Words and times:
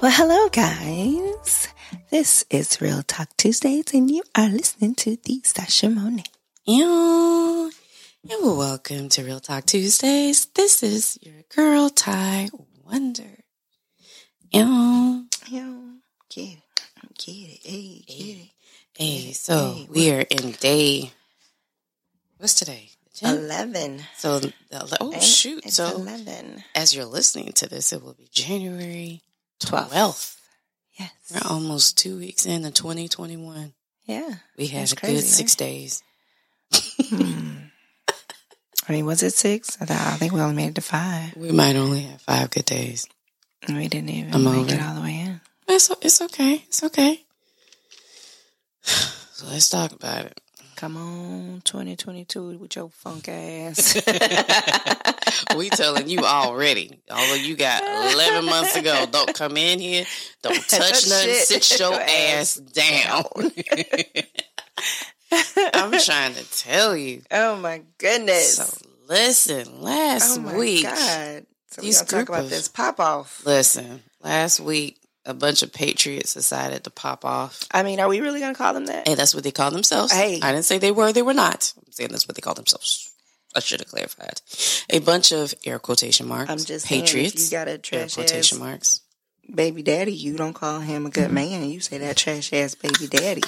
Well, 0.00 0.10
hello, 0.10 0.48
guys. 0.48 1.68
This 2.10 2.44
is 2.50 2.80
Real 2.80 3.02
Talk 3.02 3.28
Tuesdays, 3.36 3.92
and 3.92 4.10
you 4.10 4.22
are 4.34 4.48
listening 4.48 4.94
to 4.96 5.16
the 5.16 5.40
Sasha 5.44 5.90
Monet. 5.90 6.24
And 6.66 7.72
welcome 8.42 9.08
to 9.10 9.24
Real 9.24 9.40
Talk 9.40 9.66
Tuesdays. 9.66 10.46
This 10.46 10.82
is 10.82 11.18
your 11.22 11.42
girl, 11.54 11.90
Ty 11.90 12.48
Wonder. 12.84 13.44
Ew. 14.52 15.26
Yo, 15.48 15.90
get 16.30 16.40
it. 16.44 16.58
Get 17.18 17.32
it. 17.32 17.60
Hey, 17.62 18.04
get 18.06 18.36
it. 18.38 18.50
Hey, 18.96 19.32
so 19.32 19.72
Hey, 19.74 19.86
we 19.90 20.10
are 20.12 20.20
in 20.20 20.52
day. 20.52 21.12
What's 22.38 22.54
today? 22.54 22.90
The 23.20 23.26
10th? 23.26 23.38
11. 23.38 24.02
So, 24.16 24.38
the, 24.38 24.52
oh 25.00 25.18
shoot! 25.20 25.64
It's 25.66 25.76
So, 25.76 25.94
11. 25.94 26.64
as 26.74 26.94
you're 26.94 27.04
listening 27.04 27.52
to 27.54 27.68
this, 27.68 27.92
it 27.92 28.02
will 28.02 28.14
be 28.14 28.28
January 28.32 29.22
12th. 29.60 29.90
12th. 29.90 30.36
Yes. 30.98 31.10
We're 31.32 31.50
almost 31.50 31.96
two 31.98 32.18
weeks 32.18 32.46
into 32.46 32.70
2021. 32.70 33.72
Yeah. 34.06 34.28
We 34.58 34.66
had 34.66 34.92
a 34.92 34.96
crazy, 34.96 35.14
good 35.14 35.18
right? 35.20 35.24
six 35.24 35.54
days. 35.54 36.02
Hmm. 36.72 37.56
I 38.88 38.92
mean, 38.92 39.06
was 39.06 39.22
it 39.22 39.34
six? 39.34 39.76
I, 39.80 39.84
thought, 39.84 40.14
I 40.14 40.16
think 40.16 40.32
we 40.32 40.40
only 40.40 40.54
made 40.56 40.70
it 40.70 40.74
to 40.76 40.80
five. 40.80 41.36
We 41.36 41.52
might 41.52 41.76
only 41.76 42.02
have 42.02 42.20
five 42.22 42.50
good 42.50 42.64
days. 42.64 43.06
We 43.68 43.88
didn't 43.88 44.10
even 44.10 44.34
I'm 44.34 44.44
make 44.44 44.54
over 44.54 44.68
it 44.70 44.74
it. 44.74 44.82
all 44.82 44.94
the 44.96 45.00
way 45.02 45.20
in. 45.20 45.40
It's 45.68 45.90
it's 46.00 46.20
okay. 46.22 46.54
It's 46.66 46.82
okay. 46.84 47.22
So 49.32 49.46
let's 49.46 49.70
talk 49.70 49.92
about 49.92 50.26
it. 50.26 50.38
Come 50.80 50.96
on, 50.96 51.60
2022 51.66 52.56
with 52.56 52.74
your 52.74 52.88
funk 52.88 53.28
ass. 53.28 53.96
we 55.56 55.68
telling 55.68 56.08
you 56.08 56.20
already. 56.20 57.02
Although 57.10 57.34
you 57.34 57.54
got 57.54 57.82
eleven 58.14 58.46
months 58.46 58.72
to 58.72 58.80
go. 58.80 59.04
Don't 59.04 59.34
come 59.34 59.58
in 59.58 59.78
here. 59.78 60.06
Don't 60.40 60.54
touch 60.68 61.06
nothing. 61.06 61.34
Shit. 61.34 61.62
Sit 61.62 61.80
your 61.80 61.92
ass 62.00 62.54
down. 62.54 63.24
I'm 65.74 65.92
trying 66.00 66.32
to 66.32 66.50
tell 66.50 66.96
you. 66.96 67.24
oh 67.30 67.56
my 67.56 67.82
goodness. 67.98 68.56
So 68.56 68.86
listen, 69.06 69.82
last 69.82 70.38
oh 70.38 70.40
my 70.40 70.56
week. 70.56 70.84
God. 70.84 71.44
So 71.72 71.82
we're 71.82 71.82
these 71.82 71.98
going 71.98 72.06
to 72.06 72.16
talk 72.16 72.28
about 72.30 72.44
of- 72.44 72.50
this 72.50 72.68
pop 72.68 72.98
off. 73.00 73.44
Listen, 73.44 74.02
last 74.22 74.60
week 74.60 74.96
a 75.30 75.34
bunch 75.34 75.62
of 75.62 75.72
patriots 75.72 76.34
decided 76.34 76.84
to 76.84 76.90
pop 76.90 77.24
off. 77.24 77.64
I 77.70 77.82
mean, 77.82 78.00
are 78.00 78.08
we 78.08 78.20
really 78.20 78.40
going 78.40 78.52
to 78.52 78.58
call 78.58 78.74
them 78.74 78.86
that? 78.86 79.06
Hey, 79.06 79.14
that's 79.14 79.34
what 79.34 79.44
they 79.44 79.52
call 79.52 79.70
themselves. 79.70 80.12
Hey. 80.12 80.40
I 80.42 80.52
didn't 80.52 80.64
say 80.64 80.78
they 80.78 80.92
were, 80.92 81.12
they 81.12 81.22
were 81.22 81.34
not. 81.34 81.72
I'm 81.76 81.92
saying 81.92 82.10
that's 82.10 82.28
what 82.28 82.34
they 82.34 82.42
call 82.42 82.54
themselves. 82.54 83.12
I 83.54 83.60
should 83.60 83.80
have 83.80 83.88
clarified. 83.88 84.40
A 84.90 84.98
bunch 84.98 85.32
of 85.32 85.54
air 85.64 85.78
quotation 85.78 86.26
marks. 86.26 86.50
I'm 86.50 86.58
just 86.58 86.86
saying, 86.86 87.02
patriots. 87.02 87.50
you 87.50 87.56
got 87.56 87.68
a 87.68 87.72
air 87.72 87.78
trash 87.78 88.14
quotation 88.14 88.58
ass 88.58 88.60
marks. 88.60 89.00
baby 89.52 89.82
daddy, 89.82 90.12
you 90.12 90.36
don't 90.36 90.52
call 90.52 90.80
him 90.80 91.06
a 91.06 91.10
good 91.10 91.26
mm-hmm. 91.26 91.34
man. 91.34 91.70
You 91.70 91.80
say 91.80 91.98
that 91.98 92.16
trash 92.16 92.52
ass 92.52 92.74
baby 92.74 93.06
daddy. 93.08 93.42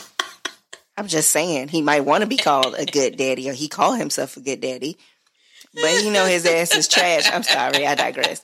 I'm 0.96 1.06
just 1.06 1.30
saying, 1.30 1.68
he 1.68 1.82
might 1.82 2.04
want 2.04 2.22
to 2.22 2.26
be 2.26 2.36
called 2.36 2.74
a 2.78 2.84
good 2.84 3.16
daddy, 3.16 3.48
or 3.48 3.54
he 3.54 3.68
call 3.68 3.94
himself 3.94 4.36
a 4.36 4.40
good 4.40 4.60
daddy, 4.60 4.98
but 5.74 6.02
you 6.02 6.12
know 6.12 6.26
his 6.26 6.44
ass 6.46 6.76
is 6.76 6.86
trash. 6.86 7.30
I'm 7.32 7.42
sorry, 7.42 7.86
I 7.86 7.94
digress. 7.94 8.42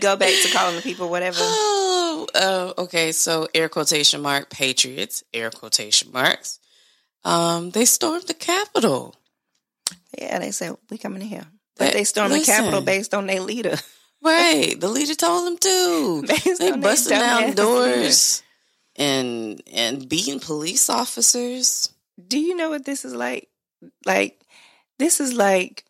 Go 0.00 0.16
back 0.16 0.32
to 0.42 0.48
calling 0.52 0.76
the 0.76 0.82
people 0.82 1.08
whatever. 1.08 1.38
Oh, 2.18 2.26
uh, 2.34 2.80
okay. 2.82 3.12
So 3.12 3.46
air 3.54 3.68
quotation 3.68 4.22
mark 4.22 4.48
patriots, 4.48 5.22
air 5.34 5.50
quotation 5.50 6.10
marks. 6.12 6.58
Um, 7.24 7.70
they 7.70 7.84
stormed 7.84 8.26
the 8.26 8.32
Capitol. 8.34 9.14
Yeah, 10.16 10.38
they 10.38 10.50
said 10.50 10.76
we 10.88 10.96
coming 10.96 11.20
in 11.20 11.28
here, 11.28 11.44
but 11.76 11.84
That- 11.86 11.92
they 11.92 12.04
stormed 12.04 12.32
the 12.32 12.40
Capitol 12.40 12.80
based 12.80 13.12
on 13.12 13.26
their 13.26 13.40
leader. 13.40 13.76
Right. 14.22 14.80
the 14.80 14.88
leader 14.88 15.14
told 15.14 15.46
them 15.46 15.58
to. 15.58 16.24
Based 16.26 16.58
They 16.58 16.72
busting 16.72 17.18
down 17.18 17.52
doors 17.54 18.42
and 18.96 19.60
and 19.72 20.08
beating 20.08 20.40
police 20.40 20.88
officers. 20.88 21.90
do 22.26 22.38
you 22.38 22.56
know 22.56 22.70
what 22.70 22.84
this 22.86 23.04
is 23.04 23.14
like? 23.14 23.48
Like, 24.06 24.40
this 24.98 25.20
is 25.20 25.34
like, 25.34 25.84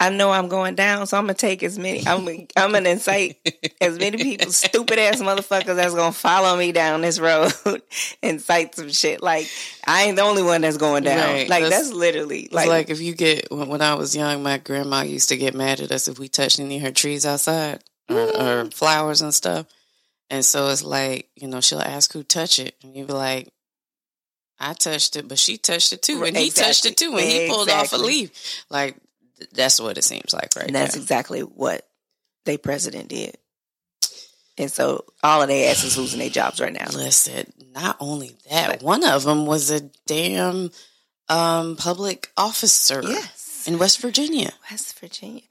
I 0.00 0.10
know 0.10 0.32
I'm 0.32 0.48
going 0.48 0.74
down, 0.74 1.06
so 1.06 1.16
I'm 1.16 1.24
gonna 1.24 1.34
take 1.34 1.62
as 1.62 1.78
many. 1.78 2.06
I'm 2.06 2.26
I'm 2.56 2.72
gonna 2.72 2.88
incite 2.88 3.36
as 3.80 3.98
many 3.98 4.18
people, 4.18 4.50
stupid 4.50 4.98
ass 4.98 5.22
motherfuckers, 5.22 5.76
that's 5.76 5.94
gonna 5.94 6.12
follow 6.12 6.56
me 6.56 6.72
down 6.72 7.00
this 7.00 7.20
road, 7.20 7.52
incite 8.22 8.74
some 8.74 8.90
shit. 8.90 9.22
Like, 9.22 9.48
I 9.86 10.04
ain't 10.04 10.16
the 10.16 10.22
only 10.22 10.42
one 10.42 10.62
that's 10.62 10.78
going 10.78 11.04
down. 11.04 11.18
Right. 11.18 11.48
Like, 11.48 11.62
That's- 11.62 11.84
that's, 11.84 11.92
literally 11.92 12.48
like, 12.50 12.68
like, 12.68 12.90
if 12.90 13.00
you 13.00 13.14
get 13.14 13.50
when, 13.50 13.68
when 13.68 13.82
I 13.82 13.94
was 13.94 14.16
young, 14.16 14.42
my 14.42 14.58
grandma 14.58 15.02
used 15.02 15.28
to 15.28 15.36
get 15.36 15.54
mad 15.54 15.80
at 15.80 15.92
us 15.92 16.08
if 16.08 16.18
we 16.18 16.28
touched 16.28 16.58
any 16.58 16.76
of 16.76 16.82
her 16.82 16.92
trees 16.92 17.24
outside 17.24 17.84
or, 18.08 18.16
mm-hmm. 18.16 18.42
or 18.42 18.70
flowers 18.70 19.22
and 19.22 19.32
stuff. 19.32 19.66
And 20.28 20.44
so 20.44 20.68
it's 20.68 20.82
like 20.82 21.28
you 21.36 21.46
know 21.46 21.60
she'll 21.60 21.80
ask 21.80 22.12
who 22.12 22.24
touched 22.24 22.58
it, 22.58 22.74
and 22.82 22.96
you 22.96 23.04
be 23.04 23.12
like, 23.12 23.48
"I 24.58 24.72
touched 24.72 25.14
it, 25.16 25.28
but 25.28 25.38
she 25.38 25.56
touched 25.56 25.92
it 25.92 26.02
too, 26.02 26.24
and 26.24 26.36
he 26.36 26.50
touched 26.50 26.86
it 26.86 26.96
too, 26.96 27.12
and 27.16 27.20
he 27.20 27.48
pulled 27.48 27.70
off 27.70 27.92
a 27.92 27.96
leaf." 27.96 28.64
Like 28.68 28.96
that's 29.52 29.80
what 29.80 29.98
it 29.98 30.04
seems 30.04 30.32
like 30.32 30.50
right 30.56 30.66
and 30.66 30.74
that's 30.74 30.96
now. 30.96 31.02
exactly 31.02 31.40
what 31.40 31.86
they 32.44 32.56
president 32.56 33.08
did. 33.08 33.36
And 34.56 34.70
so 34.70 35.04
all 35.22 35.42
of 35.42 35.48
their 35.48 35.70
asses 35.70 35.98
losing 35.98 36.20
their 36.20 36.28
jobs 36.28 36.60
right 36.60 36.72
now. 36.72 36.86
Listen, 36.92 37.52
not 37.74 37.96
only 37.98 38.36
that, 38.50 38.82
one 38.82 39.04
of 39.04 39.24
them 39.24 39.46
was 39.46 39.70
a 39.70 39.80
damn 40.06 40.70
um, 41.28 41.74
public 41.76 42.30
officer 42.36 43.02
Yes, 43.02 43.64
in 43.66 43.78
West 43.78 44.00
Virginia. 44.00 44.52
West 44.70 44.98
Virginia. 45.00 45.42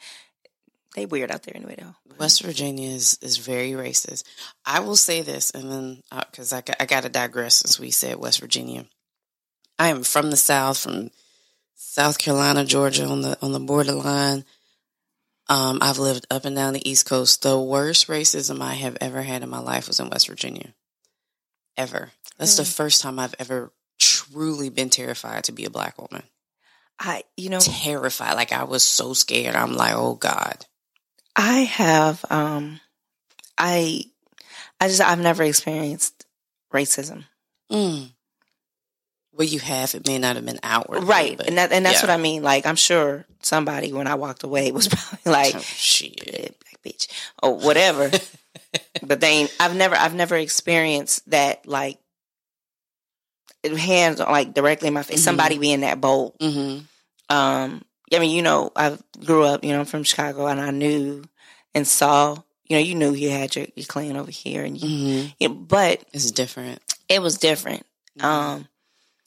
They 0.96 1.06
weird 1.06 1.32
out 1.32 1.44
there 1.44 1.58
anyway, 1.58 1.76
though. 1.78 1.96
West 2.18 2.44
Virginia 2.44 2.88
is, 2.90 3.18
is 3.22 3.38
very 3.38 3.72
racist. 3.72 4.24
I 4.66 4.80
will 4.80 4.96
say 4.96 5.22
this, 5.22 5.50
and 5.52 5.70
then 5.72 6.04
because 6.30 6.54
I 6.54 6.62
I 6.80 6.86
got 6.86 7.04
to 7.04 7.10
digress 7.10 7.56
since 7.56 7.80
we 7.80 7.92
said 7.92 8.18
West 8.18 8.40
Virginia. 8.40 8.86
I 9.80 9.90
am 9.90 10.04
from 10.04 10.30
the 10.30 10.38
South, 10.38 10.78
from 10.78 11.10
South 11.86 12.18
Carolina, 12.18 12.66
Georgia, 12.66 13.06
on 13.06 13.22
the 13.22 13.38
on 13.42 13.52
the 13.52 13.60
borderline. 13.60 14.46
Um, 15.50 15.80
I've 15.82 16.00
lived 16.00 16.26
up 16.32 16.46
and 16.46 16.56
down 16.56 16.74
the 16.74 16.90
East 16.90 17.06
Coast. 17.06 17.44
The 17.44 17.60
worst 17.60 18.08
racism 18.08 18.62
I 18.62 18.74
have 18.74 18.98
ever 19.02 19.22
had 19.22 19.44
in 19.44 19.50
my 19.50 19.60
life 19.60 19.88
was 19.88 20.00
in 20.00 20.10
West 20.10 20.28
Virginia. 20.28 20.74
Ever. 21.78 22.12
That's 22.38 22.58
the 22.58 22.66
first 22.66 23.02
time 23.02 23.20
I've 23.20 23.36
ever 23.38 23.72
truly 24.00 24.70
been 24.70 24.90
terrified 24.90 25.44
to 25.46 25.52
be 25.52 25.66
a 25.66 25.70
black 25.70 26.00
woman. 26.02 26.24
I, 27.00 27.24
you 27.36 27.50
know, 27.50 27.60
Terrified. 27.60 28.36
Like 28.36 28.54
I 28.54 28.64
was 28.64 28.84
so 28.84 29.14
scared. 29.14 29.56
I'm 29.56 29.74
like, 29.74 29.94
oh 29.96 30.16
God. 30.16 30.66
I 31.36 31.60
have, 31.60 32.24
um, 32.30 32.80
I, 33.58 34.06
I 34.80 34.88
just, 34.88 35.02
I've 35.02 35.20
never 35.20 35.44
experienced 35.44 36.26
racism. 36.72 37.26
Mm. 37.72 38.13
Well, 39.36 39.48
you 39.48 39.60
have. 39.60 39.96
It 39.96 40.08
may 40.08 40.20
not 40.20 40.36
have 40.36 40.46
been 40.46 40.60
outward, 40.64 41.04
Right. 41.04 41.36
But, 41.38 41.48
And 41.48 41.58
that, 41.58 41.72
and 41.72 41.86
that's 41.86 42.02
yeah. 42.04 42.08
what 42.10 42.14
I 42.14 42.18
mean. 42.18 42.44
Like, 42.44 42.66
I'm 42.66 42.76
sure 42.76 43.26
somebody, 43.42 43.92
when 43.92 44.06
I 44.08 44.16
walked 44.16 44.44
away, 44.44 44.72
was 44.72 44.88
probably 44.94 45.32
like, 45.32 45.56
oh, 45.56 45.60
shit. 45.60 46.22
"Eh, 46.28 46.48
black 46.64 46.84
bitch 46.86 47.08
or 47.42 47.58
whatever. 47.58 48.12
but 49.04 49.20
they 49.22 49.48
I've 49.60 49.76
never, 49.76 49.96
I've 49.96 50.14
never 50.14 50.36
experienced 50.38 51.28
that, 51.32 51.68
like, 51.68 51.98
hands 53.64 54.20
like 54.20 54.54
directly 54.54 54.90
in 54.90 54.94
my 54.94 55.04
face, 55.04 55.22
Mhm. 55.22 55.24
somebody 55.24 55.58
being 55.58 55.82
that 55.82 56.02
bold. 56.02 56.36
hmm 56.40 56.80
um 57.30 57.82
I 58.14 58.20
mean, 58.20 58.36
you 58.36 58.42
know, 58.44 58.72
I 58.76 58.98
grew 59.26 59.44
up, 59.44 59.64
you 59.64 59.72
know, 59.72 59.80
I'm 59.80 59.86
from 59.86 60.04
Chicago 60.04 60.46
and 60.46 60.62
I 60.62 60.70
knew 60.70 61.24
and 61.74 61.88
saw, 61.88 62.36
you 62.68 62.76
know, 62.76 62.80
you 62.84 62.94
knew 62.94 63.14
you 63.14 63.32
had 63.32 63.56
your, 63.56 63.66
your 63.76 63.86
clan 63.88 64.18
over 64.18 64.30
here 64.30 64.64
and 64.64 64.80
you, 64.80 64.88
hmm 64.88 65.28
you 65.40 65.48
know, 65.48 65.56
but 65.56 66.04
It's 66.14 66.30
different. 66.32 66.80
it 67.10 67.22
was 67.22 67.38
different. 67.38 67.86
Mm-hmm. 68.20 68.28
Um 68.28 68.68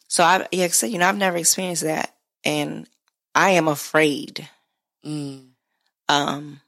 so 0.09 0.25
I 0.25 0.47
yeah, 0.53 0.69
so 0.69 0.87
you 0.87 0.99
know, 0.99 1.09
I've 1.09 1.17
never 1.17 1.37
experienced 1.37 1.83
that 1.83 2.15
and 2.45 2.89
I 3.35 3.51
am 3.51 3.69
afraid 3.69 4.49
Mm. 5.05 5.51
um 6.09 6.61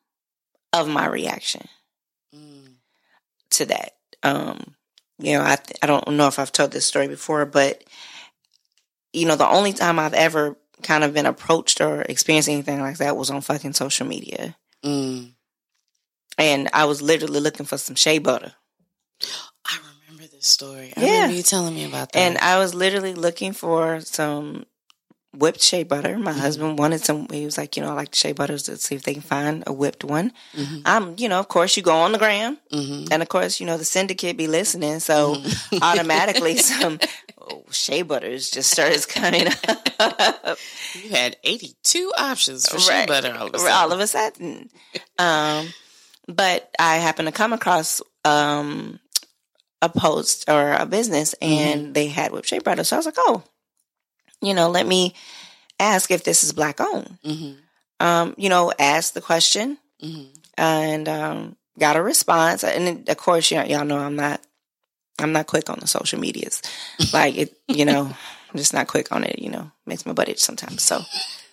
of 0.73 0.89
my 0.89 1.07
reaction 1.07 1.67
Mm. 2.35 2.75
to 3.51 3.67
that. 3.67 3.93
Um 4.23 4.75
you 5.19 5.37
know, 5.37 5.43
I 5.43 5.57
I 5.83 5.87
don't 5.87 6.07
know 6.11 6.29
if 6.29 6.39
I've 6.39 6.53
told 6.53 6.71
this 6.73 6.87
story 6.87 7.09
before, 7.09 7.45
but 7.47 7.83
you 9.13 9.27
know, 9.27 9.37
the 9.37 9.49
only 9.49 9.73
time 9.73 9.99
I've 9.99 10.15
ever 10.15 10.57
kind 10.83 11.03
of 11.03 11.13
been 11.15 11.27
approached 11.27 11.81
or 11.81 12.03
experienced 12.03 12.49
anything 12.49 12.81
like 12.81 12.99
that 12.99 13.17
was 13.17 13.31
on 13.31 13.41
fucking 13.41 13.73
social 13.73 14.07
media. 14.07 14.57
Mm. 14.85 15.33
and 16.37 16.69
I 16.73 16.85
was 16.85 17.03
literally 17.03 17.41
looking 17.41 17.67
for 17.67 17.79
some 17.79 17.97
shea 17.97 18.19
butter. 18.19 18.53
I 20.49 20.61
remember 20.61 20.79
this 20.79 20.91
story. 20.91 20.93
I 20.97 21.01
Yeah. 21.01 21.13
remember 21.15 21.35
you 21.37 21.43
telling 21.43 21.75
me 21.75 21.85
about 21.85 22.13
that. 22.13 22.19
And 22.19 22.39
I 22.39 22.59
was 22.59 22.75
literally 22.75 23.15
looking 23.15 23.53
for 23.53 24.01
some 24.01 24.65
whipped 25.37 25.61
shea 25.63 25.85
butter. 25.85 26.19
My 26.19 26.33
Mhm. 26.33 26.41
husband 26.41 26.79
wanted 26.79 27.05
some. 27.05 27.29
He 27.31 27.45
was 27.45 27.59
like, 27.59 27.77
you 27.77 27.83
know, 27.83 27.91
I 27.91 27.95
like 27.95 28.15
shea 28.15 28.33
butters 28.33 28.63
to 28.65 28.77
see 28.77 28.95
if 28.95 29.03
they 29.03 29.13
can 29.13 29.23
find 29.23 29.63
a 29.67 29.73
whipped 29.73 30.05
one. 30.05 30.33
hmm 30.55 30.81
I'm, 30.85 31.15
you 31.19 31.29
know, 31.29 31.39
of 31.39 31.49
course, 31.49 31.77
you 31.77 31.83
go 31.83 31.97
on 31.97 32.13
the 32.13 32.19
gram, 32.19 32.59
hmm 32.71 33.05
and 33.11 33.23
of 33.23 33.29
course, 33.29 33.61
you 33.61 33.67
know, 33.67 33.77
the 33.77 33.85
syndicate 33.85 34.37
be 34.37 34.47
listening, 34.49 35.01
so 35.01 35.37
Mm-hmm. 35.37 35.79
automatically 35.83 36.57
some 36.57 36.99
oh, 37.41 37.65
shea 37.71 38.03
butters 38.03 38.51
just 38.51 38.71
starts 38.71 39.07
coming 39.07 39.49
up. 40.01 40.59
you 40.95 41.11
had 41.11 41.37
82 41.45 42.13
options 42.19 42.69
for 42.69 42.79
shea 42.79 43.07
butter 43.07 43.33
all 43.39 43.47
of 43.49 43.55
a 43.55 43.59
all 43.59 43.65
sudden. 43.65 43.93
of 43.93 44.01
a 44.01 44.07
sudden. 44.07 44.71
Um, 45.19 45.75
but 46.27 46.71
I 46.79 46.97
happened 46.97 47.29
to 47.29 47.33
come 47.33 47.53
across 47.53 48.01
um 48.25 48.99
a 49.81 49.89
post 49.89 50.49
or 50.49 50.73
a 50.73 50.87
business 50.87 51.35
and 51.41 51.95
they 51.95 52.09
had 52.09 52.33
whip 52.33 52.45
shape 52.45 52.65
brothers. 52.65 52.89
So 52.89 52.97
I 52.97 52.99
was 52.99 53.07
like, 53.07 53.15
oh, 53.19 53.43
you 54.41 54.55
know, 54.55 54.71
let 54.71 54.87
me 54.87 55.15
ask 55.79 56.11
if 56.11 56.25
this 56.25 56.43
is 56.45 56.53
black 56.53 56.81
owned. 56.81 57.19
hmm 57.25 57.53
Um, 58.01 58.35
you 58.37 58.49
know, 58.49 58.73
ask 58.79 59.15
the 59.15 59.21
question 59.21 59.79
hmm 60.01 60.25
and 60.57 61.09
um 61.09 61.57
got 61.79 61.97
a 61.97 62.03
response. 62.03 62.65
And 62.65 63.09
of 63.09 63.17
course, 63.17 63.51
y'all, 63.51 63.67
y'all 63.67 63.85
know 63.85 63.99
I'm 63.99 64.17
not 64.17 64.41
I'm 65.21 65.33
not 65.33 65.47
quick 65.47 65.69
on 65.71 65.79
the 65.81 65.87
social 65.87 66.19
medias. 66.21 66.63
Like 67.13 67.37
it, 67.37 67.57
you 67.69 67.85
know, 67.85 68.07
I'm 68.51 68.57
just 68.57 68.73
not 68.73 68.87
quick 68.89 69.13
on 69.13 69.25
it, 69.25 69.39
you 69.39 69.51
know, 69.51 69.71
makes 69.87 70.07
my 70.07 70.13
butt 70.13 70.29
itch 70.29 70.41
sometimes. 70.41 70.83
So 70.83 71.01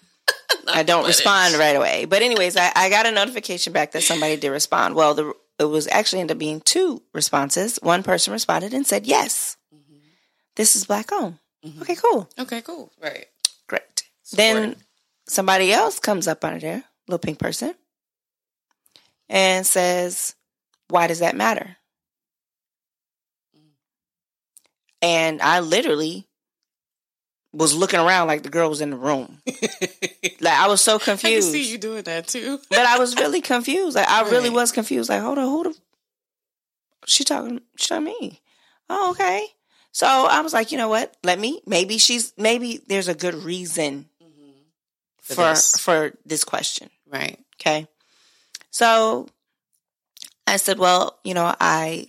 I 0.67 0.83
don't 0.83 1.05
respond 1.05 1.55
right 1.55 1.75
away. 1.75 2.05
But 2.05 2.21
anyways, 2.21 2.57
I, 2.57 2.71
I 2.75 2.89
got 2.89 3.05
a 3.05 3.11
notification 3.11 3.73
back 3.73 3.91
that 3.91 4.01
somebody 4.03 4.37
did 4.37 4.49
respond. 4.49 4.95
Well, 4.95 5.13
the 5.13 5.33
it 5.59 5.65
was 5.65 5.87
actually 5.91 6.21
ended 6.21 6.35
up 6.35 6.39
being 6.39 6.61
two 6.61 7.01
responses. 7.13 7.79
One 7.81 8.03
person 8.03 8.33
responded 8.33 8.73
and 8.73 8.85
said, 8.85 9.05
"Yes, 9.05 9.57
this 10.55 10.75
is 10.75 10.85
black 10.85 11.11
owned." 11.11 11.39
Mhm. 11.65 11.81
Okay, 11.81 11.95
cool, 11.95 12.29
Okay, 12.37 12.61
cool. 12.61 12.91
Right. 12.99 13.27
great. 13.67 14.03
Support 14.23 14.37
Then 14.37 14.75
somebody 15.27 15.71
else 15.71 15.99
comes 15.99 16.27
up 16.27 16.43
under 16.43 16.59
there, 16.59 16.83
little 17.07 17.19
pink 17.19 17.39
person, 17.39 17.75
and 19.29 19.65
says, 19.65 20.35
"Why 20.89 21.07
does 21.07 21.19
that 21.19 21.35
matter?" 21.35 21.77
And 25.01 25.41
I 25.41 25.59
literally 25.59 26.27
was 27.55 27.73
looking 27.73 27.99
around 27.99 28.27
like 28.27 28.43
the 28.43 28.49
girl 28.49 28.69
was 28.69 28.81
in 28.81 28.89
the 28.89 28.97
room. 28.97 29.41
Like 30.41 30.53
I 30.59 30.67
was 30.67 30.81
so 30.81 30.95
I 30.95 30.99
can 30.99 31.17
confused. 31.17 31.51
see 31.51 31.71
you 31.71 31.77
doing 31.77 32.03
that 32.03 32.27
too. 32.27 32.59
but 32.69 32.79
I 32.79 32.99
was 32.99 33.15
really 33.15 33.41
confused. 33.41 33.95
Like 33.95 34.07
I 34.09 34.29
really 34.29 34.49
was 34.49 34.71
confused. 34.71 35.09
Like, 35.09 35.21
hold 35.21 35.37
on, 35.37 35.45
who 35.45 35.63
the 35.63 35.75
she 37.07 37.23
talking 37.23 37.61
she 37.77 37.87
talking 37.87 38.05
to 38.07 38.11
me. 38.11 38.41
Oh, 38.89 39.11
okay. 39.11 39.47
So 39.91 40.05
I 40.07 40.41
was 40.41 40.53
like, 40.53 40.71
you 40.71 40.77
know 40.77 40.89
what? 40.89 41.15
Let 41.23 41.39
me 41.39 41.61
maybe 41.65 41.97
she's 41.97 42.33
maybe 42.37 42.81
there's 42.87 43.07
a 43.07 43.15
good 43.15 43.33
reason 43.35 44.09
For 45.21 45.35
for 45.35 45.49
this. 45.49 45.77
for 45.77 46.11
this 46.25 46.43
question. 46.43 46.89
Right. 47.09 47.39
Okay. 47.61 47.87
So 48.71 49.27
I 50.45 50.57
said, 50.57 50.77
well, 50.77 51.17
you 51.23 51.33
know, 51.33 51.55
I 51.59 52.07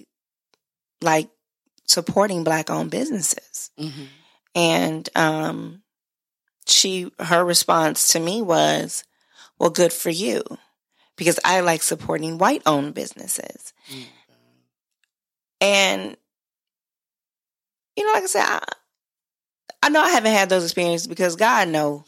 like 1.01 1.29
supporting 1.87 2.43
black 2.43 2.69
owned 2.71 2.91
businesses. 2.91 3.71
hmm 3.79 4.07
And 4.57 5.09
um 5.15 5.83
she 6.67 7.13
her 7.21 7.45
response 7.45 8.09
to 8.09 8.19
me 8.21 8.43
was, 8.43 9.05
Well, 9.59 9.71
good 9.71 9.93
for 9.93 10.11
you. 10.11 10.43
Because 11.17 11.39
I 11.45 11.61
like 11.61 11.83
supporting 11.83 12.39
white 12.39 12.63
owned 12.67 12.95
businesses. 12.95 13.73
And 15.61 16.17
you 17.97 18.07
know, 18.07 18.13
like 18.13 18.25
I 18.25 18.27
said, 18.27 18.45
I, 18.45 18.61
I 19.83 19.89
know 19.89 20.03
I 20.03 20.11
haven't 20.11 20.33
had 20.33 20.49
those 20.49 20.65
experiences 20.65 21.07
because 21.07 21.37
God 21.37 21.69
know 21.69 22.05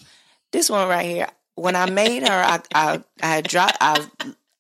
this 0.53 0.69
one 0.69 0.89
right 0.89 1.07
here. 1.07 1.29
When 1.55 1.77
I 1.77 1.89
made 1.91 2.23
her, 2.27 2.35
I 2.35 2.61
I, 2.75 3.03
I 3.23 3.27
had 3.27 3.49
dropped 3.49 3.79
I, 3.81 4.07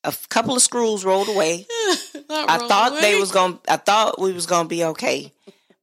a 0.05 0.14
couple 0.29 0.55
of 0.55 0.62
screws 0.62 1.05
rolled 1.05 1.29
away. 1.29 1.67
I 2.31 2.67
thought 2.69 3.00
they 3.00 3.19
was 3.19 3.31
going. 3.31 3.58
to 3.58 3.73
I 3.73 3.76
thought 3.76 4.20
we 4.20 4.32
was 4.32 4.46
going 4.46 4.64
to 4.64 4.69
be 4.69 4.85
okay, 4.85 5.32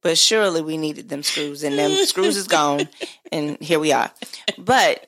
but 0.06 0.16
surely 0.16 0.62
we 0.62 0.76
needed 0.76 1.08
them 1.08 1.22
screws, 1.24 1.64
and 1.64 1.76
them 1.78 1.90
screws 2.06 2.36
is 2.36 2.46
gone, 2.46 2.88
and 3.32 3.58
here 3.60 3.80
we 3.80 3.90
are. 3.92 4.10
But 4.56 5.04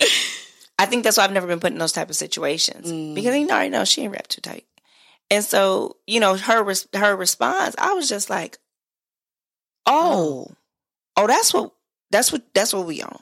I 0.78 0.86
think 0.86 1.04
that's 1.04 1.16
why 1.16 1.24
I've 1.24 1.32
never 1.32 1.46
been 1.46 1.60
put 1.60 1.72
in 1.72 1.78
those 1.78 1.92
type 1.92 2.10
of 2.10 2.16
situations 2.16 2.90
Mm. 2.90 3.14
because 3.14 3.36
you 3.36 3.48
already 3.48 3.70
know 3.70 3.84
she 3.84 4.02
ain't 4.02 4.12
wrapped 4.12 4.30
too 4.30 4.40
tight, 4.40 4.66
and 5.30 5.44
so 5.44 5.96
you 6.06 6.18
know 6.20 6.36
her 6.36 6.62
res- 6.64 6.88
her 6.94 7.14
response. 7.14 7.74
I 7.78 7.92
was 7.94 8.08
just 8.08 8.28
like, 8.28 8.58
oh, 9.86 10.48
oh, 11.16 11.26
that's 11.26 11.54
what 11.54 11.72
that's 12.10 12.32
what 12.32 12.42
that's 12.54 12.72
what 12.72 12.86
we 12.86 13.02
on. 13.02 13.20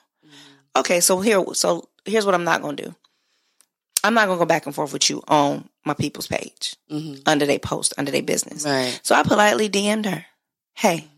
Okay, 0.76 1.00
so 1.00 1.20
here, 1.20 1.42
so 1.54 1.88
here's 2.04 2.26
what 2.26 2.34
I'm 2.34 2.44
not 2.44 2.60
going 2.62 2.76
to 2.76 2.84
do. 2.84 2.94
I'm 4.04 4.14
not 4.14 4.26
going 4.26 4.38
to 4.38 4.44
go 4.44 4.46
back 4.46 4.66
and 4.66 4.74
forth 4.74 4.92
with 4.92 5.08
you 5.08 5.22
on 5.26 5.68
my 5.84 5.94
people's 5.94 6.26
page 6.26 6.76
hmm 6.88 7.14
under 7.26 7.44
their 7.46 7.58
post, 7.58 7.92
under 7.98 8.12
their 8.12 8.22
business. 8.22 8.64
Right. 8.64 8.98
So 9.02 9.14
I 9.14 9.22
politely 9.22 9.68
DM'd 9.68 10.06
her. 10.06 10.24
Hey, 10.74 11.08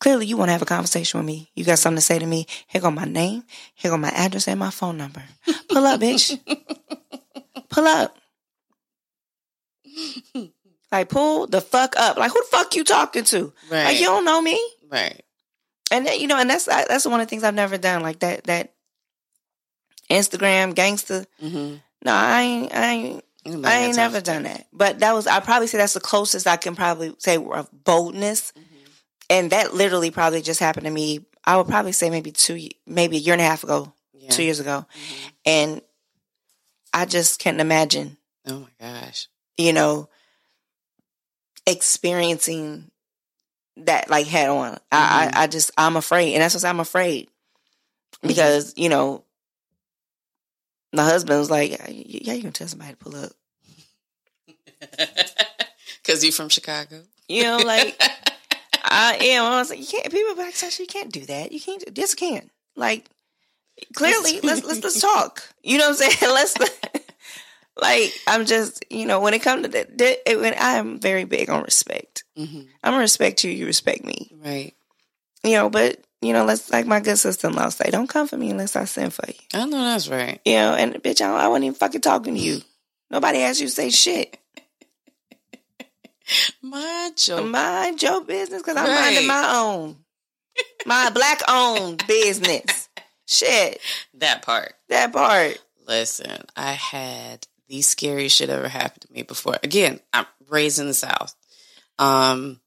clearly 0.00 0.26
you 0.26 0.36
want 0.36 0.48
to 0.48 0.52
have 0.52 0.62
a 0.62 0.66
conversation 0.66 1.18
with 1.18 1.26
me. 1.26 1.50
You 1.54 1.64
got 1.64 1.78
something 1.78 1.96
to 1.98 2.02
say 2.02 2.18
to 2.18 2.26
me. 2.26 2.46
Here 2.66 2.80
go 2.80 2.90
my 2.90 3.04
name. 3.04 3.44
Here 3.74 3.90
go 3.90 3.96
my 3.96 4.10
address 4.10 4.48
and 4.48 4.58
my 4.60 4.70
phone 4.70 4.96
number. 4.96 5.22
Pull 5.68 5.84
up, 5.86 6.00
bitch. 6.00 6.38
Pull 7.70 7.84
up. 7.86 8.16
Like 10.92 11.08
pull 11.08 11.46
the 11.48 11.60
fuck 11.60 11.96
up. 11.96 12.16
Like 12.16 12.30
who 12.32 12.40
the 12.40 12.46
fuck 12.56 12.76
you 12.76 12.84
talking 12.84 13.24
to? 13.24 13.52
Right. 13.70 13.84
Like 13.84 13.98
you 14.00 14.04
don't 14.06 14.24
know 14.24 14.40
me. 14.40 14.60
right. 14.90 15.20
And 15.90 16.06
then, 16.06 16.18
you 16.20 16.26
know, 16.28 16.38
and 16.38 16.48
that's 16.48 16.64
that's 16.66 17.04
one 17.04 17.20
of 17.20 17.26
the 17.26 17.30
things 17.30 17.42
I've 17.44 17.54
never 17.54 17.76
done. 17.78 18.02
Like 18.02 18.20
that 18.20 18.44
that 18.44 18.72
Instagram 20.10 20.74
gangster. 20.74 21.26
hmm 21.40 21.74
No, 22.04 22.12
I 22.12 22.40
ain't. 22.42 22.74
I 22.74 22.90
ain't. 22.90 23.24
I 23.46 23.78
ain't 23.80 23.96
never 23.96 24.20
done 24.22 24.44
that. 24.44 24.66
But 24.72 25.00
that 25.00 25.12
was, 25.14 25.26
I 25.26 25.40
probably 25.40 25.66
say 25.66 25.76
that's 25.78 25.92
the 25.92 26.00
closest 26.00 26.46
I 26.46 26.56
can 26.56 26.74
probably 26.74 27.14
say 27.18 27.36
of 27.36 27.68
boldness. 27.84 28.52
And 29.34 29.50
that 29.50 29.74
literally 29.74 30.10
probably 30.10 30.42
just 30.42 30.60
happened 30.60 30.84
to 30.86 30.90
me. 30.92 31.26
I 31.44 31.56
would 31.56 31.66
probably 31.66 31.92
say 31.92 32.08
maybe 32.10 32.30
two, 32.30 32.68
maybe 32.86 33.16
a 33.16 33.20
year 33.20 33.34
and 33.34 33.40
a 33.42 33.44
half 33.44 33.64
ago, 33.64 33.92
Yeah. 34.12 34.30
two 34.30 34.42
years 34.44 34.60
ago. 34.60 34.86
Mhm. 34.94 35.30
And 35.44 35.82
I 36.92 37.04
just 37.04 37.38
can't 37.40 37.60
imagine, 37.60 38.16
Oh 38.46 38.60
my 38.60 38.68
gosh. 38.80 39.26
you 39.58 39.72
know, 39.72 40.08
experiencing 41.66 42.90
that 43.78 44.08
like 44.08 44.26
head 44.26 44.48
on. 44.48 44.78
I, 44.92 45.30
I, 45.34 45.42
I 45.42 45.46
just, 45.48 45.70
I'm 45.76 45.96
afraid. 45.96 46.34
And 46.34 46.42
that's 46.42 46.54
what 46.54 46.64
I'm 46.64 46.80
afraid 46.80 47.28
because, 48.22 48.72
you 48.76 48.88
know, 48.88 49.24
my 50.92 51.04
husband 51.04 51.38
was 51.40 51.50
like, 51.50 51.72
yeah, 51.88 52.34
you 52.34 52.42
can 52.42 52.52
tell 52.52 52.68
somebody 52.68 52.92
to 52.92 52.96
pull 52.96 53.16
up. 53.16 53.32
Because 56.02 56.22
you 56.22 56.32
from 56.32 56.50
Chicago. 56.50 57.00
You 57.30 57.44
know, 57.44 57.56
like, 57.56 57.98
I 58.94 59.16
am. 59.16 59.44
I 59.44 59.58
was 59.58 59.70
like, 59.70 59.80
you 59.80 59.86
can't. 59.86 60.10
People 60.10 60.36
back 60.36 60.54
say 60.54 60.70
you 60.82 60.86
can't 60.86 61.12
do 61.12 61.26
that. 61.26 61.52
You 61.52 61.60
can't. 61.60 61.82
Yes, 61.94 62.12
you 62.12 62.16
can. 62.28 62.50
Like, 62.76 63.06
clearly, 63.94 64.40
let's 64.42 64.64
let's 64.64 64.82
let's 64.82 65.00
talk. 65.00 65.42
You 65.62 65.78
know 65.78 65.90
what 65.90 66.02
I'm 66.02 66.10
saying? 66.10 66.32
Let's. 66.34 66.54
Like, 67.76 68.14
I'm 68.28 68.46
just, 68.46 68.84
you 68.88 69.04
know, 69.04 69.18
when 69.20 69.34
it 69.34 69.42
comes 69.42 69.62
to 69.62 69.68
that, 69.68 70.22
when 70.40 70.54
I 70.54 70.74
am 70.74 71.00
very 71.00 71.24
big 71.24 71.50
on 71.50 71.64
respect. 71.64 72.22
hmm 72.36 72.60
I'm 72.84 72.92
gonna 72.92 72.98
respect 72.98 73.42
you. 73.42 73.50
You 73.50 73.66
respect 73.66 74.04
me. 74.04 74.30
Right. 74.44 74.74
You 75.42 75.52
know, 75.52 75.70
but 75.70 76.00
you 76.22 76.32
know, 76.32 76.44
let's 76.44 76.70
like 76.70 76.86
my 76.86 77.00
good 77.00 77.18
sister 77.18 77.48
in 77.48 77.54
law 77.54 77.68
say, 77.70 77.90
don't 77.90 78.08
come 78.08 78.28
for 78.28 78.36
me 78.36 78.50
unless 78.50 78.76
I 78.76 78.84
send 78.84 79.12
for 79.12 79.26
you. 79.26 79.34
I 79.52 79.64
know 79.66 79.82
that's 79.82 80.08
right. 80.08 80.40
You 80.44 80.54
know, 80.54 80.74
and 80.74 80.94
bitch, 81.02 81.20
I, 81.20 81.44
I 81.44 81.48
wasn't 81.48 81.64
even 81.64 81.74
fucking 81.74 82.00
talking 82.00 82.34
to 82.34 82.40
you. 82.40 82.60
Nobody 83.10 83.40
asked 83.40 83.60
you 83.60 83.66
to 83.66 83.72
say 83.72 83.90
shit. 83.90 84.38
Mind 86.62 87.26
your 87.28 87.42
Mind 87.42 88.02
your 88.02 88.22
business 88.24 88.62
because 88.62 88.76
I'm 88.76 88.86
Right. 88.86 89.00
minding 89.02 89.26
my 89.26 89.52
own, 89.56 89.96
my 90.86 91.10
black 91.10 91.40
owned 91.48 92.06
business. 92.06 92.88
Shit, 93.26 93.80
that 94.14 94.42
part. 94.42 94.74
that 94.88 95.12
part. 95.12 95.58
Listen, 95.86 96.44
I 96.56 96.72
had 96.72 97.46
the 97.68 97.80
scariest 97.82 98.36
shit 98.36 98.50
ever 98.50 98.68
happened 98.68 99.02
to 99.02 99.12
me 99.12 99.22
before. 99.22 99.56
Again, 99.62 100.00
I'm 100.12 100.26
raised 100.48 100.78
in 100.78 100.86
the 100.86 100.94
South. 100.94 101.34
Um, 101.98 102.60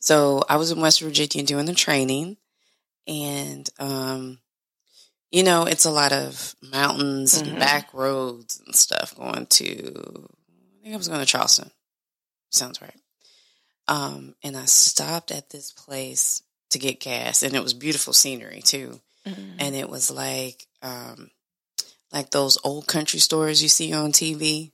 so 0.00 0.42
I 0.48 0.56
was 0.56 0.70
in 0.72 0.80
West 0.80 1.00
Virginia 1.00 1.44
doing 1.46 1.66
the 1.66 1.74
training, 1.74 2.36
and 3.06 3.68
um, 3.78 4.38
you 5.30 5.42
know, 5.44 5.64
it's 5.64 5.84
a 5.84 5.90
lot 5.90 6.12
of 6.12 6.54
mountains 6.62 7.40
Mhm. 7.40 7.48
and 7.50 7.58
back 7.58 7.92
roads 7.94 8.60
and 8.64 8.74
stuff 8.74 9.14
going 9.16 9.46
to. 9.46 10.28
I 10.78 10.82
think 10.82 10.94
I 10.94 10.96
was 10.96 11.08
going 11.08 11.20
to 11.20 11.26
Charleston. 11.26 11.70
Sounds 12.54 12.80
right. 12.80 13.00
Um, 13.88 14.34
and 14.42 14.56
I 14.56 14.64
stopped 14.64 15.30
at 15.30 15.50
this 15.50 15.72
place 15.72 16.42
to 16.70 16.78
get 16.78 17.00
gas, 17.00 17.42
and 17.42 17.54
it 17.54 17.62
was 17.62 17.74
beautiful 17.74 18.12
scenery 18.12 18.62
too. 18.62 19.00
And 19.58 19.74
it 19.74 19.88
was 19.88 20.10
like 20.10 20.66
um 20.82 21.30
like 22.12 22.30
those 22.30 22.58
old 22.62 22.86
country 22.86 23.18
stores 23.18 23.62
you 23.62 23.68
see 23.68 23.92
on 23.92 24.12
TV 24.12 24.70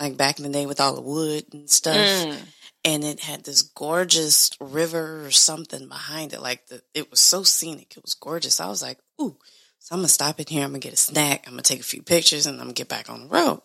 like 0.00 0.16
back 0.16 0.38
in 0.38 0.44
the 0.44 0.50
day 0.50 0.66
with 0.66 0.80
all 0.80 0.94
the 0.94 1.00
wood 1.02 1.44
and 1.52 1.68
stuff. 1.70 1.94
Mm. 1.96 2.36
and 2.84 3.04
it 3.04 3.20
had 3.20 3.44
this 3.44 3.62
gorgeous 3.62 4.50
river 4.60 5.24
or 5.24 5.30
something 5.30 5.88
behind 5.88 6.32
it 6.32 6.40
like 6.40 6.66
the 6.68 6.82
it 6.94 7.10
was 7.10 7.20
so 7.20 7.42
scenic 7.42 7.94
it 7.96 8.02
was 8.02 8.14
gorgeous. 8.14 8.60
I 8.60 8.68
was 8.68 8.82
like 8.82 8.98
ooh 9.20 9.36
so 9.78 9.94
I'm 9.94 9.98
gonna 9.98 10.08
stop 10.08 10.40
in 10.40 10.46
here 10.48 10.64
I'm 10.64 10.70
gonna 10.70 10.80
get 10.80 10.94
a 10.94 10.96
snack 10.96 11.44
I'm 11.46 11.52
gonna 11.52 11.62
take 11.62 11.80
a 11.80 11.84
few 11.84 12.02
pictures 12.02 12.46
and 12.46 12.56
I'm 12.56 12.64
gonna 12.66 12.72
get 12.74 12.88
back 12.88 13.10
on 13.10 13.22
the 13.22 13.28
road. 13.28 13.60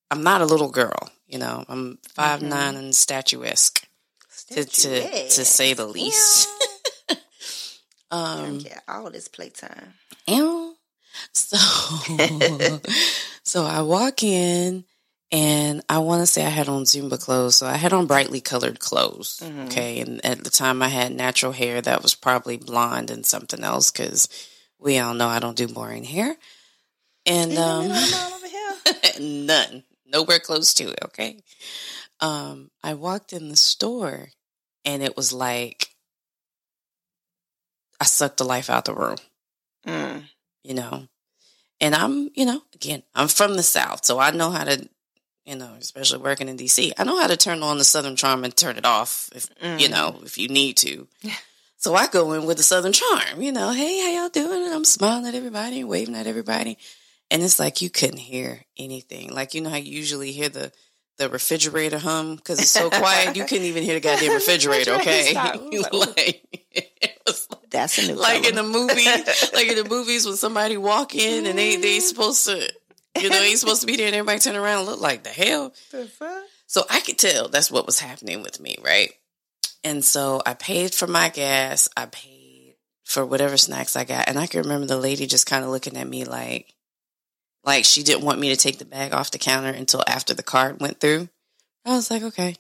I'm 0.10 0.24
not 0.24 0.42
a 0.42 0.46
little 0.46 0.70
girl, 0.70 1.10
you 1.28 1.38
know. 1.38 1.66
I'm 1.68 2.00
5 2.16 2.40
mm-hmm. 2.40 2.50
nine 2.50 2.76
and 2.76 2.96
statuesque, 2.96 3.86
to, 4.50 4.64
to 4.64 5.30
to 5.30 5.46
say 5.46 5.74
the 5.74 5.86
least. 5.86 6.48
um 8.12 8.60
yeah, 8.60 8.80
all 8.88 9.10
this 9.10 9.28
playtime. 9.28 9.94
And 10.28 10.67
so 11.34 11.58
so 13.44 13.64
I 13.64 13.82
walk 13.82 14.24
in 14.24 14.86
and 15.32 15.82
I 15.90 16.00
want 16.00 16.22
to 16.22 16.28
say 16.28 16.46
I 16.46 16.50
had 16.50 16.70
on 16.70 16.84
Zumba 16.84 17.20
clothes. 17.20 17.58
So 17.58 17.68
I 17.68 17.76
had 17.76 17.92
on 17.92 18.08
brightly 18.08 18.40
colored 18.40 18.80
clothes. 18.80 19.42
Mm-hmm. 19.44 19.66
Okay. 19.66 20.00
And 20.00 20.26
at 20.26 20.44
the 20.44 20.50
time 20.50 20.82
I 20.82 20.88
had 20.88 21.12
natural 21.14 21.52
hair 21.52 21.82
that 21.82 22.02
was 22.02 22.16
probably 22.16 22.58
blonde 22.58 23.12
and 23.12 23.26
something 23.26 23.64
else 23.64 23.92
because 23.92 24.30
we 24.80 25.00
all 25.00 25.14
know 25.14 25.28
I 25.28 25.40
don't 25.40 25.58
do 25.58 25.68
boring 25.68 26.06
hair. 26.06 26.36
And 27.26 27.58
um, 27.58 27.92
none, 29.20 29.84
nowhere 30.06 30.40
close 30.40 30.74
to 30.76 30.86
it. 30.90 31.00
Okay. 31.06 31.38
Um, 32.22 32.72
I 32.82 32.94
walked 32.94 33.34
in 33.34 33.50
the 33.50 33.58
store 33.58 34.30
and 34.86 35.04
it 35.04 35.18
was 35.18 35.34
like 35.34 35.90
I 38.00 38.06
sucked 38.06 38.38
the 38.38 38.46
life 38.46 38.70
out 38.70 38.86
the 38.86 38.94
room. 38.94 39.18
Mm. 39.86 40.24
You 40.64 40.74
know, 40.74 41.08
and 41.80 41.96
I'm, 41.96 42.30
you 42.36 42.46
know, 42.46 42.62
again, 42.74 43.04
I'm 43.16 43.28
from 43.28 43.56
the 43.56 43.64
South, 43.64 44.04
so 44.04 44.20
I 44.20 44.32
know 44.32 44.52
how 44.52 44.64
to, 44.64 44.90
you 45.46 45.56
know, 45.56 45.76
especially 45.80 46.20
working 46.20 46.50
in 46.50 46.58
DC, 46.58 46.92
I 46.98 47.04
know 47.04 47.20
how 47.20 47.28
to 47.28 47.38
turn 47.38 47.64
on 47.64 47.78
the 47.78 47.84
Southern 47.84 48.16
charm 48.16 48.44
and 48.44 48.56
turn 48.56 48.78
it 48.78 48.86
off 48.86 49.30
if, 49.34 49.48
mm. 49.60 49.80
you 49.80 49.88
know, 49.90 50.20
if 50.24 50.38
you 50.38 50.50
need 50.50 50.78
to. 50.78 51.08
So 51.78 51.94
I 51.94 52.08
go 52.08 52.34
in 52.34 52.46
with 52.46 52.58
the 52.58 52.64
Southern 52.64 52.92
charm, 52.92 53.42
you 53.42 53.52
know, 53.52 53.72
hey, 53.72 54.02
how 54.02 54.22
y'all 54.22 54.30
doing? 54.30 54.64
And 54.64 54.74
I'm 54.74 54.84
smiling 54.84 55.28
at 55.28 55.36
everybody, 55.36 55.82
and 55.82 55.90
waving 55.90 56.16
at 56.16 56.28
everybody. 56.28 56.78
And 57.30 57.44
it's 57.44 57.60
like 57.60 57.82
you 57.82 57.90
couldn't 57.90 58.18
hear 58.18 58.66
anything. 58.78 59.34
Like, 59.34 59.54
you 59.54 59.62
know 59.62 59.70
how 59.70 59.76
you 59.78 59.92
usually 59.96 60.32
hear 60.32 60.50
the, 60.50 60.72
the 61.18 61.30
refrigerator 61.30 62.00
hum 62.00 62.36
because 62.36 62.60
it's 62.60 62.72
so 62.72 62.90
quiet. 62.90 63.36
You 63.36 63.46
couldn't 63.48 63.66
even 63.66 63.84
hear 63.84 63.96
the 63.96 64.00
goddamn 64.00 64.34
refrigerator. 64.34 64.94
Okay, 64.96 65.34
like, 65.36 66.44
that's 67.70 67.98
a 67.98 68.08
new 68.08 68.20
like 68.20 68.48
in 68.48 68.56
the 68.56 68.64
movie, 68.64 69.06
like 69.54 69.68
in 69.68 69.76
the 69.76 69.88
movies 69.90 70.26
when 70.26 70.36
somebody 70.36 70.78
walk 70.78 71.16
in 71.16 71.46
and 71.46 71.58
they 71.58 71.76
they 71.76 71.98
mm-hmm. 71.98 72.02
supposed 72.02 72.46
to, 72.46 72.72
you 73.22 73.30
know, 73.30 73.42
he's 73.42 73.60
supposed 73.62 73.82
to 73.82 73.88
be 73.88 73.98
there 73.98 74.08
and 74.08 74.16
everybody 74.16 74.40
turn 74.40 74.56
around 74.56 74.80
and 74.80 74.88
look 74.88 75.02
like 75.02 75.24
the 75.24 75.30
hell. 75.30 75.74
The 75.92 76.10
So 76.68 76.84
I 76.90 77.00
could 77.00 77.18
tell 77.18 77.50
that's 77.50 77.72
what 77.72 77.86
was 77.86 78.00
happening 78.00 78.42
with 78.42 78.60
me, 78.60 78.78
right? 78.84 79.12
And 79.84 80.04
so 80.04 80.42
I 80.46 80.54
paid 80.54 80.94
for 80.94 81.08
my 81.08 81.30
gas. 81.30 81.90
I 81.96 82.06
paid 82.06 82.76
for 83.04 83.26
whatever 83.26 83.58
snacks 83.58 83.96
I 83.96 84.04
got, 84.04 84.28
and 84.28 84.38
I 84.38 84.48
can 84.48 84.62
remember 84.62 84.86
the 84.86 84.98
lady 84.98 85.28
just 85.28 85.46
kind 85.48 85.64
of 85.64 85.72
looking 85.72 85.96
at 85.96 86.08
me 86.08 86.26
like, 86.26 86.74
like 87.64 87.86
she 87.86 88.04
didn't 88.04 88.26
want 88.26 88.40
me 88.40 88.50
to 88.50 88.58
take 88.58 88.80
the 88.80 88.86
bag 88.86 89.14
off 89.14 89.32
the 89.32 89.38
counter 89.38 89.70
until 89.70 90.04
after 90.08 90.34
the 90.34 90.44
card 90.44 90.82
went 90.82 91.00
through. 91.00 91.30
I 91.86 91.92
was 91.92 92.12
like, 92.12 92.24
okay, 92.24 92.56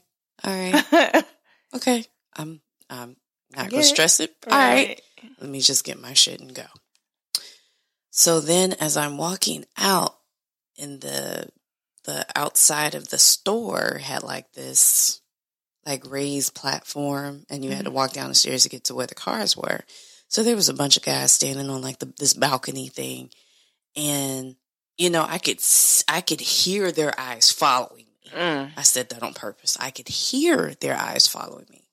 all 0.46 0.54
right, 0.54 1.26
okay, 1.76 2.06
I'm 2.38 2.62
I'm 2.90 3.18
not 3.56 3.70
gonna 3.70 3.84
stress 3.84 4.20
it. 4.20 4.36
All 4.50 4.58
right. 4.58 4.88
right. 4.88 5.02
Let 5.40 5.50
me 5.50 5.60
just 5.60 5.84
get 5.84 6.02
my 6.02 6.14
shit 6.14 6.40
and 6.40 6.54
go. 6.54 6.66
So 8.12 8.40
then 8.40 8.74
as 8.74 8.98
I'm 8.98 9.18
walking 9.18 9.66
out 9.78 10.18
in 10.76 11.00
the 11.00 11.50
the 12.06 12.26
outside 12.36 12.96
of 12.96 13.10
the 13.10 13.18
store 13.18 14.00
had 14.02 14.24
like 14.24 14.54
this 14.54 15.22
like 15.86 16.10
raised 16.10 16.56
platform 16.56 17.46
and 17.50 17.64
you 17.64 17.70
mm-hmm. 17.70 17.78
had 17.78 17.86
to 17.86 17.90
mm-hmm. 17.90 17.98
walk 17.98 18.14
down 18.14 18.30
the 18.30 18.36
stairs 18.36 18.64
to 18.64 18.70
get 18.70 18.86
to 18.86 18.96
where 18.96 19.08
the 19.08 19.16
cars 19.16 19.56
were. 19.56 19.82
So 20.30 20.44
there 20.44 20.56
was 20.56 20.70
a 20.70 20.74
bunch 20.74 20.98
of 20.98 21.04
guys 21.04 21.32
standing 21.32 21.70
on 21.70 21.82
like 21.82 22.00
the, 22.00 22.14
this 22.18 22.34
balcony 22.34 22.88
thing 22.88 23.30
and 23.96 24.56
you 24.98 25.10
know, 25.12 25.26
I 25.28 25.38
could 25.38 25.60
I 26.08 26.22
could 26.22 26.42
hear 26.42 26.92
their 26.92 27.18
eyes 27.20 27.52
following 27.52 28.06
me. 28.06 28.32
Mm. 28.34 28.72
I 28.76 28.82
said 28.82 29.10
that 29.10 29.24
on 29.24 29.34
purpose. 29.34 29.78
I 29.80 29.92
could 29.92 30.08
hear 30.08 30.74
their 30.82 30.96
eyes 30.96 31.28
following 31.28 31.68
me. 31.70 31.87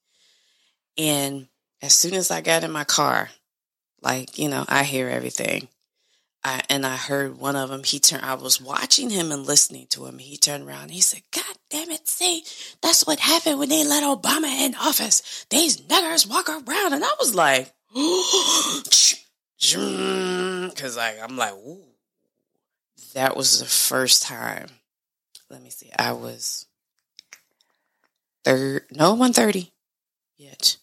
And 0.97 1.49
as 1.83 1.95
soon 1.95 2.15
as 2.15 2.31
I 2.31 2.41
got 2.41 2.65
in 2.65 2.71
my 2.71 2.85
car, 2.85 3.31
like, 4.03 4.39
you 4.39 4.49
know, 4.49 4.65
I 4.69 4.85
hear 4.85 5.09
everything. 5.09 5.69
I, 6.45 6.61
and 6.69 6.85
I 6.85 6.97
heard 6.97 7.39
one 7.39 7.57
of 7.57 7.71
them, 7.71 7.83
he 7.85 7.99
turned, 7.99 8.23
I 8.23 8.35
was 8.35 8.61
watching 8.61 9.09
him 9.09 9.33
and 9.33 9.47
listening 9.47 9.87
to 9.91 10.05
him. 10.05 10.19
He 10.19 10.37
turned 10.37 10.69
around 10.69 10.91
he 10.91 11.01
said, 11.01 11.23
God 11.33 11.57
damn 11.71 11.91
it, 11.91 12.07
see, 12.07 12.45
that's 12.83 13.07
what 13.07 13.19
happened 13.19 13.59
when 13.59 13.71
they 13.71 13.83
let 13.83 14.03
Obama 14.03 14.49
in 14.61 14.75
office. 14.75 15.47
These 15.49 15.81
niggers 15.83 16.29
walk 16.29 16.51
around. 16.51 16.93
And 16.93 17.03
I 17.03 17.15
was 17.19 17.35
like, 17.35 17.73
because 20.75 20.97
like, 20.97 21.17
I'm 21.23 21.37
like, 21.39 21.55
ooh. 21.55 21.81
That 23.15 23.37
was 23.37 23.61
the 23.61 23.67
first 23.67 24.25
time. 24.25 24.67
Let 25.49 25.63
me 25.63 25.71
see. 25.71 25.91
I 25.99 26.13
was 26.13 26.67
third, 28.45 28.85
no, 28.91 29.11
130 29.11 29.73
yet. 30.37 30.77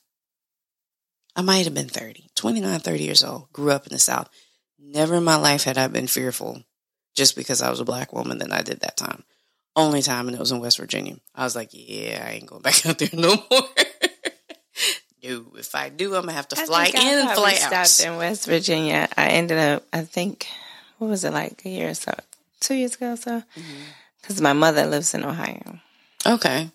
I 1.35 1.41
might 1.41 1.65
have 1.65 1.73
been 1.73 1.87
30, 1.87 2.29
29, 2.35 2.79
30 2.79 3.03
years 3.03 3.23
old, 3.23 3.51
grew 3.53 3.71
up 3.71 3.87
in 3.87 3.93
the 3.93 3.99
South. 3.99 4.29
Never 4.79 5.15
in 5.15 5.23
my 5.23 5.37
life 5.37 5.63
had 5.63 5.77
I 5.77 5.87
been 5.87 6.07
fearful 6.07 6.63
just 7.15 7.35
because 7.35 7.61
I 7.61 7.69
was 7.69 7.79
a 7.79 7.85
black 7.85 8.13
woman 8.13 8.37
than 8.37 8.51
I 8.51 8.61
did 8.61 8.81
that 8.81 8.97
time. 8.97 9.23
Only 9.75 10.01
time, 10.01 10.27
and 10.27 10.35
it 10.35 10.39
was 10.39 10.51
in 10.51 10.59
West 10.59 10.77
Virginia. 10.77 11.15
I 11.33 11.45
was 11.45 11.55
like, 11.55 11.69
yeah, 11.71 12.25
I 12.27 12.31
ain't 12.31 12.47
going 12.47 12.61
back 12.61 12.85
out 12.85 12.97
there 12.97 13.09
no 13.13 13.35
more. 13.49 13.61
no, 15.23 15.45
if 15.55 15.73
I 15.73 15.89
do, 15.89 16.15
I'm 16.15 16.23
gonna 16.23 16.33
have 16.33 16.49
to 16.49 16.57
fly 16.57 16.87
in 16.87 16.95
and 16.95 17.31
fly 17.31 17.57
out. 17.61 17.87
Stopped 17.87 18.05
in 18.05 18.17
West 18.17 18.47
Virginia. 18.47 19.07
I 19.15 19.27
ended 19.27 19.57
up, 19.57 19.83
I 19.93 20.01
think, 20.01 20.47
what 20.97 21.09
was 21.09 21.23
it 21.23 21.31
like 21.31 21.63
a 21.63 21.69
year 21.69 21.89
or 21.89 21.93
so, 21.93 22.13
two 22.59 22.75
years 22.75 22.95
ago 22.95 23.13
or 23.13 23.17
so, 23.17 23.43
because 24.21 24.35
mm-hmm. 24.35 24.43
my 24.43 24.53
mother 24.53 24.85
lives 24.85 25.13
in 25.13 25.23
Ohio. 25.23 25.79
Okay, 26.25 26.69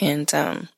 and 0.00 0.32
um, 0.34 0.68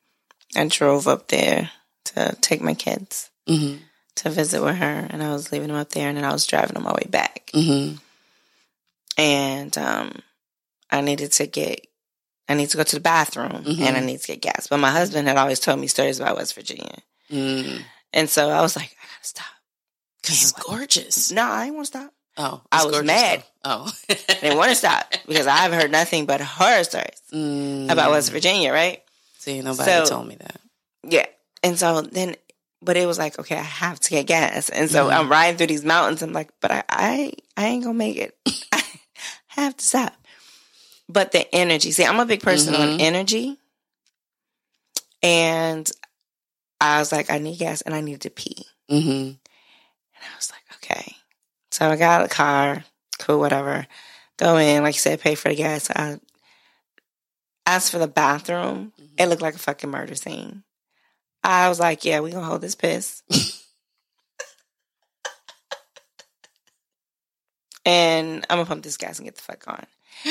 I 0.55 0.67
drove 0.67 1.07
up 1.07 1.27
there 1.29 1.71
to 2.05 2.35
take 2.41 2.61
my 2.61 2.73
kids 2.73 3.29
mm-hmm. 3.47 3.77
to 4.15 4.29
visit 4.29 4.63
with 4.63 4.75
her, 4.75 5.07
and 5.09 5.23
I 5.23 5.31
was 5.33 5.51
leaving 5.51 5.69
them 5.69 5.77
up 5.77 5.89
there, 5.89 6.07
and 6.09 6.17
then 6.17 6.25
I 6.25 6.31
was 6.33 6.47
driving 6.47 6.77
on 6.77 6.83
my 6.83 6.93
way 6.93 7.07
back. 7.09 7.49
Mm-hmm. 7.53 7.97
And 9.17 9.77
um, 9.77 10.13
I 10.89 11.01
needed 11.01 11.31
to 11.33 11.47
get, 11.47 11.85
I 12.47 12.53
need 12.55 12.69
to 12.69 12.77
go 12.77 12.83
to 12.83 12.95
the 12.95 13.01
bathroom, 13.01 13.63
mm-hmm. 13.63 13.83
and 13.83 13.97
I 13.97 13.99
need 13.99 14.21
to 14.21 14.27
get 14.27 14.41
gas. 14.41 14.67
But 14.67 14.77
my 14.77 14.91
husband 14.91 15.27
had 15.27 15.37
always 15.37 15.59
told 15.59 15.79
me 15.79 15.87
stories 15.87 16.19
about 16.19 16.37
West 16.37 16.55
Virginia, 16.55 16.97
mm. 17.29 17.81
and 18.13 18.29
so 18.29 18.49
I 18.49 18.61
was 18.61 18.75
like, 18.75 18.95
I 19.01 19.05
gotta 19.05 19.25
stop 19.25 19.45
because 20.21 20.41
it's 20.41 20.51
gorgeous. 20.53 21.31
No, 21.31 21.43
I 21.43 21.65
didn't 21.65 21.75
want 21.75 21.87
to 21.87 21.97
stop. 21.99 22.13
Oh, 22.37 22.61
I 22.71 22.85
was 22.85 23.03
mad. 23.03 23.43
Though. 23.63 23.85
Oh, 23.85 23.91
I 24.09 24.15
didn't 24.41 24.57
want 24.57 24.69
to 24.69 24.75
stop 24.75 25.13
because 25.27 25.47
I've 25.47 25.73
heard 25.73 25.91
nothing 25.91 26.25
but 26.25 26.41
horror 26.41 26.83
stories 26.83 27.21
mm. 27.33 27.91
about 27.91 28.11
West 28.11 28.31
Virginia, 28.31 28.71
right? 28.71 29.01
See, 29.37 29.61
nobody 29.61 29.91
so, 29.91 30.05
told 30.05 30.27
me 30.27 30.35
that. 30.35 30.61
Yeah, 31.03 31.25
and 31.63 31.77
so 31.77 32.01
then, 32.01 32.35
but 32.81 32.97
it 32.97 33.05
was 33.05 33.17
like, 33.17 33.37
okay, 33.39 33.57
I 33.57 33.63
have 33.63 33.99
to 34.01 34.09
get 34.09 34.27
gas. 34.27 34.69
And 34.69 34.89
so 34.89 35.05
mm-hmm. 35.05 35.19
I'm 35.19 35.29
riding 35.29 35.57
through 35.57 35.67
these 35.67 35.85
mountains. 35.85 36.21
I'm 36.21 36.33
like, 36.33 36.49
but 36.59 36.71
I, 36.71 36.83
I, 36.89 37.33
I 37.55 37.67
ain't 37.67 37.83
gonna 37.83 37.97
make 37.97 38.17
it. 38.17 38.35
I 38.71 38.81
have 39.61 39.77
to 39.77 39.85
stop. 39.85 40.13
But 41.07 41.31
the 41.31 41.53
energy, 41.53 41.91
see, 41.91 42.05
I'm 42.05 42.19
a 42.19 42.25
big 42.25 42.41
person 42.41 42.73
mm-hmm. 42.73 42.93
on 42.93 43.01
energy. 43.01 43.57
And 45.21 45.89
I 46.79 46.99
was 46.99 47.11
like, 47.11 47.29
I 47.29 47.37
need 47.37 47.59
gas 47.59 47.81
and 47.81 47.93
I 47.93 48.01
need 48.01 48.21
to 48.21 48.29
pee. 48.29 48.65
Mm-hmm. 48.89 49.09
And 49.09 49.37
I 50.17 50.35
was 50.35 50.51
like, 50.51 50.63
okay. 50.77 51.15
So 51.69 51.87
I 51.87 51.95
got 51.95 52.25
a 52.25 52.27
car, 52.27 52.83
cool, 53.19 53.39
whatever. 53.39 53.85
Go 54.37 54.57
in, 54.57 54.83
like 54.83 54.95
you 54.95 54.99
said, 54.99 55.21
pay 55.21 55.35
for 55.35 55.49
the 55.49 55.55
gas. 55.55 55.91
I 55.91 56.19
asked 57.65 57.91
for 57.91 57.99
the 57.99 58.07
bathroom. 58.07 58.93
It 58.97 59.03
mm-hmm. 59.03 59.29
looked 59.29 59.41
like 59.41 59.55
a 59.55 59.59
fucking 59.59 59.91
murder 59.91 60.15
scene. 60.15 60.63
I 61.43 61.69
was 61.69 61.79
like, 61.79 62.05
yeah, 62.05 62.19
we 62.19 62.31
gonna 62.31 62.45
hold 62.45 62.61
this 62.61 62.75
piss. 62.75 63.23
and 67.85 68.45
I'm 68.49 68.57
gonna 68.57 68.65
pump 68.67 68.83
this 68.83 68.97
gas 68.97 69.19
and 69.19 69.25
get 69.25 69.35
the 69.35 69.41
fuck 69.41 69.67
on. 69.67 69.85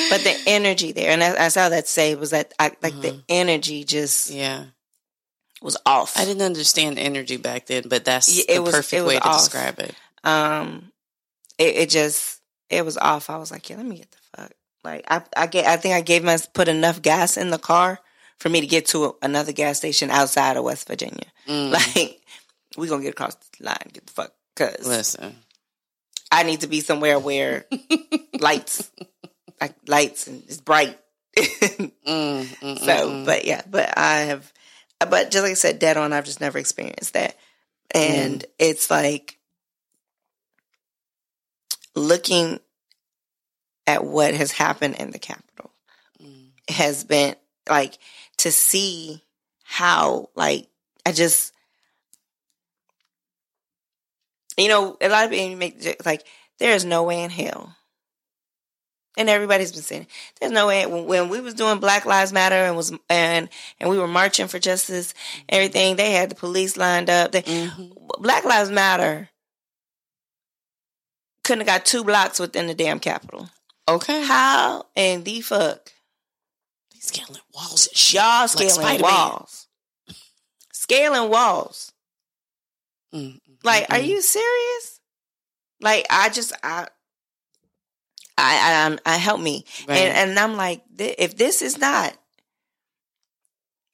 But 0.09 0.23
the 0.23 0.35
energy 0.47 0.91
there, 0.91 1.11
and 1.11 1.23
I, 1.23 1.45
I 1.45 1.47
saw 1.49 1.69
that 1.69 1.87
say 1.87 2.15
was 2.15 2.31
that 2.31 2.53
I 2.59 2.71
like 2.81 2.93
uh-huh. 2.93 3.01
the 3.01 3.23
energy 3.29 3.83
just 3.83 4.31
yeah 4.31 4.65
was 5.61 5.77
off. 5.85 6.17
I 6.17 6.25
didn't 6.25 6.41
understand 6.41 6.97
energy 6.97 7.37
back 7.37 7.67
then, 7.67 7.83
but 7.87 8.05
that's 8.05 8.47
yeah, 8.47 8.55
the 8.55 8.63
was, 8.63 8.73
perfect 8.73 9.05
way 9.05 9.19
to 9.19 9.29
describe 9.29 9.79
it. 9.79 9.93
Um, 10.23 10.91
it, 11.57 11.75
it, 11.75 11.89
just 11.89 12.41
it 12.69 12.83
was 12.83 12.97
off. 12.97 13.29
I 13.29 13.37
was 13.37 13.51
like, 13.51 13.69
yeah, 13.69 13.77
let 13.77 13.85
me 13.85 13.97
get 13.97 14.11
the 14.11 14.17
fuck. 14.37 14.51
Like 14.83 15.05
I 15.09 15.21
I 15.37 15.47
get 15.47 15.65
I 15.67 15.77
think 15.77 15.93
I 15.93 16.01
gave 16.01 16.23
my 16.23 16.37
put 16.53 16.67
enough 16.67 17.01
gas 17.01 17.37
in 17.37 17.51
the 17.51 17.59
car 17.59 17.99
for 18.41 18.49
me 18.49 18.59
to 18.59 18.65
get 18.65 18.87
to 18.87 19.15
another 19.21 19.51
gas 19.51 19.77
station 19.77 20.09
outside 20.09 20.57
of 20.57 20.63
West 20.63 20.87
Virginia. 20.87 21.27
Mm. 21.47 21.71
Like, 21.95 22.19
we 22.75 22.87
gonna 22.87 23.03
get 23.03 23.13
across 23.13 23.35
the 23.35 23.65
line, 23.65 23.77
get 23.93 24.07
the 24.07 24.13
fuck, 24.13 24.33
cause 24.55 24.87
listen, 24.87 25.35
I 26.31 26.41
need 26.41 26.61
to 26.61 26.67
be 26.67 26.79
somewhere 26.79 27.19
where 27.19 27.65
lights, 28.39 28.89
like 29.59 29.75
lights, 29.87 30.25
and 30.25 30.41
it's 30.47 30.59
bright. 30.59 30.97
mm, 31.37 31.91
mm, 32.07 32.79
so, 32.79 33.09
mm, 33.09 33.11
mm. 33.11 33.25
but 33.25 33.45
yeah, 33.45 33.61
but 33.69 33.95
I 33.95 34.21
have, 34.21 34.51
but 34.99 35.29
just 35.29 35.43
like 35.43 35.51
I 35.51 35.55
said, 35.55 35.77
dead 35.79 35.97
on, 35.97 36.11
I've 36.11 36.25
just 36.25 36.41
never 36.41 36.57
experienced 36.57 37.13
that, 37.13 37.35
and 37.93 38.39
mm. 38.39 38.45
it's 38.57 38.89
like 38.89 39.37
looking 41.93 42.59
at 43.85 44.03
what 44.03 44.33
has 44.33 44.51
happened 44.51 44.95
in 44.95 45.11
the 45.11 45.19
Capitol 45.19 45.71
Mm. 46.23 46.51
has 46.69 47.03
been 47.03 47.35
like 47.69 47.97
to 48.41 48.51
see 48.51 49.21
how 49.63 50.29
like 50.35 50.67
I 51.05 51.11
just 51.11 51.53
you 54.57 54.67
know 54.67 54.97
a 54.99 55.09
lot 55.09 55.25
of 55.25 55.31
people 55.31 55.55
make 55.57 56.05
like 56.05 56.25
there 56.59 56.73
is 56.73 56.83
no 56.85 57.03
way 57.03 57.23
in 57.23 57.29
hell 57.29 57.75
and 59.17 59.29
everybody's 59.29 59.71
been 59.71 59.81
saying 59.83 60.07
there's 60.39 60.51
no 60.51 60.67
way 60.67 60.85
when, 60.85 61.29
we 61.29 61.39
was 61.39 61.53
doing 61.53 61.79
Black 61.79 62.05
Lives 62.05 62.33
Matter 62.33 62.55
and 62.55 62.75
was 62.75 62.91
and 63.09 63.47
and 63.79 63.89
we 63.89 63.99
were 63.99 64.07
marching 64.07 64.47
for 64.47 64.57
justice 64.59 65.13
everything 65.47 65.95
they 65.95 66.11
had 66.11 66.29
the 66.31 66.35
police 66.35 66.77
lined 66.77 67.09
up 67.09 67.31
they, 67.31 67.43
Mhm. 67.43 67.93
Black 68.19 68.43
Lives 68.43 68.71
Matter 68.71 69.29
couldn't 71.43 71.67
have 71.67 71.77
got 71.79 71.85
two 71.85 72.03
blocks 72.03 72.39
within 72.39 72.65
the 72.67 72.73
damn 72.73 72.99
Capitol 72.99 73.49
Okay. 73.87 74.23
how 74.23 74.85
and 74.95 75.25
the 75.25 75.41
fuck 75.41 75.91
scaling 77.01 77.41
walls 77.53 77.87
and 77.87 77.97
shit. 77.97 78.15
y'all 78.21 78.47
scaling 78.47 78.73
Spider-Man. 78.73 79.01
walls 79.01 79.67
scaling 80.73 81.29
walls 81.29 81.91
Mm, 83.13 83.33
mm, 83.33 83.39
Like, 83.65 83.87
are 83.91 83.99
you 83.99 84.21
serious? 84.21 85.01
Like, 85.81 86.05
I 86.09 86.29
just, 86.29 86.53
I, 86.63 86.87
I, 88.37 88.97
I, 89.05 89.13
I 89.13 89.17
help 89.17 89.41
me, 89.41 89.65
Right. 89.85 89.97
and 89.97 90.29
and 90.31 90.39
I'm 90.39 90.55
like, 90.55 90.81
th- 90.97 91.15
if 91.19 91.35
this 91.35 91.61
is 91.61 91.77
not, 91.77 92.15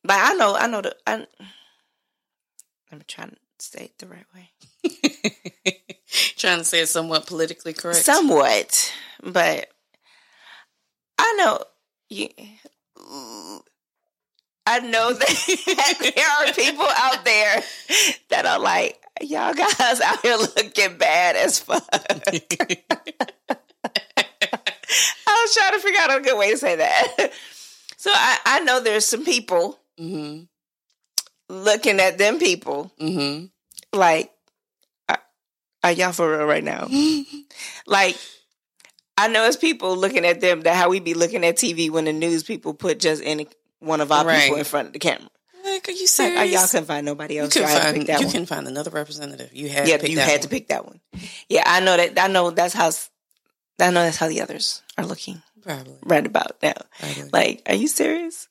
like, 0.03 0.19
I 0.21 0.33
know, 0.35 0.55
I 0.55 0.67
know 0.67 0.81
the, 0.81 0.95
I, 1.07 1.25
I'm 2.91 3.01
trying 3.07 3.31
to 3.31 3.37
say 3.57 3.85
it 3.85 3.97
the 3.97 4.05
right 4.07 4.25
way, 4.35 4.51
Trying 6.37 6.59
to 6.59 6.63
say 6.63 6.81
it 6.81 6.87
somewhat 6.89 7.25
politically 7.25 7.73
correct. 7.73 8.05
somewhat, 8.05 8.93
but 9.23 9.67
I 11.17 11.33
know 11.39 11.63
you. 12.09 12.29
I 14.69 14.79
know 14.79 15.13
that 15.13 16.13
there 16.15 16.47
are 16.49 16.53
people 16.53 16.85
out 16.97 17.23
there 17.23 17.63
that 18.29 18.45
are 18.45 18.59
like, 18.59 19.01
y'all 19.21 19.53
guys 19.53 20.01
out 20.01 20.21
here 20.21 20.35
looking 20.35 20.97
bad 20.97 21.35
as 21.37 21.59
fuck. 21.59 21.83
I 25.27 25.41
was 25.41 25.53
trying 25.53 25.73
to 25.73 25.79
figure 25.79 26.01
out 26.01 26.17
a 26.17 26.21
good 26.21 26.37
way 26.37 26.51
to 26.51 26.57
say 26.57 26.75
that. 26.75 27.31
So 27.97 28.11
I, 28.13 28.37
I 28.45 28.59
know 28.61 28.79
there's 28.81 29.05
some 29.05 29.23
people 29.25 29.79
hmm 29.97 30.41
looking 31.49 31.99
at 32.01 32.17
them 32.17 32.37
people 32.39 32.91
hmm 32.99 33.45
like, 33.93 34.31
are, 35.07 35.21
are 35.83 35.91
y'all 35.93 36.11
for 36.11 36.29
real 36.29 36.45
right 36.45 36.63
now? 36.63 36.87
Like, 37.87 38.17
I 39.17 39.27
know 39.27 39.45
it's 39.45 39.57
people 39.57 39.95
looking 39.97 40.25
at 40.25 40.41
them 40.41 40.61
that 40.61 40.75
how 40.75 40.89
we 40.89 40.99
be 40.99 41.13
looking 41.15 41.43
at 41.45 41.55
TV 41.57 41.89
when 41.89 42.05
the 42.05 42.13
news 42.13 42.43
people 42.43 42.73
put 42.73 42.99
just 42.99 43.21
any 43.25 43.47
one 43.79 43.99
of 44.01 44.11
our 44.11 44.25
Right. 44.25 44.43
people 44.43 44.57
in 44.57 44.63
front 44.65 44.87
of 44.87 44.93
the 44.93 44.99
camera. 44.99 45.29
Like, 45.65 45.87
are 45.87 45.91
you 45.91 46.01
Like, 46.01 46.07
serious? 46.07 46.39
oh, 46.39 46.43
y'all 46.43 46.67
couldn't 46.67 46.85
find 46.85 47.05
nobody 47.05 47.39
else. 47.39 47.55
Y'all 47.55 47.67
to 47.67 47.73
find 47.79 47.97
pick 47.97 48.07
that 48.07 48.19
you 48.21 48.27
one. 48.27 48.33
can 48.33 48.45
find 48.45 48.67
another 48.67 48.91
representative. 48.91 49.49
You 49.53 49.69
had 49.69 49.87
yeah, 49.87 49.97
to 49.97 50.01
pick 50.01 50.09
you 50.11 50.15
that 50.17 50.25
had 50.29 50.33
one. 50.33 50.41
to 50.41 50.47
pick 50.49 50.67
that 50.69 50.85
one. 50.85 51.01
Yeah, 51.49 51.63
I 51.65 51.79
know 51.81 51.97
that. 51.97 52.17
I 52.19 52.27
know 52.27 52.51
that's 52.51 52.73
how. 52.73 52.91
I 53.79 53.89
know 53.91 54.01
that's 54.03 54.17
how 54.17 54.27
the 54.29 54.41
others 54.41 54.81
are 54.97 55.05
looking 55.05 55.41
Probably. 55.61 55.97
right 56.03 56.25
about 56.25 56.57
now. 56.63 56.73
Probably. 56.99 57.29
Like, 57.33 57.61
are 57.67 57.75
you 57.75 57.87
serious? 57.87 58.47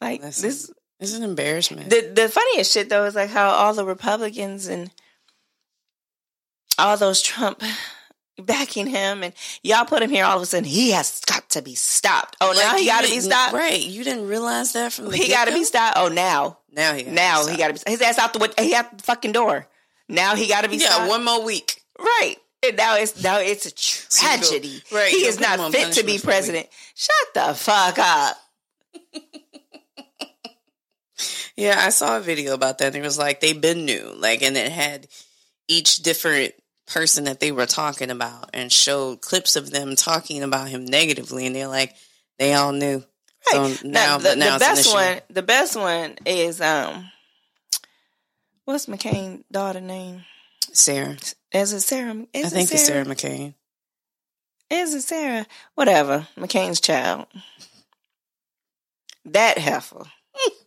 Like 0.00 0.20
Listen. 0.22 0.42
this. 0.48 0.70
is 1.00 1.14
an 1.14 1.22
embarrassment. 1.22 1.88
The 1.90 2.10
the 2.14 2.28
funniest 2.28 2.72
shit 2.72 2.88
though 2.88 3.04
is 3.04 3.14
like 3.14 3.30
how 3.30 3.50
all 3.50 3.72
the 3.74 3.84
Republicans 3.84 4.66
and 4.66 4.90
all 6.78 6.96
those 6.96 7.22
Trump 7.22 7.62
backing 8.42 8.86
him 8.86 9.22
and 9.22 9.32
y'all 9.62 9.84
put 9.84 10.02
him 10.02 10.10
here. 10.10 10.24
All 10.24 10.36
of 10.36 10.42
a 10.42 10.46
sudden, 10.46 10.64
he 10.64 10.90
has 10.92 11.20
got 11.26 11.48
to 11.50 11.62
be 11.62 11.74
stopped. 11.74 12.36
Oh, 12.40 12.52
now 12.56 12.72
Like, 12.72 12.80
he 12.80 12.86
got 12.86 13.04
to 13.04 13.10
be 13.10 13.20
stopped. 13.20 13.54
Right. 13.54 13.80
You 13.82 14.04
didn't 14.04 14.26
realize 14.28 14.72
that 14.74 14.92
from 14.92 15.08
the 15.10 15.16
He 15.16 15.28
got 15.28 15.46
to 15.46 15.52
be 15.52 15.64
stopped. 15.64 15.96
Oh, 15.98 16.08
now, 16.08 16.58
Now 16.72 16.94
he 16.94 17.04
now 17.04 17.46
he 17.46 17.56
got 17.56 17.68
to 17.74 17.84
be 17.84 17.90
his 17.90 18.00
ass 18.02 18.18
out 18.18 18.32
the 18.32 18.54
he 18.58 18.74
out 18.74 18.96
the 18.96 19.02
fucking 19.02 19.32
door. 19.32 19.66
Now 20.08 20.34
he 20.36 20.46
got 20.48 20.62
to 20.64 20.68
be 20.68 20.76
Yeah, 20.76 20.88
stopped. 20.90 21.08
one 21.08 21.24
more 21.24 21.42
week. 21.44 21.80
Right. 21.98 22.36
And 22.64 22.76
now 22.76 22.96
it's 22.96 23.22
now 23.22 23.38
it's 23.40 23.66
a 23.66 23.74
tragedy. 23.74 24.82
right, 24.92 25.10
He 25.10 25.24
is 25.26 25.40
not 25.40 25.72
fit 25.72 25.94
to 25.94 26.04
be 26.04 26.04
punishment 26.04 26.04
for 26.04 26.06
a 26.06 26.14
week. 26.14 26.22
president. 26.24 26.68
Shut 26.94 27.34
the 27.34 27.54
fuck 27.54 27.98
up. 27.98 28.36
Yeah, 31.56 31.76
I 31.78 31.90
saw 31.90 32.16
a 32.16 32.20
video 32.20 32.54
about 32.54 32.78
that. 32.78 32.88
And 32.88 32.96
it 32.96 33.02
was 33.02 33.18
like 33.18 33.40
they've 33.40 33.60
been 33.60 33.84
new, 33.84 34.12
like, 34.16 34.42
and 34.42 34.56
it 34.56 34.72
had 34.72 35.06
each 35.68 35.98
different 35.98 36.54
person 36.92 37.24
that 37.24 37.40
they 37.40 37.52
were 37.52 37.66
talking 37.66 38.10
about 38.10 38.50
and 38.52 38.72
showed 38.72 39.20
clips 39.20 39.56
of 39.56 39.70
them 39.70 39.96
talking 39.96 40.42
about 40.42 40.68
him 40.68 40.84
negatively, 40.84 41.46
and 41.46 41.56
they're 41.56 41.68
like, 41.68 41.94
they 42.38 42.54
all 42.54 42.72
knew. 42.72 43.02
Right. 43.52 43.76
So 43.76 43.88
now, 43.88 44.18
the, 44.18 44.30
but 44.30 44.38
now 44.38 44.54
the 44.54 44.60
best 44.60 44.92
one, 44.92 45.20
the 45.30 45.42
best 45.42 45.76
one 45.76 46.16
is 46.26 46.60
um, 46.60 47.10
what's 48.64 48.86
McCain' 48.86 49.44
daughter 49.50 49.80
name? 49.80 50.24
Sarah. 50.72 51.16
Is 51.52 51.72
it 51.72 51.80
Sarah? 51.80 52.26
Is 52.32 52.44
I 52.44 52.46
it 52.46 52.50
think 52.50 52.68
Sarah? 52.68 52.80
it's 52.80 52.86
Sarah 52.86 53.04
McCain. 53.04 53.54
Is 54.70 54.94
it 54.94 55.02
Sarah? 55.02 55.46
Whatever. 55.74 56.28
McCain's 56.36 56.80
child. 56.80 57.26
That 59.24 59.56
heifer. 59.56 60.02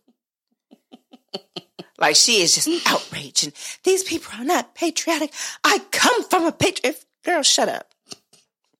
like 1.98 2.16
she 2.16 2.42
is 2.42 2.54
just 2.54 2.68
outraged. 2.86 3.44
And 3.44 3.52
these 3.84 4.02
people 4.02 4.32
are 4.38 4.44
not 4.44 4.74
patriotic. 4.74 5.32
I 5.64 5.78
come 5.90 6.24
from 6.24 6.44
a 6.44 6.52
patriot. 6.52 7.04
Girl, 7.24 7.42
shut 7.42 7.68
up. 7.68 7.92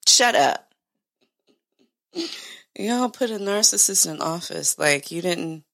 Shut 0.07 0.35
up. 0.35 0.73
Y'all 2.79 3.09
put 3.09 3.31
a 3.31 3.39
narcissist 3.39 4.09
in 4.09 4.21
office. 4.21 4.79
Like 4.79 5.11
you 5.11 5.23
didn't 5.23 5.65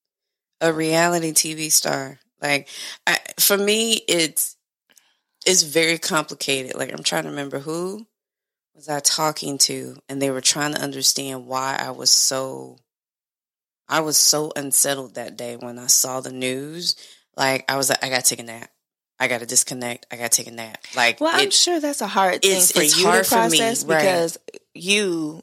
a 0.61 0.72
reality 0.72 1.33
TV 1.33 1.70
star. 1.70 2.20
Like 2.40 2.68
I, 3.07 3.18
for 3.38 3.59
me, 3.59 4.00
it's 4.09 4.57
it's 5.44 5.62
very 5.62 5.98
complicated. 5.98 6.76
Like 6.76 6.92
I'm 6.92 7.02
trying 7.02 7.24
to 7.24 7.31
remember 7.31 7.59
who 7.59 8.07
was 8.74 8.88
I 8.88 9.00
talking 9.00 9.59
to, 9.59 9.96
and 10.09 10.22
they 10.22 10.31
were 10.31 10.40
trying 10.40 10.74
to 10.74 10.81
understand 10.81 11.46
why 11.46 11.76
I 11.78 11.90
was 11.90 12.11
so 12.11 12.78
I 13.88 14.00
was 14.00 14.16
so 14.16 14.52
unsettled 14.57 15.16
that 15.16 15.37
day 15.37 15.57
when 15.57 15.78
I 15.78 15.87
saw 15.88 16.20
the 16.20 16.33
news. 16.33 16.96
Like 17.36 17.70
I 17.70 17.76
was 17.76 17.88
like, 17.88 18.02
I 18.04 18.08
gotta 18.08 18.22
take 18.22 18.40
a 18.40 18.44
nap. 18.44 18.70
I 19.18 19.28
gotta 19.28 19.46
disconnect. 19.46 20.06
I 20.10 20.16
gotta 20.16 20.28
take 20.30 20.48
a 20.48 20.50
nap. 20.50 20.78
Like 20.96 21.20
Well, 21.20 21.30
I'm 21.32 21.50
sure 21.50 21.80
that's 21.80 22.00
a 22.00 22.06
hard 22.06 22.42
thing 22.42 22.50
it's- 22.52 22.72
for 22.72 22.82
you 22.82 23.06
hard 23.06 23.24
to 23.24 23.30
for 23.30 23.48
me, 23.48 23.58
process 23.58 23.84
right. 23.84 23.98
because 24.00 24.38
you 24.74 25.42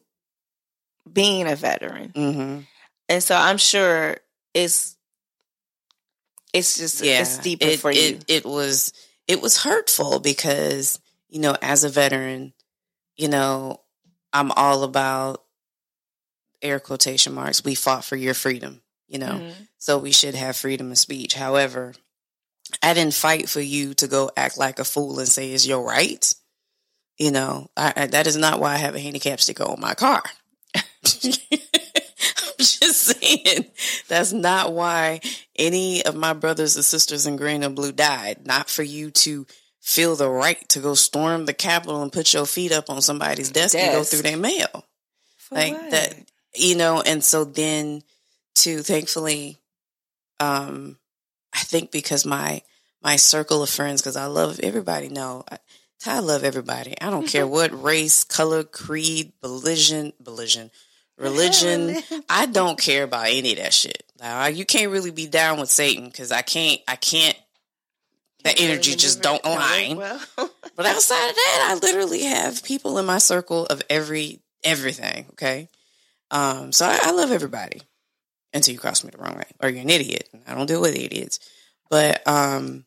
being 1.11 1.47
a 1.47 1.55
veteran. 1.55 2.11
Mhm. 2.13 2.67
And 3.07 3.23
so 3.23 3.35
I'm 3.35 3.57
sure 3.57 4.17
it's 4.53 4.95
it's 6.53 6.77
just 6.77 7.03
it's 7.03 7.37
deeper 7.39 7.65
it, 7.65 7.79
for 7.79 7.91
you. 7.91 8.01
it, 8.01 8.25
It 8.27 8.45
was 8.45 8.91
it 9.27 9.41
was 9.41 9.57
hurtful 9.57 10.19
because 10.19 10.99
you 11.29 11.39
know, 11.39 11.55
as 11.61 11.83
a 11.83 11.89
veteran, 11.89 12.53
you 13.15 13.27
know, 13.27 13.81
I'm 14.33 14.51
all 14.53 14.83
about 14.83 15.43
air 16.61 16.79
quotation 16.79 17.33
marks. 17.33 17.63
We 17.63 17.75
fought 17.75 18.03
for 18.03 18.15
your 18.15 18.33
freedom, 18.33 18.81
you 19.09 19.19
know, 19.19 19.33
Mhm. 19.41 19.67
so 19.77 19.97
we 19.97 20.11
should 20.11 20.35
have 20.35 20.55
freedom 20.55 20.91
of 20.91 20.97
speech. 20.97 21.33
However, 21.33 21.93
I 22.81 22.93
didn't 22.93 23.15
fight 23.15 23.49
for 23.49 23.61
you 23.61 23.93
to 23.95 24.07
go 24.07 24.31
act 24.37 24.57
like 24.57 24.79
a 24.79 24.85
fool 24.85 25.19
and 25.19 25.27
say 25.27 25.51
it's 25.51 25.65
your 25.65 25.83
right. 25.83 26.33
You 27.17 27.31
know, 27.31 27.69
I, 27.75 27.93
I, 27.95 28.05
that 28.07 28.27
is 28.27 28.37
not 28.37 28.59
why 28.59 28.73
I 28.75 28.77
have 28.77 28.95
a 28.95 28.99
handicap 28.99 29.41
sticker 29.41 29.63
on 29.63 29.81
my 29.81 29.93
car. 29.93 30.23
I'm 30.75 32.57
just 32.59 33.01
saying 33.19 33.65
that's 34.07 34.31
not 34.31 34.73
why 34.73 35.21
any 35.55 36.03
of 36.05 36.15
my 36.15 36.33
brothers 36.33 36.75
and 36.75 36.85
sisters 36.85 37.25
in 37.25 37.35
green 37.35 37.63
and 37.63 37.75
blue 37.75 37.91
died. 37.91 38.45
Not 38.45 38.69
for 38.69 38.83
you 38.83 39.11
to 39.11 39.45
feel 39.81 40.15
the 40.15 40.29
right 40.29 40.67
to 40.69 40.79
go 40.79 40.93
storm 40.93 41.45
the 41.45 41.53
Capitol 41.53 42.01
and 42.03 42.11
put 42.11 42.33
your 42.33 42.45
feet 42.45 42.71
up 42.71 42.89
on 42.89 43.01
somebody's 43.01 43.49
desk, 43.51 43.75
and 43.75 43.93
go 43.93 44.03
through 44.03 44.21
their 44.21 44.37
mail. 44.37 44.85
For 45.37 45.55
like 45.55 45.73
what? 45.73 45.91
that 45.91 46.15
you 46.55 46.75
know 46.75 47.01
and 47.01 47.23
so 47.23 47.43
then 47.43 48.03
to 48.59 48.81
thankfully 48.81 49.57
um 50.39 50.97
i 51.53 51.59
think 51.59 51.91
because 51.91 52.25
my 52.25 52.61
my 53.01 53.15
circle 53.15 53.63
of 53.63 53.69
friends 53.69 54.01
because 54.01 54.15
i 54.15 54.25
love 54.25 54.59
everybody 54.61 55.09
know 55.09 55.43
I, 55.51 55.57
I 56.05 56.19
love 56.19 56.45
everybody. 56.45 56.95
I 57.01 57.09
don't 57.09 57.27
care 57.27 57.45
what 57.57 57.83
race 57.83 58.23
color 58.23 58.63
creed 58.63 59.33
religion 59.43 60.13
religion 60.25 60.71
religion. 61.17 61.97
i 62.29 62.45
don't 62.45 62.79
care 62.79 63.03
about 63.03 63.27
any 63.27 63.51
of 63.51 63.57
that 63.57 63.73
shit. 63.73 64.03
Like, 64.21 64.55
you 64.55 64.65
can't 64.65 64.91
really 64.91 65.11
be 65.11 65.27
down 65.27 65.59
with 65.59 65.69
satan 65.69 66.05
because 66.05 66.31
i 66.31 66.41
can't 66.41 66.79
i 66.87 66.95
can't 66.95 67.37
the 68.43 68.57
energy 68.57 68.95
just 68.95 69.21
don't 69.21 69.43
align. 69.43 69.97
Well, 69.97 70.21
but 70.75 70.85
outside 70.85 71.29
of 71.29 71.35
that, 71.35 71.67
I 71.69 71.79
literally 71.81 72.23
have 72.23 72.63
people 72.63 72.97
in 72.97 73.05
my 73.05 73.17
circle 73.17 73.65
of 73.65 73.81
every 73.89 74.39
everything. 74.63 75.25
Okay, 75.31 75.67
um, 76.31 76.71
so 76.71 76.85
I, 76.85 76.99
I 77.03 77.11
love 77.11 77.31
everybody 77.31 77.81
until 78.53 78.73
you 78.73 78.79
cross 78.79 79.03
me 79.03 79.11
the 79.11 79.17
wrong 79.17 79.35
way 79.35 79.45
or 79.61 79.69
you're 79.69 79.81
an 79.81 79.89
idiot. 79.89 80.29
I 80.47 80.55
don't 80.55 80.67
deal 80.67 80.81
with 80.81 80.95
idiots, 80.95 81.39
but 81.89 82.25
um, 82.27 82.85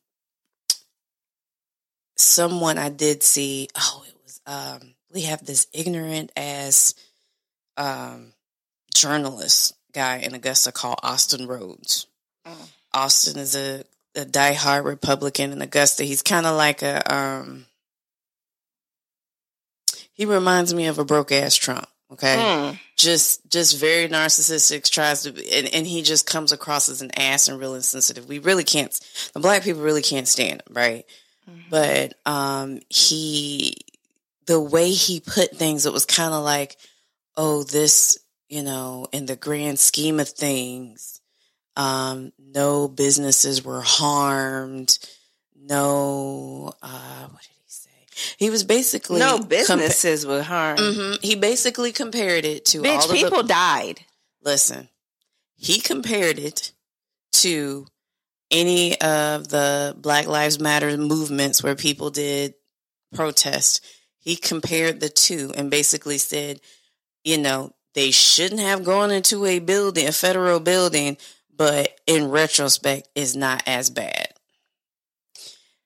someone 2.16 2.79
I 2.79 2.88
did 2.88 3.22
see. 3.22 3.68
Oh, 3.77 4.05
it 4.07 4.14
was 4.22 4.40
um, 4.46 4.94
we 5.12 5.22
have 5.22 5.44
this 5.44 5.66
ignorant 5.72 6.33
ass 6.37 6.94
um, 7.77 8.33
journalist 8.94 9.75
guy 9.92 10.18
in 10.18 10.35
Augusta 10.35 10.72
called 10.72 11.01
Austin 11.03 11.46
Rhodes. 11.46 12.07
Mm. 12.46 12.68
Austin 12.94 13.38
is 13.38 13.55
a, 13.55 13.85
a 14.14 14.25
diehard 14.25 14.85
Republican 14.85 15.53
in 15.53 15.62
Augusta. 15.62 16.05
He's 16.05 16.22
kind 16.22 16.46
of 16.46 16.57
like 16.57 16.83
a 16.83 17.14
um, 17.14 17.66
he 20.12 20.27
reminds 20.27 20.75
me 20.75 20.87
of 20.87 20.98
a 20.98 21.05
broke 21.05 21.33
ass 21.33 21.55
Trump. 21.55 21.88
Okay, 22.12 22.37
Mm. 22.37 22.79
just 22.96 23.48
just 23.48 23.79
very 23.79 24.07
narcissistic. 24.09 24.88
Tries 24.90 25.22
to, 25.22 25.33
be, 25.33 25.51
and 25.51 25.66
and 25.75 25.87
he 25.87 26.03
just 26.03 26.27
comes 26.27 26.53
across 26.53 26.88
as 26.90 27.01
an 27.01 27.11
ass 27.18 27.48
and 27.48 27.59
real 27.59 27.75
insensitive. 27.75 28.29
We 28.29 28.38
really 28.38 28.64
can't. 28.64 28.92
The 29.33 29.40
black 29.40 29.62
people 29.62 29.81
really 29.83 30.03
can't 30.03 30.29
stand 30.29 30.62
him, 30.66 30.75
right? 30.75 31.07
Mhm. 31.51 31.70
But 31.70 32.14
um, 32.27 32.81
he, 32.90 33.77
the 34.46 34.61
way 34.61 34.90
he 34.90 35.20
put 35.20 35.57
things, 35.57 35.87
it 35.87 35.92
was 35.92 36.05
kind 36.05 36.35
of 36.35 36.44
like, 36.44 36.77
oh, 37.37 37.62
this, 37.62 38.18
you 38.51 38.62
know, 38.62 39.07
in 39.12 39.25
the 39.27 39.37
grand 39.37 39.79
scheme 39.79 40.20
of 40.20 40.29
things, 40.29 41.20
um, 41.77 42.33
no 42.38 42.88
businesses 42.88 43.64
were 43.64 43.81
harmed. 43.81 44.98
No, 45.64 46.75
uh, 46.83 47.27
what 47.29 47.48
he 48.37 48.50
was 48.50 48.64
basically 48.64 49.18
no 49.20 49.38
compa- 49.38 49.48
businesses 49.48 50.26
were 50.26 50.42
harmed. 50.42 50.80
Mhm. 50.80 51.22
He 51.24 51.35
basically 51.35 51.92
compared 51.92 52.44
it 52.44 52.64
to 52.66 52.82
Bitch, 52.82 52.98
all 52.98 53.11
of 53.11 53.16
people 53.16 53.42
the. 53.42 53.48
died. 53.48 54.04
Listen, 54.42 54.88
he 55.56 55.80
compared 55.80 56.38
it 56.38 56.72
to 57.32 57.87
any 58.50 59.00
of 59.00 59.48
the 59.48 59.94
Black 59.98 60.26
Lives 60.26 60.58
Matter 60.61 60.96
movements 60.96 61.62
where 61.62 61.74
people 61.74 62.11
did 62.11 62.54
protest. 63.14 63.85
He 64.18 64.37
compared 64.37 65.00
the 65.00 65.08
two 65.08 65.52
and 65.56 65.70
basically 65.70 66.18
said, 66.18 66.61
you 67.24 67.38
know, 67.38 67.74
they 67.94 68.11
shouldn't 68.11 68.61
have 68.61 68.85
gone 68.85 69.11
into 69.11 69.44
a 69.46 69.58
building, 69.58 70.06
a 70.06 70.12
federal 70.12 70.61
building, 70.61 71.16
but 71.54 71.98
in 72.06 72.30
retrospect, 72.30 73.08
is 73.14 73.35
not 73.37 73.62
as 73.66 73.90
bad. 73.90 74.28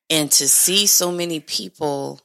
And 0.09 0.31
to 0.33 0.49
see 0.49 0.87
so 0.87 1.11
many 1.11 1.41
people 1.41 2.21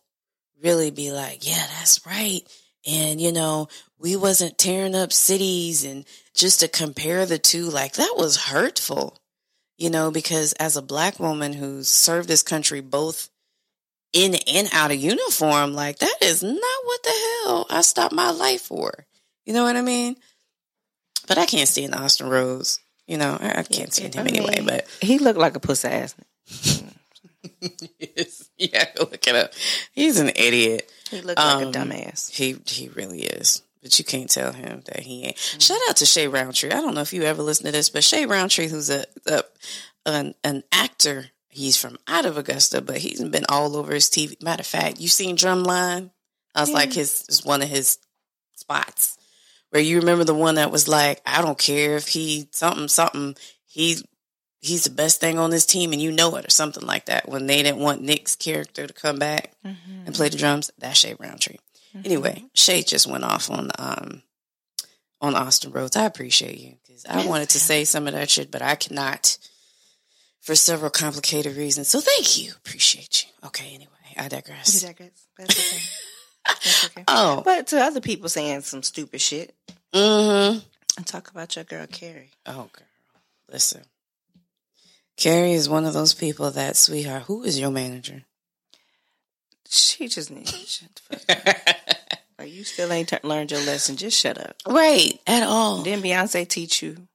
really 0.61 0.91
be 0.91 1.11
like, 1.11 1.47
yeah, 1.47 1.65
that's 1.77 2.05
right. 2.05 2.41
And, 2.87 3.21
you 3.21 3.31
know, 3.31 3.67
we 3.99 4.15
wasn't 4.15 4.57
tearing 4.57 4.95
up 4.95 5.13
cities 5.13 5.83
and 5.83 6.05
just 6.33 6.61
to 6.61 6.67
compare 6.67 7.25
the 7.25 7.37
two, 7.37 7.65
like 7.65 7.93
that 7.93 8.15
was 8.17 8.45
hurtful, 8.45 9.17
you 9.77 9.89
know, 9.89 10.11
because 10.11 10.53
as 10.53 10.75
a 10.75 10.81
black 10.81 11.19
woman 11.19 11.53
who 11.53 11.83
served 11.83 12.27
this 12.27 12.41
country 12.41 12.81
both 12.81 13.29
in 14.13 14.35
and 14.47 14.69
out 14.73 14.91
of 14.91 14.97
uniform, 14.97 15.73
like 15.73 15.99
that 15.99 16.17
is 16.21 16.41
not 16.41 16.55
what 16.55 17.03
the 17.03 17.43
hell 17.45 17.65
I 17.69 17.81
stopped 17.81 18.13
my 18.13 18.31
life 18.31 18.61
for. 18.61 19.05
You 19.45 19.53
know 19.53 19.63
what 19.63 19.75
I 19.75 19.81
mean? 19.81 20.15
But 21.27 21.37
I 21.37 21.45
can't 21.45 21.69
stand 21.69 21.93
Austin 21.93 22.29
Rhodes. 22.29 22.79
You 23.07 23.17
know, 23.17 23.37
I, 23.39 23.59
I 23.59 23.63
can't 23.63 23.93
stand 23.93 24.15
him 24.15 24.25
I 24.25 24.29
anyway, 24.29 24.61
but 24.65 24.87
he 25.01 25.19
looked 25.19 25.39
like 25.39 25.55
a 25.55 25.59
pussy 25.59 25.87
ass. 25.87 26.15
Yes. 27.99 28.49
yeah, 28.57 28.85
look 28.99 29.27
it 29.27 29.35
up. 29.35 29.53
He's 29.91 30.19
an 30.19 30.29
idiot. 30.35 30.91
He 31.09 31.21
looked 31.21 31.39
like 31.39 31.63
a 31.63 31.67
Um, 31.67 31.71
dumbass. 31.73 32.31
He 32.31 32.57
he 32.65 32.89
really 32.89 33.21
is. 33.23 33.61
But 33.81 33.97
you 33.97 34.05
can't 34.05 34.29
tell 34.29 34.51
him 34.53 34.83
that 34.85 34.99
he 34.99 35.23
ain't. 35.25 35.37
Shout 35.37 35.79
out 35.89 35.95
to 35.97 36.05
Shay 36.05 36.27
Roundtree. 36.27 36.69
I 36.69 36.81
don't 36.81 36.93
know 36.93 37.01
if 37.01 37.13
you 37.13 37.23
ever 37.23 37.41
listen 37.41 37.65
to 37.65 37.71
this, 37.71 37.89
but 37.89 38.03
Shay 38.03 38.25
Roundtree, 38.27 38.67
who's 38.67 38.89
a, 38.91 39.05
a 39.25 39.43
an 40.05 40.35
an 40.43 40.63
actor, 40.71 41.27
he's 41.49 41.77
from 41.77 41.97
out 42.07 42.25
of 42.25 42.37
Augusta, 42.37 42.81
but 42.81 42.97
he's 42.97 43.23
been 43.23 43.45
all 43.49 43.75
over 43.75 43.93
his 43.93 44.07
TV. 44.07 44.41
Matter 44.41 44.61
of 44.61 44.67
fact, 44.67 44.99
you 44.99 45.07
seen 45.07 45.35
Drumline? 45.35 46.11
I 46.53 46.61
was 46.61 46.69
Yeah. 46.69 46.75
like 46.75 46.93
his 46.93 47.25
is 47.27 47.43
one 47.43 47.61
of 47.63 47.69
his 47.69 47.97
spots 48.55 49.17
where 49.71 49.81
you 49.81 49.99
remember 49.99 50.25
the 50.25 50.35
one 50.35 50.55
that 50.55 50.71
was 50.71 50.87
like, 50.87 51.19
I 51.25 51.41
don't 51.41 51.57
care 51.57 51.95
if 51.95 52.07
he 52.09 52.49
something 52.51 52.87
something 52.87 53.35
he's 53.65 54.03
he's 54.61 54.83
the 54.83 54.89
best 54.91 55.19
thing 55.19 55.37
on 55.39 55.49
this 55.49 55.65
team 55.65 55.91
and 55.91 56.01
you 56.01 56.11
know 56.11 56.35
it 56.37 56.45
or 56.45 56.49
something 56.51 56.85
like 56.85 57.05
that. 57.05 57.27
When 57.27 57.47
they 57.47 57.61
didn't 57.63 57.79
want 57.81 58.01
Nick's 58.01 58.35
character 58.35 58.87
to 58.87 58.93
come 58.93 59.17
back 59.19 59.51
Mhm. 59.65 60.05
and 60.05 60.15
play 60.15 60.29
the 60.29 60.37
drums, 60.37 60.71
that's 60.77 60.99
Shay 60.99 61.15
Roundtree. 61.19 61.57
Mhm. 61.95 62.05
Anyway, 62.05 62.45
Shay 62.53 62.83
just 62.83 63.07
went 63.07 63.23
off 63.23 63.49
on 63.49 63.71
um 63.77 64.23
on 65.19 65.35
Austin 65.35 65.71
Rhodes. 65.71 65.95
I 65.95 66.05
appreciate 66.05 66.57
you 66.59 66.77
because 66.85 67.05
I 67.05 67.17
Yes, 67.19 67.27
wanted 67.27 67.49
to 67.49 67.59
say 67.59 67.85
some 67.85 68.07
of 68.07 68.13
that 68.13 68.29
shit, 68.29 68.49
but 68.51 68.61
I 68.61 68.75
cannot 68.75 69.37
for 70.41 70.55
several 70.55 70.89
complicated 70.89 71.55
reasons. 71.57 71.89
So 71.89 71.99
thank 72.01 72.37
you, 72.39 72.53
appreciate 72.53 73.25
you. 73.25 73.47
Okay, 73.47 73.73
anyway, 73.75 73.91
I 74.17 74.23
You 74.23 74.29
digress. 74.29 74.81
digress. 74.81 75.11
That's 75.37 75.59
okay. 75.59 75.81
That's 76.45 76.85
okay. 76.85 77.03
Oh, 77.07 77.41
But 77.45 77.67
to 77.67 77.79
other 77.81 78.01
people 78.01 78.29
saying 78.29 78.61
some 78.61 78.81
stupid 78.83 79.21
shit, 79.21 79.53
mm-hmm. 79.93 80.59
and 80.97 81.07
talk 81.07 81.29
about 81.29 81.55
your 81.55 81.65
girl 81.65 81.85
Keri. 81.85 82.31
Oh, 82.47 82.69
girl, 82.73 82.87
listen. 83.51 83.83
Keri 85.21 85.53
is 85.53 85.69
one 85.69 85.85
of 85.85 85.93
those 85.93 86.15
people 86.15 86.49
that, 86.49 86.75
sweetheart, 86.75 87.23
who 87.23 87.43
is 87.43 87.59
your 87.59 87.69
manager? 87.69 88.23
She 89.69 90.07
just 90.07 90.31
needs 90.31 90.51
to 90.51 90.65
shut 90.67 90.89
the 91.09 91.17
fuck 91.19 91.47
up. 91.47 91.55
Like 92.39 92.53
you 92.53 92.63
still 92.63 92.91
ain't 92.91 93.09
t- 93.09 93.17
learned 93.21 93.51
your 93.51 93.59
lesson. 93.59 93.97
Just 93.97 94.19
shut 94.19 94.39
up. 94.39 94.55
right, 94.67 95.13
at 95.27 95.43
all. 95.43 95.83
Didn't 95.83 96.03
Beyonce 96.03 96.47
teach 96.47 96.81
you? 96.81 97.07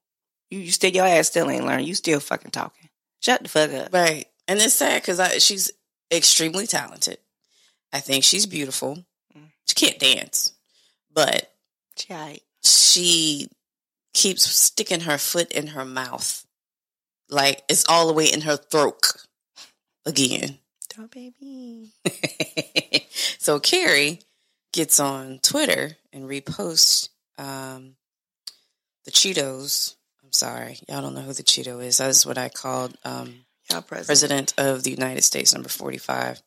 You, 0.51 0.61
you 0.61 0.71
still 0.71 0.93
your 0.93 1.05
ass 1.05 1.27
still 1.27 1.51
ain't 1.51 1.67
learned. 1.67 1.85
You 1.85 1.97
still 1.97 2.21
fucking 2.21 2.53
talking. 2.53 2.89
Shut 3.19 3.43
the 3.43 3.49
fuck 3.49 3.73
up. 3.73 3.93
Right. 3.93 4.27
And 4.47 4.61
it's 4.61 4.75
sad 4.75 5.03
because 5.03 5.43
she's 5.43 5.73
extremely 6.13 6.69
talented. 6.69 7.19
I 7.93 7.99
think 7.99 8.23
she's 8.23 8.47
beautiful. 8.47 9.05
Mm. 9.37 9.49
She 9.67 9.75
can't 9.75 9.99
dance, 9.99 10.53
but 11.13 11.53
She 11.97 12.41
she 12.63 13.49
keeps 14.15 14.43
sticking 14.49 15.01
her 15.01 15.19
foot 15.19 15.51
in 15.51 15.67
her 15.69 15.85
mouth. 15.85 16.46
Like 17.29 17.63
it's 17.69 17.85
all 17.89 18.07
the 18.07 18.13
way 18.13 18.27
in 18.27 18.43
her 18.43 18.57
throat 18.57 19.27
again. 20.05 20.59
Oh 20.99 21.09
baby. 21.09 21.91
so 23.39 23.61
Keri 23.61 24.21
gets 24.73 24.99
on 24.99 25.41
Twitter 25.43 25.97
and 26.13 26.25
reposts 26.25 27.11
um, 27.39 27.97
the 29.05 29.11
Cheetos. 29.11 29.95
I'm 30.25 30.33
sorry, 30.33 30.79
y'all 30.89 31.03
don't 31.03 31.15
know 31.15 31.21
who 31.21 31.33
the 31.33 31.43
Cheeto 31.43 31.85
is. 31.85 31.99
That's 31.99 32.25
what 32.25 32.39
I 32.39 32.49
called 32.49 32.97
um, 33.05 33.45
president. 33.69 34.07
President 34.07 34.55
of 34.57 34.85
the 34.85 34.91
United 34.91 35.23
States, 35.23 35.53
number 35.53 35.69
45. 35.69 36.41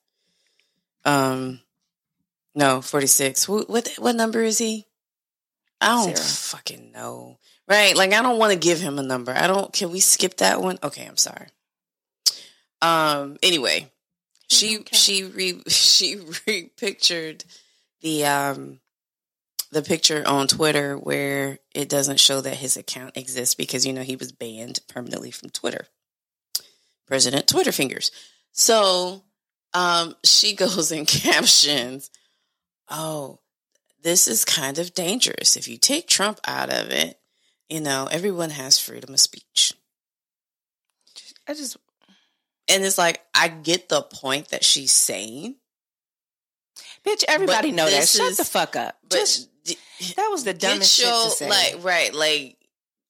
Um, 1.05 1.61
no, 2.55 2.81
46. 2.81 3.47
What 3.47 3.69
what, 3.69 3.89
what 3.97 4.15
number 4.15 4.41
is 4.41 4.57
he? 4.57 4.85
I 5.81 6.03
don't 6.03 6.17
Zero. 6.17 6.27
fucking 6.27 6.91
know. 6.91 7.37
Right, 7.69 7.95
like 7.95 8.13
I 8.13 8.21
don't 8.23 8.39
want 8.39 8.51
to 8.51 8.58
give 8.60 8.79
him 8.79 8.97
a 8.97 9.03
number. 9.03 9.32
I 9.32 9.45
don't. 9.45 9.71
Can 9.71 9.91
we 9.91 9.99
skip 9.99 10.38
that 10.38 10.60
one? 10.62 10.79
Okay, 10.84 11.05
I'm 11.05 11.17
sorry. 11.17 11.47
Um. 12.82 13.38
Anyway, 13.43 13.91
she 14.49 14.79
Okay. 14.79 14.95
she 14.95 15.23
re 15.23 15.62
she 15.67 16.17
repictured 16.47 17.43
the 18.01 18.25
um 18.25 18.79
the 19.71 19.84
picture 19.84 20.23
on 20.27 20.47
Twitter 20.47 20.97
where 20.97 21.60
it 21.75 21.89
doesn't 21.89 22.19
show 22.19 22.41
that 22.41 22.55
his 22.55 22.75
account 22.75 23.15
exists 23.15 23.53
because 23.53 23.86
you 23.86 23.93
know 23.93 24.01
he 24.01 24.15
was 24.15 24.32
banned 24.32 24.79
permanently 24.88 25.29
from 25.29 25.51
Twitter. 25.51 25.86
President 27.05 27.47
Twitter 27.47 27.71
fingers. 27.71 28.10
So 28.51 29.25
um 29.75 30.15
she 30.25 30.55
goes 30.63 30.91
and 30.91 31.08
captions, 31.08 32.10
"Oh, 32.89 33.41
this 34.01 34.27
is 34.27 34.43
kind 34.43 34.79
of 34.79 34.95
dangerous. 34.95 35.55
If 35.55 35.67
you 35.67 35.77
take 35.77 36.08
Trump 36.08 36.39
out 36.47 36.71
of 36.71 36.89
it, 36.89 37.18
you 37.69 37.79
know, 37.82 38.08
everyone 38.12 38.49
has 38.49 38.79
freedom 38.79 39.13
of 39.13 39.19
speech." 39.19 39.73
I 41.47 41.53
just 41.53 41.77
And 42.67 42.84
it's 42.84 42.97
like 42.97 43.21
I 43.34 43.47
get 43.47 43.89
the 43.89 44.01
point 44.03 44.49
that 44.49 44.63
she's 44.63 44.91
saying, 44.91 45.55
bitch. 47.05 47.23
Everybody 47.27 47.71
know 47.71 47.86
that. 47.86 47.91
this 48.01 48.15
Shut 48.15 48.38
the 48.38 48.45
fuck 48.45 48.75
up. 48.75 48.97
Just 49.12 49.49
d- 49.63 49.77
that 50.15 50.27
was 50.29 50.43
the 50.43 50.53
dumbest 50.53 50.95
shit 50.95 51.05
your 51.08 51.23
to 51.23 51.29
say. 51.32 51.49
like 51.49 51.84
right, 51.84 52.13
like 52.13 52.58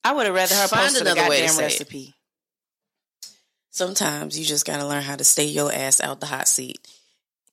I 0.04 0.14
would 0.14 0.26
have 0.26 0.36
rather 0.36 0.56
her 0.56 0.68
Find 0.68 0.88
post 0.88 1.02
another 1.02 1.28
way 1.30 1.42
to 1.42 1.50
say 1.50 1.64
it. 1.64 1.66
recipe. 1.66 2.16
sometimes 3.72 4.40
you 4.40 4.46
just 4.46 4.66
got 4.66 4.78
to 4.78 4.88
learn 4.88 5.04
how 5.04 5.16
to 5.16 5.24
stay 5.24 5.46
your 5.46 5.72
ass 5.72 6.00
out 6.02 6.20
the 6.20 6.26
hot 6.26 6.48
seat. 6.48 6.80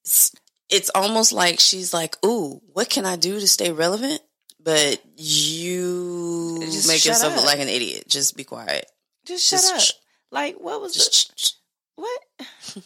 It's, 0.04 0.32
it's 0.68 0.90
almost 0.94 1.32
like 1.32 1.58
she's 1.60 1.92
like, 1.92 2.16
"Ooh, 2.24 2.60
what 2.72 2.88
can 2.88 3.04
I 3.04 3.16
do 3.16 3.40
to 3.40 3.48
stay 3.48 3.72
relevant?" 3.72 4.20
But 4.66 5.00
you 5.16 6.58
Just 6.60 6.88
make 6.88 7.04
yourself 7.04 7.34
look 7.36 7.44
up. 7.44 7.46
like 7.46 7.60
an 7.60 7.68
idiot. 7.68 8.04
Just 8.08 8.36
be 8.36 8.42
quiet. 8.44 8.84
Just 9.24 9.46
shut 9.46 9.60
Just 9.60 9.74
up. 9.74 9.80
sh- 9.80 9.92
Like 10.32 10.56
what 10.56 10.80
was 10.82 10.92
Just, 10.92 11.28
the 11.28 11.40
sh- 11.40 11.52
what? 11.94 12.20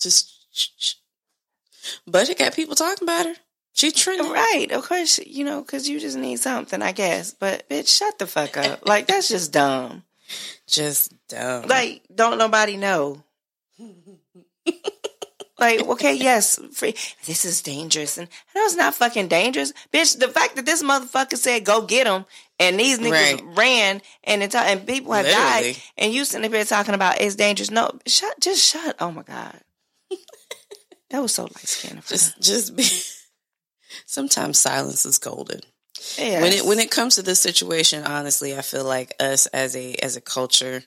just. 0.00 0.32
sh- 0.50 0.68
sh- 0.78 0.94
But 2.06 2.30
it 2.30 2.38
got 2.38 2.54
people 2.54 2.74
talking 2.74 3.06
about 3.06 3.26
her. 3.26 3.34
She 3.74 3.90
trending. 3.90 4.30
Right, 4.30 4.68
of 4.72 4.88
course, 4.88 5.18
you 5.18 5.44
know, 5.44 5.60
because 5.60 5.88
you 5.88 6.00
just 6.00 6.16
need 6.16 6.36
something, 6.38 6.80
I 6.80 6.92
guess. 6.92 7.34
But 7.34 7.68
bitch, 7.68 7.88
shut 7.88 8.18
the 8.18 8.26
fuck 8.26 8.56
up. 8.56 8.86
Like 8.88 9.06
that's 9.06 9.28
just 9.28 9.52
dumb. 9.52 10.04
Just 10.66 11.12
dumb. 11.28 11.66
Like 11.68 12.00
don't 12.14 12.38
nobody 12.38 12.78
know. 12.78 13.22
Like, 15.58 15.80
okay, 15.86 16.14
yes, 16.14 16.58
free. 16.72 16.96
This 17.26 17.44
is 17.44 17.62
dangerous, 17.62 18.18
and 18.18 18.26
that 18.54 18.62
was 18.62 18.74
not 18.74 18.94
fucking 18.94 19.28
dangerous, 19.28 19.72
bitch. 19.92 20.18
The 20.18 20.26
fact 20.28 20.56
that 20.56 20.66
this 20.66 20.82
motherfucker 20.82 21.36
said 21.36 21.64
go 21.64 21.82
get 21.82 22.08
him, 22.08 22.24
and 22.58 22.78
these 22.78 22.98
niggas 22.98 23.10
Right. 23.12 23.42
ran, 23.56 24.02
and 24.24 24.42
it's, 24.42 24.54
and 24.54 24.84
people 24.84 25.12
have 25.12 25.26
Literally. 25.26 25.72
died, 25.74 25.82
and 25.96 26.12
you 26.12 26.24
sitting 26.24 26.50
there 26.50 26.64
talking 26.64 26.94
about 26.94 27.20
it's 27.20 27.36
dangerous. 27.36 27.70
No, 27.70 27.88
shut, 28.06 28.40
just 28.40 28.64
shut. 28.68 28.96
Oh 28.98 29.12
my 29.12 29.22
god, 29.22 29.60
that 31.10 31.22
was 31.22 31.32
so 31.34 31.44
light 31.44 31.58
skinned. 31.68 32.04
Just 32.06 32.40
just 32.40 32.74
be 32.74 32.84
sometimes 34.06 34.58
silence 34.58 35.06
is 35.06 35.18
golden. 35.18 35.60
yeah. 36.18 36.42
When 36.42 36.52
it 36.52 36.64
when 36.64 36.80
it 36.80 36.90
comes 36.90 37.14
to 37.14 37.22
this 37.22 37.38
situation, 37.40 38.02
honestly, 38.02 38.56
I 38.56 38.62
feel 38.62 38.84
like 38.84 39.14
us 39.20 39.46
as 39.46 39.76
a 39.76 39.94
as 40.02 40.16
a 40.16 40.20
culture 40.20 40.82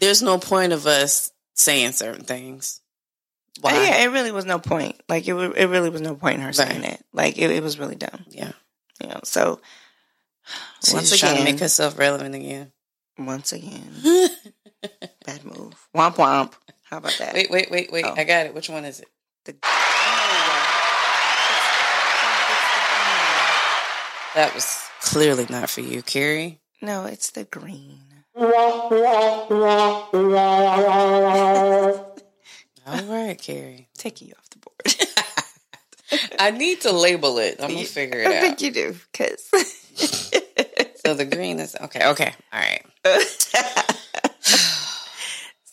there's 0.00 0.22
no 0.22 0.38
point 0.38 0.72
of 0.72 0.86
us 0.86 1.30
saying 1.54 1.92
certain 1.92 2.24
things. 2.24 2.80
Uh, 3.58 3.60
Why? 3.62 3.72
Yeah, 3.74 4.02
it 4.04 4.10
really 4.12 4.32
was 4.32 4.44
no 4.44 4.58
point. 4.58 5.00
Like 5.08 5.26
it, 5.28 5.34
it 5.34 5.68
really 5.68 5.90
was 5.90 6.00
no 6.00 6.14
point 6.14 6.36
in 6.36 6.40
her 6.42 6.52
saying 6.52 6.82
Right. 6.82 6.92
it. 6.94 7.04
Like 7.12 7.38
it, 7.38 7.50
it 7.50 7.62
was 7.62 7.78
really 7.78 7.96
dumb. 7.96 8.24
Yeah. 8.28 8.52
You 9.00 9.08
know. 9.08 9.20
So 9.24 9.60
She's 10.84 10.92
once 10.94 11.18
trying 11.18 11.36
to 11.36 11.40
again, 11.42 11.54
make 11.54 11.60
herself 11.60 11.98
relevant 11.98 12.34
again. 12.34 12.72
once 13.18 13.52
again, 13.52 13.92
bad 15.24 15.44
move. 15.44 15.72
Womp 15.94 16.16
womp. 16.16 16.52
How 16.82 16.98
about 16.98 17.16
that? 17.18 17.32
Wait, 17.34 17.50
wait, 17.50 17.70
wait, 17.70 17.90
wait. 17.92 18.04
Oh. 18.06 18.14
I 18.16 18.24
got 18.24 18.46
it. 18.46 18.54
Which 18.54 18.68
one 18.68 18.84
is 18.84 19.00
it? 19.00 19.08
The- 19.44 19.56
That 24.34 24.52
was 24.52 24.82
clearly 25.00 25.46
not 25.48 25.70
for 25.70 25.80
you, 25.80 26.02
Keri. 26.02 26.60
no, 26.82 27.04
it's 27.04 27.30
the 27.30 27.44
green. 27.44 28.00
All 28.36 28.46
right, 32.86 33.36
Keri. 33.40 33.88
Taking 33.96 34.28
you 34.28 34.34
off 34.38 34.50
the 34.50 34.58
board. 34.58 36.28
I 36.38 36.50
need 36.50 36.82
to 36.82 36.92
label 36.92 37.38
it. 37.38 37.60
I'm 37.60 37.70
gonna 37.72 37.84
figure 37.84 38.20
it 38.20 38.26
I 38.26 38.36
out. 38.36 38.36
I 38.36 38.40
think 38.40 38.60
you 38.62 38.70
do, 38.72 38.96
because. 39.12 39.50
So 41.06 41.12
the 41.12 41.26
green 41.26 41.60
is 41.60 41.76
okay. 41.78 42.08
Okay. 42.08 42.32
All 42.50 42.60
right. 42.60 42.82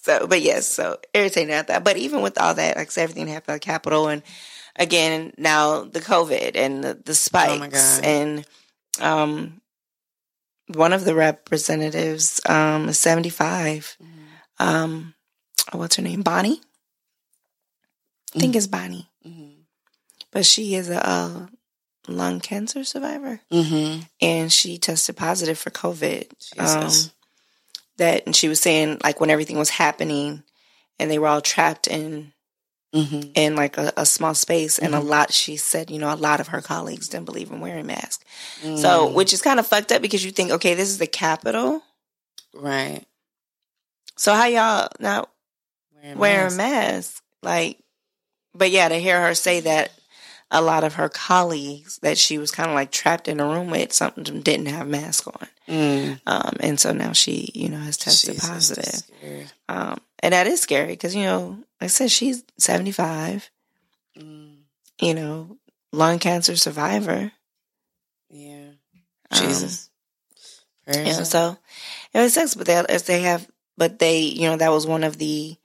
so, 0.01 0.27
but 0.27 0.41
yes, 0.41 0.67
so 0.67 0.97
irritating 1.13 1.53
at 1.53 1.67
that. 1.67 1.85
But 1.85 1.95
even 1.95 2.21
with 2.21 2.37
all 2.39 2.53
that, 2.53 2.75
like 2.75 2.95
everything 2.97 3.27
happened 3.27 3.53
at 3.55 3.61
the 3.61 3.65
Capitol, 3.65 4.09
and 4.09 4.23
again 4.75 5.31
now 5.37 5.85
the 5.85 6.01
COVID 6.01 6.51
and 6.55 6.83
the, 6.83 6.99
the 7.05 7.15
spikes, 7.15 7.53
Oh 7.53 7.59
my 7.59 7.69
God. 7.69 8.03
and 8.03 8.45
um, 8.99 9.60
one 10.75 10.93
of 10.93 11.05
the 11.05 11.15
representatives 11.15 12.41
um 12.47 12.89
is 12.89 12.99
seventy 12.99 13.29
five. 13.29 13.95
Um, 14.59 15.13
what's 15.71 15.95
her 15.95 16.03
name? 16.03 16.21
Bonnie. 16.21 16.61
I 18.35 18.39
think 18.39 18.55
it's 18.55 18.67
Bonnie, 18.67 19.09
Mm-hmm. 19.27 19.61
but 20.31 20.45
she 20.45 20.75
is 20.75 20.89
a, 20.89 21.05
uh 21.07 21.47
lung 22.07 22.39
cancer 22.39 22.83
survivor, 22.83 23.41
Mm-hmm. 23.51 24.01
and 24.21 24.51
she 24.51 24.77
tested 24.77 25.17
positive 25.17 25.57
for 25.59 25.69
COVID. 25.69 26.31
Um, 26.59 26.67
that 27.97 28.23
and 28.25 28.35
she 28.35 28.47
was 28.47 28.59
saying 28.59 28.99
like 29.03 29.19
when 29.19 29.29
everything 29.29 29.57
was 29.57 29.69
happening 29.69 30.43
and 30.97 31.11
they 31.11 31.19
were 31.19 31.27
all 31.27 31.41
trapped 31.41 31.87
in 31.87 32.31
mm-hmm. 32.93 33.31
in 33.35 33.55
like 33.55 33.77
a, 33.77 33.91
a 33.97 34.05
small 34.05 34.33
space 34.33 34.77
and 34.79 34.93
a 34.95 34.99
lot 34.99 35.31
she 35.31 35.55
said 35.57 35.89
you 35.89 35.97
know 35.99 36.13
a 36.13 36.15
lot 36.15 36.39
of 36.39 36.47
her 36.49 36.61
colleagues 36.61 37.07
didn't 37.09 37.25
believe 37.25 37.51
in 37.51 37.59
wearing 37.59 37.85
masks 37.87 38.23
so 38.61 39.07
Mm. 39.09 39.13
which 39.13 39.33
is 39.33 39.41
kind 39.41 39.59
of 39.59 39.67
fucked 39.67 39.91
up 39.91 40.01
because 40.01 40.23
you 40.25 40.31
think 40.31 40.51
okay 40.51 40.73
this 40.73 40.89
is 40.89 40.97
the 40.97 41.07
Capitol 41.07 41.81
right. 42.53 43.03
so 44.17 44.33
how 44.33 44.45
y'all 44.45 44.89
not 44.99 45.29
Wearing 46.01 46.17
wearing 46.17 46.57
masks. 46.57 46.57
masks 46.57 47.21
like 47.43 47.77
but 48.53 48.71
yeah 48.71 48.89
to 48.89 48.95
hear 48.95 49.21
her 49.21 49.33
say 49.35 49.61
that 49.61 49.91
a 50.51 50.61
lot 50.61 50.83
of 50.83 50.95
her 50.95 51.07
colleagues 51.09 51.97
that 52.01 52.17
she 52.17 52.37
was 52.37 52.51
kind 52.51 52.69
of 52.69 52.75
like 52.75 52.91
trapped 52.91 53.27
in 53.27 53.39
a 53.39 53.45
room 53.45 53.69
with 53.69 53.93
something 53.93 54.41
didn't 54.41 54.67
have 54.67 54.87
masks 54.87 55.27
on 55.27 55.47
Mm. 55.67 56.19
um 56.27 56.57
and 56.59 56.79
so 56.79 56.91
now 56.91 57.13
she 57.13 57.49
you 57.53 57.69
know 57.69 57.77
has 57.79 57.95
tested 57.97 58.33
Jesus, 58.33 58.49
positive. 58.49 59.53
Um, 59.69 59.97
and 60.21 60.33
that 60.33 60.47
is 60.47 60.59
scary 60.59 60.87
because, 60.93 61.15
you 61.15 61.23
know, 61.23 61.57
like 61.79 61.83
I 61.83 61.87
said, 61.87 62.11
she's 62.11 62.43
75, 62.57 63.49
Mm. 64.17 64.57
you 64.99 65.13
know, 65.13 65.57
lung 65.93 66.19
cancer 66.19 66.55
survivor. 66.57 67.31
Yeah. 68.29 68.71
Um, 69.31 69.39
Jesus. 69.39 69.89
You 70.87 71.03
know, 71.03 71.23
so 71.23 71.57
it 72.13 72.19
was 72.19 72.33
sucks, 72.33 72.55
but 72.55 72.67
they, 72.67 72.75
as 72.89 73.03
they 73.03 73.21
have, 73.21 73.47
but 73.77 73.99
they, 73.99 74.19
you 74.19 74.49
know, 74.49 74.57
that 74.57 74.71
was 74.71 74.85
one 74.85 75.03
of 75.03 75.17
the 75.17 75.55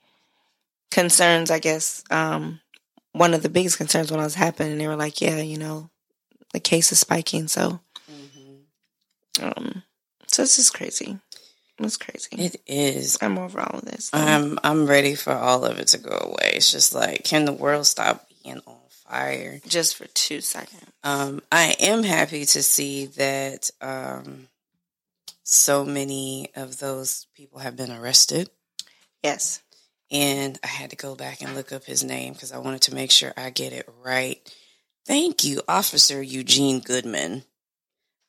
concerns, 0.90 1.50
I 1.50 1.58
guess, 1.58 2.04
um, 2.10 2.60
one 3.16 3.34
of 3.34 3.42
the 3.42 3.48
biggest 3.48 3.78
concerns 3.78 4.10
when 4.10 4.20
I 4.20 4.24
was 4.24 4.34
happening. 4.34 4.78
They 4.78 4.86
were 4.86 4.96
like, 4.96 5.20
yeah, 5.20 5.38
you 5.40 5.58
know, 5.58 5.90
the 6.52 6.60
case 6.60 6.92
is 6.92 7.00
spiking. 7.00 7.48
So, 7.48 7.80
Mhm. 8.10 8.64
um, 9.40 9.82
so 10.26 10.42
this 10.42 10.58
is 10.58 10.70
crazy. 10.70 11.18
It's 11.78 11.96
crazy. 11.98 12.28
It 12.32 12.62
is. 12.66 13.18
I'm 13.20 13.36
over 13.38 13.60
all 13.60 13.78
of 13.80 13.84
this. 13.84 14.08
I'm 14.12 14.58
I'm 14.64 14.86
ready 14.86 15.14
for 15.14 15.32
all 15.34 15.64
of 15.64 15.78
it 15.78 15.88
to 15.88 15.98
go 15.98 16.16
away. 16.16 16.52
It's 16.54 16.72
just 16.72 16.94
like, 16.94 17.24
can 17.24 17.44
the 17.44 17.52
world 17.52 17.86
stop 17.86 18.26
being 18.42 18.60
on 18.66 18.76
fire? 18.88 19.60
just 19.68 19.96
for 19.96 20.06
two 20.08 20.40
seconds. 20.40 20.82
Um, 21.04 21.42
I 21.52 21.76
am 21.80 22.02
happy 22.02 22.44
to 22.46 22.62
see 22.62 23.06
that 23.06 23.70
um, 23.82 24.48
so 25.44 25.84
many 25.84 26.48
of 26.56 26.78
those 26.78 27.26
people 27.34 27.58
have 27.60 27.76
been 27.76 27.92
arrested. 27.92 28.48
Yes. 29.22 29.60
And 30.10 30.58
I 30.62 30.68
had 30.68 30.90
to 30.90 30.96
go 30.96 31.14
back 31.16 31.42
and 31.42 31.54
look 31.54 31.72
up 31.72 31.84
his 31.84 32.04
name 32.04 32.32
because 32.32 32.52
I 32.52 32.58
wanted 32.58 32.82
to 32.82 32.94
make 32.94 33.10
sure 33.10 33.32
I 33.36 33.50
get 33.50 33.72
it 33.72 33.88
right. 34.04 34.38
Thank 35.06 35.44
you, 35.44 35.62
Officer 35.68 36.22
Eugene 36.22 36.80
Goodman. 36.80 37.42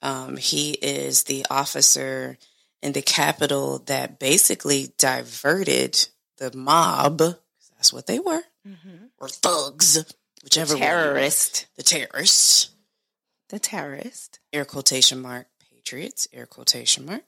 Um, 0.02 0.38
he 0.38 0.72
is 0.72 1.24
the 1.24 1.46
officer 1.50 2.38
in 2.82 2.94
the 2.94 3.02
Capitol 3.02 3.80
that 3.88 4.20
basically 4.20 4.94
diverted 4.98 6.08
the 6.38 6.56
mob. 6.56 7.18
That's 7.76 7.94
what 7.94 8.08
they 8.08 8.20
were, 8.20 8.42
Mm-hmm. 8.68 9.06
or 9.20 9.30
thugs, 9.30 10.04
whichever 10.44 10.74
one. 10.74 10.82
Terrorist. 10.82 11.68
The 11.78 11.84
terrorists. 11.84 12.70
The 13.50 13.60
terrorist. 13.60 14.40
air 14.52 14.66
quotation 14.66 15.22
mark 15.22 15.48
patriots 15.72 16.28
air 16.34 16.46
quotation 16.46 17.06
mark 17.06 17.22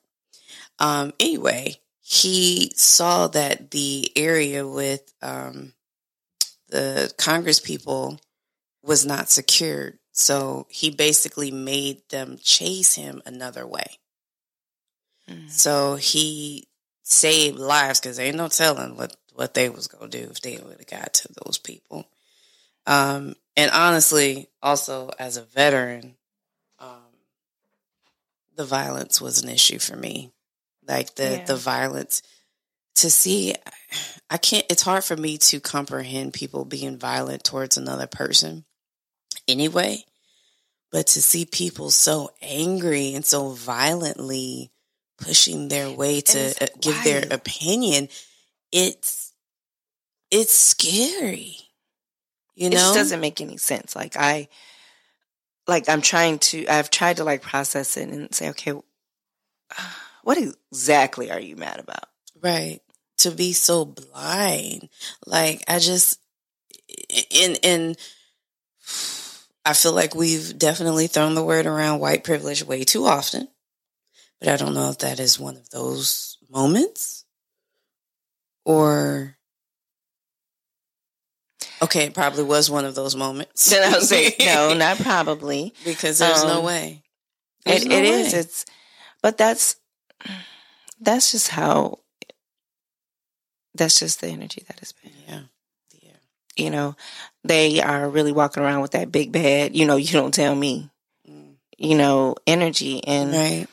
um 0.79 1.13
anyway 1.19 1.75
he 2.12 2.72
saw 2.76 3.28
that 3.28 3.69
the 3.69 4.12
area 4.15 4.67
with 4.67 5.13
um 5.22 5.74
the 6.69 7.13
congress 7.19 7.60
people 7.60 8.19
was 8.82 9.06
not 9.06 9.30
secured 9.30 10.00
so 10.12 10.65
he 10.69 10.89
basically 10.89 11.52
made 11.52 12.02
them 12.10 12.38
chase 12.41 12.95
him 12.95 13.22
another 13.26 13.65
way 13.65 14.00
Mm. 15.30 15.48
so 15.52 15.95
he 15.95 16.67
saved 17.04 17.60
lives 17.60 18.00
because 18.00 18.17
ain't 18.19 18.36
no 18.36 18.48
telling 18.48 18.98
what 18.98 19.15
what 19.36 19.54
they 19.54 19.69
was 19.69 19.86
gonna 19.86 20.10
do 20.10 20.28
if 20.32 20.41
they 20.41 20.58
would 20.58 20.78
have 20.80 20.88
got 20.88 21.13
to 21.13 21.30
those 21.45 21.60
people 21.60 22.08
um 22.88 23.36
and 23.56 23.69
honestly 23.69 24.50
also 24.63 25.12
as 25.19 25.38
a 25.38 25.43
veteran 25.43 26.15
um, 26.80 27.13
the 28.56 28.65
violence 28.65 29.22
was 29.22 29.43
an 29.43 29.50
issue 29.50 29.78
for 29.80 29.95
me. 29.95 30.32
Like 30.89 31.15
the 31.15 31.23
Yeah. 31.23 31.45
the 31.45 31.56
violence 31.56 32.21
to 32.95 33.10
see, 33.10 33.56
I 34.30 34.38
can't. 34.38 34.65
It's 34.69 34.82
hard 34.82 35.04
for 35.04 35.15
me 35.15 35.38
to 35.38 35.60
comprehend 35.60 36.34
people 36.34 36.65
being 36.65 36.97
violent 36.97 37.43
towards 37.43 37.78
another 37.78 38.08
person. 38.08 38.65
Anyway, 39.47 40.04
but 40.91 41.08
to 41.08 41.21
see 41.21 41.45
people 41.45 41.91
so 41.91 42.32
angry 42.41 43.13
and 43.13 43.25
so 43.25 43.52
violently 43.52 44.71
pushing 45.17 45.67
their 45.67 45.91
way 45.91 46.21
to 46.21 46.56
uh, 46.62 46.67
give 46.82 47.04
their 47.04 47.23
opinion, 47.32 48.10
it's 48.71 49.34
it's 50.32 50.54
scary. 50.54 51.58
You 52.56 52.67
it 52.67 52.71
know, 52.71 52.78
just 52.78 52.95
doesn't 52.95 53.21
make 53.21 53.39
any 53.39 53.58
sense. 53.58 53.95
Like 53.95 54.17
I, 54.17 54.49
like 55.67 55.88
I'm 55.88 56.02
trying 56.02 56.39
to, 56.39 56.67
I've 56.67 56.89
tried 56.89 57.17
to 57.17 57.23
like 57.23 57.41
process 57.41 57.95
it 57.95 58.10
and 58.10 58.34
say, 58.36 58.49
okay, 58.49 58.73
what 60.23 60.38
exactly 60.38 61.32
are 61.32 61.39
you 61.39 61.55
mad 61.55 61.79
about? 61.79 62.05
Right. 62.41 62.79
To 63.19 63.32
be 63.32 63.53
so 63.53 63.86
blind. 63.86 64.89
Like 65.25 65.63
I 65.67 65.79
just 65.79 66.19
in 67.32 67.55
in 67.63 67.95
I 69.65 69.73
feel 69.73 69.91
like 69.93 70.15
we've 70.15 70.58
definitely 70.58 71.08
thrown 71.08 71.36
the 71.36 71.43
word 71.43 71.65
around 71.65 71.99
white 71.99 72.23
privilege 72.23 72.63
way 72.63 72.84
too 72.84 73.05
often. 73.05 73.47
But 74.39 74.47
I 74.49 74.55
don't 74.55 74.73
know 74.73 74.89
if 74.89 74.99
that 74.99 75.19
is 75.19 75.38
one 75.39 75.58
of 75.58 75.69
those 75.69 76.38
moments 76.49 77.25
or 78.65 79.36
Okay, 81.82 82.05
it 82.05 82.13
probably 82.13 82.43
was 82.43 82.69
one 82.69 82.84
of 82.86 82.95
those 82.95 83.15
moments. 83.15 83.69
Then 83.69 83.84
I 83.93 83.97
would 83.97 84.03
say, 84.08 84.36
no, 84.39 84.73
not 84.73 84.97
probably. 84.97 85.73
because 85.86 86.17
there's 86.19 86.43
no 86.43 86.60
Um, 86.60 86.65
way. 86.65 87.03
There's 87.65 87.84
It, 87.84 87.89
no 87.89 87.97
it 87.97 88.03
is. 88.05 88.34
way. 88.34 88.39
It's, 88.39 88.65
but 89.21 89.38
that's, 89.38 89.75
that's 90.99 91.32
just 91.32 91.49
how 91.49 91.99
that's 93.75 93.99
just 93.99 94.21
the 94.21 94.27
energy 94.27 94.63
that 94.67 94.79
has 94.79 94.91
been. 94.93 95.12
Yeah. 95.27 95.41
Yeah. 96.01 96.12
You 96.58 96.69
know, 96.71 96.95
they 97.43 97.82
are 97.82 98.10
really 98.10 98.32
walking 98.32 98.63
around 98.63 98.82
with 98.82 98.91
that 98.91 99.12
big 99.12 99.32
bad, 99.32 99.75
you 99.75 99.86
know, 99.86 99.95
you 99.95 100.12
don't 100.12 100.34
tell 100.34 100.55
me, 100.55 100.89
Mm. 101.29 101.55
you 101.77 101.95
know, 101.95 102.36
energy 102.47 103.03
and 103.05 103.32
Right. 103.32 103.67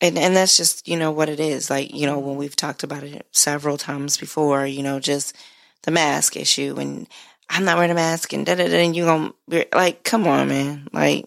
and 0.00 0.18
and 0.18 0.36
that's 0.36 0.56
just 0.56 0.86
you 0.88 0.96
know 0.98 1.12
what 1.12 1.28
it 1.28 1.38
is 1.40 1.70
like 1.70 1.94
you 1.94 2.06
know 2.06 2.18
when 2.18 2.36
we've 2.36 2.56
talked 2.56 2.82
about 2.82 3.04
it 3.04 3.26
several 3.30 3.78
times 3.78 4.16
before 4.18 4.66
you 4.66 4.82
know 4.82 4.98
just 5.00 5.34
the 5.82 5.90
mask 5.92 6.36
issue 6.36 6.74
and 6.78 7.06
i'm 7.48 7.64
not 7.64 7.76
wearing 7.76 7.92
a 7.92 7.94
mask 7.94 8.32
and 8.32 8.44
da 8.44 8.56
da 8.56 8.66
da 8.66 8.74
and 8.84 8.96
you 8.96 9.04
gonna 9.04 9.32
be 9.48 9.64
like 9.72 10.02
come 10.02 10.26
on 10.26 10.48
man 10.48 10.88
like 10.92 11.26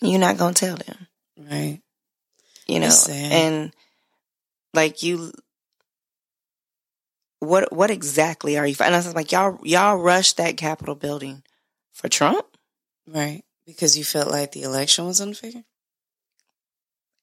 you're 0.00 0.20
not 0.20 0.38
gonna 0.38 0.54
tell 0.54 0.76
them 0.76 1.08
Right. 1.36 1.81
You 2.66 2.78
know 2.80 2.88
and 3.10 3.72
like 4.74 5.02
you 5.02 5.32
what 7.40 7.72
what 7.72 7.90
exactly 7.90 8.56
are 8.56 8.66
you 8.66 8.74
and 8.80 8.94
i 8.94 8.98
was 8.98 9.14
like 9.14 9.32
y'all 9.32 9.58
y'all 9.64 9.96
rushed 9.96 10.36
that 10.36 10.56
capitol 10.56 10.94
building 10.94 11.42
for 11.92 12.08
trump 12.08 12.46
Right. 13.06 13.42
Because 13.66 13.98
you 13.98 14.04
felt 14.04 14.30
like 14.30 14.52
the 14.52 14.62
election 14.62 15.06
was 15.06 15.20
unfair? 15.20 15.64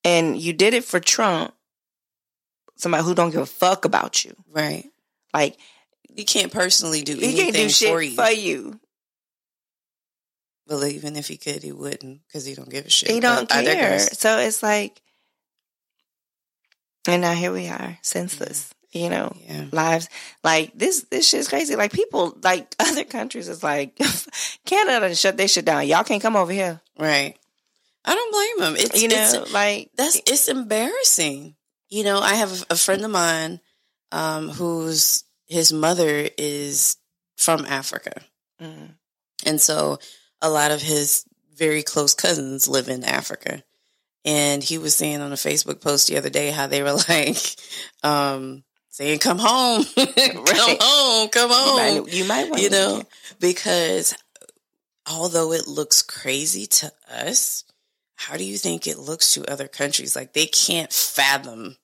and 0.04 0.38
you 0.38 0.52
did 0.54 0.74
it 0.74 0.84
for 0.84 1.00
trump 1.00 1.54
somebody 2.76 3.04
who 3.04 3.16
don't 3.16 3.32
give 3.32 3.42
a 3.42 3.46
fuck 3.46 3.86
about 3.86 4.24
you 4.26 4.36
Right. 4.52 4.86
like 5.34 5.58
You 6.14 6.26
can't 6.26 6.52
personally 6.52 7.02
do 7.04 7.16
he 7.16 7.24
anything 7.24 7.44
can't 7.46 7.56
do 7.56 7.70
shit 7.70 7.90
for 7.90 8.02
you. 8.02 8.16
for 8.16 8.30
you 8.30 8.80
Well, 10.68 10.86
even 10.86 11.16
if 11.16 11.28
he 11.28 11.38
could, 11.38 11.64
he 11.64 11.72
wouldn't 11.72 12.22
because 12.28 12.46
he 12.46 12.54
don't 12.54 12.70
give 12.70 12.86
a 12.86 12.90
shit. 12.90 13.10
He 13.10 13.20
don't 13.20 13.50
But 13.50 13.66
care. 13.66 14.00
So 14.00 14.38
it's 14.38 14.62
like, 14.62 15.02
and 17.10 17.22
now 17.22 17.34
here 17.34 17.52
we 17.52 17.68
are, 17.68 17.98
senseless. 18.02 18.74
You 18.92 19.10
know, 19.10 19.36
Yeah. 19.48 19.66
lives 19.72 20.10
like 20.44 20.72
this. 20.76 21.04
This 21.12 21.30
shit's 21.30 21.48
crazy. 21.48 21.76
Like 21.76 21.92
people, 21.92 22.36
like 22.44 22.74
other 22.80 23.04
countries, 23.04 23.48
is 23.48 23.62
like 23.64 23.96
Canada 24.66 25.14
shut 25.16 25.38
their 25.38 25.48
shit 25.48 25.66
down. 25.66 25.86
Y'all 25.88 26.04
can't 26.04 26.22
come 26.24 26.36
over 26.36 26.52
here. 26.52 26.82
Right. 26.98 27.36
I 28.06 28.16
don't 28.16 28.32
blame 28.32 28.74
them. 28.74 28.76
It's, 28.84 29.00
You 29.02 29.10
it's 29.12 29.34
know, 29.34 29.46
like 29.54 29.92
that's 29.96 30.16
it's 30.26 30.48
embarrassing. 30.48 31.56
You 31.90 32.04
know, 32.04 32.20
I 32.20 32.36
have 32.36 32.66
a 32.70 32.76
friend 32.76 33.04
of 33.06 33.12
mine 33.12 33.60
um, 34.12 34.50
whose 34.50 35.24
his 35.48 35.72
mother 35.72 36.28
is 36.38 36.98
from 37.38 37.66
Africa, 37.66 38.22
mm, 38.62 38.94
and 39.46 39.62
so 39.62 40.00
a 40.42 40.50
lot 40.50 40.72
of 40.72 40.82
his 40.82 41.26
very 41.56 41.84
close 41.84 42.14
cousins 42.16 42.68
live 42.68 42.90
in 42.90 43.04
Africa. 43.04 43.64
And 44.30 44.64
he 44.64 44.78
was 44.78 44.96
saying 44.96 45.22
on 45.22 45.32
a 45.32 45.36
Facebook 45.36 45.82
post 45.82 46.08
the 46.08 46.18
other 46.18 46.30
day 46.30 46.52
how 46.52 46.68
they 46.68 46.84
were 46.84 46.94
like 47.10 47.38
um, 48.04 48.64
saying, 48.90 49.20
"Come 49.20 49.40
home, 49.40 49.84
come 49.96 50.78
home, 50.80 51.30
come 51.30 51.50
you 51.50 51.56
home." 51.56 52.04
might, 52.04 52.14
you 52.14 52.26
might 52.26 52.50
want 52.50 52.62
you 52.62 52.70
know, 52.70 53.02
because 53.40 54.14
although 55.10 55.52
it 55.54 55.68
looks 55.68 56.02
crazy 56.02 56.68
to 56.68 56.92
us, 57.12 57.64
how 58.16 58.38
do 58.38 58.44
you 58.44 58.58
think 58.58 58.86
it 58.86 59.00
looks 59.00 59.34
to 59.34 59.50
other 59.52 59.68
countries? 59.68 60.16
Like 60.16 60.34
they 60.34 60.46
can't 60.46 60.94
fathom 60.94 61.78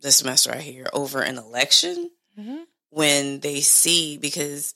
this 0.00 0.22
mess 0.24 0.46
right 0.46 0.60
here 0.60 0.86
over 0.92 1.20
an 1.22 1.38
election 1.38 2.10
Mhm. 2.38 2.64
when 2.90 3.40
they 3.40 3.60
see 3.60 4.18
because 4.18 4.74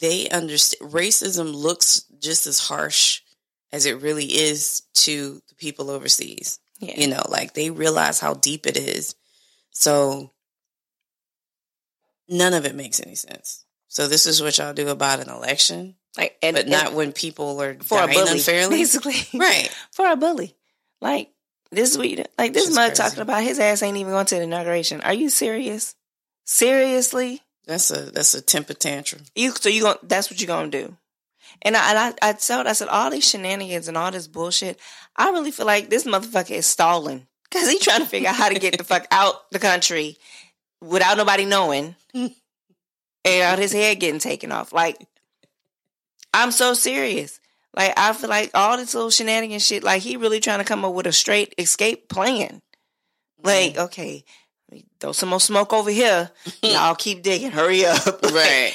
they 0.00 0.28
understand 0.30 0.92
racism 0.92 1.54
looks 1.54 2.04
just 2.20 2.46
as 2.46 2.58
harsh 2.58 3.20
as 3.72 3.86
it 3.86 4.00
really 4.00 4.26
is 4.26 4.82
to 4.94 5.40
the 5.48 5.54
people 5.56 5.90
overseas. 5.90 6.58
Yeah. 6.78 6.94
You 6.98 7.08
know, 7.08 7.22
like 7.28 7.54
they 7.54 7.70
realize 7.70 8.20
how 8.20 8.34
deep 8.34 8.66
it 8.66 8.76
is. 8.76 9.14
So 9.70 10.32
none 12.28 12.54
of 12.54 12.64
it 12.64 12.74
makes 12.74 13.00
any 13.00 13.14
sense. 13.14 13.64
So 13.88 14.08
this 14.08 14.26
is 14.26 14.40
what 14.40 14.56
y'all 14.58 14.72
do 14.72 14.88
about 14.88 15.20
an 15.20 15.28
election, 15.28 15.96
like, 16.16 16.36
and, 16.42 16.54
but 16.54 16.62
and 16.62 16.70
not 16.70 16.94
when 16.94 17.12
people 17.12 17.60
are 17.60 17.74
for 17.82 18.02
a 18.02 18.06
bully, 18.06 18.32
unfairly. 18.32 18.76
basically, 18.76 19.16
Right. 19.38 19.68
For 19.92 20.10
a 20.10 20.16
bully, 20.16 20.56
like 21.00 21.30
this 21.72 21.90
is 21.90 21.98
what 21.98 22.08
you, 22.08 22.24
like 22.38 22.52
this 22.52 22.74
mug 22.74 22.94
talking 22.94 23.20
about 23.20 23.42
his 23.42 23.58
ass 23.58 23.82
ain't 23.82 23.96
even 23.96 24.12
going 24.12 24.26
to 24.26 24.36
the 24.36 24.42
inauguration. 24.42 25.00
Are 25.00 25.12
you 25.12 25.28
serious? 25.28 25.96
Seriously? 26.44 27.42
That's 27.66 27.90
a 27.90 28.10
that's 28.10 28.34
a 28.34 28.40
temper 28.40 28.74
tantrum. 28.74 29.22
You 29.34 29.50
so 29.52 29.68
you 29.68 29.82
going 29.82 29.96
that's 30.04 30.30
what 30.30 30.40
you're 30.40 30.46
gonna 30.46 30.70
do. 30.70 30.96
And 31.62 31.76
I 31.76 31.90
and 31.90 32.16
I, 32.22 32.30
I 32.30 32.32
told 32.32 32.66
I 32.66 32.72
said 32.72 32.88
all 32.88 33.10
these 33.10 33.28
shenanigans 33.28 33.88
and 33.88 33.96
all 33.96 34.10
this 34.10 34.26
bullshit. 34.26 34.78
I 35.16 35.30
really 35.30 35.50
feel 35.50 35.66
like 35.66 35.90
this 35.90 36.04
motherfucker 36.04 36.52
is 36.52 36.66
stalling 36.66 37.26
because 37.44 37.68
he 37.68 37.78
trying 37.78 38.00
to 38.00 38.06
figure 38.06 38.28
out 38.28 38.36
how 38.36 38.48
to 38.48 38.58
get 38.58 38.78
the 38.78 38.84
fuck 38.84 39.06
out 39.10 39.50
the 39.50 39.58
country 39.58 40.16
without 40.80 41.16
nobody 41.16 41.44
knowing, 41.44 41.94
and 42.14 43.60
his 43.60 43.72
head 43.72 44.00
getting 44.00 44.20
taken 44.20 44.52
off. 44.52 44.72
Like 44.72 44.96
I'm 46.32 46.52
so 46.52 46.74
serious. 46.74 47.40
Like 47.76 47.92
I 47.96 48.12
feel 48.12 48.30
like 48.30 48.50
all 48.54 48.76
this 48.76 48.94
little 48.94 49.10
shenanigans 49.10 49.64
shit. 49.64 49.84
Like 49.84 50.02
he 50.02 50.16
really 50.16 50.40
trying 50.40 50.58
to 50.58 50.64
come 50.64 50.84
up 50.84 50.94
with 50.94 51.06
a 51.06 51.12
straight 51.12 51.54
escape 51.58 52.08
plan. 52.08 52.62
Like 53.42 53.76
okay, 53.76 54.24
let 54.70 54.76
me 54.76 54.86
throw 55.00 55.12
some 55.12 55.30
more 55.30 55.40
smoke 55.40 55.72
over 55.72 55.90
here. 55.90 56.30
Y'all 56.62 56.94
keep 56.94 57.22
digging. 57.22 57.50
Hurry 57.50 57.84
up. 57.84 58.22
right. 58.22 58.74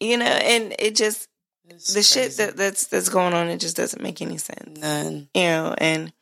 you 0.00 0.16
know, 0.16 0.26
and 0.26 0.74
it 0.78 0.96
just 0.96 1.28
It's 1.68 1.94
the 1.94 2.02
shit 2.02 2.36
that 2.36 2.56
that's 2.56 2.86
that's 2.86 3.08
going 3.08 3.34
on. 3.34 3.48
It 3.48 3.58
just 3.58 3.76
doesn't 3.76 4.02
make 4.02 4.22
any 4.22 4.38
sense. 4.38 4.78
none. 4.80 5.28
You 5.34 5.42
know, 5.42 5.74
and 5.78 6.12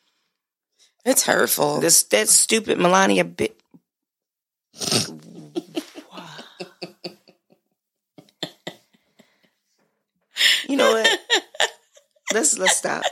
It's 1.05 1.25
hurtful. 1.25 1.81
this 1.81 2.03
that 2.05 2.29
stupid 2.29 2.79
Melania 2.79 3.25
bit. 3.25 3.61
you 10.69 10.77
know 10.77 10.93
what? 10.93 11.09
let's 12.33 12.59
let's 12.59 12.77
stop. 12.77 13.05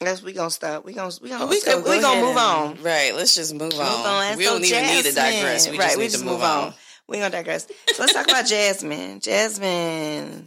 Let's 0.00 0.22
we 0.22 0.32
gonna 0.32 0.50
stop. 0.50 0.84
We 0.84 0.92
gonna 0.94 1.12
we 1.22 1.28
gonna 1.28 1.46
we 1.46 1.62
gonna, 1.62 1.88
we 1.88 2.00
gonna 2.00 2.20
move 2.20 2.36
on. 2.36 2.82
Right. 2.82 3.14
Let's 3.14 3.34
just 3.34 3.54
move 3.54 3.74
on. 3.74 3.80
on. 3.80 4.36
We 4.36 4.44
don't 4.44 4.64
even 4.64 4.86
need 4.86 5.04
to 5.04 5.12
digress. 5.12 5.68
We 5.68 5.78
right, 5.78 5.86
just 5.86 5.96
we 5.96 6.04
need 6.04 6.10
just 6.10 6.24
to 6.24 6.30
move 6.30 6.42
on. 6.42 6.74
We 7.08 7.18
gonna 7.18 7.30
digress. 7.30 7.66
So 7.88 8.02
let's 8.02 8.12
talk 8.14 8.26
about 8.26 8.46
Jasmine. 8.46 9.20
Jasmine. 9.20 10.46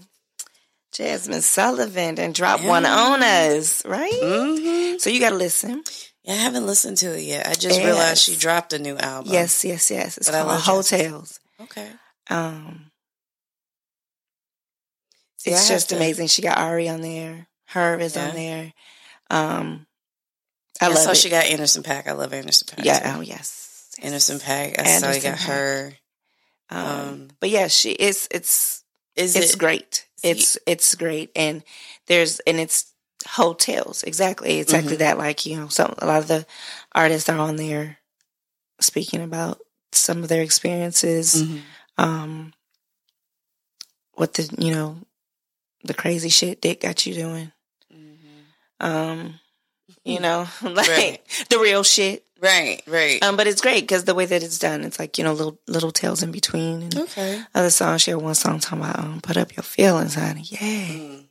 Jasmine 0.93 1.41
Sullivan 1.41 2.17
and 2.19 2.33
drop 2.33 2.63
one 2.63 2.85
on 2.85 3.21
us, 3.21 3.85
right? 3.85 4.11
hmm 4.13 4.97
So 4.97 5.09
you 5.09 5.19
gotta 5.19 5.35
listen. 5.35 5.83
Yeah, 6.23 6.33
I 6.33 6.37
haven't 6.37 6.65
listened 6.65 6.97
to 6.99 7.15
it 7.17 7.21
yet. 7.23 7.45
I 7.45 7.53
just 7.53 7.77
Yes. 7.77 7.85
realized 7.85 8.23
she 8.23 8.35
dropped 8.35 8.73
a 8.73 8.79
new 8.79 8.97
album. 8.97 9.31
Yes, 9.33 9.63
yes, 9.65 9.91
yes. 9.91 10.17
It's 10.17 10.29
But 10.31 10.41
called 10.43 10.49
Jasmine. 10.57 10.75
Heaux 10.75 10.81
Tales. 10.81 11.39
Okay. 11.61 11.91
Um, 12.29 12.89
See, 15.37 15.51
it's 15.51 15.67
just 15.67 15.89
to- 15.89 15.95
amazing. 15.97 16.27
She 16.27 16.41
got 16.41 16.57
Ari 16.57 16.89
on 16.89 17.01
there. 17.01 17.47
H.E.R. 17.69 17.99
is 17.99 18.15
Yeah. 18.15 18.27
on 18.29 18.35
there. 18.35 18.73
Um, 19.29 19.87
I 20.81 20.85
I, 20.85 20.87
love 20.89 20.97
saw 20.99 21.11
it. 21.11 21.17
she 21.17 21.29
got 21.29 21.45
Anderson 21.45 21.83
Paak. 21.83 22.07
I 22.07 22.13
love 22.13 22.33
Anderson 22.33 22.67
Paak. 22.67 22.85
yeah. 22.85 22.99
too. 22.99 23.17
Oh 23.17 23.21
yes. 23.21 23.87
Anderson 24.01 24.39
Paak. 24.39 24.79
I 24.79 24.97
saw 24.99 25.11
you 25.11 25.21
got 25.21 25.37
Paak. 25.37 25.45
her. 25.47 25.93
Um, 26.69 27.29
but 27.39 27.49
yeah, 27.49 27.67
she 27.67 27.91
it's 27.91 28.27
it's 28.31 28.83
Is 29.15 29.35
it's 29.35 29.53
it 29.53 29.59
great. 29.59 30.07
It's 30.23 30.57
it's 30.65 30.95
great, 30.95 31.31
and 31.35 31.63
there's 32.07 32.39
and 32.41 32.59
it's 32.59 32.91
Heaux 33.27 33.53
Tales 33.53 34.03
exactly 34.03 34.59
exactly 34.59 34.95
Mhm. 34.95 34.99
that. 34.99 35.17
Like 35.17 35.45
you 35.45 35.57
know, 35.57 35.67
some 35.67 35.93
a 35.99 36.05
lot 36.07 36.19
of 36.21 36.27
the 36.27 36.45
artists 36.93 37.29
are 37.29 37.37
on 37.39 37.55
there 37.57 37.97
speaking 38.81 39.21
about 39.21 39.59
some 39.91 40.23
of 40.23 40.29
their 40.29 40.41
experiences. 40.41 41.43
Mhm. 41.43 41.61
Um, 41.97 42.53
what 44.13 44.33
the 44.33 44.49
you 44.57 44.71
know 44.73 44.97
the 45.83 45.93
crazy 45.93 46.29
shit 46.29 46.61
Dick 46.61 46.81
got 46.81 47.05
you 47.05 47.13
doing. 47.13 47.51
Mhm. 47.93 48.45
Um, 48.79 49.39
you 50.03 50.19
know, 50.19 50.47
like 50.61 50.87
Right. 50.89 51.45
the 51.49 51.59
real 51.59 51.83
shit. 51.83 52.24
Right, 52.41 52.81
right. 52.87 53.23
Um, 53.23 53.37
but 53.37 53.47
it's 53.47 53.61
great 53.61 53.81
because 53.81 54.03
the 54.03 54.13
way 54.15 54.25
that 54.25 54.43
it's 54.43 54.59
done, 54.59 54.83
it's 54.83 54.99
like 54.99 55.17
you 55.17 55.23
know 55.23 55.33
little 55.33 55.57
little 55.67 55.91
tales 55.91 56.21
in 56.21 56.31
between 56.31 56.83
and 56.83 56.97
okay. 56.97 57.41
other 57.55 57.69
songs. 57.69 58.01
She 58.01 58.11
had 58.11 58.21
one 58.21 58.35
song 58.35 58.59
talking 58.59 58.79
about 58.83 58.99
um, 58.99 59.21
put 59.21 59.37
up 59.37 59.55
your 59.55 59.63
feelings, 59.63 60.15
honey. 60.15 60.43
Yeah, 60.45 60.59
Mm. 60.59 61.25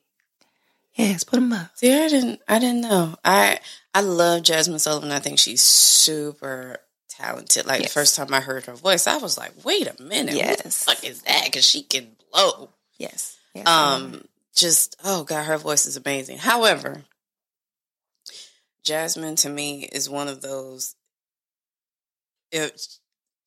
yes, 0.95 1.25
put 1.25 1.37
them 1.37 1.53
up. 1.53 1.71
See, 1.77 1.93
I 1.93 2.09
didn't. 2.09 2.41
I 2.49 2.59
didn't 2.59 2.81
know. 2.81 3.17
I 3.25 3.59
I 3.95 4.01
love 4.01 4.43
Jasmine 4.43 4.79
Sullivan. 4.79 5.11
I 5.13 5.19
think 5.19 5.39
she's 5.39 5.63
super 5.63 6.79
talented. 7.09 7.67
Like 7.67 7.83
Yes. 7.83 7.91
the 7.91 8.01
first 8.01 8.17
time 8.17 8.33
I 8.33 8.41
heard 8.41 8.65
her 8.67 8.75
voice, 8.75 9.07
I 9.07 9.19
was 9.19 9.37
like, 9.37 9.53
"Wait 9.65 9.87
a 9.87 10.03
minute, 10.03 10.35
what 10.37 10.59
the 10.59 10.71
fuck 10.71 11.05
is 11.05 11.23
that?" 11.23 11.45
Because 11.45 11.67
she 11.67 11.83
can 11.83 12.17
blow. 12.33 12.71
Yes. 12.97 13.37
yes 13.55 13.67
Um, 13.69 14.25
just 14.55 14.97
oh 15.05 15.25
god, 15.25 15.45
her 15.45 15.59
voice 15.59 15.85
is 15.87 15.97
amazing. 15.97 16.39
However, 16.39 17.03
Jasmine 18.85 19.37
to 19.37 19.49
me 19.49 19.89
is 19.91 20.09
one 20.11 20.29
of 20.29 20.41
those. 20.43 20.95
It, 22.53 22.81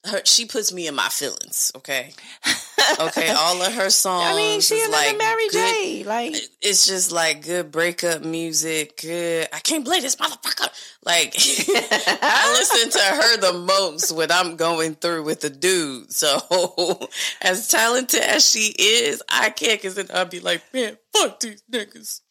her, 0.05 0.21
she 0.25 0.45
puts 0.45 0.73
me 0.73 0.87
in 0.87 0.95
my 0.95 1.09
feelings. 1.09 1.71
Okay, 1.75 2.13
Okay, 2.99 3.29
all 3.37 3.61
of 3.61 3.73
her 3.73 3.89
songs. 3.89 4.25
I 4.27 4.35
mean, 4.35 4.61
she 4.61 4.75
is 4.75 4.87
another 4.87 5.07
like 5.07 5.17
Mary 5.17 5.47
good- 5.49 5.73
J. 5.73 6.03
Like, 6.03 6.35
eh, 6.35 6.39
It's 6.61 6.87
just 6.87 7.11
like 7.11 7.45
good 7.45 7.71
breakup 7.71 8.23
music. 8.23 9.01
Good. 9.01 9.47
I 9.53 9.59
can't 9.59 9.83
believe 9.83 10.01
this 10.03 10.15
motherfucker. 10.15 10.69
Like 11.03 11.33
I 11.37 12.55
listen 12.57 12.89
to 12.91 12.99
her 13.05 13.37
the 13.37 13.53
most 13.59 14.11
when 14.11 14.31
I'm 14.31 14.55
going 14.55 14.95
through 14.95 15.23
with 15.23 15.41
the 15.41 15.49
dude. 15.49 16.11
So 16.11 16.37
as 17.41 17.67
talented 17.67 18.21
as 18.21 18.49
she 18.49 18.73
is, 18.77 19.21
I 19.29 19.49
can't 19.49 19.79
because 19.79 19.95
then 19.95 20.07
I'll 20.13 20.25
be 20.25 20.39
like, 20.39 20.61
man, 20.73 20.97
fuck 21.21 21.39
these 21.39 21.63
niggas. 21.71 22.21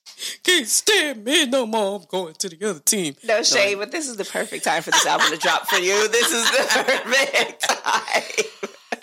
Can't 0.42 0.66
stand 0.66 1.24
me 1.24 1.46
no 1.46 1.66
more. 1.66 2.00
I'm 2.00 2.06
going 2.08 2.34
to 2.34 2.48
the 2.48 2.70
other 2.70 2.78
team. 2.80 3.14
no 3.24 3.42
shade, 3.42 3.76
but 3.76 3.90
this 3.90 4.08
is 4.08 4.16
the 4.16 4.24
perfect 4.24 4.64
time 4.64 4.82
for 4.82 4.90
this 4.90 5.04
album 5.06 5.28
to 5.30 5.36
drop 5.36 5.66
for 5.68 5.76
you. 5.76 6.08
This 6.08 6.32
is 6.32 6.50
the 6.50 6.64
perfect 7.04 7.68
time. 7.68 8.22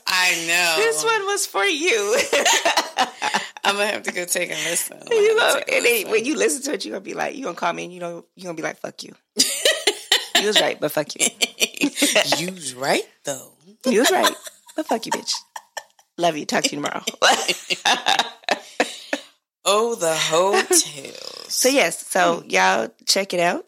I 0.07 0.45
know. 0.47 0.75
This 0.77 1.03
one 1.03 1.25
was 1.25 1.45
for 1.45 1.63
you. 1.63 2.17
I'm 3.65 3.75
gonna 3.75 3.87
have 3.87 4.03
to 4.03 4.11
go 4.11 4.25
take 4.25 4.49
a 4.49 4.53
listen. 4.53 4.99
You 5.09 5.29
have 5.29 5.37
know, 5.37 5.59
to 5.59 5.65
take 5.65 5.69
a 5.71 5.75
and 5.77 5.85
then 5.85 5.93
listen. 5.93 6.11
when 6.11 6.25
you 6.25 6.35
listen 6.37 6.61
to 6.63 6.73
it, 6.73 6.85
you're 6.85 6.93
gonna 6.93 7.01
be 7.01 7.13
like, 7.13 7.35
you're 7.35 7.45
gonna 7.45 7.55
call 7.55 7.73
me 7.73 7.85
and 7.85 7.93
you 7.93 7.99
know, 7.99 8.25
you're 8.35 8.45
gonna 8.45 8.55
be 8.55 8.61
like, 8.63 8.77
fuck 8.79 9.01
you. 9.03 9.13
you 10.39 10.47
was 10.47 10.59
right, 10.61 10.79
but 10.79 10.91
fuck 10.91 11.07
you. 11.15 11.27
you 12.37 12.51
was 12.51 12.75
right 12.75 13.03
though. 13.23 13.53
You 13.85 13.99
was 13.99 14.11
right, 14.11 14.35
but 14.75 14.85
fuck 14.87 15.05
you, 15.05 15.11
bitch. 15.11 15.33
Love 16.17 16.37
you. 16.37 16.45
Talk 16.45 16.63
to 16.65 16.75
you 16.75 16.81
tomorrow. 16.81 17.03
Oh, 19.65 19.95
the 19.95 20.13
Heaux 20.13 20.61
Tales. 20.69 21.45
so 21.47 21.69
yes, 21.69 22.05
so 22.07 22.43
y'all 22.47 22.89
check 23.05 23.33
it 23.33 23.39
out. 23.39 23.67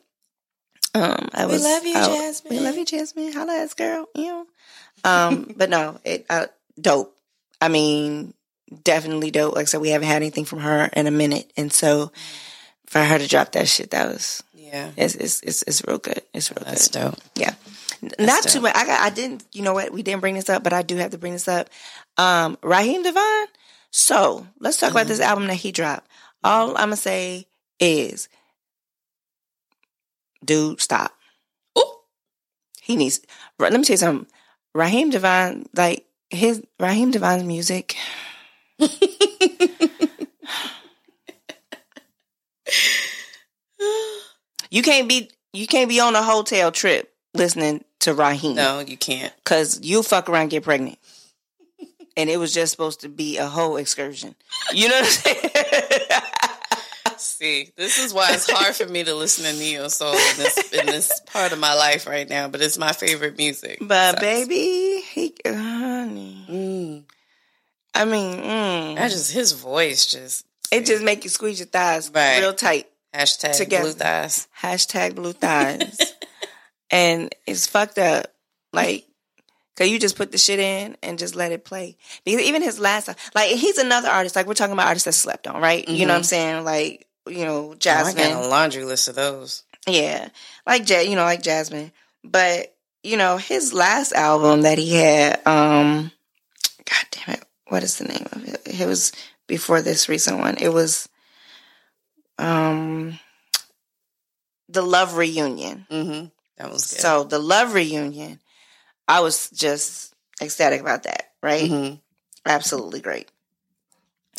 Um, 0.94 1.30
I 1.34 1.46
We 1.46 1.54
was, 1.54 1.64
love 1.64 1.86
you, 1.86 1.96
I- 1.96 2.06
Jasmine. 2.06 2.54
We 2.54 2.60
love 2.60 2.76
you, 2.78 2.86
Jasmine. 2.86 3.34
Holla 3.34 3.64
at 3.64 3.76
girl. 3.76 4.08
You 4.16 4.26
know. 4.26 4.48
Um, 5.04 5.54
but 5.58 5.70
no, 5.70 6.00
it 6.04 6.26
uh, 6.30 6.48
dope. 6.80 7.16
I 7.62 7.68
mean, 7.70 8.34
definitely 8.84 9.32
dope. 9.32 9.56
Like 9.56 9.64
I 9.64 9.66
said, 9.66 9.82
we 9.82 9.90
haven't 9.90 10.08
had 10.08 10.18
anything 10.18 10.46
from 10.46 10.60
her 10.60 10.90
in 10.94 11.08
a 11.08 11.12
minute, 11.12 11.52
and 11.58 11.72
so 11.72 12.12
for 12.86 13.00
her 13.04 13.18
to 13.18 13.28
drop 13.28 13.54
that 13.54 13.68
shit, 13.68 13.92
that 13.92 14.08
was 14.08 14.44
yeah, 14.54 14.92
it's 14.98 15.16
it's 15.16 15.42
it's, 15.42 15.62
it's 15.64 15.86
real 15.86 15.98
good. 15.98 16.22
It's 16.34 16.52
real 16.52 16.64
that's 16.66 16.88
good. 16.90 17.00
dope. 17.12 17.20
Yeah. 17.36 17.54
Not 18.20 18.44
dope. 18.44 18.52
too 18.52 18.62
much. 18.62 18.76
I 18.76 18.86
got. 18.86 19.02
I 19.02 19.10
didn't. 19.10 19.44
You 19.54 19.64
know 19.64 19.74
what? 19.74 19.92
We 19.92 20.04
didn't 20.04 20.22
bring 20.22 20.36
this 20.36 20.50
up, 20.50 20.64
but 20.64 20.74
I 20.74 20.82
do 20.82 20.96
have 20.98 21.12
to 21.12 21.18
bring 21.18 21.34
this 21.34 21.48
up. 21.48 21.70
Um, 22.18 22.58
Raheem 22.62 23.04
DeVaughn. 23.04 23.46
So 23.98 24.46
let's 24.60 24.76
talk 24.76 24.92
about 24.92 25.08
this 25.08 25.22
mm-hmm. 25.22 25.30
album 25.30 25.48
that 25.48 25.56
he 25.56 25.72
dropped. 25.72 26.10
All 26.44 26.72
I'm 26.72 26.88
gonna 26.88 26.98
say 26.98 27.48
is, 27.80 28.28
dude, 30.44 30.82
stop. 30.82 31.14
Ooh. 31.80 31.94
He 32.82 32.98
needs. 32.98 33.22
Let 33.58 33.72
me 33.72 33.84
tell 33.84 33.94
you 33.94 33.98
something. 33.98 34.28
Raheem 34.74 35.12
DeVaughn, 35.12 35.68
like 35.78 36.06
his 36.30 36.62
Raheem 36.78 37.14
DeVaughn's 37.14 37.46
music. 37.46 37.96
You 44.72 44.82
can't 44.82 45.08
be. 45.08 45.30
You 45.54 45.68
can't 45.68 45.88
be 45.88 46.02
on 46.02 46.18
a 46.18 46.22
hotel 46.22 46.70
trip 46.70 47.14
listening 47.34 47.86
to 48.02 48.14
Raheem. 48.14 48.58
No, 48.58 48.82
you 48.82 48.98
can't. 48.98 49.32
Cause 49.46 49.80
you 49.82 50.04
fuck 50.04 50.28
around, 50.28 50.50
get 50.50 50.64
pregnant. 50.66 50.98
And 52.18 52.30
it 52.30 52.38
was 52.38 52.54
just 52.54 52.72
supposed 52.72 53.02
to 53.02 53.10
be 53.10 53.38
a 53.38 53.46
whole 53.46 53.76
excursion. 53.78 54.36
You 54.74 54.88
know 54.90 54.96
what 54.96 55.06
I'm 55.06 55.12
saying? 55.12 56.22
See, 57.18 57.72
this 57.76 57.98
is 58.04 58.14
why 58.14 58.34
it's 58.34 58.50
hard 58.50 58.76
for 58.76 58.86
me 58.88 59.04
to 59.04 59.14
listen 59.16 59.46
to 59.46 59.54
neo 59.60 59.88
soul 59.88 60.12
in 60.14 60.38
this 60.38 60.74
in 60.74 60.86
this 60.86 61.22
part 61.32 61.52
of 61.54 61.60
my 61.60 61.74
life 61.74 62.08
right 62.08 62.28
now. 62.30 62.48
But 62.48 62.62
it's 62.62 62.78
my 62.78 62.92
favorite 62.92 63.38
music. 63.38 63.78
but 63.82 64.16
So- 64.16 64.22
baby, 64.22 65.02
he 65.14 65.34
honey. 65.46 66.46
Mm. 66.50 67.04
I 67.94 68.06
mean, 68.06 68.38
mm, 68.42 69.00
I 69.00 69.08
just 69.10 69.32
his 69.32 69.54
voice 69.54 70.06
just 70.08 70.46
it 70.72 70.86
just 70.86 71.04
make 71.04 71.24
you 71.24 71.30
squeeze 71.30 71.60
your 71.60 71.68
thighs 71.68 72.10
Right. 72.14 72.40
real 72.40 72.54
tight. 72.54 72.88
hashtag 73.14 73.56
Together. 73.56 73.84
blue 73.84 73.94
thighs. 73.94 74.48
Hashtag 74.62 75.16
blue 75.16 75.34
thighs. 75.34 75.98
and 76.92 77.34
it's 77.48 77.68
fucked 77.68 77.98
up. 77.98 78.28
Like, 78.74 79.06
cause 79.76 79.88
you 79.90 80.00
just 80.00 80.16
put 80.16 80.32
the 80.32 80.38
shit 80.38 80.60
in 80.60 80.96
and 81.04 81.18
just 81.20 81.36
let 81.36 81.52
it 81.52 81.66
play. 81.66 81.98
Because 82.24 82.42
even 82.42 82.62
his 82.62 82.80
last, 82.80 83.10
like, 83.36 83.50
he's 83.52 83.78
another 83.78 84.10
artist. 84.10 84.36
Like, 84.36 84.48
we're 84.48 84.54
talking 84.54 84.74
about 84.74 84.88
artists 84.88 85.06
that 85.06 85.14
slept 85.14 85.48
on, 85.48 85.62
right? 85.62 85.88
You 85.88 86.06
know 86.06 86.14
what 86.14 86.18
I'm 86.20 86.24
saying? 86.24 86.64
Like, 86.64 87.08
you 87.28 87.46
know, 87.46 87.70
Oh, 87.70 87.72
I 87.74 87.76
Jasmine. 87.78 88.16
got 88.34 88.46
a 88.46 88.48
laundry 88.48 88.86
list 88.86 89.08
of 89.08 89.16
those. 89.16 89.64
Yeah, 89.88 90.30
like 90.66 90.90
Ja- 90.90 91.00
you 91.02 91.16
know, 91.16 91.24
like 91.24 91.42
Jasmine. 91.44 91.92
But 92.24 92.74
you 93.04 93.18
know, 93.18 93.38
his 93.38 93.72
last 93.72 94.14
album 94.14 94.62
that 94.64 94.80
he 94.80 94.96
had, 94.96 95.46
um, 95.48 96.12
God 96.86 97.06
damn 97.12 97.36
it, 97.36 97.44
what 97.68 97.84
is 97.84 97.98
the 98.00 98.06
name 98.06 98.26
of 98.32 98.48
it? 98.48 98.62
It 98.66 98.88
was 98.88 99.12
before 99.46 99.82
this 99.84 100.10
recent 100.10 100.40
one. 100.40 100.58
It 100.58 100.70
was, 100.70 101.08
um, 102.40 103.20
the 104.70 104.82
Love 104.82 105.18
Reunion. 105.18 105.86
Mm-hmm. 105.92 106.26
That 106.58 106.72
was 106.72 106.88
good. 106.92 107.00
So 107.02 107.24
the 107.24 107.38
Love 107.40 107.74
Reunion, 107.76 108.40
I 109.08 109.20
was 109.22 109.50
just 109.52 110.14
ecstatic 110.42 110.82
about 110.82 111.04
that. 111.04 111.32
Right, 111.42 111.70
Mhm. 111.70 112.00
absolutely 112.46 113.02
great. 113.02 113.30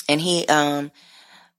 And 0.08 0.20
he, 0.20 0.46
um, 0.48 0.90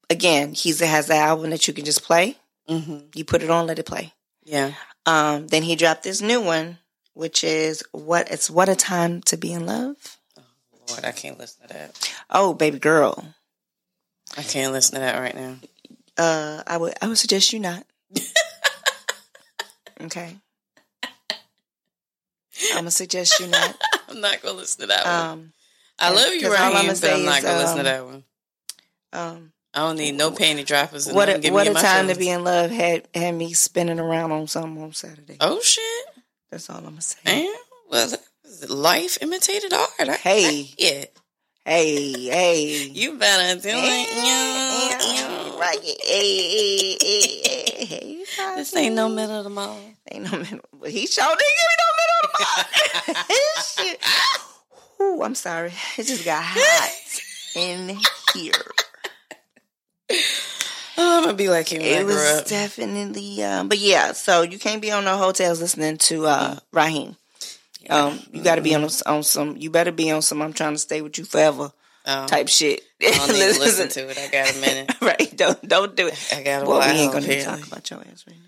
again, 0.10 0.54
he's 0.54 0.80
has 0.80 1.08
that 1.08 1.28
album 1.28 1.50
that 1.52 1.68
you 1.68 1.74
can 1.74 1.86
just 1.86 2.04
play. 2.04 2.38
Mhm. 2.70 3.16
You 3.16 3.24
put 3.26 3.44
it 3.44 3.50
on, 3.50 3.68
let 3.68 3.80
it 3.80 3.86
play. 3.86 4.14
Yeah. 4.44 4.74
Um, 5.06 5.48
then 5.48 5.64
he 5.64 5.76
dropped 5.76 6.04
this 6.04 6.22
new 6.22 6.42
one, 6.42 6.80
which 7.14 7.44
is 7.44 7.84
what 7.92 8.30
it's 8.30 8.50
what 8.50 8.68
a 8.70 8.76
time 8.76 9.22
to 9.24 9.38
be 9.38 9.54
in 9.54 9.66
love. 9.66 10.18
Oh 10.38 10.42
Lord, 10.90 11.06
I 11.06 11.12
can't 11.14 11.38
listen 11.38 11.68
to 11.68 11.74
that. 11.74 12.16
Oh, 12.30 12.54
baby 12.54 12.80
girl. 12.80 13.34
I 14.36 14.44
can't 14.44 14.74
listen 14.74 14.96
to 14.96 15.00
that 15.02 15.18
right 15.20 15.36
now. 15.36 15.58
Uh, 16.18 16.64
I 16.68 16.76
would 16.78 16.94
I 17.02 17.08
would 17.08 17.18
suggest 17.18 17.54
you 17.54 17.60
not. 17.60 17.86
okay. 20.02 20.38
I'm 22.72 22.78
gonna 22.80 22.92
suggest 22.92 23.40
you 23.40 23.48
not. 23.48 23.76
I'm 24.10 24.22
not 24.22 24.42
gonna 24.42 24.58
listen 24.58 24.82
to 24.82 24.88
that 24.88 25.06
one. 25.06 25.14
Um, 25.40 25.54
I 26.00 26.14
love 26.14 26.34
you, 26.34 26.52
Raheem, 26.52 26.88
but 26.88 27.12
I'm 27.12 27.26
not 27.26 27.42
gonna 27.42 27.58
listen 27.58 27.76
to 27.76 27.80
um, 27.80 27.86
that 27.86 28.06
one. 28.06 28.24
um, 29.14 29.52
I 29.74 29.80
don't 29.80 29.98
need 29.98 30.14
no 30.16 30.32
panty 30.32 30.66
droppers. 30.66 31.08
And 31.08 31.16
what 31.16 31.30
a, 31.30 31.52
what 31.52 31.68
me 31.68 31.72
a 31.72 31.74
time 31.76 32.08
to 32.08 32.16
be 32.16 32.30
in 32.30 32.44
love 32.44 32.72
had 32.72 33.08
had 33.14 33.36
me 33.36 33.54
spinning 33.54 34.00
around 34.00 34.32
on 34.32 34.48
something 34.48 34.82
on 34.82 34.94
Saturday. 34.94 35.38
Oh 35.40 35.60
shit! 35.62 35.84
That's 36.52 36.70
all 36.70 36.78
I'm 36.78 36.84
gonna 36.86 37.02
say. 37.02 37.20
Man, 37.26 37.54
well, 37.92 38.10
life 38.70 39.18
imitated 39.22 39.74
art. 39.74 39.90
I, 40.00 40.16
Hey. 40.16 40.70
yeah, 40.78 41.06
Hey, 41.66 42.24
hey. 42.30 42.64
you 42.94 43.18
better 43.18 43.60
do 43.62 43.68
Yeah, 43.68 43.76
it. 43.78 44.08
Hey, 45.60 45.96
hey, 46.04 46.98
hey, 46.98 46.98
hey, 47.02 47.86
hey. 47.86 48.24
This 48.56 48.76
ain't 48.76 48.96
no 48.96 49.10
middle 49.10 49.38
of 49.38 49.44
the 49.44 49.50
mall. 49.50 49.80
Ain't 50.12 50.32
no 50.32 50.38
middle. 50.40 50.60
He 50.86 51.08
sure 51.08 51.26
didn't 51.26 51.40
give 51.40 51.48
me 51.70 51.76
no 51.78 51.97
of 52.24 53.06
the. 53.08 53.64
Shit. 53.64 54.00
Ooh, 55.02 55.22
I'm 55.24 55.36
sorry. 55.36 55.72
It 55.98 56.04
just 56.08 56.26
got 56.26 56.44
hot 56.44 56.92
in 57.56 57.98
here. 58.34 58.54
Oh, 60.12 60.16
I'm 60.98 61.24
gonna 61.26 61.34
be 61.38 61.50
like 61.50 61.70
him 61.72 61.82
It 61.82 62.06
was 62.06 62.44
definitely, 62.44 63.44
um, 63.44 63.68
but 63.70 63.78
yeah. 63.78 64.14
So 64.14 64.42
you 64.42 64.58
can't 64.58 64.82
be 64.82 64.92
on 64.92 65.06
no 65.06 65.18
hotels 65.18 65.62
listening 65.62 65.98
to 66.00 66.26
uh, 66.26 66.56
Raheem. 66.72 67.16
Um, 67.90 68.20
you 68.34 68.42
got 68.44 68.56
to 68.56 68.62
be 68.62 68.76
on 68.76 68.88
on 69.06 69.24
some. 69.24 69.56
You 69.58 69.70
better 69.70 69.92
be 69.92 70.12
on 70.12 70.22
some. 70.22 70.42
I'm 70.42 70.52
trying 70.54 70.74
to 70.74 70.80
stay 70.80 71.02
with 71.02 71.18
you 71.18 71.24
forever 71.26 71.72
Oh, 72.10 72.26
type 72.28 72.48
shit. 72.50 72.82
I 73.02 73.12
don't 73.12 73.28
need 73.34 73.54
to 73.54 73.60
listen 73.60 73.90
to 73.90 74.10
it. 74.10 74.18
I 74.18 74.28
got 74.30 74.56
a 74.56 74.60
minute. 74.60 74.94
right? 75.02 75.38
Don't 75.38 75.62
don't 75.68 75.96
do 75.96 76.08
it. 76.08 76.34
I 76.36 76.42
got 76.44 76.64
a 76.64 76.66
Well, 76.66 76.80
while. 76.80 76.94
we 76.94 77.00
ain't 77.00 77.14
gonna 77.14 77.26
apparently. 77.26 77.60
talk 77.62 77.68
about 77.68 77.90
your 77.90 78.00
ass 78.00 78.26
right 78.28 78.36
now. 78.36 78.44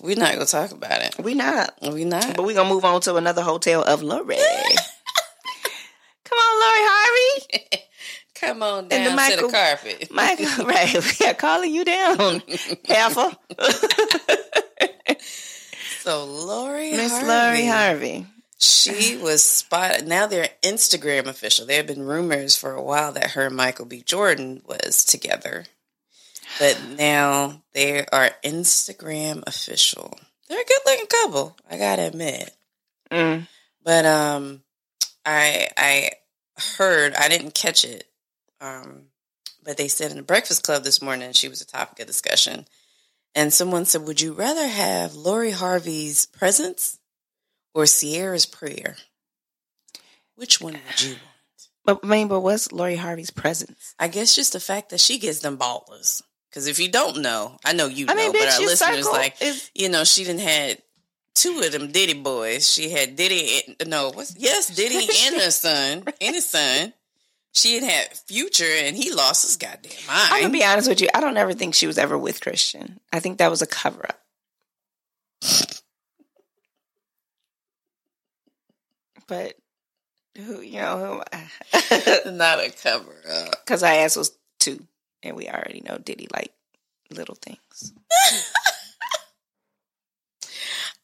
We're 0.00 0.16
not 0.16 0.34
gonna 0.34 0.46
talk 0.46 0.70
about 0.72 1.02
it. 1.02 1.16
We 1.18 1.34
not. 1.34 1.74
We 1.82 2.04
not. 2.04 2.36
But 2.36 2.44
we're 2.44 2.54
gonna 2.54 2.68
move 2.68 2.84
on 2.84 3.00
to 3.02 3.16
another 3.16 3.42
hotel 3.42 3.82
of 3.82 4.02
Lori. 4.02 4.36
Come 6.24 6.38
on, 6.38 6.60
Lori 6.60 6.84
Harvey. 6.88 7.82
Come 8.34 8.62
on 8.62 8.84
the 8.84 8.90
down 8.90 9.30
to 9.30 9.36
the 9.36 9.48
carpet. 9.50 10.10
Michael, 10.12 10.64
right. 10.64 10.94
We 11.20 11.26
are 11.26 11.34
calling 11.34 11.74
you 11.74 11.84
down. 11.84 12.42
Heifer. 12.86 13.36
So 16.02 16.24
Lori, 16.24 16.92
Miss 16.92 17.10
Harvey, 17.10 17.26
Lori 17.26 17.66
Harvey. 17.66 18.26
she 18.58 19.16
was 19.16 19.42
spotted. 19.42 20.06
Now 20.06 20.26
they're 20.26 20.48
Instagram 20.62 21.26
official. 21.26 21.66
There 21.66 21.78
have 21.78 21.86
been 21.88 22.02
rumors 22.04 22.56
for 22.56 22.72
a 22.72 22.82
while 22.82 23.12
that 23.12 23.32
her 23.32 23.46
and 23.46 23.56
Michael 23.56 23.84
B. 23.86 24.02
Jordan 24.06 24.62
was 24.66 25.04
together, 25.04 25.64
but 26.58 26.80
now 26.96 27.62
they 27.72 28.04
are 28.06 28.30
Instagram 28.44 29.42
official. 29.46 30.18
They're 30.48 30.60
a 30.60 30.64
good 30.64 30.80
looking 30.86 31.06
couple. 31.06 31.56
I 31.70 31.78
gotta 31.78 32.02
admit. 32.02 32.50
Mm. 33.10 33.46
But 33.82 34.06
um, 34.06 34.62
I 35.24 35.68
I 35.76 36.10
heard 36.76 37.14
I 37.14 37.28
didn't 37.28 37.54
catch 37.54 37.84
it. 37.84 38.04
Um, 38.60 39.04
but 39.62 39.76
they 39.76 39.88
said 39.88 40.10
in 40.10 40.16
the 40.16 40.22
Breakfast 40.22 40.62
Club 40.64 40.82
this 40.82 41.02
morning 41.02 41.32
she 41.32 41.48
was 41.48 41.60
a 41.60 41.66
topic 41.66 42.00
of 42.00 42.06
discussion, 42.06 42.66
and 43.34 43.52
someone 43.52 43.84
said, 43.84 44.06
"Would 44.06 44.20
you 44.20 44.32
rather 44.32 44.66
have 44.66 45.14
Lori 45.14 45.50
Harvey's 45.50 46.26
presence 46.26 46.98
or 47.74 47.84
Ciara's 47.86 48.46
prayer? 48.46 48.96
Which 50.34 50.60
one 50.60 50.74
would 50.74 51.02
you 51.02 51.10
want?" 51.10 51.22
But 51.84 52.00
I 52.02 52.06
mean, 52.06 52.28
but 52.28 52.40
what's 52.40 52.72
Lori 52.72 52.96
Harvey's 52.96 53.30
presence? 53.30 53.94
I 53.98 54.08
guess 54.08 54.34
just 54.34 54.52
the 54.52 54.60
fact 54.60 54.90
that 54.90 55.00
she 55.00 55.18
gets 55.18 55.40
them 55.40 55.56
ballers. 55.56 56.22
Because 56.50 56.66
if 56.66 56.78
you 56.78 56.90
don't 56.90 57.18
know, 57.20 57.58
I 57.64 57.72
know 57.72 57.86
you 57.86 58.06
I 58.08 58.14
know, 58.14 58.22
mean, 58.22 58.32
but 58.32 58.52
our 58.52 58.60
listeners 58.60 59.06
like, 59.06 59.40
is 59.42 59.70
you 59.74 59.88
know, 59.88 60.04
she 60.04 60.24
didn't 60.24 60.40
had 60.40 60.78
two 61.34 61.60
of 61.64 61.72
them 61.72 61.92
Diddy 61.92 62.14
boys. 62.14 62.68
She 62.68 62.90
had 62.90 63.16
Diddy, 63.16 63.60
and- 63.80 63.90
no, 63.90 64.10
what's 64.10 64.34
yes, 64.38 64.68
Diddy 64.74 64.96
and 65.26 65.36
her 65.42 65.50
son, 65.50 66.04
and 66.20 66.34
his 66.34 66.46
son. 66.46 66.92
She 67.52 67.74
had 67.74 67.82
had 67.82 68.16
Future, 68.16 68.64
and 68.64 68.96
he 68.96 69.12
lost 69.12 69.44
his 69.44 69.56
goddamn 69.56 69.90
mind. 70.06 70.28
I'm 70.32 70.40
gonna 70.42 70.52
be 70.52 70.64
honest 70.64 70.88
with 70.88 71.00
you. 71.00 71.08
I 71.14 71.20
don't 71.20 71.36
ever 71.36 71.54
think 71.54 71.74
she 71.74 71.86
was 71.86 71.98
ever 71.98 72.16
with 72.16 72.40
Christian. 72.40 73.00
I 73.12 73.20
think 73.20 73.38
that 73.38 73.50
was 73.50 73.62
a 73.62 73.66
cover 73.66 74.04
up. 74.06 74.20
But 79.26 79.54
who 80.36 80.60
you 80.60 80.80
know 80.80 81.22
who? 81.32 82.30
Not 82.32 82.60
a 82.60 82.70
cover 82.70 83.14
up. 83.30 83.64
Because 83.64 83.82
I 83.82 83.96
asked 83.96 84.16
was 84.16 84.37
and 85.22 85.36
we 85.36 85.48
already 85.48 85.82
know 85.84 85.98
Diddy 85.98 86.28
like 86.34 86.52
little 87.10 87.36
things, 87.36 87.92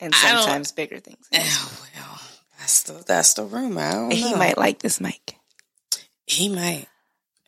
and 0.00 0.14
sometimes 0.14 0.72
bigger 0.72 0.98
things. 1.00 1.26
Oh 1.34 1.72
well, 1.96 2.20
that's 2.58 2.82
the 2.84 3.04
that's 3.06 3.34
the 3.34 3.44
rumor. 3.44 3.80
I 3.82 3.92
don't 3.92 4.10
He 4.12 4.32
know. 4.32 4.38
might 4.38 4.58
like 4.58 4.80
this 4.80 5.00
mic. 5.00 5.36
He 6.26 6.48
might. 6.48 6.86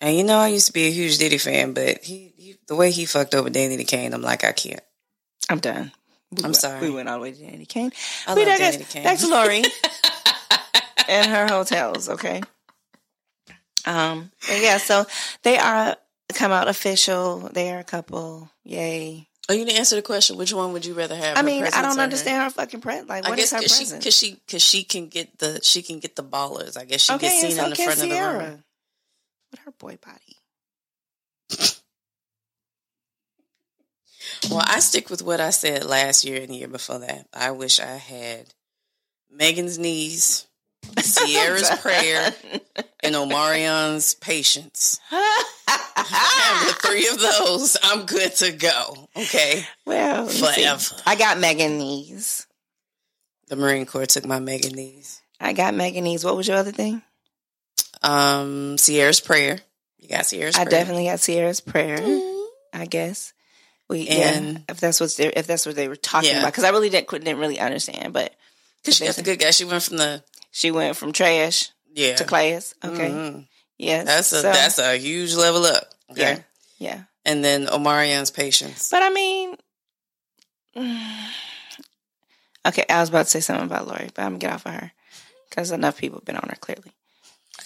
And 0.01 0.17
you 0.17 0.25
know, 0.25 0.39
I 0.39 0.49
used 0.49 0.67
to 0.67 0.73
be 0.73 0.87
a 0.87 0.91
huge 0.91 1.19
Diddy 1.19 1.39
fan, 1.39 1.73
but 1.73 2.05
he, 2.05 2.33
he 2.37 2.57
the 2.69 2.77
way 2.77 2.91
he 2.91 3.07
fucked 3.07 3.35
over 3.35 3.49
Danity 3.49 3.87
Kane, 3.87 4.13
I'm 4.13 4.23
like, 4.23 4.45
I 4.45 4.53
can't. 4.53 4.81
I'm 5.49 5.59
done. 5.61 5.93
We 6.31 6.39
I'm 6.39 6.43
went- 6.51 6.57
sorry. 6.57 6.81
We 6.81 6.91
went 6.95 7.09
all 7.09 7.17
the 7.19 7.23
way 7.23 7.33
to 7.33 7.39
Danity 7.43 7.69
Kane. 7.69 7.93
I 8.27 8.35
we 8.35 8.45
love. 8.45 8.59
Danity 8.59 8.91
Kane. 8.91 9.05
Back 9.05 9.19
to 9.21 9.29
Lori 9.29 9.63
and 11.09 11.31
her 11.31 11.47
hotels. 11.47 12.09
Okay. 12.11 12.43
Um. 13.87 14.31
yeah. 14.51 14.79
So 14.79 15.07
they 15.45 15.57
are 15.59 15.97
come 16.35 16.53
out 16.53 16.69
official. 16.69 17.51
They 17.53 17.71
are 17.71 17.79
a 17.79 17.85
couple. 17.85 18.51
Yay. 18.65 19.29
Oh, 19.49 19.53
you 19.53 19.65
didn't 19.65 19.79
answer 19.79 19.95
the 19.95 20.03
question. 20.03 20.37
Which 20.37 20.53
one 20.53 20.73
would 20.73 20.85
you 20.85 20.95
rather 20.95 21.15
have? 21.15 21.37
I 21.37 21.41
her 21.41 21.47
mean, 21.47 21.65
I 21.65 21.83
don't 21.83 22.01
understand 22.01 22.43
her 22.43 22.51
fucking 22.51 22.81
present. 22.81 23.09
Like, 23.09 23.27
I 23.27 23.31
what 23.31 23.39
is 23.39 23.53
her 23.53 23.59
because 23.59 23.77
she 23.77 23.85
present? 23.85 24.01
because 24.03 24.17
she 24.17 24.35
because 24.47 24.63
she 24.63 24.83
can 24.83 25.09
get 25.09 25.39
the 25.39 25.61
she 25.63 25.83
can 25.83 26.01
get 26.01 26.17
the 26.17 26.25
ballers. 26.25 26.77
I 26.77 26.85
guess 26.85 27.03
she 27.03 27.13
okay, 27.13 27.29
gets 27.29 27.41
seen 27.41 27.51
it's 27.53 27.59
in 27.59 27.71
the 27.71 27.77
front 27.77 28.03
of 28.03 28.09
the 28.09 28.45
room. 28.49 28.65
With 29.53 29.61
her 29.61 29.71
boy 29.73 29.99
body. 30.05 30.37
Well, 34.51 34.63
I 34.65 34.81
stick 34.81 35.11
with 35.11 35.23
what 35.23 35.41
I 35.41 35.51
said 35.51 35.85
last 35.85 36.25
year 36.25 36.41
and 36.41 36.49
the 36.49 36.57
year 36.57 36.69
before 36.69 36.99
that. 37.01 37.27
I 37.33 37.51
wish 37.53 37.81
I 37.81 37.97
had 37.97 38.47
Megan's 39.31 39.79
knees, 39.79 40.47
Ciara's 40.99 41.71
prayer, 41.81 42.35
and 43.03 43.15
Omarion's 43.15 44.15
patience. 44.15 45.01
I 45.97 46.03
have 46.03 46.67
the 46.69 46.75
three 46.89 47.09
of 47.09 47.19
those, 47.21 47.77
I'm 47.83 48.07
good 48.07 48.35
to 48.37 48.53
go. 48.53 49.09
Okay. 49.17 49.65
well, 49.87 50.29
see, 50.29 50.45
Forever. 50.63 51.03
I 51.07 51.17
got 51.17 51.39
Megan 51.39 51.79
knees. 51.79 52.47
The 53.49 53.57
Marine 53.57 53.87
Corps 53.87 54.07
took 54.07 54.27
my 54.27 54.39
Megan 54.41 54.73
knees. 54.73 55.23
I 55.41 55.53
got 55.53 55.75
Megan 55.75 56.05
knees. 56.05 56.25
What 56.25 56.37
was 56.37 56.49
your 56.49 56.57
other 56.57 56.73
thing? 56.73 57.03
Um, 58.03 58.77
Ciara's 58.79 59.21
prayer. 59.21 59.61
You 59.99 60.09
got 60.09 60.25
Ciara's 60.27 60.55
Prayer? 60.55 60.67
I 60.67 60.69
prayer. 60.69 60.81
definitely 60.81 61.05
got 61.07 61.21
Ciara's 61.21 61.61
prayer. 61.61 61.99
Mhm. 61.99 62.47
I 62.73 62.87
guess. 62.87 63.33
We 63.89 64.09
And- 64.09 64.53
yeah, 64.55 64.59
if 64.69 64.81
that's 64.81 65.01
what 65.01 65.15
they 65.17 65.29
if 65.29 65.47
that's 65.47 65.65
what 65.65 65.77
they 65.77 65.89
were 65.89 65.97
talking 65.97 66.31
Yeah. 66.31 66.39
about, 66.41 66.49
because 66.53 66.65
I 66.65 66.71
really 66.71 66.91
didn't 66.91 67.09
didn't 67.11 67.39
really 67.39 67.59
understand. 67.59 68.13
But 68.13 68.35
Cause 68.85 68.97
she 68.97 69.07
got 69.07 69.15
the 69.17 69.23
good 69.23 69.39
guy. 69.39 69.51
She 69.53 69.65
went 69.65 69.83
from 69.83 69.97
the 69.97 70.23
she 70.51 70.71
went 70.71 70.97
from 70.97 71.13
trash 71.13 71.71
yeah 71.95 72.17
to 72.17 72.25
class. 72.25 72.75
Okay, 72.85 73.09
Mhm. 73.11 73.47
Yes, 73.79 74.07
That's 74.07 74.33
a 74.33 74.37
So, 74.37 74.43
that's 74.43 74.79
a 74.79 74.97
huge 74.97 75.35
level 75.35 75.65
up. 75.65 75.85
Okay. 76.11 76.23
yeah, 76.23 76.39
yeah. 76.79 77.01
And 77.25 77.45
then 77.45 77.67
Omarion's 77.67 78.31
patience. 78.31 78.89
But 78.91 79.03
I 79.03 79.11
mean, 79.11 79.57
okay, 82.67 82.85
I 82.89 83.01
was 83.01 83.09
about 83.09 83.25
to 83.25 83.31
say 83.31 83.41
something 83.41 83.67
about 83.67 83.89
Lori, 83.89 84.11
but 84.15 84.23
I'm 84.23 84.33
gonna 84.33 84.39
get 84.39 84.53
off 84.53 84.67
of 84.67 84.73
her 84.73 84.93
because 85.51 85.73
enough 85.73 85.99
people 85.99 86.19
have 86.19 86.25
been 86.25 86.37
on 86.37 86.49
her 86.49 86.57
clearly. 86.57 86.93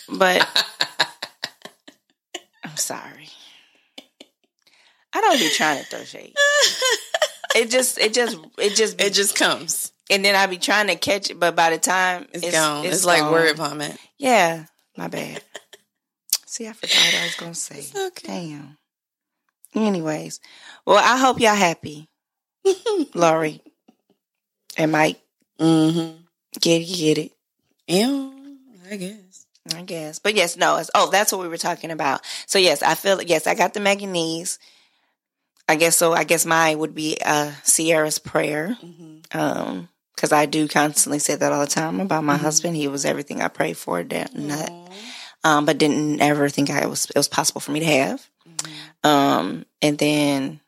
But 0.09 0.47
I'm 2.65 2.77
sorry. 2.77 3.29
I 5.13 5.21
don't 5.21 5.39
be 5.39 5.51
trying 5.51 5.79
to 5.83 5.85
throw 5.85 6.05
shade. 6.05 6.35
It 7.57 7.69
just, 7.69 7.99
it 7.99 8.15
just, 8.15 8.39
it 8.59 8.77
just, 8.77 9.01
it 9.01 9.13
just 9.13 9.37
comes. 9.37 9.91
and 10.09 10.25
then 10.25 10.37
I 10.37 10.47
be 10.47 10.57
trying 10.57 10.87
to 10.87 10.95
catch 10.95 11.31
it, 11.31 11.41
but 11.41 11.57
by 11.57 11.71
the 11.71 11.79
time 11.79 12.29
It's, 12.33 12.45
it's 12.45 12.57
gone. 12.57 12.85
It's, 12.85 13.05
like 13.05 13.23
gone. 13.23 13.33
word 13.33 13.57
vomit. 13.57 13.97
Yeah, 14.19 14.67
my 14.97 15.09
bad. 15.09 15.43
See, 16.51 16.66
I 16.66 16.72
forgot 16.72 16.96
what 16.96 17.14
I 17.14 17.24
was 17.26 17.34
gonna 17.36 17.55
say. 17.55 17.84
Okay. 18.09 18.26
Damn. 18.26 18.76
Anyways, 19.72 20.40
well, 20.84 20.96
I 20.98 21.16
hope 21.16 21.38
y'all 21.38 21.55
happy, 21.55 22.09
Lori 23.14 23.62
and 24.76 24.90
Mike. 24.90 25.20
Mm-hmm. 25.61 26.16
Get 26.61 26.82
it, 26.82 26.96
get 26.96 27.18
it. 27.18 27.32
Yeah, 27.86 28.30
I 28.90 28.96
guess. 28.96 29.46
I 29.76 29.82
guess, 29.82 30.18
but 30.18 30.34
yes, 30.34 30.57
no. 30.57 30.78
It's, 30.78 30.90
oh, 30.92 31.09
that's 31.12 31.30
what 31.30 31.40
we 31.40 31.46
were 31.46 31.57
talking 31.57 31.92
about. 31.92 32.22
So 32.46 32.59
yes, 32.59 32.82
I 32.82 32.96
feel 32.96 33.22
yes, 33.22 33.46
I 33.46 33.55
got 33.55 33.72
the 33.72 33.78
knees. 33.78 34.59
I 35.68 35.76
guess 35.76 35.96
so. 35.96 36.12
I 36.14 36.24
guess 36.24 36.44
mine 36.44 36.80
would 36.80 36.96
be 36.96 37.16
uh, 37.24 37.53
Ciara's 37.64 38.18
prayer. 38.18 38.76
Mm-hmm. 38.82 39.38
um 39.38 39.88
because 40.16 40.32
i 40.32 40.44
do 40.44 40.68
constantly 40.68 41.18
say 41.18 41.34
that 41.34 41.51
all 41.53 41.61
the 41.61 41.66
time 41.66 41.98
about 42.01 42.24
my 42.24 42.36
Mhm. 42.36 42.40
husband 42.40 42.76
he 42.76 42.88
was 42.88 43.07
everything 43.07 43.40
i 43.40 43.48
prayed 43.48 43.78
for 43.78 44.03
that, 44.03 44.30
that 44.34 44.70
um 45.45 45.64
but 45.66 45.78
didn't 45.78 46.20
ever 46.20 46.49
think 46.49 46.70
i 46.70 46.86
was 46.86 47.07
it 47.07 47.16
was 47.16 47.28
possible 47.28 47.61
for 47.61 47.72
me 47.72 47.80
to 47.80 47.86
have 47.86 48.28
um 49.05 49.64
and 49.82 49.99
then 49.99 50.61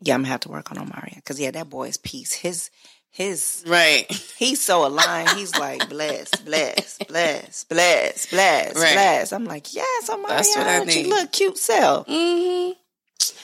yeah 0.00 0.14
i'm 0.14 0.20
gonna 0.22 0.28
have 0.28 0.40
to 0.40 0.48
work 0.48 0.70
on 0.70 0.78
omaria 0.78 1.16
because 1.16 1.38
yeah 1.40 1.50
that 1.50 1.68
boy's 1.70 1.96
peace 1.96 2.32
his 2.32 2.70
his 3.10 3.62
Right. 3.66 4.10
he's 4.38 4.62
so 4.62 4.86
aligned 4.86 5.30
he's 5.32 5.54
like 5.56 5.88
bless 5.88 6.30
bless 6.40 6.98
bless 7.06 7.64
bless 7.64 8.26
bless 8.26 8.74
Right. 8.74 8.92
bless 8.94 9.32
i'm 9.32 9.44
like 9.44 9.74
yes 9.74 10.08
omaria 10.10 10.28
That's 10.28 10.56
what 10.56 10.66
I 10.66 10.82
you 10.92 11.08
look 11.08 11.32
cute 11.32 11.58
self 11.58 12.06
Mm-hmm. 12.06 12.72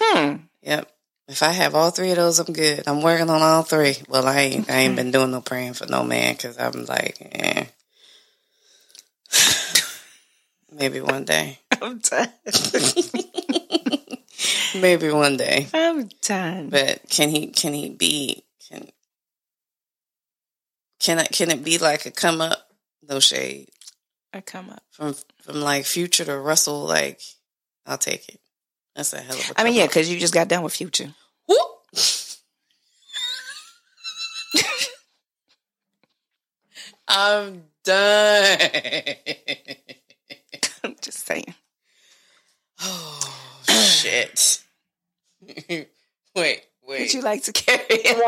hmm 0.00 0.36
Yep. 0.62 0.90
If 1.28 1.42
I 1.42 1.52
have 1.52 1.74
all 1.74 1.90
three 1.90 2.10
of 2.10 2.16
those, 2.16 2.38
I'm 2.38 2.52
good. 2.54 2.84
I'm 2.88 3.02
working 3.02 3.28
on 3.28 3.42
all 3.42 3.62
three. 3.62 3.96
Well, 4.08 4.26
I 4.26 4.40
ain't. 4.40 4.70
I 4.70 4.78
ain't 4.78 4.96
been 4.96 5.10
doing 5.10 5.30
no 5.30 5.42
praying 5.42 5.74
for 5.74 5.86
no 5.86 6.02
man 6.02 6.32
because 6.34 6.58
I'm 6.58 6.86
like, 6.86 7.18
eh. 7.20 7.66
Maybe 10.72 11.00
one 11.00 11.24
day. 11.24 11.58
i'm 11.82 11.98
done 11.98 12.28
Maybe 14.80 15.10
one 15.10 15.36
day. 15.36 15.66
i'm 15.72 16.08
done 16.22 16.68
But 16.70 17.02
can 17.08 17.28
he? 17.30 17.46
Can 17.48 17.72
he 17.72 17.90
be? 17.90 18.44
Can 18.68 18.88
can 21.00 21.18
I? 21.20 21.24
Can 21.24 21.50
it 21.50 21.62
be 21.64 21.78
like 21.78 22.06
a 22.06 22.10
come 22.10 22.40
up? 22.40 22.68
No 23.08 23.20
shade 23.20 23.68
A 24.32 24.42
come 24.42 24.70
up 24.70 24.82
from 24.90 25.14
from 25.42 25.60
like 25.60 25.84
Future 25.86 26.24
to 26.24 26.36
Russell. 26.38 26.84
Like 26.84 27.20
I'll 27.86 27.98
take 27.98 28.28
it. 28.28 28.40
That's 28.96 29.12
a 29.12 29.20
hell 29.20 29.36
of 29.36 29.50
a. 29.50 29.60
I 29.60 29.64
mean, 29.64 29.74
yeah, 29.74 29.86
because 29.86 30.10
you 30.10 30.18
just 30.18 30.34
got 30.34 30.48
done 30.48 30.62
with 30.64 30.74
Future. 30.74 31.14
Whoop. 31.46 31.58
I'm 37.08 37.64
done. 37.88 38.58
I'm 40.84 40.94
just 41.00 41.24
saying. 41.26 41.54
oh 42.82 43.64
shit. 43.66 44.62
wait, 45.70 45.88
wait. 46.36 46.66
Would 46.86 47.14
you 47.14 47.22
like 47.22 47.44
to 47.44 47.52
carry 47.52 47.84
it? 47.88 48.18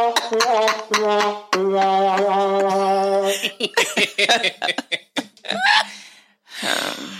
Um, 6.62 7.10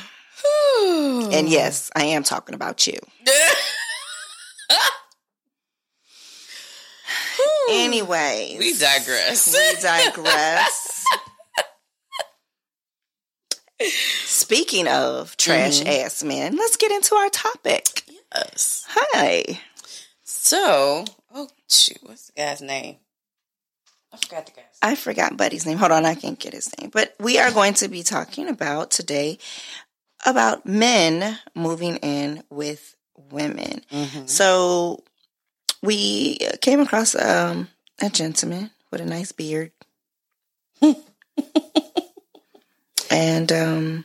and 1.32 1.48
yes, 1.48 1.90
I 1.94 2.04
am 2.04 2.22
talking 2.22 2.54
about 2.54 2.86
you. 2.86 2.98
Anyways, 7.70 8.58
we 8.58 8.72
digress. 8.78 9.52
We 9.52 9.80
digress. 9.80 10.89
Speaking 14.24 14.86
of 14.88 15.36
trash 15.36 15.80
Mhm. 15.80 16.04
ass 16.04 16.22
men, 16.22 16.56
let's 16.56 16.76
get 16.76 16.90
into 16.92 17.14
our 17.14 17.30
topic. 17.30 18.04
yes. 18.34 18.84
Hi. 18.88 19.60
So, 20.24 21.04
oh 21.34 21.48
shoot, 21.68 21.98
what's 22.02 22.26
the 22.28 22.32
guy's 22.34 22.60
name? 22.60 22.96
I 24.12 24.16
forgot 24.18 24.46
the 24.46 24.52
guy's. 24.52 24.64
Name. 24.82 24.92
I 24.92 24.94
forgot 24.94 25.36
Buddy's 25.36 25.66
name. 25.66 25.78
Hold 25.78 25.92
on, 25.92 26.04
I 26.04 26.14
can't 26.14 26.38
get 26.38 26.52
his 26.52 26.70
name. 26.78 26.90
But 26.90 27.14
we 27.18 27.38
are 27.38 27.50
going 27.52 27.74
to 27.74 27.88
be 27.88 28.02
talking 28.02 28.48
about 28.48 28.90
today 28.90 29.38
about 30.26 30.66
men 30.66 31.38
moving 31.54 31.96
in 31.96 32.42
with 32.50 32.94
women. 33.30 33.84
Mhm. 33.90 34.28
So 34.28 35.02
we 35.82 36.36
came 36.60 36.80
across 36.80 37.14
um, 37.14 37.68
a 38.00 38.10
gentleman 38.10 38.70
with 38.90 39.00
a 39.00 39.06
nice 39.06 39.32
beard. 39.32 39.72
and 43.10 43.50
um, 43.52 44.04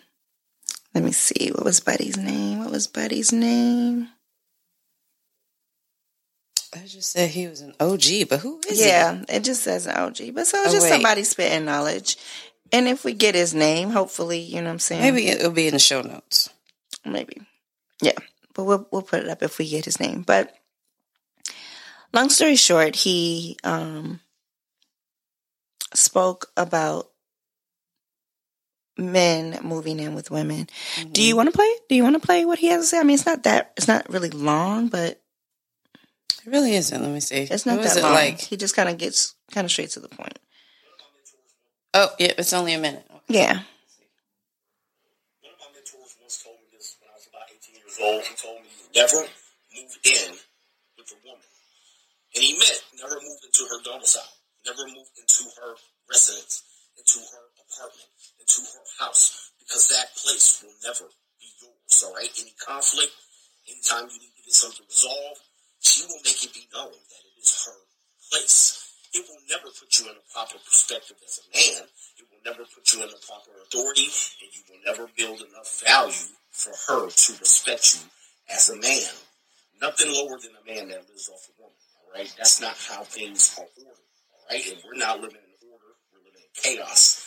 Let 0.93 1.03
me 1.03 1.11
see. 1.11 1.49
What 1.53 1.63
was 1.65 1.79
Buddy's 1.79 2.17
name? 2.17 2.59
What 2.59 2.71
was 2.71 2.87
Buddy's 2.87 3.31
name? 3.31 4.09
I 6.73 6.85
just 6.85 7.11
said 7.11 7.29
he 7.29 7.47
was 7.47 7.61
an 7.61 7.73
OG, 7.79 8.27
but 8.29 8.39
who 8.41 8.59
is 8.69 8.83
yeah, 8.85 9.23
it 9.29 9.43
just 9.45 9.63
says 9.63 9.87
an 9.87 9.95
OG. 9.95 10.33
But 10.33 10.45
so 10.47 10.57
it's 10.61 10.69
Oh, 10.69 10.73
just 10.73 10.83
wait. 10.83 10.89
somebody 10.89 11.23
spitting 11.23 11.63
knowledge. 11.65 12.17
And 12.71 12.87
if 12.87 13.05
we 13.05 13.13
get 13.13 13.33
his 13.35 13.53
name, 13.53 13.91
hopefully, 13.91 14.39
you 14.39 14.55
know 14.55 14.65
what 14.65 14.71
I'm 14.73 14.79
saying? 14.79 15.01
Maybe 15.01 15.27
it'll 15.29 15.51
be 15.51 15.67
in 15.67 15.73
the 15.73 15.79
show 15.79 16.01
notes. 16.01 16.49
Maybe. 17.05 17.41
Yeah. 18.01 18.17
But 18.53 18.63
we'll 18.65 18.87
we'll 18.91 19.03
put 19.03 19.21
it 19.23 19.29
up 19.29 19.41
if 19.43 19.57
we 19.57 19.69
get 19.69 19.85
his 19.85 19.99
name. 20.01 20.23
But 20.23 20.53
long 22.13 22.29
story 22.29 22.55
short, 22.57 22.95
he 22.97 23.57
um 23.63 24.19
spoke 25.93 26.51
about 26.57 27.09
men 28.97 29.59
moving 29.63 29.99
in 29.99 30.15
with 30.15 30.31
women. 30.31 30.67
Do 30.95 31.03
mm-hmm. 31.03 31.21
you 31.21 31.35
want 31.35 31.47
to 31.47 31.55
play? 31.55 31.71
Do 31.89 31.95
you 31.95 32.03
want 32.03 32.19
to 32.19 32.25
play 32.25 32.45
what 32.45 32.59
he 32.59 32.67
has 32.67 32.81
to 32.81 32.87
say? 32.87 32.99
I 32.99 33.03
mean, 33.03 33.15
it's 33.15 33.25
not 33.25 33.43
that 33.43 33.73
it's 33.77 33.87
not 33.87 34.09
really 34.09 34.29
long, 34.29 34.87
but 34.87 35.21
It 36.45 36.51
really 36.51 36.75
isn't. 36.75 37.01
Let 37.01 37.11
me 37.11 37.19
see. 37.19 37.47
it's 37.49 37.65
not 37.65 37.75
Who 37.77 37.81
is 37.81 37.95
that 37.95 37.99
it 37.99 38.03
long. 38.03 38.13
like? 38.13 38.39
he 38.39 38.57
just 38.57 38.75
kind 38.75 38.89
of 38.89 38.97
gets 38.97 39.35
kind 39.51 39.65
of 39.65 39.71
straight 39.71 39.89
to 39.91 39.99
the 39.99 40.09
point. 40.09 40.39
Oh, 41.93 42.09
yeah, 42.19 42.33
it's 42.37 42.51
only 42.51 42.73
a 42.73 42.79
minute. 42.79 43.05
Yeah. 43.27 43.63
One 45.41 45.53
of 45.53 45.59
my 45.59 45.71
mentors 45.73 46.15
once 46.19 46.43
told 46.43 46.59
me 46.59 46.67
this 46.75 46.97
when 46.99 47.07
I 47.07 47.15
was 47.15 47.27
about 47.31 47.47
18 47.47 47.75
years 47.75 47.95
old. 48.03 48.23
He 48.23 48.35
told 48.35 48.59
me, 48.59 48.67
never 48.93 49.23
move 49.71 49.95
in 50.03 50.31
with 50.99 51.07
a 51.15 51.19
woman. 51.23 51.47
And 52.35 52.43
he 52.43 52.51
meant 52.51 52.83
never 52.99 53.15
move 53.15 53.39
into 53.47 53.63
her 53.71 53.79
domicile, 53.83 54.27
never 54.67 54.83
move 54.91 55.07
into 55.15 55.43
her 55.61 55.79
residence, 56.11 56.63
into 56.99 57.19
her 57.19 57.43
apartment, 57.63 58.11
into 58.45 58.61
her 58.61 58.85
house, 59.05 59.51
because 59.57 59.89
that 59.89 60.13
place 60.13 60.61
will 60.61 60.77
never 60.85 61.09
be 61.41 61.49
yours, 61.61 62.03
all 62.05 62.13
right? 62.13 62.29
Any 62.39 62.53
conflict, 62.61 63.11
anytime 63.65 64.05
you 64.13 64.21
need 64.21 64.37
to 64.37 64.43
get 64.45 64.53
something 64.53 64.85
resolved, 64.85 65.41
she 65.81 66.05
will 66.05 66.21
make 66.23 66.43
it 66.45 66.53
be 66.53 66.69
known 66.73 66.93
that 66.93 67.23
it 67.25 67.41
is 67.41 67.65
her 67.65 67.77
place. 68.29 68.81
It 69.13 69.25
will 69.25 69.41
never 69.49 69.73
put 69.73 69.97
you 69.97 70.05
in 70.05 70.15
a 70.15 70.33
proper 70.33 70.57
perspective 70.61 71.17
as 71.25 71.41
a 71.41 71.47
man. 71.55 71.87
It 72.19 72.25
will 72.29 72.43
never 72.45 72.67
put 72.69 72.93
you 72.93 73.01
in 73.01 73.09
a 73.09 73.19
proper 73.25 73.51
authority, 73.65 74.09
and 74.43 74.49
you 74.53 74.61
will 74.69 74.81
never 74.85 75.09
build 75.17 75.41
enough 75.41 75.81
value 75.81 76.29
for 76.51 76.73
her 76.87 77.09
to 77.09 77.33
respect 77.39 77.95
you 77.95 78.01
as 78.53 78.69
a 78.69 78.75
man. 78.77 79.09
Nothing 79.81 80.11
lower 80.13 80.37
than 80.37 80.51
a 80.53 80.65
man 80.67 80.89
that 80.89 81.07
lives 81.09 81.29
off 81.29 81.49
a 81.49 81.61
woman. 81.61 81.75
All 82.05 82.13
right, 82.13 82.33
that's 82.37 82.61
not 82.61 82.75
how 82.77 83.03
things 83.03 83.55
are 83.57 83.65
ordered. 83.65 83.87
All 83.89 84.45
right, 84.51 84.67
and 84.67 84.81
we're 84.85 84.99
not 84.99 85.21
living 85.21 85.37
in 85.37 85.69
order. 85.71 85.95
We're 86.11 86.25
living 86.25 86.43
in 86.43 86.51
chaos. 86.61 87.24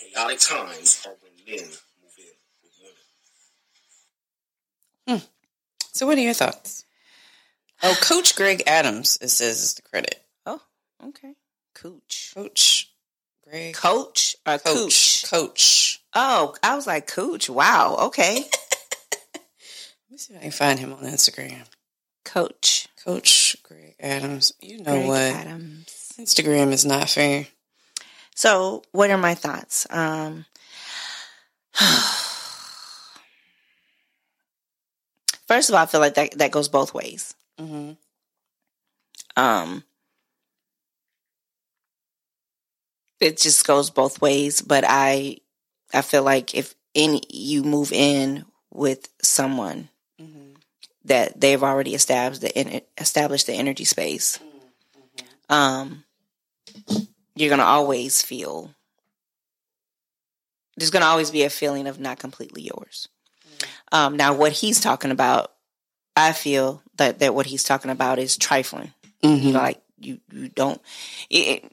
And 0.00 0.12
chaotic 0.12 0.38
times 0.40 1.06
are 1.06 1.14
when 1.20 1.32
men 1.46 1.68
move 1.68 2.18
in 2.18 2.24
with 2.62 2.72
women. 5.06 5.20
Hmm. 5.20 5.26
So, 5.92 6.06
what 6.06 6.18
are 6.18 6.22
your 6.22 6.34
thoughts? 6.34 6.84
Oh, 7.82 7.96
Coach 8.00 8.36
Greg 8.36 8.62
Adams, 8.66 9.18
it 9.20 9.28
says 9.28 9.60
is 9.60 9.74
the 9.74 9.82
credit. 9.82 10.22
Oh, 10.46 10.60
okay. 11.08 11.34
Cooch. 11.74 12.32
Coach 12.34 12.92
Greg. 13.44 13.74
Coach 13.74 14.36
or 14.46 14.58
Coach. 14.58 14.74
Cooch? 14.74 15.30
Coach. 15.30 16.00
Oh, 16.14 16.54
I 16.62 16.76
was 16.76 16.86
like 16.86 17.06
Cooch. 17.08 17.50
Wow. 17.50 17.96
Okay. 18.02 18.34
Let 19.34 20.10
me 20.10 20.18
see 20.18 20.34
if 20.34 20.38
I 20.38 20.42
can 20.42 20.50
find 20.52 20.78
him 20.78 20.92
on 20.92 21.00
Instagram. 21.04 21.64
Coach. 22.24 22.88
Coach 23.04 23.56
Greg 23.64 23.96
Adams. 23.98 24.52
You 24.60 24.78
know 24.78 24.92
Greg 24.92 25.08
what? 25.08 25.20
Adams. 25.20 26.12
Instagram 26.18 26.70
is 26.72 26.84
not 26.84 27.08
fair. 27.08 27.46
So, 28.34 28.82
what 28.92 29.10
are 29.10 29.18
my 29.18 29.34
thoughts? 29.34 29.86
Um, 29.90 30.44
first 35.46 35.68
of 35.68 35.74
all, 35.74 35.82
I 35.82 35.86
feel 35.86 36.00
like 36.00 36.14
that 36.14 36.38
that 36.38 36.50
goes 36.50 36.68
both 36.68 36.94
ways. 36.94 37.34
Mm-hmm. 37.58 37.92
Um, 39.36 39.84
it 43.20 43.38
just 43.38 43.66
goes 43.66 43.90
both 43.90 44.20
ways. 44.20 44.60
But 44.62 44.84
I, 44.86 45.38
I 45.94 46.02
feel 46.02 46.22
like 46.22 46.54
if 46.54 46.74
any 46.94 47.22
you 47.30 47.62
move 47.62 47.92
in 47.92 48.44
with 48.72 49.08
someone 49.22 49.88
Mm-hmm. 50.20 50.52
that 51.06 51.40
they've 51.40 51.62
already 51.62 51.94
established 51.94 52.42
the 52.42 52.82
established 52.98 53.46
the 53.48 53.54
energy 53.54 53.84
space, 53.84 54.38
um, 55.48 56.04
you're 57.34 57.50
gonna 57.50 57.62
always 57.62 58.22
feel. 58.22 58.74
There's 60.76 60.90
gonna 60.90 61.06
always 61.06 61.30
be 61.30 61.42
a 61.44 61.50
feeling 61.50 61.86
of 61.86 62.00
not 62.00 62.18
completely 62.18 62.62
yours. 62.62 63.08
Um, 63.92 64.16
now, 64.16 64.32
what 64.34 64.52
he's 64.52 64.80
talking 64.80 65.10
about, 65.10 65.52
I 66.16 66.32
feel 66.32 66.82
that 66.96 67.18
that 67.20 67.34
what 67.34 67.46
he's 67.46 67.64
talking 67.64 67.90
about 67.90 68.18
is 68.18 68.36
trifling. 68.36 68.92
Mm-hmm. 69.22 69.46
You 69.46 69.52
know, 69.52 69.58
like 69.60 69.82
you 69.98 70.20
you 70.32 70.48
don't. 70.48 70.80
It, 71.30 71.64
it- 71.64 71.72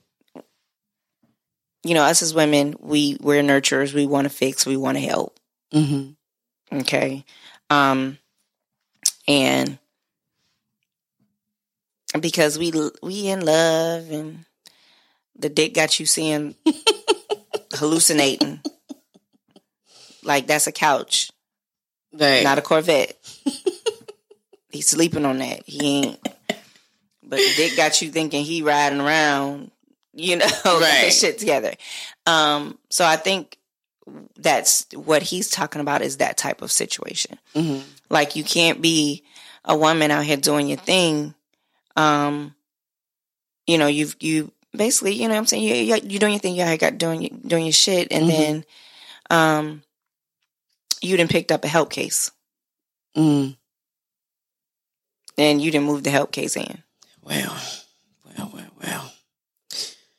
you 1.82 1.94
know, 1.94 2.04
us 2.04 2.22
as 2.22 2.34
women, 2.34 2.76
we 2.82 3.18
we're 3.22 3.42
nurturers. 3.42 3.94
We 3.94 4.06
want 4.06 4.26
to 4.26 4.30
fix. 4.30 4.66
We 4.66 4.76
want 4.76 4.98
to 4.98 5.02
help. 5.04 5.40
Mm-hmm. 5.74 6.78
Okay. 6.80 7.24
Um 7.70 8.18
and 9.30 9.80
because 12.20 12.58
we 12.60 12.74
we 13.02 13.28
in 13.28 13.46
love 13.46 14.12
and 14.12 14.44
the 15.40 15.50
dick 15.50 15.74
got 15.74 16.00
you 16.00 16.06
seeing 16.06 16.56
hallucinating 17.74 18.62
like 20.24 20.48
that's 20.48 20.68
a 20.68 20.72
couch, 20.72 21.32
Right. 22.14 22.44
not 22.44 22.58
a 22.58 22.62
Corvette. 22.62 23.16
He's 24.72 24.88
sleeping 24.88 25.26
on 25.26 25.40
that. 25.40 25.64
He 25.66 26.04
ain't 26.04 26.20
but 27.24 27.38
the 27.38 27.54
dick 27.56 27.76
got 27.78 28.02
you 28.02 28.12
thinking 28.12 28.44
he 28.44 28.62
riding 28.64 29.00
around, 29.00 29.72
you 30.14 30.36
know, 30.38 30.48
Right. 30.66 31.12
shit 31.14 31.38
together. 31.40 31.74
Um 32.26 32.78
so 32.90 33.06
I 33.06 33.16
think 33.16 33.58
that's 34.38 34.88
what 34.94 35.22
he's 35.22 35.50
talking 35.50 35.82
about 35.82 36.02
is 36.02 36.18
that 36.18 36.38
type 36.38 36.62
of 36.62 36.72
situation. 36.72 37.38
mm-hmm. 37.56 37.82
Like 38.10 38.36
you 38.36 38.44
can't 38.44 38.82
be 38.82 39.24
a 39.64 39.78
woman 39.78 40.10
out 40.12 40.26
here 40.26 40.38
doing 40.38 40.68
your 40.68 40.80
thing. 40.80 41.36
Um, 41.96 42.56
you 43.68 43.78
know, 43.78 43.86
you've 43.88 44.16
you 44.20 44.52
basically, 44.76 45.14
you 45.14 45.28
know, 45.28 45.34
what 45.36 45.40
I'm 45.40 45.46
saying 45.48 45.64
you 45.64 45.74
you 45.76 45.96
you 46.04 46.20
doing 46.20 46.34
your 46.34 46.40
thing. 46.40 46.56
You 46.56 46.78
got 46.78 46.98
doing 46.98 47.22
your- 47.22 47.40
doing 47.46 47.66
your 47.66 47.74
shit, 47.74 48.08
and 48.12 48.26
Mhm. 48.26 48.28
then, 48.30 48.66
um, 49.30 49.84
you 51.02 51.16
didn't 51.18 51.32
picked 51.32 51.52
up 51.52 51.64
a 51.64 51.68
help 51.68 51.92
case, 51.92 52.32
Mm. 53.16 53.56
and 55.38 55.62
you 55.62 55.72
didn't 55.72 55.86
move 55.88 56.04
the 56.04 56.12
help 56.12 56.32
case 56.32 56.56
in. 56.56 56.84
Well, 57.24 57.56
well, 58.26 58.52
well, 58.54 58.72
well. 58.82 59.12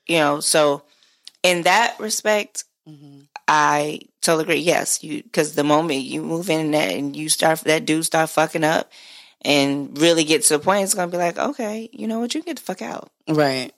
You 0.07 0.19
know, 0.19 0.41
so 0.41 0.83
in 1.43 1.63
that 1.63 1.99
respect, 2.01 2.65
Mm-hmm. 2.89 3.21
I 3.47 4.01
totally 4.23 4.45
agree. 4.45 4.57
Yes, 4.61 5.05
you 5.05 5.23
because 5.23 5.55
the 5.55 5.63
moment 5.63 6.01
you 6.01 6.23
move 6.23 6.49
in 6.49 6.71
that 6.71 6.91
and 6.93 7.15
you 7.15 7.29
start 7.29 7.61
that 7.61 7.85
dude 7.85 8.05
start 8.07 8.31
fucking 8.31 8.65
up 8.65 8.91
and 9.43 9.97
really 9.99 10.25
get 10.25 10.43
to 10.45 10.55
the 10.55 10.59
point, 10.65 10.83
it's 10.85 10.95
gonna 10.95 11.11
be 11.13 11.19
like, 11.19 11.39
okay, 11.39 11.89
you 11.93 12.09
know 12.09 12.19
what, 12.21 12.35
you 12.35 12.43
get 12.43 12.57
the 12.57 12.63
fuck 12.63 12.81
out. 12.83 13.13
Right. 13.29 13.73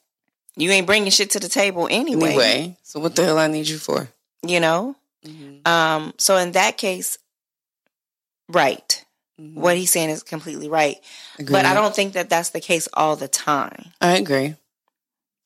You 0.56 0.70
ain't 0.70 0.86
bringing 0.86 1.10
shit 1.10 1.30
to 1.30 1.40
the 1.40 1.48
table 1.48 1.88
anyway. 1.90 2.28
Anyway, 2.28 2.76
so 2.82 3.00
what 3.00 3.16
the 3.16 3.24
hell 3.24 3.38
I 3.38 3.46
need 3.46 3.68
you 3.68 3.78
for? 3.78 4.08
You 4.46 4.60
know? 4.60 4.96
Mm-hmm. 5.26 5.66
Um, 5.66 6.14
so 6.18 6.36
in 6.36 6.52
that 6.52 6.76
case, 6.76 7.18
right. 8.48 9.04
Mm-hmm. 9.40 9.60
What 9.60 9.76
he's 9.76 9.90
saying 9.90 10.10
is 10.10 10.22
completely 10.22 10.68
right. 10.68 10.96
But 11.38 11.64
I 11.64 11.74
don't 11.74 11.94
think 11.94 12.12
that 12.14 12.28
that's 12.28 12.50
the 12.50 12.60
case 12.60 12.88
all 12.92 13.16
the 13.16 13.28
time. 13.28 13.86
I 14.00 14.16
agree. 14.16 14.56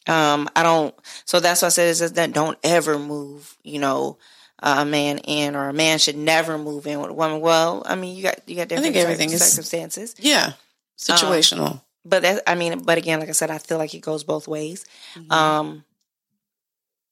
Um, 0.09 0.49
I 0.57 0.63
don't, 0.63 0.95
so 1.25 1.41
that's 1.41 1.63
why 1.63 1.67
I 1.67 1.71
said 1.71 1.89
is 1.89 2.13
that 2.13 2.33
don't 2.33 2.59
ever 2.63 2.99
move, 2.99 3.57
you 3.63 3.79
know, 3.79 4.19
a 4.61 4.85
man 4.85 5.19
in 5.19 5.55
or 5.55 5.69
a 5.69 5.73
man 5.73 5.99
should 5.99 6.17
never 6.17 6.59
move 6.59 6.87
in 6.87 7.01
with 7.01 7.11
a 7.11 7.15
woman. 7.15 7.41
Well, 7.41 7.83
I 7.87 7.95
mean, 7.95 8.17
you 8.17 8.23
got, 8.23 8.41
you 8.47 8.57
got 8.57 8.69
different 8.69 8.95
think 8.95 8.97
everything 8.97 9.29
cir- 9.29 9.37
is- 9.37 9.53
circumstances. 9.53 10.15
Yeah. 10.19 10.53
Situational. 10.99 11.81
But 12.09 12.23
that, 12.23 12.43
I 12.47 12.55
mean, 12.55 12.83
but 12.83 12.99
again, 12.99 13.19
like 13.21 13.29
I 13.29 13.33
said, 13.33 13.51
I 13.51 13.59
feel 13.59 13.79
like 13.79 13.95
it 13.95 14.01
goes 14.01 14.23
both 14.25 14.47
ways. 14.47 14.85
Mhm. 15.15 15.33
Um, 15.33 15.85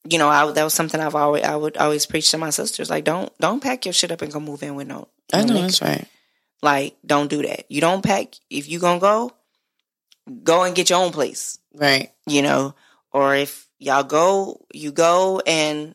you 0.08 0.18
know, 0.18 0.28
I, 0.28 0.50
that 0.52 0.62
was 0.62 0.74
something 0.74 1.00
I've 1.00 1.14
always, 1.14 1.42
I 1.44 1.56
would 1.56 1.76
always 1.78 2.06
preach 2.06 2.30
to 2.30 2.38
my 2.38 2.50
sisters. 2.50 2.90
Like, 2.90 3.04
don't, 3.04 3.36
don't 3.38 3.62
pack 3.62 3.86
your 3.86 3.92
shit 3.94 4.12
up 4.12 4.22
and 4.22 4.32
go 4.32 4.38
move 4.38 4.62
in 4.62 4.74
with 4.74 4.86
no, 4.86 5.08
I 5.32 5.44
know 5.44 5.54
that's 5.62 5.80
right. 5.82 6.06
Like, 6.62 6.96
don't 7.04 7.28
do 7.28 7.42
that. 7.42 7.64
You 7.70 7.80
don't 7.80 8.04
pack. 8.04 8.34
If 8.50 8.68
you 8.68 8.78
gonna 8.78 9.00
go, 9.00 9.32
go 10.42 10.62
and 10.62 10.74
get 10.74 10.90
your 10.90 11.00
own 11.00 11.12
place. 11.12 11.58
Right. 11.74 12.12
You 12.26 12.42
know, 12.42 12.74
or 13.12 13.34
if 13.34 13.68
y'all 13.78 14.04
go, 14.04 14.64
you 14.72 14.92
go, 14.92 15.40
and 15.46 15.94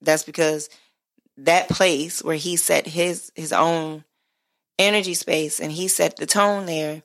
that's 0.00 0.22
because 0.24 0.68
that 1.38 1.68
place 1.68 2.22
where 2.22 2.36
he 2.36 2.56
set 2.56 2.86
his 2.86 3.32
his 3.34 3.52
own 3.52 4.04
energy 4.78 5.14
space 5.14 5.60
and 5.60 5.72
he 5.72 5.88
set 5.88 6.16
the 6.16 6.26
tone 6.26 6.66
there. 6.66 7.02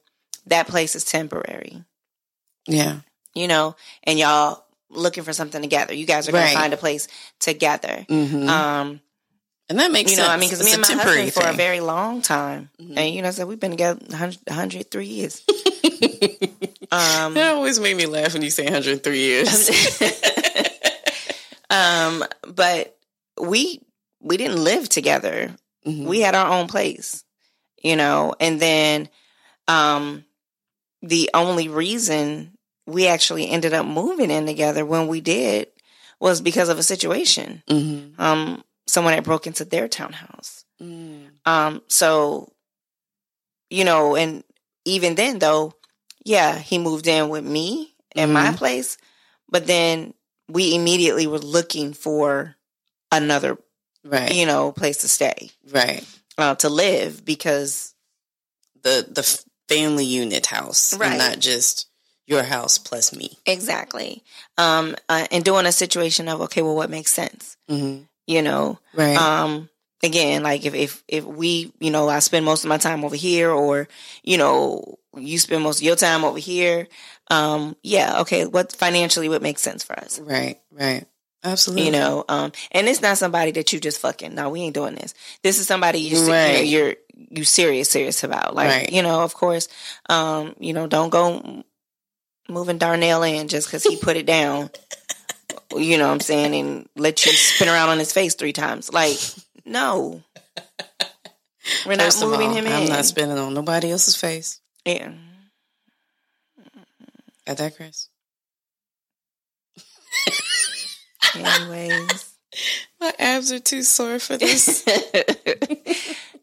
That 0.48 0.68
place 0.68 0.96
is 0.96 1.04
temporary. 1.06 1.84
Yeah. 2.68 3.00
You 3.34 3.48
know, 3.48 3.76
and 4.04 4.18
y'all 4.20 4.64
looking 4.90 5.24
for 5.24 5.34
something 5.34 5.62
together. 5.62 5.94
You 5.94 6.06
guys 6.06 6.28
are 6.28 6.32
gonna 6.32 6.48
find 6.52 6.74
a 6.74 6.78
place 6.78 7.08
together. 7.40 8.06
Mm-hmm. 8.10 8.50
Um, 8.50 9.02
And 9.70 9.78
that 9.80 9.92
makes 9.92 10.12
You 10.12 10.18
know. 10.18 10.28
I 10.28 10.38
mean, 10.38 10.50
because 10.50 10.66
me 10.66 10.74
and 10.74 10.82
my 10.82 10.88
husband 10.94 11.34
for 11.34 11.48
a 11.48 11.54
very 11.54 11.80
long 11.80 12.24
time, 12.24 12.72
Mhm. 12.82 12.98
and 12.98 13.16
you 13.16 13.22
know, 13.22 13.30
so 13.30 13.46
we've 13.46 13.60
been 13.60 13.70
together 13.72 14.00
100, 14.10 14.40
103 14.48 15.06
years. 15.06 15.44
um, 16.92 17.36
That 17.36 17.54
always 17.54 17.80
made 17.80 17.96
me 17.96 18.08
laugh 18.08 18.34
when 18.34 18.42
you 18.42 18.50
say 18.50 18.64
103 18.64 19.20
years. 19.20 19.70
um, 21.70 22.24
but 22.48 22.98
we 23.40 23.82
we 24.22 24.38
didn't 24.38 24.64
live 24.64 24.90
together. 24.90 25.56
Mhm. 25.86 26.06
We 26.06 26.20
had 26.22 26.36
our 26.36 26.52
own 26.52 26.68
place, 26.68 27.24
you 27.82 27.96
know, 27.96 28.34
and 28.40 28.60
then 28.60 29.08
um, 29.68 30.26
the 31.02 31.30
only 31.34 31.68
reason 31.70 32.58
we 32.86 33.08
actually 33.08 33.50
ended 33.50 33.74
up 33.74 33.86
moving 33.86 34.32
in 34.32 34.46
together 34.46 34.86
when 34.86 35.08
we 35.08 35.22
did 35.22 35.68
was 36.20 36.42
because 36.42 36.70
of 36.70 36.78
a 36.80 36.84
situation. 36.84 37.64
Mhm. 37.70 38.20
Um, 38.20 38.64
someone 38.88 39.14
had 39.14 39.24
broke 39.24 39.48
into 39.48 39.64
their 39.64 39.88
townhouse. 39.88 40.66
Mm. 40.82 41.30
Um, 41.46 41.82
so, 41.88 42.52
you 43.70 43.84
know, 43.84 44.16
and 44.16 44.44
even 44.86 45.16
then 45.16 45.40
though, 45.40 45.74
yeah, 46.26 46.58
he 46.58 46.78
moved 46.78 47.08
in 47.08 47.30
with 47.30 47.44
me 47.46 47.96
in 48.16 48.34
my 48.34 48.50
Mhm. 48.50 48.58
place, 48.58 48.98
but 49.50 49.68
then 49.68 50.14
we 50.50 50.74
immediately 50.76 51.28
were 51.28 51.40
looking 51.40 51.94
for 51.94 52.56
another, 53.12 53.58
Right. 54.04 54.34
you 54.34 54.46
know, 54.46 54.72
place 54.72 54.98
to 54.98 55.08
stay, 55.10 55.52
Right. 55.70 56.04
uh, 56.38 56.56
to 56.56 56.70
live 56.70 57.24
because, 57.24 57.94
The 58.82 59.06
the 59.10 59.44
family 59.70 60.06
unit 60.06 60.46
house, 60.48 60.98
Right. 60.98 61.10
and 61.10 61.18
not 61.18 61.40
just 61.40 61.88
your 62.28 62.44
house 62.44 62.78
plus 62.78 63.16
me. 63.16 63.38
exactly. 63.46 64.24
Um, 64.58 64.96
uh, 65.08 65.28
and 65.32 65.44
doing 65.44 65.66
a 65.66 65.72
situation 65.72 66.28
of, 66.28 66.42
okay, 66.42 66.62
well, 66.62 66.76
what 66.76 66.90
makes 66.90 67.14
sense? 67.14 67.58
Mm-hmm. 67.70 68.04
You 68.28 68.42
know, 68.42 68.80
Right. 68.94 69.18
um 69.18 69.70
again 70.04 70.44
like 70.44 70.66
if 70.66 70.74
if 70.74 71.04
if 71.10 71.26
we 71.26 71.74
you 71.82 71.92
know 71.92 72.08
i 72.08 72.20
spend 72.20 72.46
most 72.46 72.64
of 72.64 72.70
my 72.70 72.78
time 72.78 73.04
over 73.04 73.18
here 73.18 73.52
or 73.52 73.86
you 74.24 74.38
know 74.38 74.98
you 75.18 75.38
spend 75.38 75.62
most 75.62 75.80
of 75.80 75.84
your 75.84 75.98
time 75.98 76.24
over 76.24 76.40
here 76.40 76.88
um 77.30 77.76
yeah 77.84 78.22
okay 78.22 78.46
what 78.46 78.72
financially 78.72 79.28
would 79.28 79.42
make 79.42 79.60
sense 79.60 79.84
for 79.84 80.00
us 80.00 80.18
right. 80.20 80.58
Right. 80.72 81.04
Absolutely. 81.44 81.86
you 81.86 81.92
know 81.92 82.26
um 82.28 82.52
and 82.72 82.88
it's 82.90 83.02
not 83.02 83.18
somebody 83.18 83.52
that 83.52 83.72
you 83.72 83.80
just 83.80 84.00
fucking 84.02 84.36
no 84.36 84.50
we 84.50 84.62
ain't 84.62 84.74
doing 84.74 84.96
this 84.96 85.14
this 85.42 85.58
is 85.60 85.68
somebody 85.68 86.00
you 86.00 86.30
Right. 86.30 86.50
you 86.50 86.56
know, 86.58 86.62
you're 86.88 86.96
you 87.32 87.44
serious 87.46 87.90
serious 87.90 88.24
about 88.26 88.56
like 88.56 88.68
Right. 88.70 88.92
you 88.92 89.02
know 89.02 89.22
of 89.22 89.34
course 89.34 89.68
um 90.10 90.54
you 90.60 90.74
know 90.74 90.86
don't 90.88 91.10
go 91.10 91.64
moving 92.50 92.78
darnell 92.78 93.24
in 93.24 93.48
just 93.48 93.68
because 93.68 93.84
he 93.84 93.96
put 93.96 94.18
it 94.18 94.26
down 94.26 94.70
you 95.76 95.98
know 95.98 96.08
what 96.08 96.14
i'm 96.14 96.20
saying 96.20 96.54
and 96.56 96.90
let 96.96 97.26
you 97.26 97.32
spin 97.32 97.70
around 97.70 97.90
on 97.90 98.00
his 98.00 98.12
face 98.12 98.36
three 98.36 98.54
times 98.54 98.92
like 98.92 99.18
no 99.66 100.22
we're 101.86 101.96
not 101.96 102.06
First 102.06 102.22
moving 102.24 102.50
all, 102.50 102.56
him 102.56 102.66
in 102.66 102.74
I'm 102.74 102.90
not 102.90 103.06
spinning 103.06 103.38
on 103.38 103.54
nobody 103.54 103.92
else's 103.92 104.16
face. 104.16 104.60
yeah 104.86 105.12
that 107.46 107.58
digress. 107.58 108.10
Anyways 111.36 112.26
My 113.00 113.14
abs 113.20 113.52
are 113.52 113.60
too 113.60 113.84
sore 113.84 114.18
for 114.20 114.36
this. 114.46 114.84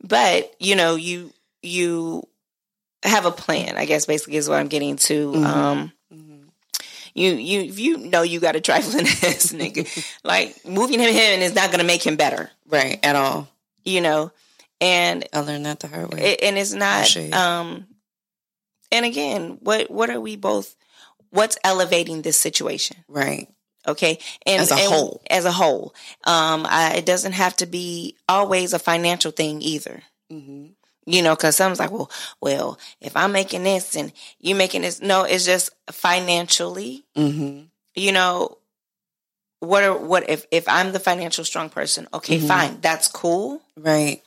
but 0.03 0.55
you 0.61 0.77
know 0.77 0.95
you 0.95 1.33
you 1.63 2.27
have 3.03 3.27
a 3.27 3.31
plan 3.31 3.77
i 3.77 3.85
guess 3.85 4.07
basically 4.07 4.37
is 4.37 4.49
what 4.49 4.59
i'm 4.59 4.69
getting 4.69 4.97
to 4.97 5.33
Mhm. 5.33 5.45
um 5.45 5.93
Mhm. 6.13 6.45
you 7.15 7.33
you 7.33 7.61
you 7.63 7.97
know 7.99 8.23
you 8.23 8.41
got 8.41 8.57
a 8.57 8.61
trifling 8.61 9.07
ass 9.23 9.53
nigga 9.53 9.87
like 10.25 10.65
moving 10.67 11.01
him 11.01 11.09
in 11.09 11.43
is 11.43 11.55
not 11.55 11.71
going 11.71 11.81
to 11.81 11.87
make 11.87 12.05
him 12.07 12.17
better 12.17 12.51
Right. 12.69 12.99
At 13.05 13.17
all. 13.17 13.49
you 13.85 14.01
know 14.01 14.33
and 14.81 15.27
I 15.33 15.41
learned 15.41 15.67
that 15.67 15.81
the 15.81 15.89
hard 15.89 16.13
way. 16.13 16.33
it, 16.35 16.43
and 16.43 16.57
it's 16.59 16.73
not 16.73 17.17
um 17.33 17.87
and 18.93 19.05
again 19.05 19.59
what 19.61 19.91
what 19.91 20.11
are 20.11 20.21
we 20.21 20.37
both 20.37 20.75
what's 21.31 21.59
elevating 21.65 22.23
this 22.23 22.37
situation 22.39 22.97
right. 23.09 23.49
Okay 23.87 24.19
and 24.47 24.63
As 24.63 24.71
a 24.71 24.75
and 24.75 24.93
whole. 24.93 25.23
as 25.31 25.45
a 25.45 25.53
whole 25.53 25.95
um 26.25 26.67
I, 26.69 26.95
it 26.97 27.07
doesn't 27.07 27.33
have 27.33 27.57
to 27.57 27.67
be 27.67 28.17
always 28.29 28.73
a 28.73 28.79
financial 28.79 29.31
thing 29.33 29.63
either 29.63 30.03
Mm-hmm. 30.33 30.67
you 31.07 31.23
know 31.23 31.37
because 31.37 31.55
someone's 31.57 31.79
like 31.79 31.93
well 31.93 32.11
well 32.41 32.79
if 33.01 33.17
i'm 33.17 33.31
making 33.33 33.63
this 33.63 33.95
and 33.97 34.13
you 34.41 34.55
making 34.57 34.83
this 34.83 35.01
no 35.01 35.23
it's 35.25 35.45
just 35.47 35.71
financially 35.93 37.05
Mm-hmm. 37.17 37.63
you 37.95 38.13
know 38.13 38.59
what 39.61 39.83
are 39.85 39.97
what 39.97 40.29
if 40.29 40.47
if 40.51 40.69
i'm 40.69 40.93
the 40.93 40.99
financial 41.01 41.45
strong 41.45 41.71
person 41.71 42.09
okay 42.13 42.39
Mhm. 42.39 42.49
fine 42.49 42.79
that's 42.81 43.09
cool 43.09 43.61
Right. 43.77 44.23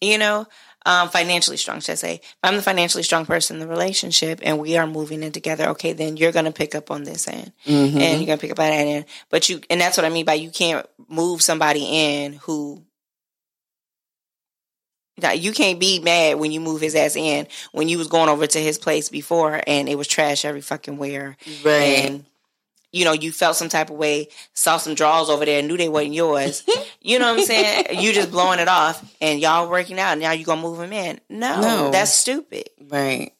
you 0.00 0.18
know 0.18 0.46
um 0.86 1.08
financially 1.10 1.56
strong 1.56 1.80
should 1.80 1.92
i 1.92 1.94
say 1.96 2.14
if 2.14 2.36
i'm 2.42 2.56
the 2.56 2.62
financially 2.62 3.02
strong 3.02 3.26
person 3.26 3.56
in 3.56 3.60
the 3.60 3.66
relationship 3.66 4.40
and 4.42 4.58
we 4.58 4.76
are 4.76 4.86
moving 4.86 5.22
in 5.22 5.32
together 5.32 5.68
okay 5.68 5.92
then 5.92 6.16
you're 6.16 6.32
gonna 6.32 6.52
pick 6.52 6.74
up 6.74 6.90
on 6.90 7.04
this 7.04 7.28
end 7.28 7.52
Mm-hmm. 7.66 7.98
and 7.98 8.20
you're 8.20 8.26
gonna 8.26 8.38
pick 8.38 8.50
up 8.52 8.58
on 8.60 8.66
that 8.70 8.72
end 8.86 9.04
but 9.28 9.48
you 9.48 9.60
and 9.68 9.80
that's 9.80 9.96
what 9.96 10.06
i 10.06 10.08
mean 10.08 10.24
by 10.24 10.34
you 10.34 10.50
can't 10.50 10.86
move 11.08 11.42
somebody 11.42 11.84
in 11.84 12.32
who 12.34 12.82
Now, 15.18 15.32
you 15.32 15.52
can't 15.52 15.78
be 15.78 16.00
mad 16.00 16.38
when 16.38 16.50
you 16.50 16.60
move 16.60 16.80
his 16.80 16.94
ass 16.94 17.14
in 17.14 17.46
when 17.72 17.88
you 17.90 17.98
was 17.98 18.06
going 18.08 18.30
over 18.30 18.46
to 18.46 18.58
his 18.58 18.78
place 18.78 19.10
before 19.10 19.60
and 19.66 19.86
it 19.88 19.96
was 19.98 20.08
trash 20.08 20.44
every 20.46 20.62
fucking 20.62 20.96
where 20.96 21.36
right. 21.62 22.06
and 22.06 22.24
you 22.92 23.04
know 23.04 23.12
you 23.12 23.30
felt 23.32 23.56
some 23.56 23.68
type 23.68 23.90
of 23.90 23.96
way 23.96 24.28
saw 24.54 24.76
some 24.76 24.94
draws 24.94 25.30
over 25.30 25.44
there 25.44 25.62
knew 25.62 25.76
they 25.76 25.88
wasn't 25.88 26.14
yours. 26.14 26.64
You 27.02 27.18
know 27.18 27.32
what 27.32 27.40
i'm 27.40 27.46
saying? 27.46 27.98
You 28.02 28.12
just 28.12 28.30
blowing 28.30 28.58
it 28.58 28.68
off 28.68 29.02
and 29.22 29.40
y'all 29.40 29.70
working 29.70 29.98
out. 29.98 30.12
And 30.12 30.20
now 30.20 30.32
you 30.32 30.44
gonna 30.44 30.60
move 30.60 30.78
him 30.80 30.92
in. 30.92 31.18
No, 31.30 31.60
No. 31.60 31.90
that's 31.90 32.12
stupid. 32.12 32.68
Right. 32.88 33.32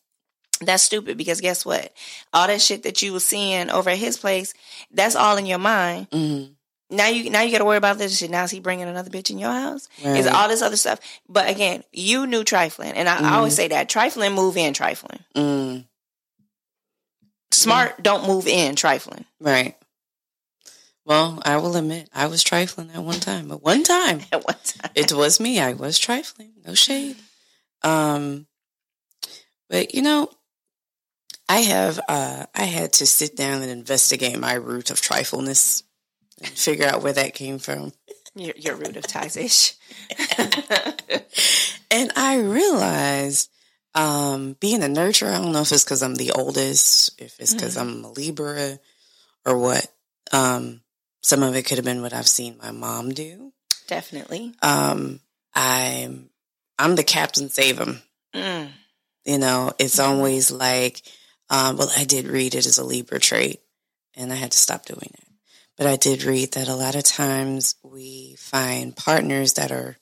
that's 0.63 0.83
stupid 0.83 1.19
because 1.19 1.41
guess 1.43 1.67
what? 1.67 1.93
All 2.33 2.47
that 2.47 2.63
shit 2.63 2.85
that 2.85 3.03
you 3.03 3.13
was 3.13 3.25
seeing 3.25 3.69
over 3.71 3.91
at 3.91 3.99
his 3.99 4.17
place 4.17 4.55
that's 4.91 5.15
all 5.15 5.37
in 5.37 5.45
your 5.45 5.59
mind. 5.59 6.09
Mm-hmm. 6.11 6.53
now 6.97 7.09
you 7.09 7.29
now 7.29 7.43
you 7.43 7.53
got 7.53 7.59
to 7.59 7.67
worry 7.67 7.77
about 7.77 7.99
this 7.99 8.17
shit. 8.17 8.31
Now 8.31 8.45
is 8.45 8.51
he 8.51 8.61
bringing 8.61 8.89
another 8.89 9.11
bitch 9.11 9.29
in 9.31 9.39
your 9.39 9.53
house. 9.53 9.89
Right. 10.03 10.17
is 10.19 10.27
all 10.27 10.49
this 10.49 10.63
other 10.63 10.77
stuff. 10.77 10.99
But 11.29 11.51
again 11.51 11.85
you 11.93 12.27
knew 12.27 12.45
trifling. 12.45 12.93
And 12.93 13.11
I, 13.11 13.33
I 13.33 13.37
always 13.37 13.55
say 13.55 13.69
that 13.69 13.91
trifling 13.91 14.33
move 14.33 14.57
in 14.57 14.73
trifling. 14.73 15.21
Mm. 15.37 15.85
Smart 17.51 18.03
don't 18.03 18.27
move 18.27 18.47
in 18.47 18.77
trifling 18.77 19.25
Right. 19.41 19.77
Well, 21.05 21.41
I 21.45 21.57
will 21.57 21.77
admit 21.77 22.09
I 22.15 22.27
was 22.27 22.45
trifling 22.45 22.91
at 22.91 23.03
one 23.03 23.19
time. 23.19 23.51
At 23.51 23.63
one 23.63 23.83
time, 23.83 24.21
at 24.33 24.45
one 24.45 24.57
time 24.65 24.93
it 24.95 25.13
was 25.13 25.41
me. 25.41 25.59
I 25.59 25.73
was 25.73 25.99
trifling. 25.99 26.53
No 26.65 26.75
shade. 26.75 27.17
Um, 27.83 28.47
but 29.69 29.95
you 29.95 30.03
know, 30.03 30.29
I 31.49 31.61
have 31.63 31.99
uh, 32.09 32.47
I 32.55 32.63
had 32.65 32.93
to 32.95 33.07
sit 33.07 33.35
down 33.35 33.63
and 33.63 33.71
investigate 33.71 34.39
my 34.39 34.55
root 34.55 34.91
of 34.91 35.01
trifleness 35.01 35.83
and 36.41 36.51
figure 36.51 36.87
out 36.87 37.03
where 37.03 37.13
that 37.13 37.35
came 37.35 37.59
from. 37.59 37.93
your, 38.35 38.55
your 38.57 38.77
root 38.77 38.97
of 38.97 39.07
ties 39.07 39.37
ish 39.37 39.75
And 41.91 42.13
I 42.15 42.39
realized, 42.39 43.51
um, 43.95 44.57
being 44.61 44.83
a 44.83 44.87
nurturer, 44.87 45.35
I 45.35 45.39
don't 45.39 45.53
know 45.53 45.63
if 45.63 45.73
it's 45.73 45.85
because 45.85 46.03
I'm 46.03 46.15
the 46.15 46.33
oldest, 46.33 47.21
if 47.21 47.39
it's 47.41 47.55
because 47.55 47.77
I'm 47.77 48.05
a 48.05 48.11
Libra, 48.11 48.79
or 49.45 49.59
what. 49.59 49.87
Um, 50.33 50.83
some 51.23 51.43
of 51.43 51.55
it 51.57 51.65
could 51.65 51.79
have 51.79 51.85
been 51.85 52.03
what 52.03 52.13
I've 52.13 52.29
seen 52.29 52.59
my 52.63 52.71
mom 52.71 53.11
do. 53.11 53.53
definitely 53.87 54.55
Um, 54.63 55.21
I'm 55.55 56.31
I'm 56.79 56.95
the 56.97 57.05
captain 57.05 57.51
save 57.51 57.79
him. 57.79 58.01
mm. 58.35 58.71
You 59.25 59.39
know, 59.39 59.73
it's 59.79 59.99
always 59.99 60.51
like, 60.51 61.03
um, 61.51 61.77
well, 61.77 61.93
I 61.95 62.05
did 62.05 62.27
read 62.27 62.55
it 62.55 62.67
as 62.67 62.79
a 62.79 62.85
Libra 62.85 63.21
trait, 63.21 63.61
and 64.17 64.33
I 64.33 64.37
had 64.37 64.53
to 64.53 64.59
stop 64.59 64.87
doing 64.87 65.11
it. 65.13 65.29
But 65.77 65.87
I 65.87 65.97
did 65.97 66.25
read 66.25 66.53
that 66.53 66.69
a 66.69 66.75
lot 66.75 66.95
of 66.95 67.05
times 67.05 67.75
we 67.83 68.37
find 68.39 68.97
partners 68.97 69.55
that 69.55 69.73
are 69.73 69.97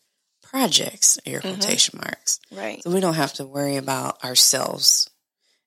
projects, 0.51 1.19
air 1.27 1.41
Mhm. 1.41 1.59
quotation 1.59 1.99
marks. 2.03 2.41
right 2.51 2.83
So 2.83 2.91
we 2.91 3.01
don't 3.01 3.15
have 3.15 3.35
to 3.35 3.45
worry 3.47 3.77
about 3.77 4.23
ourselves. 4.25 5.09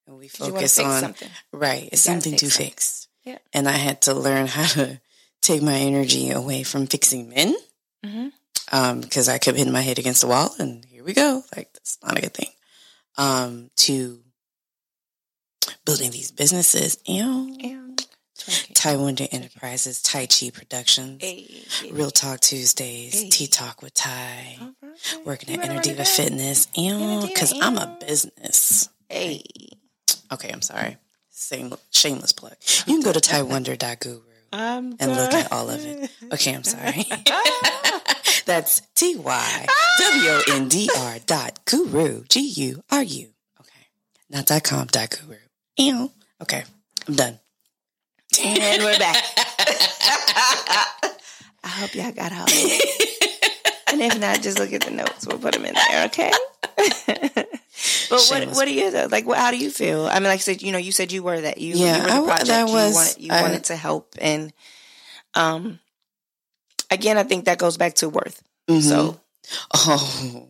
And 0.08 0.18
we 0.18 0.28
'Cause 0.30 0.48
you 0.48 0.54
want 0.54 0.64
to 0.68 0.70
focus 0.70 0.80
on, 0.80 1.02
something 1.02 1.30
right, 1.54 1.90
it's 1.92 2.02
something 2.02 2.36
to 2.38 2.50
something. 2.50 2.68
fix. 2.70 3.08
Yeah. 3.24 3.38
And 3.54 3.70
I 3.70 3.78
had 3.78 4.02
to 4.04 4.14
learn 4.14 4.48
how 4.48 4.66
to 4.80 5.00
take 5.42 5.62
my 5.62 5.78
energy 5.78 6.32
away 6.32 6.64
from 6.64 6.88
fixing 6.88 7.30
men 7.30 7.56
hmm 8.04 8.30
um, 8.72 9.02
because 9.02 9.28
I 9.30 9.38
kept 9.38 9.58
hitting 9.58 9.74
my 9.74 9.82
head 9.82 10.00
against 10.00 10.22
the 10.22 10.28
wall, 10.28 10.56
and 10.58 10.84
here 10.86 11.04
we 11.04 11.14
go. 11.14 11.44
Like 11.56 11.72
that's 11.74 11.98
not 12.02 12.18
a 12.18 12.22
good 12.22 12.34
thing. 12.34 12.50
Um, 13.18 13.70
to 13.86 14.24
building 15.86 16.12
these 16.12 16.32
businesses, 16.32 16.98
ew. 17.06 17.58
and 17.62 17.91
Taiwan 18.74 19.16
Enterprises, 19.18 20.02
Tai 20.02 20.26
Chi 20.28 20.50
Productions, 20.52 21.22
Hey, 21.22 21.46
yeah. 21.84 21.92
Real 21.94 22.12
Talk 22.12 22.40
Tuesdays, 22.40 23.14
Hey. 23.22 23.30
Tea 23.30 23.48
Talk 23.48 23.82
with 23.82 23.94
Ty, 23.94 24.58
All 24.62 24.74
right. 24.82 25.26
working 25.26 25.54
You 25.54 25.62
at 25.62 25.70
it 25.70 25.98
Interdiva. 25.98 26.08
Fitness, 26.08 26.68
ew, 26.76 27.22
because 27.28 27.54
I'm 27.62 27.78
a 27.78 27.98
business. 28.06 28.90
Hey, 29.10 29.44
Okay, 30.32 30.50
I'm 30.50 30.62
sorry. 30.62 30.98
Same 31.30 31.74
shameless 31.92 32.32
plug. 32.32 32.56
You 32.86 32.94
can 32.96 33.02
go 33.02 33.12
to 33.12 33.20
tywonder.guru 33.20 34.22
and 34.54 34.98
look 35.00 35.34
at 35.34 35.52
all 35.52 35.70
of 35.70 35.84
it. 35.86 36.10
Okay, 36.34 36.54
I'm 36.54 36.64
sorry. 36.64 37.06
That's 38.46 38.82
T 38.96 39.16
Y 39.18 39.66
W 40.00 40.30
O 40.30 40.42
N 40.52 40.68
D 40.70 40.90
R 40.98 41.18
dot 41.26 41.60
guru. 41.66 42.24
G 42.30 42.40
U 42.40 42.84
R 42.90 43.04
U. 43.04 43.28
Okay. 43.60 43.88
Not 44.30 44.46
dot 44.46 44.64
com 44.64 44.88
dot 44.88 45.10
guru. 45.10 45.38
Ew. 45.78 46.12
Okay. 46.42 46.64
I'm 47.08 47.16
done. 47.16 47.40
And 48.40 48.84
we're 48.84 48.98
back. 48.98 49.18
I 51.64 51.68
hope 51.68 51.94
y'all 51.96 52.12
got 52.12 52.32
all. 52.32 52.48
And 53.92 54.02
if 54.02 54.20
not, 54.20 54.42
just 54.42 54.58
look 54.58 54.72
at 54.72 54.82
the 54.84 54.92
notes. 54.92 55.28
We'll 55.28 55.38
put 55.38 55.54
them 55.54 55.66
in 55.66 55.74
there, 55.74 56.06
okay? 56.06 56.32
but 56.78 58.28
what 58.30 58.48
what 58.56 58.66
do 58.66 58.74
you 58.74 58.90
like? 59.10 59.26
What, 59.28 59.38
how 59.38 59.52
do 59.52 59.58
you 59.58 59.70
feel? 59.70 60.06
I 60.06 60.16
mean, 60.16 60.24
like 60.24 60.36
I 60.36 60.38
said, 60.38 60.62
you 60.62 60.72
know, 60.72 60.78
you 60.78 60.92
said 60.94 61.12
you 61.12 61.24
were 61.24 61.42
that 61.42 61.58
you, 61.58 61.76
Yeah, 61.76 61.98
you 62.16 62.22
were 62.22 62.28
the 62.28 62.32
I 62.34 62.44
that 62.44 62.68
you 62.68 62.74
was- 62.74 62.94
wanted, 62.96 63.18
you 63.22 63.32
I- 63.32 63.42
wanted 63.42 63.64
to 63.66 63.76
help, 63.76 64.16
and 64.20 64.54
um, 65.34 65.80
again, 66.90 67.18
I 67.18 67.24
think 67.24 67.46
that 67.46 67.58
goes 67.58 67.78
back 67.78 67.96
to 67.96 68.08
worth. 68.10 68.42
Mhm. 68.70 68.82
So 68.82 69.20
Oh, 69.74 70.48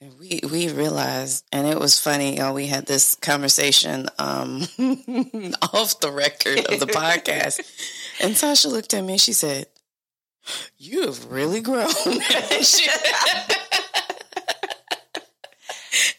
and 0.00 0.18
we 0.18 0.40
we 0.50 0.68
realized, 0.70 1.44
and 1.52 1.66
it 1.66 1.78
was 1.78 1.98
funny. 2.00 2.40
Uh, 2.40 2.52
we 2.52 2.66
had 2.66 2.86
this 2.86 3.14
conversation 3.14 4.08
um, 4.18 4.62
off 5.72 6.00
the 6.00 6.10
record 6.12 6.58
of 6.70 6.80
the 6.80 6.86
podcast, 6.86 7.60
and 8.22 8.36
Sasha 8.36 8.68
looked 8.68 8.92
at 8.94 9.02
me 9.04 9.14
and 9.14 9.20
she 9.20 9.32
said, 9.32 9.66
"You 10.76 11.02
have 11.06 11.30
really 11.30 11.60
grown." 11.60 11.86
She- 12.62 12.88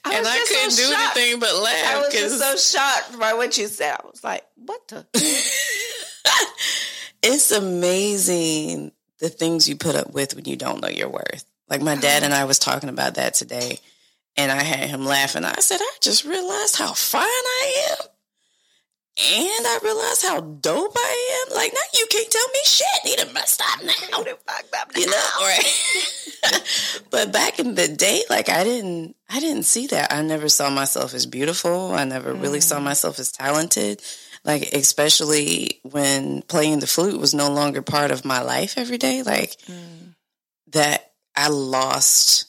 I 0.08 0.18
and 0.18 0.28
I 0.28 0.38
couldn't 0.48 0.72
so 0.72 0.88
do 0.88 0.94
shocked. 0.94 1.18
anything 1.18 1.40
but 1.40 1.54
laugh. 1.56 2.06
Because 2.10 2.42
I 2.42 2.54
was 2.54 2.62
just 2.62 2.70
so 2.72 2.78
shocked 2.80 3.20
by 3.20 3.34
what 3.34 3.58
you 3.58 3.68
said. 3.68 3.98
I 4.02 4.06
was 4.08 4.24
like, 4.24 4.46
what 4.56 4.88
the? 4.88 5.06
it's 7.24 7.52
amazing 7.52 8.92
the 9.20 9.30
things 9.30 9.68
you 9.68 9.76
put 9.76 9.96
up 9.96 10.14
with 10.14 10.36
when 10.36 10.46
you 10.46 10.56
don't 10.56 10.82
know 10.82 10.88
your 10.88 11.10
worth. 11.10 11.44
Like 11.70 11.82
my 11.82 11.96
dad 11.96 12.24
and 12.24 12.34
I 12.34 12.46
was 12.46 12.60
talking 12.60 12.90
about 12.90 13.16
that 13.16 13.34
today, 13.34 13.80
and 14.38 14.52
I 14.52 14.62
had 14.64 14.90
him 14.90 15.06
laughing. 15.06 15.44
I 15.44 15.54
said, 15.60 15.80
"I 15.82 15.92
just 16.02 16.24
realized 16.26 16.76
how 16.78 16.94
fine 16.94 17.24
I 17.24 17.88
am, 17.92 18.08
and 19.18 19.66
I 19.68 19.80
realized 19.84 20.22
how 20.24 20.42
dope 20.42 20.94
I 20.96 21.46
am. 21.50 21.56
Like 21.56 21.74
now 21.74 21.80
you 22.00 22.06
can't 22.10 22.30
tell 22.32 22.48
me 22.48 22.60
shit. 22.66 22.88
He 23.04 23.16
done 23.16 23.34
messed 23.34 23.62
up 23.62 23.84
now, 23.84 24.18
Who 24.18 24.24
the 24.26 24.38
fuck 24.48 24.66
up 24.80 24.92
you 24.96 25.08
know, 25.08 25.30
right?" 25.42 25.74
but 27.10 27.32
back 27.32 27.58
in 27.60 27.74
the 27.76 27.88
day, 27.88 28.24
like 28.30 28.50
I 28.50 28.64
didn't, 28.64 29.16
I 29.30 29.40
didn't 29.40 29.64
see 29.64 29.88
that. 29.88 30.14
I 30.14 30.22
never 30.22 30.50
saw 30.50 30.70
myself 30.70 31.14
as 31.16 31.26
beautiful. 31.26 31.94
I 31.94 32.04
never 32.04 32.34
really 32.34 32.62
saw 32.62 32.80
myself 32.80 33.18
as 33.20 33.32
talented. 33.32 34.02
Like 34.44 34.70
especially 34.74 35.80
when 35.82 36.44
playing 36.44 36.80
the 36.80 36.86
flute 36.88 37.20
was 37.20 37.34
no 37.34 37.50
longer 37.52 37.82
part 37.82 38.12
of 38.12 38.24
my 38.26 38.42
life 38.44 38.76
every 38.78 39.00
day. 39.00 39.24
Like 39.24 39.58
Mm. 39.68 40.14
that, 40.74 41.14
I 41.36 41.50
lost. 41.50 42.46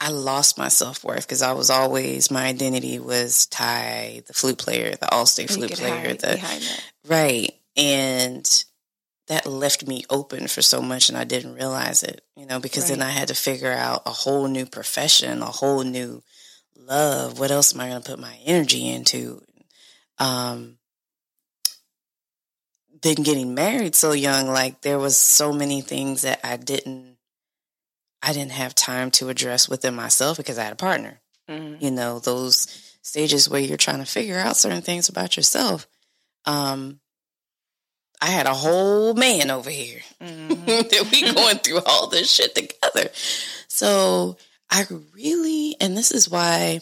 I 0.00 0.10
lost 0.10 0.58
my 0.58 0.68
self 0.68 1.02
worth 1.02 1.26
because 1.26 1.42
I 1.42 1.52
was 1.52 1.70
always 1.70 2.30
my 2.30 2.46
identity 2.46 3.00
was 3.00 3.46
Ty, 3.46 4.22
the 4.26 4.32
flute 4.32 4.58
player, 4.58 4.94
the 4.94 5.12
all 5.12 5.26
state 5.26 5.50
flute 5.50 5.72
player, 5.72 6.14
the. 6.14 6.36
Right. 7.08 7.52
And 7.76 8.64
that 9.28 9.46
left 9.46 9.86
me 9.86 10.04
open 10.08 10.48
for 10.48 10.62
so 10.62 10.80
much 10.80 11.08
and 11.08 11.18
I 11.18 11.24
didn't 11.24 11.54
realize 11.54 12.02
it, 12.02 12.22
you 12.34 12.46
know, 12.46 12.60
because 12.60 12.88
then 12.88 13.02
I 13.02 13.10
had 13.10 13.28
to 13.28 13.34
figure 13.34 13.72
out 13.72 14.02
a 14.06 14.10
whole 14.10 14.48
new 14.48 14.66
profession, 14.66 15.42
a 15.42 15.46
whole 15.46 15.82
new 15.84 16.22
love. 16.76 17.38
What 17.38 17.50
else 17.50 17.74
am 17.74 17.80
I 17.80 17.88
going 17.88 18.02
to 18.02 18.10
put 18.10 18.18
my 18.18 18.36
energy 18.44 18.88
into? 18.88 19.42
Um, 20.18 20.78
then 23.02 23.16
getting 23.16 23.54
married 23.54 23.94
so 23.94 24.12
young, 24.12 24.48
like 24.48 24.80
there 24.80 24.98
was 24.98 25.16
so 25.16 25.52
many 25.52 25.82
things 25.82 26.22
that 26.22 26.40
I 26.42 26.56
didn't, 26.56 27.17
I 28.22 28.32
didn't 28.32 28.52
have 28.52 28.74
time 28.74 29.10
to 29.12 29.28
address 29.28 29.68
within 29.68 29.94
myself 29.94 30.36
because 30.36 30.58
I 30.58 30.64
had 30.64 30.72
a 30.72 30.76
partner 30.76 31.20
Mhm. 31.48 31.80
you 31.80 31.90
know 31.90 32.18
those 32.18 32.66
stages 33.02 33.48
where 33.48 33.60
you're 33.60 33.76
trying 33.78 34.00
to 34.00 34.04
figure 34.04 34.38
out 34.38 34.56
certain 34.56 34.82
things 34.82 35.08
about 35.08 35.34
yourself 35.36 35.86
um 36.44 37.00
i 38.20 38.26
had 38.26 38.46
a 38.46 38.52
whole 38.52 39.14
man 39.14 39.50
over 39.50 39.70
here 39.70 40.00
Mhm. 40.20 40.66
that 40.90 41.08
we 41.10 41.32
going 41.32 41.58
through 41.58 41.80
all 41.86 42.06
this 42.08 42.30
shit 42.30 42.54
together 42.54 43.08
so 43.68 44.36
i 44.70 44.86
really 45.14 45.74
and 45.80 45.96
this 45.96 46.10
is 46.10 46.28
why 46.28 46.80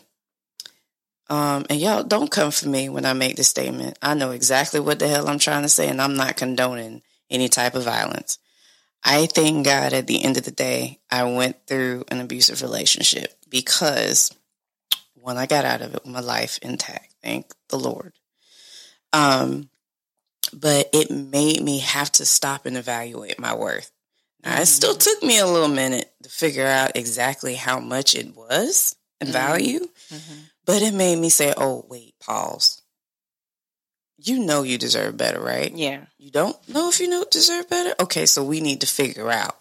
um 1.28 1.64
and 1.70 1.80
y'all 1.80 2.02
don't 2.02 2.30
come 2.30 2.50
for 2.50 2.68
me 2.68 2.88
when 2.88 3.04
i 3.04 3.12
make 3.12 3.36
this 3.36 3.48
statement 3.48 3.96
i 4.02 4.14
know 4.14 4.30
exactly 4.32 4.80
what 4.80 4.98
the 4.98 5.06
hell 5.08 5.28
i'm 5.28 5.38
trying 5.38 5.62
to 5.62 5.68
say 5.68 5.88
and 5.88 6.00
i'm 6.02 6.16
not 6.16 6.36
condoning 6.36 7.02
any 7.30 7.48
type 7.48 7.74
of 7.76 7.84
violence 7.84 8.38
i 9.06 9.24
thank 9.26 9.64
god 9.64 9.92
at 9.94 10.06
the 10.06 10.22
end 10.22 10.36
of 10.36 10.44
the 10.44 10.50
day 10.50 10.98
i 11.10 11.22
went 11.24 11.56
through 11.66 12.04
an 12.08 12.20
abusive 12.20 12.60
relationship 12.60 13.32
because 13.48 14.30
when 15.14 15.38
I 15.38 15.46
got 15.46 15.64
out 15.64 15.80
of 15.82 15.94
it 15.94 16.04
with 16.04 16.12
my 16.12 16.20
life 16.20 16.56
intact, 16.62 17.14
thank 17.20 17.46
the 17.68 17.78
Lord. 17.78 18.12
Um, 19.12 19.68
but 20.52 20.88
it 20.92 21.10
made 21.10 21.60
me 21.62 21.80
have 21.80 22.12
to 22.12 22.24
stop 22.24 22.64
and 22.64 22.76
evaluate 22.76 23.36
my 23.38 23.52
worth. 23.54 23.90
Now, 24.44 24.60
it 24.60 24.66
still 24.66 24.94
took 24.94 25.22
me 25.24 25.38
a 25.40 25.46
little 25.46 25.68
minute 25.68 26.12
to 26.22 26.28
figure 26.28 26.66
out 26.66 26.92
exactly 26.94 27.56
how 27.56 27.80
much 27.80 28.14
it 28.14 28.36
was 28.36 28.94
and 29.20 29.30
Mhm. 29.30 29.32
value, 29.32 29.88
Mhm. 30.12 30.50
but 30.64 30.82
it 30.82 30.94
made 30.94 31.16
me 31.16 31.28
say, 31.28 31.52
oh, 31.56 31.84
wait, 31.88 32.14
pause. 32.20 32.82
You 34.18 34.38
know 34.38 34.62
you 34.62 34.78
deserve 34.78 35.16
better, 35.16 35.40
right? 35.40 35.70
Yeah. 35.74 36.06
You 36.18 36.30
don't 36.30 36.56
know 36.68 36.88
if 36.88 37.00
you 37.00 37.08
know 37.08 37.24
deserve 37.30 37.68
better? 37.68 37.94
Okay, 38.00 38.26
so 38.26 38.42
we 38.42 38.60
need 38.60 38.80
to 38.80 38.86
figure 38.86 39.30
out 39.30 39.56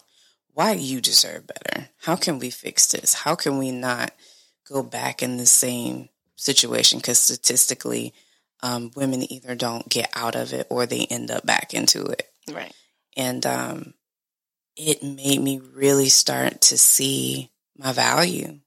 why 0.54 0.72
you 0.72 1.00
deserve 1.00 1.46
better. 1.46 1.90
How 2.02 2.16
can 2.16 2.38
we 2.38 2.50
fix 2.50 2.86
this? 2.86 3.12
How 3.12 3.34
can 3.34 3.58
we 3.58 3.70
not 3.70 4.12
go 4.66 4.82
back 4.82 5.22
in 5.22 5.36
the 5.36 5.46
same 5.46 6.08
situation? 6.36 6.98
Because 6.98 7.18
statistically, 7.18 8.14
um, 8.62 8.90
women 8.96 9.30
either 9.30 9.54
don't 9.54 9.88
get 9.88 10.10
out 10.14 10.34
of 10.34 10.52
it 10.52 10.66
or 10.70 10.86
they 10.86 11.06
end 11.10 11.30
up 11.30 11.44
back 11.44 11.74
into 11.74 12.06
it. 12.06 12.22
Right. 12.50 12.72
And 13.16 13.44
um, 13.44 13.94
it 14.76 15.02
made 15.02 15.40
me 15.40 15.60
really 15.74 16.08
start 16.08 16.60
to 16.62 16.78
see 16.78 17.50
my 17.76 17.92
value, 17.92 18.60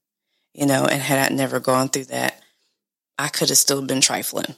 you 0.53 0.65
know, 0.65 0.85
and 0.85 1.01
had 1.01 1.31
I 1.31 1.33
never 1.33 1.59
gone 1.59 1.89
through 1.89 2.05
that, 2.05 2.39
I 3.17 3.27
could 3.27 3.49
have 3.49 3.57
still 3.57 3.81
been 3.81 4.01
trifling, 4.01 4.55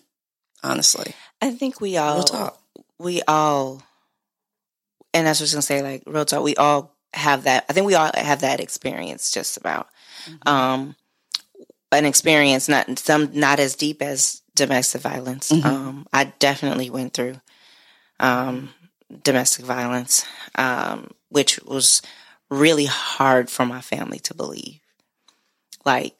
honestly. 0.64 1.14
I 1.41 1.51
think 1.51 1.82
we 1.82 1.95
Real 1.95 2.03
all 2.03 2.24
talk. 2.24 2.59
we 2.99 3.22
all 3.28 3.82
and 5.14 5.28
that's 5.28 5.39
what 5.39 5.43
I 5.43 5.45
was 5.45 5.53
gonna 5.53 5.62
say, 5.64 5.82
like 5.82 6.03
real 6.05 6.26
talk, 6.26 6.43
we 6.43 6.55
all 6.55 6.95
have 7.14 7.43
that 7.43 7.66
I 7.70 7.74
think 7.74 7.86
we 7.88 7.95
all 7.95 8.12
have 8.14 8.41
that 8.41 8.59
experience 8.59 9.32
just 9.32 9.57
about. 9.57 9.88
Mm-hmm. 10.26 10.47
Um 10.49 10.95
an 11.91 12.05
experience 12.05 12.70
not 12.70 12.97
some 12.99 13.32
not 13.34 13.59
as 13.59 13.76
deep 13.76 14.01
as 14.01 14.41
domestic 14.55 15.01
violence. 15.01 15.51
Mhm. 15.51 15.66
Um 15.66 16.07
I 16.14 16.26
definitely 16.39 16.89
went 16.89 17.14
through 17.14 17.41
um 18.20 18.70
domestic 19.24 19.66
violence, 19.66 20.24
um, 20.55 21.12
which 21.28 21.59
was 21.64 22.01
really 22.49 22.86
hard 22.86 23.49
for 23.49 23.66
my 23.66 23.82
family 23.82 24.20
to 24.20 24.34
believe. 24.34 24.80
Like 25.84 26.16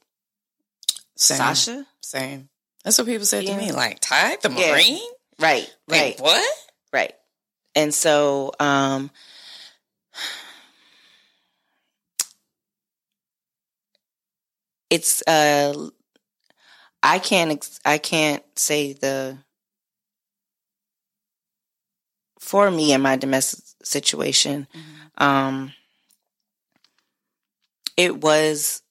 Same. 1.16 1.38
Sasha? 1.38 1.86
Same. 2.02 2.50
That's 2.84 2.98
what 2.98 3.08
people 3.08 3.26
said 3.26 3.44
Yeah. 3.44 3.52
to 3.54 3.58
me. 3.58 3.72
Like, 3.72 4.00
Ty, 4.02 4.38
the 4.42 4.50
Yeah. 4.50 4.72
Marine? 4.72 5.00
Right, 5.40 5.74
Like, 5.88 6.00
right. 6.02 6.20
what? 6.22 6.54
Right. 6.94 7.14
And 7.76 7.94
so 7.94 8.52
um 8.60 9.12
it's 14.90 15.24
uh 15.28 15.90
I 17.02 17.20
can't 17.20 17.52
ex- 17.52 17.80
I 17.86 17.98
can't 17.98 18.44
say 18.58 18.94
the 18.94 19.38
for 22.40 22.70
me 22.70 22.92
in 22.94 23.02
my 23.02 23.16
domestic 23.16 23.64
situation 23.84 24.68
um 25.18 25.74
it 27.98 28.22
was 28.22 28.82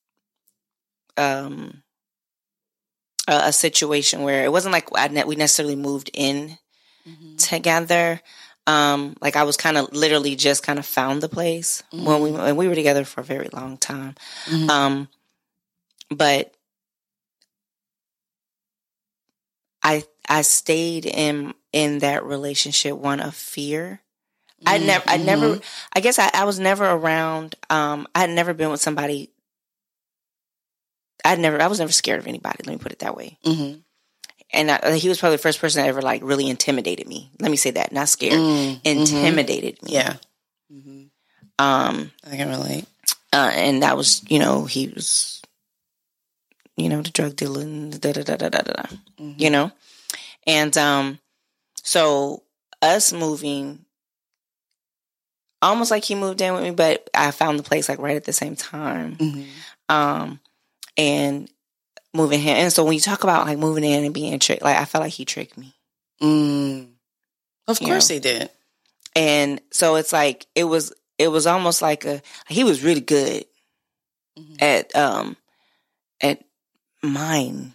um 1.17 1.83
a, 3.31 3.49
a 3.49 3.53
situation 3.53 4.23
where 4.23 4.45
it 4.45 4.53
wasn't 4.53 4.73
like 4.75 4.89
I 4.95 5.09
ne- 5.09 5.25
we 5.25 5.37
necessarily 5.37 5.77
moved 5.77 6.11
in 6.13 6.59
together. 7.39 8.21
Um, 8.67 9.17
like 9.23 9.37
I 9.37 9.45
was 9.45 9.57
kind 9.57 9.77
of 9.79 9.93
literally 9.95 10.37
just 10.37 10.63
kind 10.63 10.79
of 10.79 10.85
found 10.87 11.23
the 11.23 11.29
place 11.29 11.83
when 11.91 12.21
we 12.21 12.31
and 12.35 12.57
we 12.59 12.69
were 12.69 12.75
together 12.75 13.05
for 13.05 13.23
a 13.23 13.25
very 13.25 13.49
long 13.53 13.79
time. 13.79 14.15
Mhm. 14.47 14.69
Um, 14.69 15.09
but 16.11 16.53
I 19.83 20.05
I 20.29 20.43
stayed 20.43 21.07
in 21.07 21.55
in 21.73 22.01
that 22.01 22.25
relationship 22.25 22.97
one 22.97 23.21
of 23.21 23.35
fear. 23.35 24.03
I 24.67 24.77
never 24.79 25.09
I 25.09 25.17
never 25.17 25.61
I 25.95 26.01
guess 26.01 26.19
I, 26.19 26.31
I 26.35 26.45
was 26.45 26.59
never 26.59 26.85
around 26.85 27.55
um 27.71 28.07
I 28.15 28.21
had 28.21 28.31
never 28.31 28.53
been 28.53 28.71
with 28.71 28.81
somebody 28.83 29.31
I'd 31.25 31.39
never 31.39 31.61
I 31.61 31.67
was 31.69 31.79
never 31.81 31.93
scared 31.93 32.19
of 32.21 32.27
anybody, 32.27 32.59
let 32.67 32.73
me 32.73 32.79
put 32.83 32.93
it 32.93 33.01
that 33.01 33.17
way. 33.17 33.39
Mhm. 33.45 33.83
And 34.53 34.71
I, 34.71 34.97
he 34.97 35.09
was 35.09 35.19
probably 35.21 35.37
the 35.37 35.43
first 35.43 35.61
person 35.61 35.81
that 35.83 35.89
ever 35.89 36.03
like 36.03 36.23
really 36.25 36.49
intimidated 36.51 37.07
me. 37.07 37.31
Let 37.39 37.51
me 37.51 37.57
say 37.57 37.71
that, 37.73 37.93
not 37.93 38.09
scared, 38.09 38.35
Mm, 38.41 38.77
mhm. 38.77 38.81
intimidated 38.85 39.83
me. 39.83 39.93
Yeah. 39.95 40.17
Mhm. 40.73 41.11
Um, 41.59 42.11
I 42.27 42.37
can 42.37 42.49
relate. 42.49 42.87
uh, 43.33 43.51
and 43.55 43.83
that 43.85 43.97
was, 43.97 44.23
you 44.29 44.39
know, 44.41 44.65
he 44.65 44.89
was, 44.89 45.41
you 46.77 46.89
know, 46.89 47.01
the 47.03 47.11
drug 47.11 47.37
dealer, 47.37 47.61
and 47.63 48.01
da 48.01 48.13
da 48.13 48.23
da 48.23 48.37
da 48.37 48.49
da 48.49 48.61
da, 48.61 48.73
da, 48.73 48.97
you 49.19 49.51
know, 49.51 49.71
and 50.47 50.77
um, 50.79 51.19
so 51.85 52.43
us 52.83 53.13
moving, 53.13 53.85
almost 55.63 55.91
like 55.91 56.05
he 56.05 56.15
moved 56.15 56.41
in 56.41 56.55
with 56.55 56.63
me, 56.63 56.71
but 56.71 57.09
I 57.15 57.31
found 57.31 57.59
the 57.59 57.63
place 57.63 57.89
like 57.89 57.99
right 57.99 58.17
at 58.17 58.25
the 58.25 58.33
same 58.33 58.57
time, 58.57 59.17
Mm-hmm. 59.17 59.95
um, 59.95 60.41
and 60.97 61.49
moving 62.15 62.41
him, 62.41 62.57
and 62.57 62.73
so 62.73 62.85
when 62.85 62.95
you 62.95 63.01
talk 63.01 63.23
about 63.25 63.47
like 63.47 63.59
moving 63.59 63.85
in 63.85 64.05
and 64.05 64.15
being 64.15 64.39
tricked, 64.39 64.63
like 64.63 64.77
I 64.77 64.85
felt 64.85 65.03
like 65.05 65.13
he 65.13 65.25
tricked 65.25 65.57
me, 65.59 65.75
Mm. 66.21 66.89
Of 67.69 67.81
You 67.81 67.87
course 67.87 68.09
know. 68.11 68.15
he 68.15 68.21
did. 68.21 68.51
and 69.17 69.61
so 69.71 69.95
it's 69.97 70.13
like 70.13 70.47
it 70.55 70.65
was, 70.65 70.93
it 71.19 71.29
was 71.29 71.47
almost 71.47 71.83
like 71.83 72.05
a 72.05 72.21
he 72.49 72.65
was 72.65 72.83
really 72.83 73.01
good 73.01 73.45
Mhm. 74.39 74.63
at 74.63 74.95
um 74.97 75.37
at 76.21 76.43
mine 77.03 77.75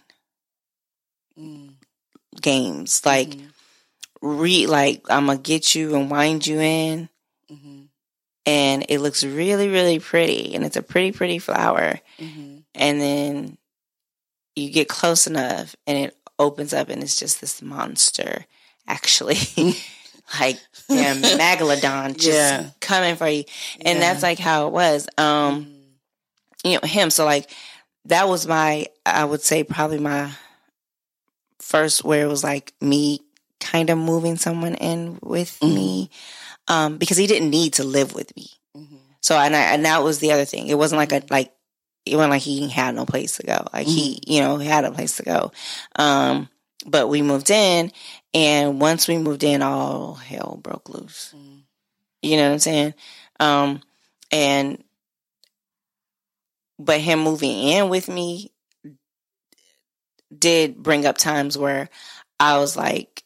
Mm. 1.38 1.74
games 2.40 3.04
like 3.04 3.28
Mhm. 3.28 3.52
re 4.22 4.66
like 4.66 5.02
i'm 5.10 5.26
gonna 5.26 5.38
get 5.38 5.74
you 5.74 5.94
and 5.94 6.10
wind 6.10 6.46
you 6.46 6.58
in 6.60 7.08
Mhm. 7.50 7.88
and 8.46 8.86
it 8.88 9.00
looks 9.00 9.22
really 9.24 9.68
really 9.68 9.98
pretty 9.98 10.54
and 10.54 10.64
it's 10.64 10.76
a 10.76 10.82
pretty 10.82 11.12
pretty 11.12 11.38
flower 11.38 12.00
Mhm. 12.18 12.55
And 12.76 13.00
then 13.00 13.58
you 14.54 14.70
get 14.70 14.88
close 14.88 15.26
enough 15.26 15.74
and 15.86 15.98
it 15.98 16.16
opens 16.38 16.72
up 16.72 16.88
and 16.88 17.02
it's 17.02 17.16
just 17.16 17.40
this 17.40 17.60
monster 17.62 18.44
actually 18.86 19.36
like 20.40 20.58
damn 20.88 21.16
megalodon 21.22 22.14
just 22.16 22.26
Yeah. 22.26 22.70
coming 22.80 23.16
for 23.16 23.28
you 23.28 23.44
and 23.84 23.98
Yeah. 23.98 24.00
that's 24.00 24.22
like 24.22 24.38
how 24.38 24.66
it 24.68 24.72
was 24.72 25.08
um 25.18 25.66
Mhm. 25.66 25.82
you 26.64 26.72
know 26.74 26.86
him 26.88 27.10
so 27.10 27.24
like 27.24 27.50
that 28.06 28.28
was 28.28 28.46
my 28.46 28.86
i 29.04 29.24
would 29.24 29.42
say 29.42 29.64
probably 29.64 29.98
my 29.98 30.30
first 31.58 32.04
where 32.04 32.24
it 32.24 32.28
was 32.28 32.44
like 32.44 32.72
me 32.80 33.20
kind 33.60 33.90
of 33.90 33.98
moving 33.98 34.36
someone 34.36 34.74
in 34.74 35.18
with 35.22 35.58
Mhm. 35.60 35.74
me 35.74 36.10
um 36.68 36.98
because 36.98 37.16
he 37.16 37.26
didn't 37.26 37.50
need 37.50 37.72
to 37.74 37.84
live 37.84 38.14
with 38.14 38.34
me 38.36 38.48
Mhm. 38.76 38.98
so 39.20 39.36
and 39.38 39.56
I, 39.56 39.60
and 39.72 39.84
that 39.84 40.02
was 40.04 40.18
the 40.18 40.32
other 40.32 40.44
thing 40.44 40.68
it 40.68 40.78
wasn't 40.78 40.98
like 40.98 41.12
a 41.12 41.22
like 41.30 41.52
it 42.06 42.16
wasn't 42.16 42.30
like 42.30 42.42
he 42.42 42.68
had 42.68 42.94
no 42.94 43.04
place 43.04 43.36
to 43.36 43.42
go 43.42 43.66
like 43.72 43.86
he 43.86 44.20
you 44.26 44.40
know 44.40 44.56
he 44.58 44.66
had 44.68 44.84
a 44.84 44.92
place 44.92 45.16
to 45.16 45.22
go 45.22 45.52
um 45.96 46.48
but 46.86 47.08
we 47.08 47.20
moved 47.22 47.50
in 47.50 47.90
and 48.34 48.80
once 48.80 49.08
we 49.08 49.18
moved 49.18 49.42
in 49.44 49.60
all 49.62 50.14
hell 50.14 50.58
broke 50.62 50.88
loose 50.88 51.34
Mhm. 51.36 51.62
you 52.22 52.36
know 52.36 52.46
what 52.48 52.52
I'm 52.54 52.58
saying? 52.60 52.94
Um, 53.40 53.82
and 54.32 54.82
but 56.78 57.00
him 57.00 57.20
moving 57.20 57.50
in 57.68 57.88
with 57.88 58.08
me 58.08 58.52
did 60.36 60.82
bring 60.82 61.06
up 61.06 61.16
times 61.18 61.56
where 61.56 61.88
I 62.40 62.58
was 62.58 62.76
like, 62.76 63.22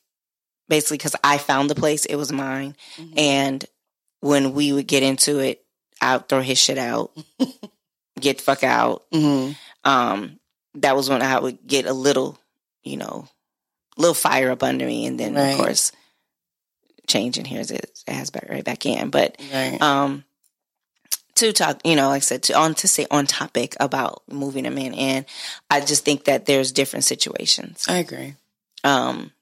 basically, 0.69 0.99
because 0.99 1.17
I 1.25 1.39
found 1.39 1.71
the 1.71 1.75
place, 1.75 2.05
it 2.05 2.17
was 2.17 2.31
mine, 2.33 2.77
Mhm. 2.99 3.19
and 3.19 3.65
when 4.21 4.53
we 4.53 4.73
would 4.73 4.87
get 4.87 5.03
into 5.03 5.39
it, 5.39 5.65
I'd 6.01 6.29
throw 6.29 6.43
his 6.43 6.59
shit 6.59 6.79
out, 6.79 7.11
get 8.21 8.39
the 8.39 8.43
fuck 8.45 8.63
out. 8.65 9.05
Mhm. 9.13 9.57
Um, 9.85 10.39
that 10.75 10.95
was 10.97 11.09
when 11.09 11.23
I 11.23 11.39
would 11.39 11.67
get 11.67 11.87
a 11.87 11.93
little, 11.93 12.39
you 12.83 12.97
know, 12.97 13.29
little 13.97 14.15
fire 14.15 14.51
up 14.51 14.63
under 14.63 14.87
me, 14.87 15.07
and 15.07 15.19
then 15.19 15.35
Right. 15.35 15.51
of 15.53 15.57
course, 15.57 15.93
changing 17.07 17.45
here 17.45 17.61
is 17.61 17.71
it 17.71 17.99
has 18.07 18.31
back 18.31 18.49
right 18.49 18.65
back 18.65 18.87
in, 18.87 19.11
but 19.11 19.37
Right. 19.53 19.81
um 19.83 20.25
to 21.37 21.53
talk 21.53 21.81
you 21.85 21.97
know 21.97 22.09
like 22.09 22.17
i 22.23 22.25
said 22.25 22.43
to 22.43 22.53
on 22.53 22.75
to 22.75 22.87
say 22.87 23.07
on 23.11 23.27
topic 23.27 23.75
about 23.81 24.23
moving 24.31 24.67
a 24.67 24.71
man 24.71 24.93
in 24.93 25.25
i 25.71 25.81
just 25.81 26.05
think 26.05 26.25
that 26.25 26.45
there's 26.45 26.71
different 26.71 27.05
situations 27.05 27.87
I 27.89 27.97
agree. 27.99 28.35
um 28.85 29.33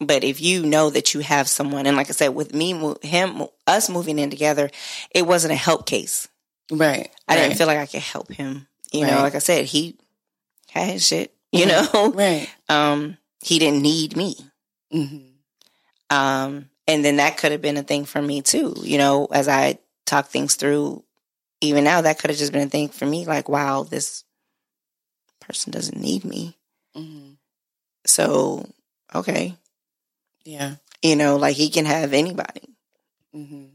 but 0.00 0.24
if 0.24 0.40
you 0.40 0.64
know 0.66 0.90
that 0.90 1.14
you 1.14 1.20
have 1.20 1.48
someone 1.48 1.86
and 1.86 1.96
like 1.96 2.08
i 2.08 2.12
said 2.12 2.28
with 2.34 2.52
me 2.52 2.72
him 3.02 3.44
us 3.66 3.88
moving 3.88 4.18
in 4.18 4.28
together 4.28 4.70
it 5.12 5.24
wasn't 5.26 5.52
a 5.52 5.56
help 5.56 5.86
case 5.86 6.26
Right. 6.70 7.10
i 7.28 7.34
right. 7.36 7.42
didn't 7.42 7.58
feel 7.58 7.66
like 7.66 7.78
i 7.78 7.86
could 7.86 8.00
help 8.02 8.30
him 8.32 8.66
you 8.92 9.06
know 9.06 9.18
like 9.22 9.34
i 9.34 9.38
said 9.38 9.64
he 9.66 9.96
had 10.70 10.90
his 10.90 11.06
shit 11.06 11.32
you 11.52 11.66
know 11.66 12.12
Right. 12.14 12.48
um 12.68 13.16
he 13.42 13.58
didn't 13.58 13.82
need 13.82 14.16
me 14.16 14.34
Mhm. 14.92 15.32
Um, 16.10 16.70
and 16.86 17.04
then 17.04 17.16
that 17.16 17.36
could 17.38 17.50
have 17.50 17.60
been 17.60 17.76
a 17.76 17.82
thing 17.82 18.04
for 18.04 18.22
me 18.22 18.40
too. 18.42 18.74
You 18.82 18.96
know, 18.98 19.26
as 19.26 19.48
I 19.48 19.78
talk 20.04 20.28
things 20.28 20.54
through, 20.54 21.02
even 21.60 21.82
now, 21.82 22.00
that 22.02 22.20
could 22.20 22.30
have 22.30 22.38
just 22.38 22.52
been 22.52 22.68
a 22.68 22.70
thing 22.70 22.88
for 22.90 23.04
me. 23.06 23.24
Like, 23.26 23.48
wow, 23.48 23.82
this 23.82 24.22
person 25.40 25.72
doesn't 25.72 26.00
need 26.00 26.24
me. 26.24 26.56
Mhm. 26.96 27.38
So, 28.06 28.68
okay, 29.12 29.56
Yeah. 30.44 30.76
you 31.02 31.16
know, 31.16 31.34
like 31.36 31.56
he 31.56 31.68
can 31.70 31.84
have 31.86 32.12
anybody, 32.12 32.76
Mhm. 33.34 33.70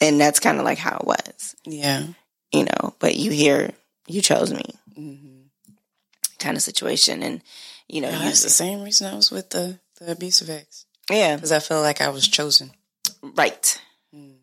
and 0.00 0.20
that's 0.20 0.40
kind 0.40 0.58
of 0.58 0.64
like 0.64 0.78
how 0.78 0.96
it 0.98 1.06
was. 1.06 1.54
Yeah. 1.64 2.08
You 2.52 2.64
know, 2.64 2.94
but 2.98 3.16
you 3.16 3.30
hear 3.30 3.72
you 4.06 4.20
chose 4.22 4.52
me 4.52 4.64
Mhm. 4.98 5.44
kind 6.38 6.56
of 6.56 6.62
situation, 6.62 7.22
and 7.22 7.42
you 7.88 8.00
know, 8.00 8.10
you, 8.10 8.18
that's 8.18 8.42
the 8.42 8.50
same 8.50 8.82
reason 8.82 9.06
I 9.12 9.14
was 9.14 9.30
with 9.30 9.50
the, 9.50 9.78
the 10.00 10.12
abusive 10.12 10.50
ex. 10.50 10.86
yeah, 11.10 11.36
Because 11.36 11.52
I 11.52 11.58
feel 11.60 11.80
like 11.80 12.00
I 12.00 12.08
was 12.08 12.26
chosen. 12.26 12.72
right. 13.22 13.80
Mm. 14.14 14.36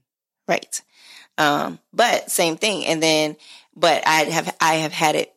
Right. 0.47 0.81
Um, 1.37 1.79
but 1.93 2.31
same 2.31 2.57
thing. 2.57 2.85
And 2.85 3.01
then, 3.03 3.35
but 3.75 4.05
I 4.07 4.23
have, 4.23 4.55
I 4.61 4.75
have 4.75 4.91
had 4.93 5.15
it 5.15 5.33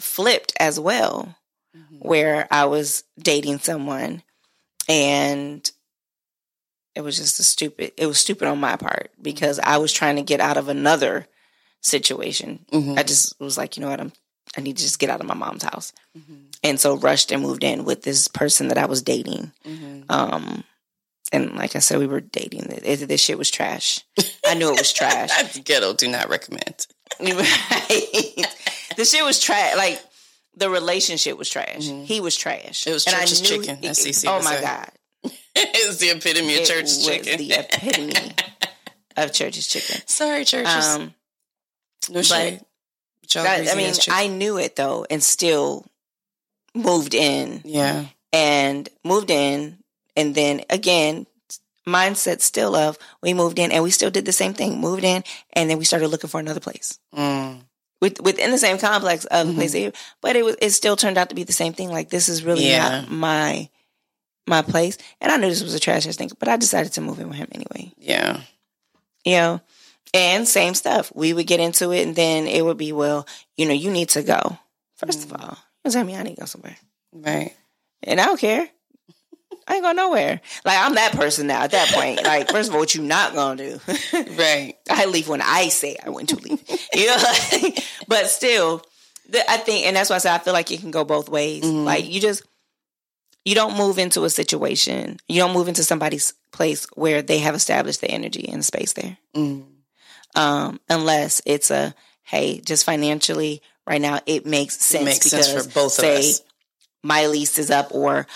flipped 0.00 0.52
as 0.60 0.78
well, 0.80 1.36
Mhm. 1.76 1.98
where 2.04 2.46
I 2.50 2.64
was 2.66 3.04
dating 3.18 3.60
someone 3.60 4.22
and 4.88 5.70
it 6.94 7.00
was 7.02 7.16
just 7.16 7.40
a 7.40 7.42
stupid, 7.44 7.92
it 7.96 8.06
was 8.06 8.18
stupid 8.18 8.48
on 8.48 8.58
my 8.58 8.76
part 8.76 9.10
because 9.20 9.58
I 9.60 9.78
was 9.78 9.92
trying 9.92 10.16
to 10.16 10.22
get 10.22 10.40
out 10.40 10.56
of 10.56 10.68
another 10.68 11.26
situation. 11.84 12.64
Mhm. 12.72 12.98
I 12.98 13.02
just 13.02 13.38
was 13.40 13.56
like, 13.58 13.76
you 13.76 13.82
know 13.82 13.90
what? 13.90 14.00
I'm, 14.00 14.12
I 14.56 14.60
need 14.60 14.76
to 14.78 14.82
just 14.82 14.98
get 14.98 15.10
out 15.10 15.20
of 15.20 15.26
my 15.26 15.34
mom's 15.34 15.62
house. 15.62 15.92
Mhm. 16.16 16.46
And 16.62 16.80
so 16.80 16.96
rushed 16.96 17.30
and 17.30 17.42
moved 17.42 17.62
in 17.64 17.84
with 17.84 18.02
this 18.02 18.26
person 18.28 18.68
that 18.68 18.78
I 18.78 18.86
was 18.86 19.02
dating. 19.02 19.52
Mhm. 19.66 20.04
Um, 20.08 20.64
and 21.32 21.54
like 21.56 21.74
I 21.76 21.80
said, 21.80 21.98
we 21.98 22.06
were 22.06 22.20
dating. 22.20 22.62
This, 22.82 23.00
this 23.00 23.20
shit 23.20 23.38
was 23.38 23.50
trash. 23.50 24.00
I 24.46 24.54
knew 24.54 24.70
it 24.72 24.78
was 24.78 24.92
trash. 24.92 25.28
That's 25.36 25.58
ghetto. 25.58 25.92
Do 25.94 26.08
not 26.08 26.28
recommend. 26.28 26.86
right. 27.20 28.46
The 28.96 29.04
shit 29.04 29.24
was 29.24 29.40
trash. 29.40 29.76
Like 29.76 30.00
the 30.56 30.70
relationship 30.70 31.36
was 31.36 31.48
trash. 31.50 31.88
Mhm. 31.88 32.04
He 32.06 32.20
was 32.20 32.36
trash. 32.36 32.86
It 32.86 32.92
was 32.92 33.06
And 33.06 33.16
church's 33.16 33.40
chicken, 33.40 33.84
as 33.84 33.98
CeCe 33.98 34.24
oh 34.28 34.42
my 34.42 34.60
god, 34.60 34.90
it's 35.56 35.96
the 35.98 36.10
epitome 36.10 36.54
of 36.54 36.60
it 36.60 36.66
church's 36.66 37.04
chicken. 37.04 37.38
the 37.38 37.52
epitome 37.52 38.14
of 39.16 39.32
church's 39.32 39.66
chicken. 39.66 40.00
Sorry, 40.06 40.44
churches. 40.44 40.86
Um, 40.86 41.14
no. 42.10 42.22
But 42.22 43.34
y'all 43.34 43.44
that- 43.44 43.68
I 43.72 43.74
mean. 43.74 43.94
I 44.10 44.26
knew 44.28 44.58
it 44.58 44.76
though, 44.76 45.06
and 45.10 45.22
still 45.22 45.86
moved 46.74 47.14
in 47.14 47.62
yeah. 47.64 48.06
and 48.32 48.88
moved 49.04 49.30
in, 49.30 49.78
and 50.16 50.34
then 50.34 50.62
again. 50.70 51.26
Mindset 51.86 52.40
still 52.40 52.74
of 52.74 52.96
we 53.22 53.34
moved 53.34 53.58
in 53.58 53.70
and 53.70 53.84
we 53.84 53.90
still 53.90 54.10
did 54.10 54.24
the 54.24 54.32
same 54.32 54.54
thing. 54.54 54.80
Moved 54.80 55.04
in 55.04 55.22
and 55.52 55.68
then 55.68 55.76
we 55.76 55.84
started 55.84 56.08
looking 56.08 56.30
for 56.30 56.40
another 56.40 56.58
place. 56.58 56.98
Mm. 57.14 57.60
with, 58.00 58.22
within 58.22 58.50
the 58.50 58.56
same 58.56 58.78
complex 58.78 59.26
of 59.26 59.48
Mhm. 59.48 59.54
place, 59.54 59.92
but 60.22 60.34
it 60.34 60.46
was 60.46 60.56
it 60.62 60.70
still 60.70 60.96
turned 60.96 61.18
out 61.18 61.28
to 61.28 61.34
be 61.34 61.44
the 61.44 61.52
same 61.52 61.74
thing. 61.74 61.90
Like 61.90 62.08
this 62.08 62.30
is 62.30 62.42
really 62.42 62.66
Yeah. 62.66 63.00
not 63.02 63.10
my 63.10 63.68
my 64.46 64.62
place, 64.62 64.96
and 65.20 65.30
I 65.30 65.36
knew 65.36 65.50
this 65.50 65.62
was 65.62 65.74
a 65.74 65.78
trash 65.78 66.06
ass 66.06 66.16
thing, 66.16 66.30
but 66.38 66.48
I 66.48 66.56
decided 66.56 66.94
to 66.94 67.02
move 67.02 67.20
in 67.20 67.28
with 67.28 67.36
him 67.36 67.48
anyway. 67.52 67.92
Yeah. 67.98 68.40
You 69.26 69.32
know, 69.36 69.60
and 70.14 70.48
same 70.48 70.72
stuff. 70.74 71.12
We 71.14 71.34
would 71.34 71.46
get 71.46 71.60
into 71.60 71.92
it, 71.92 72.06
and 72.06 72.16
then 72.16 72.46
it 72.46 72.64
would 72.64 72.78
be, 72.78 72.92
well, 72.92 73.26
you 73.56 73.66
know, 73.66 73.74
you 73.74 73.90
need 73.90 74.08
to 74.10 74.22
go. 74.22 74.58
First 74.96 75.20
Mm. 75.28 75.34
of 75.34 75.40
all, 75.42 75.58
you 75.84 75.90
tell 75.90 76.04
me 76.04 76.16
I 76.16 76.22
need 76.22 76.36
to 76.36 76.40
go 76.40 76.46
somewhere, 76.46 76.76
Right. 77.12 77.52
and 78.02 78.18
I 78.20 78.24
don't 78.26 78.40
care. 78.40 78.68
I 79.66 79.74
ain't 79.76 79.82
going 79.82 79.96
nowhere. 79.96 80.40
Like 80.64 80.78
I'm 80.78 80.94
that 80.96 81.12
person 81.12 81.46
now. 81.46 81.62
At 81.62 81.70
that 81.70 81.88
point, 81.88 82.22
like 82.24 82.50
first 82.50 82.68
of 82.68 82.74
all, 82.74 82.80
what 82.80 82.94
you 82.94 83.02
not 83.02 83.34
gonna 83.34 83.56
do? 83.56 83.80
Right. 84.38 84.74
I 84.90 85.06
leave 85.06 85.26
when 85.28 85.40
I 85.42 85.68
say 85.68 85.96
I 86.04 86.10
want 86.10 86.28
to 86.30 86.36
leave. 86.36 86.62
You 86.94 87.06
know, 87.06 87.16
like, 87.16 87.78
but 88.06 88.26
still, 88.28 88.82
the, 89.28 89.50
I 89.50 89.56
think, 89.56 89.86
and 89.86 89.96
that's 89.96 90.10
why 90.10 90.16
I 90.16 90.18
say 90.20 90.30
I 90.30 90.38
feel 90.38 90.52
like 90.52 90.70
it 90.70 90.80
can 90.80 90.90
go 90.90 91.02
both 91.04 91.28
ways. 91.30 91.64
Mhm. 91.64 91.84
Like 91.84 92.04
you 92.08 92.20
just 92.20 92.42
you 93.46 93.54
don't 93.54 93.76
move 93.76 93.98
into 93.98 94.24
a 94.24 94.30
situation, 94.30 95.18
you 95.28 95.40
don't 95.40 95.52
move 95.54 95.68
into 95.68 95.82
somebody's 95.82 96.34
place 96.52 96.86
where 96.94 97.22
they 97.22 97.38
have 97.38 97.54
established 97.54 98.00
the 98.02 98.10
energy 98.10 98.48
and 98.48 98.64
space 98.64 98.92
there, 98.94 99.16
Mm. 99.34 99.64
Um, 100.34 100.80
unless 100.88 101.40
it's 101.46 101.70
a 101.70 101.94
hey, 102.22 102.60
just 102.60 102.84
financially 102.84 103.60
right 103.86 104.00
now 104.00 104.18
it 104.26 104.46
makes 104.46 104.78
sense 104.80 105.02
It 105.02 105.04
makes 105.04 105.24
because 105.24 105.46
sense 105.50 105.66
for 105.66 105.72
both 105.74 105.92
say 105.92 106.14
of 106.14 106.20
us. 106.24 106.40
my 107.02 107.26
lease 107.26 107.58
is 107.58 107.70
up 107.70 107.88
or 107.94 108.26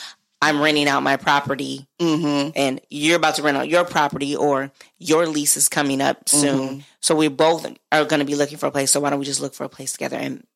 I'm 0.41 0.61
renting 0.61 0.87
out 0.89 1.03
my 1.03 1.17
property 1.17 1.87
Mm-hmm. 1.99 2.51
and 2.55 2.81
you're 2.91 3.17
about 3.17 3.35
to 3.37 3.43
rent 3.43 3.57
out 3.57 3.69
your 3.69 3.85
property 3.85 4.37
or 4.37 4.71
your 4.99 5.27
lease 5.27 5.57
is 5.57 5.69
coming 5.69 6.01
up 6.01 6.29
soon. 6.29 6.85
So 7.01 7.17
we 7.17 7.27
both 7.29 7.67
are 7.91 8.05
going 8.05 8.21
to 8.21 8.25
be 8.27 8.37
looking 8.37 8.57
for 8.59 8.67
a 8.67 8.71
place. 8.71 8.91
So 8.93 9.01
why 9.01 9.11
don't 9.11 9.19
we 9.19 9.25
just 9.25 9.41
look 9.41 9.55
for 9.55 9.65
a 9.65 9.69
place 9.69 9.93
together 9.93 10.17
and 10.17 10.47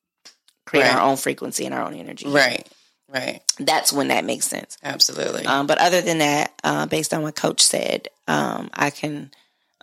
create 0.65 0.83
Right. 0.83 0.95
our 0.95 1.01
own 1.01 1.17
frequency 1.17 1.65
and 1.65 1.73
our 1.75 1.81
own 1.83 1.95
energy? 1.95 2.27
Right. 2.29 2.65
Right. 3.13 3.41
That's 3.59 3.91
when 3.91 4.07
that 4.07 4.23
makes 4.25 4.45
sense. 4.47 4.77
Absolutely. 4.83 5.45
Um, 5.45 5.67
but 5.67 5.77
other 5.79 5.99
than 6.01 6.19
that, 6.19 6.53
uh, 6.63 6.85
based 6.85 7.13
on 7.13 7.21
what 7.23 7.35
Coach 7.35 7.61
said, 7.61 8.07
um, 8.27 8.69
I 8.73 8.89
can, 8.89 9.31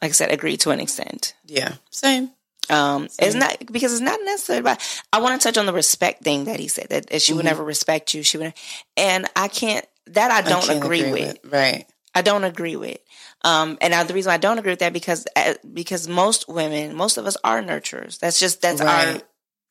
like 0.03 0.11
I 0.11 0.13
said, 0.13 0.31
agree 0.33 0.57
to 0.59 0.71
an 0.71 0.81
extent. 0.81 1.35
yeah. 1.47 1.75
Same. 1.91 2.31
Um, 2.69 3.09
it's 3.19 3.35
not 3.35 3.57
because 3.73 3.93
it's 3.93 4.01
not 4.01 4.21
necessarily 4.25 4.61
about. 4.61 4.81
I 5.13 5.21
want 5.21 5.41
to 5.41 5.45
touch 5.49 5.59
on 5.59 5.67
the 5.67 5.73
respect 5.73 6.23
thing 6.23 6.45
that 6.45 6.61
he 6.61 6.69
said 6.69 6.87
that, 6.91 7.09
that 7.09 7.21
she 7.21 7.33
would 7.33 7.43
Mhm. 7.45 7.49
never 7.49 7.65
respect 7.65 8.15
you. 8.15 8.23
She 8.23 8.39
would, 8.39 8.55
and 8.97 9.27
I 9.35 9.49
can't. 9.49 9.85
That 10.07 10.31
I 10.31 10.43
don't 10.49 10.63
can't 10.65 10.85
agree, 10.85 11.11
with. 11.11 11.39
Right. 11.45 11.85
I 12.15 12.23
don't 12.23 12.45
agree 12.45 12.77
with. 12.77 12.99
Um, 13.43 13.77
and 13.81 13.93
I, 13.95 14.05
the 14.05 14.15
reason 14.15 14.31
I 14.33 14.37
don't 14.37 14.59
agree 14.59 14.71
with 14.73 14.79
that 14.81 14.93
because 14.93 15.27
uh, 15.35 15.55
because 15.73 16.07
most 16.07 16.49
women, 16.49 16.95
most 16.95 17.17
of 17.17 17.27
us 17.27 17.37
are 17.43 17.61
nurturers. 17.61 18.19
That's 18.21 18.39
just 18.39 18.63
that's 18.63 18.81
our 18.81 18.87
Right. 19.15 19.23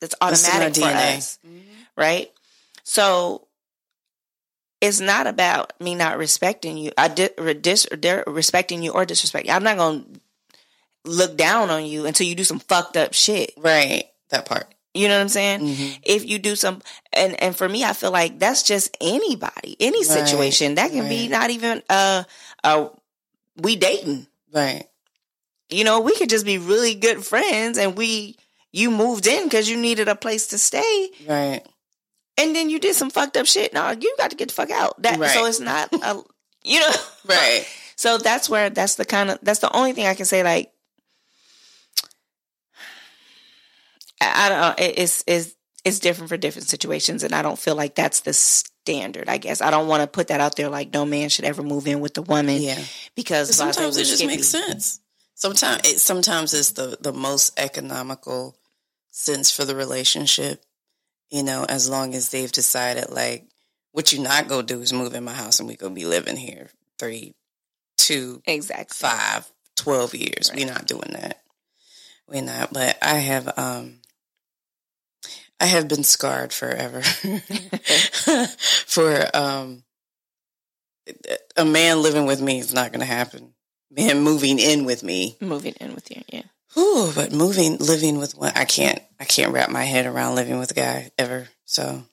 that's 0.02 0.14
That's 0.20 0.48
our 0.48 0.52
automatic 0.56 0.74
for 0.84 0.90
DNA. 0.90 1.16
us, 1.18 1.38
right? 1.96 2.30
So 2.84 3.46
it's 4.80 5.00
not 5.00 5.26
about 5.26 5.72
me 5.80 5.94
not 5.94 6.18
respecting 6.18 6.76
you. 6.78 6.90
I 6.96 7.08
di- 7.08 7.30
re- 7.38 7.54
dis- 7.54 7.86
respecting 8.26 8.82
you 8.82 8.92
or 8.92 9.04
disrespecting. 9.04 9.46
you. 9.46 9.52
I'm 9.52 9.62
not 9.62 9.76
gonna 9.76 10.04
look 11.04 11.36
down 11.36 11.70
on 11.70 11.84
you 11.86 12.06
until 12.06 12.26
you 12.26 12.34
do 12.34 12.44
some 12.44 12.58
fucked 12.60 12.96
up 12.96 13.12
shit. 13.14 13.52
Right. 13.56 14.04
That 14.30 14.46
part. 14.46 14.72
You 14.92 15.06
know 15.08 15.14
what 15.16 15.22
I'm 15.22 15.28
saying? 15.28 15.60
Mhm. 15.60 15.98
If 16.02 16.24
you 16.28 16.38
do 16.38 16.56
some, 16.56 16.82
and 17.12 17.40
and 17.42 17.54
for 17.56 17.68
me, 17.68 17.84
I 17.84 17.92
feel 17.92 18.10
like 18.10 18.38
that's 18.38 18.62
just 18.64 18.96
anybody, 19.00 19.76
any 19.78 19.98
Right, 19.98 20.06
situation. 20.26 20.74
That 20.74 20.90
can 20.90 21.08
be 21.08 21.28
not 21.28 21.50
even 21.50 21.82
uh 21.88 22.24
uh 22.64 22.88
we 23.56 23.76
dating. 23.76 24.26
Right. 24.52 24.84
You 25.68 25.84
know, 25.84 26.00
we 26.00 26.16
could 26.16 26.28
just 26.28 26.44
be 26.44 26.58
really 26.58 26.94
good 26.96 27.24
friends, 27.24 27.78
and 27.78 27.96
we 27.96 28.36
you 28.72 28.90
moved 28.90 29.26
in 29.28 29.44
because 29.44 29.68
you 29.70 29.76
needed 29.76 30.08
a 30.08 30.16
place 30.16 30.48
to 30.48 30.58
stay, 30.58 31.10
Right. 31.26 31.62
And 32.38 32.54
then 32.54 32.70
you 32.70 32.78
did 32.78 32.94
some 32.94 33.10
fucked 33.10 33.36
up 33.36 33.46
shit. 33.46 33.72
No, 33.74 33.90
you 33.90 34.14
got 34.18 34.30
to 34.30 34.36
get 34.36 34.48
the 34.48 34.54
fuck 34.54 34.70
out. 34.70 35.00
That 35.02 35.18
Right. 35.18 35.30
so 35.30 35.46
it's 35.46 35.60
not 35.60 35.92
a 35.92 36.22
you 36.64 36.80
know 36.80 36.92
Right. 37.26 37.66
So 37.96 38.16
that's 38.16 38.48
where 38.48 38.70
that's 38.70 38.94
the 38.94 39.04
kind 39.04 39.30
of 39.30 39.38
that's 39.42 39.58
the 39.60 39.70
only 39.76 39.92
thing 39.92 40.06
I 40.06 40.14
can 40.14 40.24
say. 40.24 40.42
Like, 40.42 40.72
I, 44.20 44.46
I 44.46 44.48
don't 44.48 44.60
know. 44.60 44.74
It, 44.86 44.98
it's 44.98 45.22
is 45.26 45.54
it's 45.84 45.98
different 45.98 46.30
for 46.30 46.38
different 46.38 46.66
situations, 46.66 47.22
and 47.24 47.34
I 47.34 47.42
don't 47.42 47.58
feel 47.58 47.74
like 47.74 47.94
that's 47.94 48.20
the 48.20 48.32
standard. 48.32 49.28
I 49.28 49.36
guess 49.36 49.60
I 49.60 49.70
don't 49.70 49.86
want 49.86 50.02
to 50.02 50.06
put 50.06 50.28
that 50.28 50.40
out 50.40 50.56
there. 50.56 50.70
Like, 50.70 50.92
no 50.94 51.04
man 51.04 51.28
should 51.28 51.44
ever 51.44 51.62
move 51.62 51.86
in 51.86 52.00
with 52.00 52.14
the 52.14 52.22
woman 52.22 52.62
Yeah. 52.62 52.82
because 53.14 53.50
a 53.50 53.52
Sometimes 53.52 53.98
it 53.98 54.04
just 54.04 54.24
makes 54.24 54.48
sense. 54.48 55.00
Sometimes 55.34 55.86
it 55.86 55.98
sometimes 56.00 56.54
it's 56.54 56.72
the 56.72 56.96
the 57.02 57.12
most 57.12 57.58
economical 57.58 58.56
sense 59.10 59.50
for 59.50 59.66
the 59.66 59.74
relationship. 59.74 60.64
You 61.30 61.42
know, 61.44 61.64
as 61.68 61.88
long 61.88 62.14
as 62.14 62.30
they've 62.30 62.50
decided 62.50 63.10
like 63.10 63.46
what 63.92 64.12
you 64.12 64.20
not 64.20 64.48
gonna 64.48 64.62
do 64.64 64.80
is 64.80 64.92
move 64.92 65.14
in 65.14 65.24
my 65.24 65.32
house 65.32 65.58
and 65.60 65.68
we 65.68 65.76
gonna 65.76 65.94
be 65.94 66.04
living 66.04 66.36
here 66.36 66.70
three, 66.98 67.34
two, 67.96 68.42
Exactly. 68.46 68.94
five, 69.08 69.50
twelve 69.76 70.14
years. 70.14 70.50
We're 70.54 70.66
not 70.66 70.86
doing 70.86 71.12
that. 71.12 71.40
We're 72.28 72.42
not. 72.42 72.72
But 72.72 72.98
I 73.02 73.14
have 73.14 73.56
um 73.58 74.00
I 75.60 75.66
have 75.66 75.88
been 75.88 76.04
scarred 76.04 76.52
forever 76.52 77.02
for 78.86 79.26
um 79.34 79.84
a 81.56 81.64
man 81.64 82.02
living 82.02 82.26
with 82.26 82.40
me 82.40 82.58
is 82.58 82.74
not 82.74 82.92
gonna 82.92 83.04
happen. 83.04 83.54
Man 83.90 84.20
moving 84.22 84.58
in 84.58 84.84
with 84.84 85.02
me. 85.02 85.36
Moving 85.40 85.74
in 85.80 85.94
with 85.94 86.10
you, 86.10 86.22
yeah. 86.28 86.42
Ooh, 86.76 87.10
but 87.14 87.32
moving 87.32 87.78
living 87.78 88.18
with 88.18 88.36
one 88.36 88.52
I 88.54 88.64
can't 88.64 89.00
I 89.18 89.24
can't 89.24 89.52
wrap 89.52 89.70
my 89.70 89.84
head 89.84 90.06
around 90.06 90.36
living 90.36 90.58
with 90.58 90.70
a 90.70 90.74
guy 90.74 91.10
ever. 91.18 91.48
So 91.64 92.04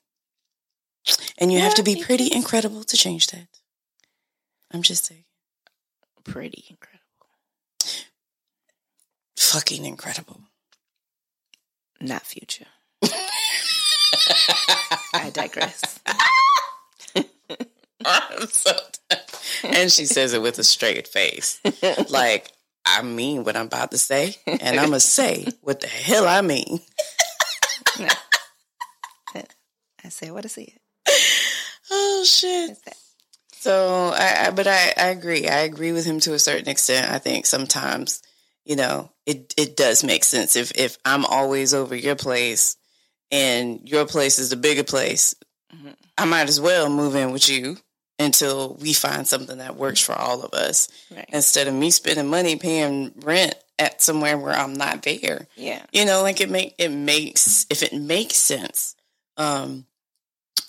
and 1.37 1.51
you 1.51 1.59
have 1.59 1.75
to 1.75 1.83
be 1.83 2.03
pretty 2.03 2.33
incredible 2.33 2.83
to 2.83 2.97
change 2.97 3.27
that. 3.27 3.47
I'm 4.71 4.81
just 4.81 5.05
saying. 5.05 5.23
Pretty 6.23 6.65
incredible. 6.69 7.03
Fucking 9.37 9.85
incredible. 9.85 10.41
Not 12.01 12.25
future. 12.25 12.65
I 15.13 15.29
digress. 15.31 15.99
I'm 18.05 18.47
so 18.47 18.71
done. 19.09 19.19
And 19.63 19.91
she 19.91 20.05
says 20.05 20.33
it 20.33 20.41
with 20.41 20.59
a 20.59 20.63
straight 20.63 21.07
face. 21.07 21.61
Like, 22.09 22.51
I 22.95 23.01
mean 23.01 23.43
what 23.43 23.55
I'm 23.55 23.65
about 23.67 23.91
to 23.91 23.97
say, 23.97 24.35
and 24.45 24.79
I'm 24.79 24.87
going 24.87 24.91
to 24.93 24.99
say 24.99 25.47
what 25.61 25.81
the 25.81 25.87
hell 25.87 26.27
I 26.27 26.41
mean. 26.41 26.79
I 30.05 30.09
say 30.09 30.31
what 30.31 30.45
I 30.45 30.47
see 30.47 30.73
it. 30.73 30.81
Oh, 31.91 32.23
shit. 32.25 32.77
So, 33.53 34.11
I, 34.15 34.47
I 34.47 34.51
but 34.51 34.67
I, 34.67 34.93
I 34.95 35.07
agree. 35.07 35.47
I 35.47 35.59
agree 35.59 35.91
with 35.91 36.05
him 36.05 36.19
to 36.21 36.33
a 36.33 36.39
certain 36.39 36.69
extent. 36.69 37.09
I 37.11 37.17
think 37.17 37.45
sometimes, 37.45 38.21
you 38.63 38.75
know, 38.75 39.11
it, 39.25 39.53
it 39.57 39.75
does 39.75 40.03
make 40.03 40.23
sense. 40.23 40.55
If, 40.55 40.71
if 40.75 40.97
I'm 41.03 41.25
always 41.25 41.73
over 41.73 41.95
your 41.95 42.15
place 42.15 42.77
and 43.31 43.81
your 43.89 44.05
place 44.05 44.39
is 44.39 44.49
the 44.49 44.55
bigger 44.55 44.83
place, 44.83 45.35
Mhm. 45.75 45.95
I 46.17 46.23
might 46.25 46.47
as 46.47 46.61
well 46.61 46.89
move 46.89 47.15
in 47.15 47.31
with 47.31 47.49
you 47.49 47.77
until 48.19 48.75
we 48.81 48.93
find 48.93 49.27
something 49.27 49.59
that 49.59 49.75
works 49.75 50.01
for 50.01 50.13
all 50.13 50.41
of 50.43 50.53
us. 50.53 50.87
Right. 51.15 51.25
instead 51.29 51.67
of 51.67 51.73
me 51.73 51.91
spending 51.91 52.27
money 52.27 52.55
paying 52.55 53.13
rent 53.23 53.55
at 53.79 54.01
somewhere 54.01 54.37
where 54.37 54.53
I'm 54.53 54.73
not 54.73 55.03
there. 55.03 55.47
Yeah. 55.55 55.83
You 55.91 56.05
know, 56.05 56.21
like 56.23 56.41
it 56.41 56.49
make 56.49 56.73
it 56.77 56.89
makes 56.89 57.65
if 57.69 57.83
it 57.83 57.93
makes 57.93 58.35
sense. 58.35 58.95
Um 59.37 59.85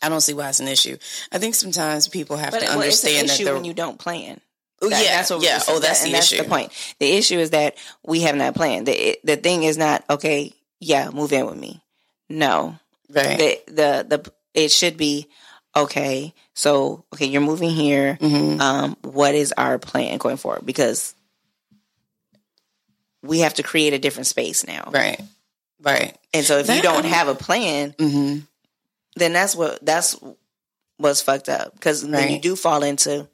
I 0.03 0.09
don't 0.09 0.21
see 0.21 0.35
why 0.35 0.49
it's 0.51 0.61
an 0.61 0.69
issue. 0.69 0.97
I 1.33 1.39
think 1.39 1.55
sometimes 1.55 2.07
people 2.07 2.37
have 2.37 2.53
But 2.53 2.61
to 2.61 2.67
well, 2.67 2.75
understand 2.81 3.29
that 3.29 3.53
when 3.55 3.65
you 3.65 3.75
don't 3.75 3.99
plan. 3.99 4.41
oh, 4.83 4.89
That- 4.91 5.03
yeah, 5.05 5.17
that's 5.17 5.31
what 5.31 5.43
yeah. 5.43 5.59
Oh, 5.69 5.79
that's 5.81 6.01
that- 6.01 6.07
the 6.07 6.13
that's 6.13 6.33
issue. 6.33 6.43
the 6.43 6.49
point. 6.49 6.73
The 7.01 7.13
issue 7.17 7.39
is 7.39 7.51
that 7.51 7.77
we 8.07 8.21
have 8.21 8.37
not 8.37 8.55
planned. 8.55 8.87
The 8.87 9.19
the 9.25 9.37
thing 9.37 9.63
is 9.65 9.77
not 9.79 10.05
okay. 10.11 10.53
Yeah, 10.81 11.11
move 11.11 11.33
in 11.33 11.47
with 11.47 11.57
me. 11.57 11.83
No, 12.29 12.79
Right. 13.11 13.39
the 13.67 13.73
the 13.73 14.07
the 14.19 14.33
it 14.55 14.71
should 14.71 14.97
be 14.97 15.29
okay. 15.77 16.35
So 16.55 17.05
okay, 17.15 17.27
you're 17.27 17.41
moving 17.41 17.71
here. 17.71 18.15
hmm 18.21 18.61
Um, 18.61 18.97
what 19.03 19.35
is 19.35 19.53
our 19.57 19.79
plan 19.79 20.19
going 20.19 20.37
forward? 20.37 20.67
Because 20.67 21.15
we 23.23 23.41
have 23.41 23.55
to 23.55 23.63
create 23.63 23.93
a 23.93 23.99
different 23.99 24.27
space 24.27 24.67
now. 24.67 24.91
Right. 24.93 25.21
Right. 25.81 26.17
And 26.35 26.45
so 26.45 26.59
if 26.59 26.69
you 26.69 26.83
don't 26.83 27.05
have 27.05 27.29
a 27.29 27.35
plan, 27.35 27.93
mm-hmm. 27.93 28.41
then 29.17 29.33
that's 29.33 29.55
what 29.55 29.85
that's 29.85 30.17
what's 30.97 31.23
fucked 31.23 31.49
up. 31.49 31.73
Because 31.75 32.03
then 32.03 32.33
you 32.33 32.41
do 32.41 32.57
fall 32.57 32.83
into, 32.83 33.29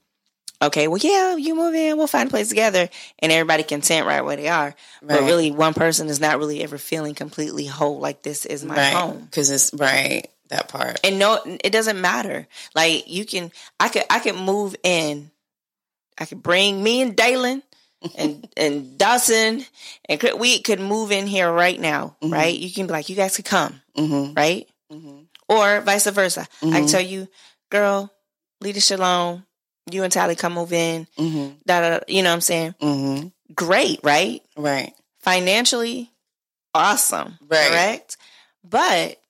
okay, 0.61 0.87
well, 0.87 0.99
yeah, 0.99 1.37
you 1.37 1.55
move 1.55 1.75
in, 1.75 1.97
we'll 1.97 2.07
find 2.07 2.29
a 2.29 2.31
place 2.31 2.51
together, 2.51 2.91
and 3.19 3.33
everybody 3.33 3.63
content 3.63 4.07
right 4.07 4.21
where 4.21 4.37
they 4.37 4.49
are. 4.49 4.75
But 5.03 5.23
really, 5.23 5.53
one 5.53 5.73
person 5.73 6.09
is 6.09 6.21
not 6.21 6.39
really 6.39 6.63
ever 6.63 6.77
feeling 6.77 7.15
completely 7.15 7.65
whole. 7.65 7.99
Like 7.99 8.23
this 8.23 8.45
is 8.45 8.63
my 8.63 8.77
right. 8.77 8.95
home. 8.95 9.21
Because 9.25 9.51
it's 9.51 9.73
right 9.73 10.29
that 10.49 10.69
part. 10.69 11.01
And 11.05 11.19
no, 11.19 11.41
it 11.45 11.71
doesn't 11.71 12.01
matter. 12.01 12.47
Like 12.75 13.09
you 13.09 13.25
can, 13.25 13.51
I 13.81 13.89
could, 13.89 14.05
I 14.11 14.21
could 14.21 14.37
move 14.37 14.77
in. 14.83 15.31
I 16.19 16.27
could 16.27 16.43
bring 16.43 16.83
me 16.83 17.03
and 17.03 17.17
Dalen 17.17 17.63
and 18.17 18.47
and 18.57 18.97
Dawson 18.99 19.65
and 20.09 20.23
we 20.39 20.61
could 20.61 20.79
move 20.81 21.11
in 21.11 21.27
here 21.27 21.51
right 21.51 21.79
now, 21.81 22.17
Mhm. 22.23 22.33
right? 22.33 22.57
You 22.57 22.71
can 22.73 22.87
be 22.87 22.93
like, 22.93 23.09
you 23.09 23.17
guys 23.17 23.35
could 23.37 23.45
come, 23.47 23.81
hmm 23.97 24.33
right? 24.35 24.69
hmm 24.91 25.23
Or 25.49 25.81
vice 25.81 26.07
versa. 26.07 26.47
I 26.63 26.81
Mhm. 26.83 26.91
tell 26.91 27.01
you, 27.01 27.27
girl, 27.71 28.13
leave 28.61 28.75
this 28.77 28.87
shit 28.87 29.01
alone. 29.01 29.45
You 29.91 30.03
and 30.05 30.13
Tally 30.13 30.37
come 30.37 30.55
move 30.55 30.73
in. 30.73 31.07
hmm 31.17 31.49
Da, 31.67 31.81
da, 31.81 31.99
you 32.09 32.23
know 32.23 32.31
what 32.31 32.35
I'm 32.35 32.41
saying? 32.41 32.75
hmm 32.81 33.29
Great, 33.55 34.01
right? 34.03 34.41
Right. 34.57 34.95
Financially, 35.21 36.11
awesome, 36.75 37.39
Right. 37.49 37.69
correct? 37.71 38.17
But 38.63 39.21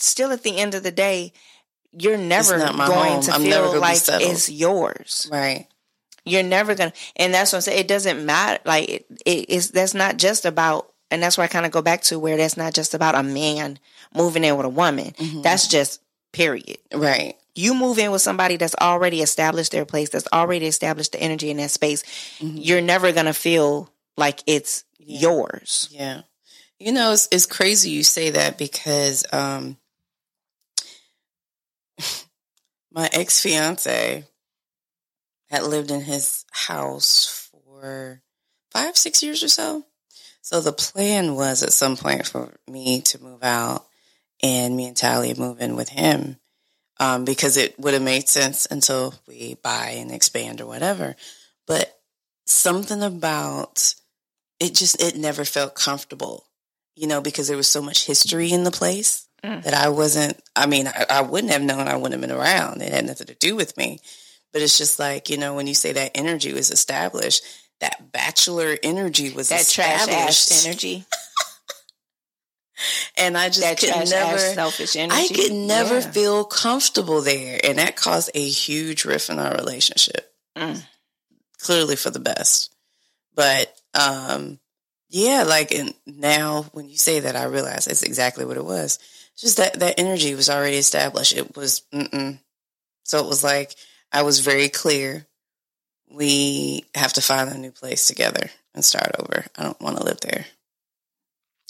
still, 0.00 0.32
at 0.32 0.42
the 0.42 0.58
end 0.58 0.74
of 0.74 0.82
the 0.82 0.90
day, 0.92 1.32
you're 1.92 2.18
never 2.18 2.58
going 2.58 2.72
home. 2.78 3.22
to 3.22 3.32
I'm 3.32 3.42
feel 3.42 3.78
like 3.80 3.98
it's 4.06 4.50
yours. 4.50 5.28
Right. 5.30 5.66
You're 6.24 6.42
never 6.42 6.74
gonna, 6.74 6.92
and 7.16 7.32
that's 7.32 7.52
what 7.52 7.58
I'm 7.58 7.62
saying. 7.62 7.80
It 7.80 7.88
doesn't 7.88 8.24
matter. 8.26 8.60
Like 8.66 8.88
it, 8.88 9.06
it 9.24 9.50
is. 9.50 9.70
That's 9.70 9.94
not 9.94 10.18
just 10.18 10.44
about. 10.44 10.92
And 11.10 11.22
that's 11.22 11.38
why 11.38 11.44
I 11.44 11.48
kind 11.48 11.64
of 11.64 11.72
go 11.72 11.80
back 11.80 12.02
to 12.02 12.18
where 12.18 12.36
that's 12.36 12.58
not 12.58 12.74
just 12.74 12.92
about 12.92 13.14
a 13.14 13.22
man 13.22 13.78
moving 14.14 14.44
in 14.44 14.54
with 14.58 14.66
a 14.66 14.68
woman. 14.70 15.12
Mhm. 15.12 15.42
That's 15.42 15.66
just 15.66 16.02
period. 16.32 16.76
Right. 16.92 17.34
you 17.54 17.74
move 17.74 17.98
in 17.98 18.12
with 18.12 18.20
somebody 18.22 18.56
that's 18.56 18.74
already 18.80 19.20
established 19.22 19.72
their 19.72 19.84
place, 19.86 20.10
that's 20.10 20.28
already 20.32 20.66
established 20.66 21.10
the 21.12 21.20
energy 21.20 21.50
in 21.50 21.56
that 21.56 21.70
space, 21.72 22.04
Mhm. 22.40 22.52
you're 22.64 22.80
never 22.82 23.10
gonna 23.10 23.32
feel 23.32 23.90
like 24.16 24.42
it's 24.46 24.84
Yeah. 24.98 25.20
yours. 25.22 25.88
Yeah. 25.90 26.20
You 26.78 26.92
know, 26.92 27.12
it's, 27.12 27.26
it's 27.32 27.46
crazy 27.46 27.90
you 27.90 28.04
say 28.04 28.30
that 28.30 28.58
because 28.58 29.24
um, 29.32 29.76
my 32.98 33.08
ex 33.12 33.40
fiance 33.40 34.24
had 35.50 35.62
lived 35.62 35.92
in 35.92 36.00
his 36.00 36.44
house 36.50 37.48
for 37.52 38.20
five, 38.72 38.96
six 38.96 39.22
years 39.22 39.44
or 39.44 39.48
so. 39.48 39.84
So 40.42 40.60
the 40.60 40.72
plan 40.72 41.36
was 41.36 41.62
at 41.62 41.72
some 41.72 41.96
point 41.96 42.26
for 42.26 42.58
me 42.68 43.00
to 43.02 43.22
move 43.22 43.44
out 43.44 43.86
and 44.42 44.76
me 44.76 44.88
and 44.88 44.96
Talia 44.96 45.38
move 45.38 45.60
in 45.60 45.76
with 45.76 45.90
him 45.90 46.38
um, 46.98 47.24
because 47.24 47.56
it 47.56 47.78
would 47.78 47.94
have 47.94 48.02
made 48.02 48.28
sense 48.28 48.66
until 48.68 49.14
we 49.28 49.54
buy 49.62 49.90
and 49.90 50.10
expand 50.10 50.60
or 50.60 50.66
whatever. 50.66 51.14
But 51.68 51.96
something 52.46 53.04
about 53.04 53.94
it 54.58 54.74
just 54.74 55.00
it 55.00 55.14
never 55.14 55.44
felt 55.44 55.76
comfortable, 55.76 56.48
you 56.96 57.06
know, 57.06 57.20
because 57.20 57.46
there 57.46 57.56
was 57.56 57.68
so 57.68 57.80
much 57.80 58.06
history 58.06 58.50
in 58.50 58.64
the 58.64 58.72
place 58.72 59.27
Mm. 59.44 59.62
that 59.62 59.74
I 59.74 59.88
wasn't. 59.90 60.40
I 60.56 60.66
mean, 60.66 60.88
I, 60.88 61.06
I 61.08 61.20
wouldn't 61.22 61.52
have 61.52 61.62
known. 61.62 61.86
I 61.86 61.94
wouldn't 61.96 62.20
have 62.20 62.28
been 62.28 62.36
around. 62.36 62.82
It 62.82 62.92
had 62.92 63.06
nothing 63.06 63.28
to 63.28 63.34
do 63.34 63.54
with 63.54 63.76
me. 63.76 64.00
But 64.52 64.62
it's 64.62 64.78
just 64.78 64.98
like 64.98 65.30
you 65.30 65.36
know, 65.36 65.54
when 65.54 65.66
you 65.66 65.74
say 65.74 65.92
that 65.92 66.12
energy 66.16 66.52
was 66.52 66.70
established, 66.70 67.44
that 67.80 68.10
bachelor 68.12 68.76
energy 68.82 69.30
was 69.30 69.50
That 69.50 69.66
trash 69.66 70.00
established, 70.08 70.50
ass 70.52 70.66
energy. 70.66 71.04
and 73.16 73.36
I 73.36 73.48
just 73.48 73.60
That 73.60 73.78
could 73.78 73.90
trash 73.90 74.10
never. 74.10 74.38
selfish 74.38 74.96
energy. 74.96 75.20
I 75.20 75.28
could 75.28 75.52
never 75.52 76.00
Yeah. 76.00 76.10
feel 76.10 76.44
comfortable 76.44 77.20
there, 77.22 77.60
and 77.62 77.78
that 77.78 77.96
caused 77.96 78.30
a 78.34 78.48
huge 78.48 79.04
rift 79.04 79.30
in 79.30 79.38
our 79.38 79.54
relationship. 79.54 80.32
Mm. 80.56 80.82
Clearly 81.60 81.96
for 81.96 82.10
the 82.10 82.20
best, 82.20 82.72
but 83.34 83.74
um, 83.94 84.60
yeah, 85.08 85.42
like 85.42 85.72
and 85.72 85.92
now 86.06 86.62
when 86.72 86.88
you 86.88 86.96
say 86.96 87.20
that, 87.20 87.34
I 87.36 87.44
realize 87.44 87.86
that's 87.86 88.02
exactly 88.04 88.44
what 88.44 88.56
it 88.56 88.64
was. 88.64 88.98
Just 89.38 89.56
that 89.58 89.78
that 89.80 89.98
energy 89.98 90.34
was 90.34 90.50
already 90.50 90.76
established. 90.76 91.36
It 91.36 91.56
was, 91.56 91.82
mm-mm. 91.94 92.38
so 93.04 93.18
it 93.18 93.28
was 93.28 93.44
like 93.44 93.74
I 94.12 94.22
was 94.22 94.40
very 94.40 94.68
clear. 94.68 95.26
We 96.10 96.84
have 96.94 97.12
to 97.14 97.20
find 97.20 97.48
a 97.50 97.58
new 97.58 97.70
place 97.70 98.06
together 98.06 98.50
and 98.74 98.84
start 98.84 99.12
over. 99.18 99.44
I 99.56 99.62
don't 99.62 99.80
want 99.80 99.98
to 99.98 100.04
live 100.04 100.20
there. 100.20 100.46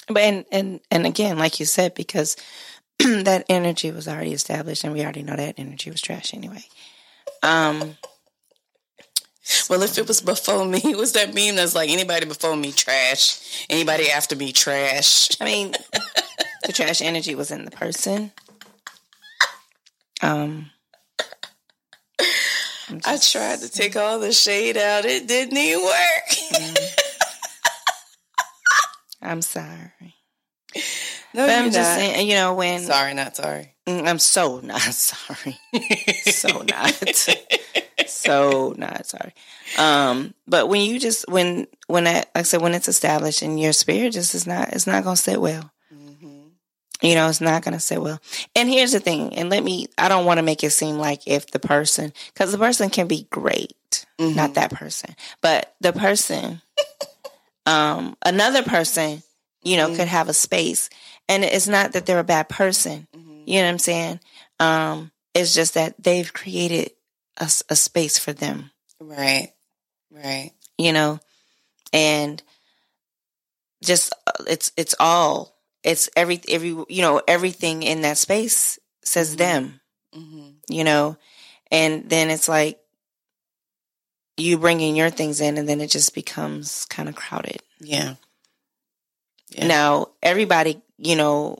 But 0.06 0.22
and 0.22 0.44
and 0.50 0.80
and 0.90 1.06
again, 1.06 1.38
like 1.38 1.60
you 1.60 1.66
said, 1.66 1.94
because 1.94 2.36
that 2.98 3.44
energy 3.48 3.90
was 3.90 4.08
already 4.08 4.32
established, 4.32 4.84
and 4.84 4.92
we 4.92 5.02
already 5.02 5.22
know 5.22 5.36
that 5.36 5.58
energy 5.58 5.90
was 5.90 6.00
trash 6.00 6.32
anyway. 6.32 6.64
Um, 7.42 7.96
Well, 9.68 9.82
if 9.82 9.96
it 9.98 10.06
was 10.06 10.20
before 10.20 10.64
me, 10.64 10.80
was 10.96 11.12
that 11.12 11.34
meme 11.34 11.56
that's 11.56 11.74
like 11.74 11.90
anybody 11.90 12.26
before 12.26 12.56
me 12.56 12.72
trash, 12.72 13.66
anybody 13.70 14.10
after 14.10 14.36
me 14.36 14.52
trash. 14.52 15.28
I 15.40 15.44
mean, 15.44 15.74
the 16.64 16.72
trash 16.72 17.00
energy 17.02 17.34
was 17.34 17.50
in 17.50 17.64
the 17.64 17.70
person. 17.70 18.32
Um, 20.22 20.70
I 23.04 23.18
tried 23.18 23.60
to 23.60 23.68
take 23.70 23.96
all 23.96 24.18
the 24.18 24.32
shade 24.32 24.76
out. 24.76 25.04
It 25.04 25.28
didn't 25.28 25.56
even 25.56 25.84
work. 25.84 26.88
I'm 29.20 29.42
sorry, 29.42 29.92
no, 31.34 31.46
but 31.46 31.50
I'm 31.50 31.64
you're 31.64 31.72
just 31.72 31.76
not. 31.90 31.98
saying. 31.98 32.28
You 32.28 32.34
know, 32.36 32.54
when 32.54 32.80
Sorry, 32.80 33.14
not 33.14 33.36
sorry. 33.36 33.74
Mm, 33.86 34.08
I'm 34.08 34.18
so 34.18 34.60
not 34.60 34.80
sorry, 34.80 35.58
so 36.22 36.62
not, 36.62 36.92
so 38.06 38.74
not 38.76 39.06
sorry. 39.06 39.34
Um, 39.76 40.34
but 40.46 40.68
when 40.68 40.82
you 40.82 40.98
just 40.98 41.28
when 41.28 41.66
when 41.88 42.06
I 42.06 42.14
like 42.14 42.28
I 42.34 42.42
said 42.42 42.62
when 42.62 42.74
it's 42.74 42.88
established 42.88 43.42
in 43.42 43.58
your 43.58 43.72
spirit, 43.72 44.12
just 44.12 44.34
is 44.34 44.46
not 44.46 44.72
it's 44.72 44.86
not 44.86 45.04
gonna 45.04 45.16
sit 45.16 45.40
well. 45.40 45.70
You 47.02 47.14
know, 47.14 47.28
it's 47.28 47.40
not 47.40 47.62
going 47.62 47.74
to 47.74 47.80
sit 47.80 48.02
well. 48.02 48.20
And 48.56 48.68
here's 48.68 48.92
the 48.92 48.98
thing, 49.00 49.36
and 49.36 49.50
let 49.50 49.62
me, 49.62 49.86
I 49.96 50.08
don't 50.08 50.24
want 50.26 50.38
to 50.38 50.42
make 50.42 50.64
it 50.64 50.70
seem 50.70 50.96
like 50.98 51.26
if 51.26 51.50
the 51.50 51.60
person, 51.60 52.12
because 52.34 52.50
the 52.50 52.58
person 52.58 52.90
can 52.90 53.06
be 53.06 53.28
great, 53.30 54.04
Mhm. 54.18 54.34
not 54.34 54.54
that 54.54 54.72
person, 54.72 55.14
but 55.40 55.74
the 55.80 55.92
person, 55.92 56.60
um, 57.66 58.16
another 58.24 58.62
person, 58.62 59.22
you 59.62 59.76
know, 59.76 59.88
Mhm. 59.90 59.96
could 59.96 60.08
have 60.08 60.28
a 60.28 60.34
space. 60.34 60.90
And 61.28 61.44
it's 61.44 61.68
not 61.68 61.92
that 61.92 62.06
they're 62.06 62.18
a 62.18 62.24
bad 62.24 62.48
person. 62.48 63.06
Mhm. 63.14 63.42
You 63.46 63.60
know 63.60 63.66
what 63.66 63.70
I'm 63.70 63.78
saying? 63.78 64.20
Um, 64.58 65.12
it's 65.34 65.54
just 65.54 65.74
that 65.74 65.94
they've 66.02 66.32
created 66.32 66.92
a 67.40 67.76
space 67.76 68.18
for 68.18 68.32
them, 68.32 68.72
Right, 68.98 69.52
right. 70.10 70.50
you 70.76 70.92
know, 70.92 71.20
and 71.92 72.42
just 73.84 74.12
uh, 74.26 74.32
it's 74.48 74.72
it's 74.76 74.96
all 74.98 75.56
it's 75.84 76.08
every 76.16 76.40
every 76.48 76.68
you 76.70 77.02
know 77.02 77.20
everything 77.28 77.82
in 77.82 78.02
that 78.02 78.18
space 78.18 78.78
says 79.02 79.34
Mhm. 79.34 79.38
them 79.38 79.80
hmm 80.14 80.48
you 80.68 80.84
know 80.84 81.16
and 81.70 82.08
then 82.10 82.30
it's 82.30 82.48
like 82.48 82.78
you 84.36 84.58
bringing 84.58 84.94
your 84.96 85.10
things 85.10 85.40
in 85.40 85.58
and 85.58 85.68
then 85.68 85.80
it 85.80 85.90
just 85.90 86.14
becomes 86.14 86.84
kind 86.86 87.08
of 87.08 87.14
crowded 87.14 87.60
Yeah. 87.80 88.14
Yeah. 89.50 89.66
now 89.66 90.08
everybody 90.22 90.80
you 90.98 91.16
know 91.16 91.58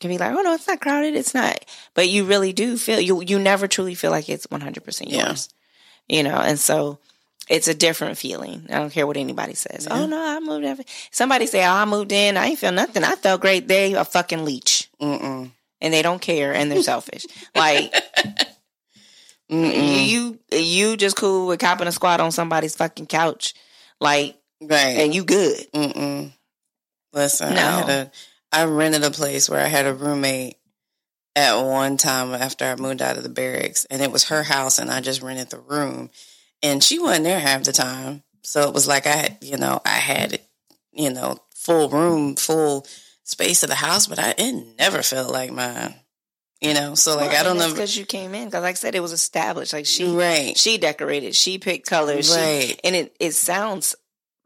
can 0.00 0.10
be 0.10 0.18
like 0.18 0.32
oh 0.36 0.42
no 0.42 0.54
it's 0.54 0.66
not 0.68 0.80
crowded 0.80 1.14
it's 1.14 1.34
not 1.34 1.64
but 1.94 2.08
you 2.08 2.24
really 2.24 2.52
do 2.52 2.76
feel 2.76 3.00
you 3.00 3.22
you 3.22 3.38
never 3.38 3.66
truly 3.68 3.94
feel 3.94 4.10
like 4.10 4.28
it's 4.28 4.46
100% 4.48 5.10
Yeah. 5.10 5.26
yours 5.28 5.48
you 6.08 6.22
know 6.22 6.36
and 6.36 6.58
so 6.58 6.98
it's 7.48 7.68
a 7.68 7.74
different 7.74 8.18
feeling. 8.18 8.66
I 8.70 8.74
don't 8.78 8.90
care 8.92 9.06
what 9.06 9.16
anybody 9.16 9.54
says. 9.54 9.86
Oh, 9.90 9.94
yeah. 9.96 10.02
Oh 10.02 10.06
no, 10.06 10.20
I 10.36 10.40
moved. 10.40 10.64
Every- 10.64 10.86
Somebody 11.10 11.46
say, 11.46 11.64
"Oh, 11.64 11.70
I 11.70 11.84
moved 11.84 12.12
in. 12.12 12.36
I 12.36 12.46
ain't 12.46 12.58
feel 12.58 12.72
nothing. 12.72 13.04
I 13.04 13.14
felt 13.14 13.40
great." 13.40 13.68
They 13.68 13.94
a 13.94 14.04
fucking 14.04 14.44
leech, 14.44 14.90
Mm-mm. 15.00 15.50
and 15.80 15.94
they 15.94 16.02
don't 16.02 16.20
care, 16.20 16.52
and 16.54 16.70
they're 16.70 16.82
selfish. 16.82 17.26
like 17.54 17.92
Mm-mm. 19.50 20.06
you, 20.08 20.38
you 20.50 20.96
just 20.96 21.16
cool 21.16 21.46
with 21.46 21.60
copping 21.60 21.86
a 21.86 21.92
squat 21.92 22.20
on 22.20 22.32
somebody's 22.32 22.74
fucking 22.74 23.06
couch, 23.06 23.54
like, 24.00 24.36
Right. 24.60 24.98
and 24.98 25.14
you 25.14 25.24
good. 25.24 25.70
Mm-mm. 25.72 26.32
Listen, 27.12 27.54
No. 27.54 27.60
I 27.60 27.70
had 27.70 27.88
a, 27.88 28.10
I 28.52 28.64
rented 28.64 29.04
a 29.04 29.10
place 29.10 29.48
where 29.48 29.60
I 29.64 29.68
had 29.68 29.86
a 29.86 29.94
roommate 29.94 30.56
at 31.36 31.54
one 31.60 31.96
time 31.96 32.34
after 32.34 32.64
I 32.64 32.74
moved 32.76 33.00
out 33.02 33.16
of 33.18 33.22
the 33.22 33.28
barracks, 33.28 33.84
and 33.84 34.02
it 34.02 34.10
was 34.10 34.24
her 34.24 34.42
house, 34.42 34.78
and 34.80 34.90
I 34.90 35.00
just 35.00 35.22
rented 35.22 35.50
the 35.50 35.60
room, 35.60 36.10
and 36.66 36.82
she 36.82 36.98
wasn't 36.98 37.24
there 37.24 37.38
half 37.40 37.62
the 37.62 37.72
time, 37.72 38.22
so 38.42 38.68
it 38.68 38.74
was 38.74 38.88
like 38.88 39.06
I 39.06 39.10
had, 39.10 39.38
you 39.40 39.56
know, 39.56 39.80
I 39.84 39.90
had, 39.90 40.40
you 40.92 41.12
know, 41.12 41.38
full 41.54 41.88
room, 41.88 42.36
full 42.36 42.86
space 43.24 43.62
of 43.62 43.68
the 43.68 43.76
house, 43.76 44.06
but 44.06 44.18
I 44.18 44.34
it 44.36 44.76
never 44.78 45.02
felt 45.02 45.32
like 45.32 45.52
mine, 45.52 45.94
you 46.60 46.74
know. 46.74 46.94
So 46.94 47.16
like 47.16 47.32
I 47.32 47.42
don't 47.42 47.58
know, 47.58 47.70
because 47.70 47.96
you 47.96 48.04
came 48.04 48.34
in. 48.34 48.46
Because 48.46 48.62
like 48.62 48.72
I 48.72 48.74
said, 48.74 48.94
it 48.94 49.00
was 49.00 49.12
established. 49.12 49.72
Like 49.72 49.86
she, 49.86 50.06
right, 50.14 50.56
she 50.56 50.78
decorated. 50.78 51.36
She 51.36 51.58
picked 51.58 51.88
colors. 51.88 52.32
She, 52.32 52.40
right, 52.40 52.80
and 52.82 52.96
it 52.96 53.16
it 53.20 53.32
sounds 53.32 53.94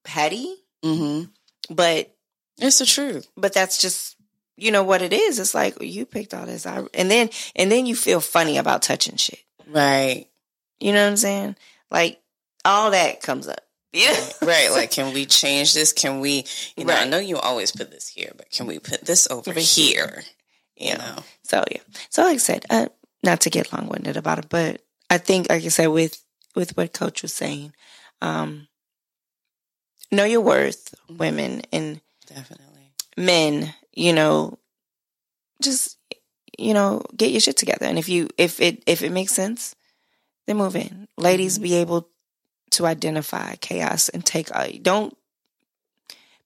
petty, 0.04 0.54
mm-hmm. 0.84 1.30
but 1.74 2.14
It's 2.58 2.78
the 2.78 2.86
truth, 2.86 3.28
but 3.36 3.54
that's 3.54 3.80
just 3.80 4.16
you 4.56 4.70
know 4.72 4.82
what 4.82 5.02
it 5.02 5.12
is. 5.12 5.38
It's 5.38 5.54
like 5.54 5.80
you 5.82 6.04
picked 6.04 6.34
all 6.34 6.44
this, 6.46 6.66
I, 6.66 6.84
and 6.94 7.10
then 7.10 7.30
and 7.56 7.72
then 7.72 7.86
you 7.86 7.96
feel 7.96 8.20
funny 8.20 8.58
about 8.58 8.82
touching 8.82 9.16
shit. 9.16 9.40
right. 9.68 10.26
You 10.80 10.94
know 10.94 11.02
what 11.04 11.10
I'm 11.10 11.16
saying? 11.18 11.56
Like 11.90 12.20
all 12.64 12.90
that 12.92 13.22
comes 13.22 13.48
up. 13.48 13.60
Yeah, 13.92 14.14
right. 14.42 14.70
Like, 14.70 14.92
can 14.92 15.12
we 15.12 15.26
change 15.26 15.74
this? 15.74 15.92
Can 15.92 16.20
we, 16.20 16.44
you 16.76 16.84
know, 16.84 16.94
I 16.94 17.06
know 17.06 17.18
you 17.18 17.38
always 17.38 17.72
put 17.72 17.90
this 17.90 18.06
here, 18.06 18.30
but 18.36 18.48
can 18.50 18.68
we 18.68 18.78
put 18.78 19.04
this 19.04 19.28
over, 19.28 19.50
Over 19.50 19.58
here? 19.58 20.22
You 20.76 20.90
Yeah. 20.90 20.98
know, 20.98 21.24
So 21.42 21.64
yeah. 21.70 21.80
So 22.08 22.22
like 22.22 22.34
I 22.34 22.38
said, 22.38 22.66
uh, 22.70 22.86
not 23.24 23.40
to 23.42 23.50
get 23.50 23.72
long 23.72 23.88
winded 23.88 24.16
about 24.16 24.38
it, 24.38 24.48
but 24.48 24.82
I 25.10 25.18
think, 25.18 25.48
like 25.50 25.64
I 25.64 25.68
said, 25.68 25.88
with 25.88 26.22
with 26.54 26.76
what 26.76 26.92
Coach 26.92 27.22
was 27.22 27.32
saying, 27.32 27.72
um, 28.22 28.68
know 30.12 30.24
your 30.24 30.40
worth, 30.40 30.94
women 31.08 31.62
and 31.72 32.00
definitely. 32.26 32.92
men. 33.16 33.74
You 33.92 34.12
know, 34.12 34.58
just 35.60 35.98
you 36.56 36.74
know, 36.74 37.02
get 37.16 37.32
your 37.32 37.40
shit 37.40 37.56
together. 37.56 37.86
And 37.86 37.98
if 37.98 38.08
you 38.08 38.28
if 38.38 38.60
it 38.60 38.84
if 38.86 39.02
it 39.02 39.10
makes 39.10 39.32
sense, 39.32 39.74
then 40.50 40.56
move 40.58 40.76
in. 40.76 41.08
Ladies, 41.16 41.58
be 41.58 41.74
able 41.76 42.08
to 42.72 42.86
identify 42.86 43.54
chaos 43.56 44.08
and 44.08 44.24
take. 44.24 44.54
Uh, 44.54 44.68
don't 44.82 45.16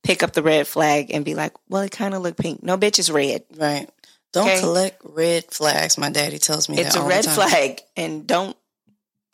pick 0.02 0.22
up 0.22 0.32
the 0.32 0.42
red 0.42 0.66
flag 0.66 1.10
and 1.12 1.24
be 1.24 1.34
like, 1.34 1.52
"Well, 1.68 1.82
it 1.82 1.90
kind 1.92 2.14
of 2.14 2.22
look 2.22 2.36
pink." 2.36 2.62
No, 2.62 2.76
bitch, 2.76 2.98
it's 2.98 3.10
red. 3.10 3.44
Right. 3.56 3.88
Don't 4.32 4.48
Okay. 4.48 4.60
collect 4.60 5.00
red 5.04 5.44
flags. 5.52 5.96
My 5.96 6.10
daddy 6.10 6.38
tells 6.38 6.68
me 6.68 6.78
It's 6.78 6.94
that 6.94 6.96
a 6.96 7.02
all 7.02 7.08
the 7.08 7.14
red 7.14 7.24
flag, 7.24 7.80
and 7.96 8.26
don't 8.26 8.56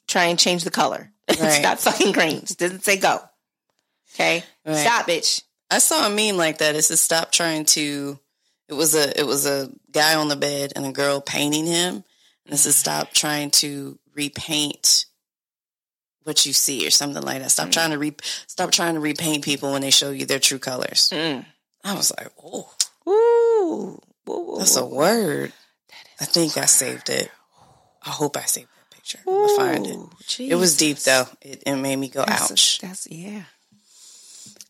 try 0.07 0.25
and 0.27 0.39
change 0.39 0.65
the 0.65 0.71
color. 0.71 1.11
it's 1.29 1.41
Right. 1.41 1.63
not 1.63 1.81
fucking 1.81 2.13
green. 2.13 2.37
It 2.39 2.57
doesn't 2.59 2.85
say 2.85 2.97
go. 2.97 3.21
Okay, 4.15 4.43
Right. 4.67 4.77
stop, 4.77 5.07
bitch. 5.07 5.43
I 5.71 5.79
saw 5.79 6.07
a 6.07 6.11
meme 6.11 6.37
like 6.37 6.59
that. 6.59 6.75
It 6.77 6.83
says 6.83 7.01
stop 7.01 7.31
trying 7.33 7.65
to. 7.67 8.19
It 8.69 8.75
was 8.75 8.95
a 8.95 9.19
it 9.19 9.27
was 9.27 9.47
a 9.47 9.71
guy 9.91 10.15
on 10.17 10.29
the 10.29 10.37
bed 10.37 10.73
and 10.77 10.85
a 10.87 10.93
girl 10.93 11.21
painting 11.21 11.67
him. 11.67 12.05
It 12.51 12.57
says 12.59 12.77
stop 12.77 13.13
trying 13.13 13.51
to 13.53 13.99
repaint 14.15 15.07
what 16.25 16.45
you 16.45 16.53
see 16.53 16.87
or 16.87 16.91
something 16.91 17.23
like 17.23 17.41
that. 17.43 17.51
Stop 17.51 17.69
Mm. 17.69 17.73
trying 17.73 17.91
to 17.91 17.99
re 17.99 18.15
stop 18.47 18.71
trying 18.73 18.95
to 18.95 19.01
repaint 19.01 19.45
people 19.45 19.73
when 19.73 19.83
they 19.83 19.91
show 19.91 20.11
you 20.11 20.27
their 20.27 20.39
true 20.39 20.59
colors. 20.59 21.11
Mm. 21.13 21.47
I 21.85 21.95
was 21.95 22.13
like, 22.19 22.29
oh, 22.43 22.71
woo, 23.07 24.01
that's 24.59 24.77
a 24.77 24.85
word. 24.85 25.53
That 25.89 26.07
I 26.21 26.25
is 26.25 26.29
a 26.29 26.33
think 26.33 26.57
I 26.59 26.67
saved 26.67 27.09
it. 27.09 27.31
I 28.03 28.11
hope 28.11 28.37
I 28.37 28.43
saved 28.43 28.69
that 28.69 28.91
picture. 28.95 29.19
I'm 29.27 29.33
gonna 29.35 29.57
find 29.57 29.87
it. 29.87 29.97
Ooh, 29.97 30.11
It 30.39 30.55
was 30.57 30.77
deep 30.77 30.99
though. 30.99 31.27
It, 31.41 31.63
it 31.67 31.77
made 31.77 31.97
me 31.97 32.09
go 32.09 32.25
That's, 32.27 32.51
ouch. 32.51 32.79
that's 32.81 33.07
yeah. 33.11 33.45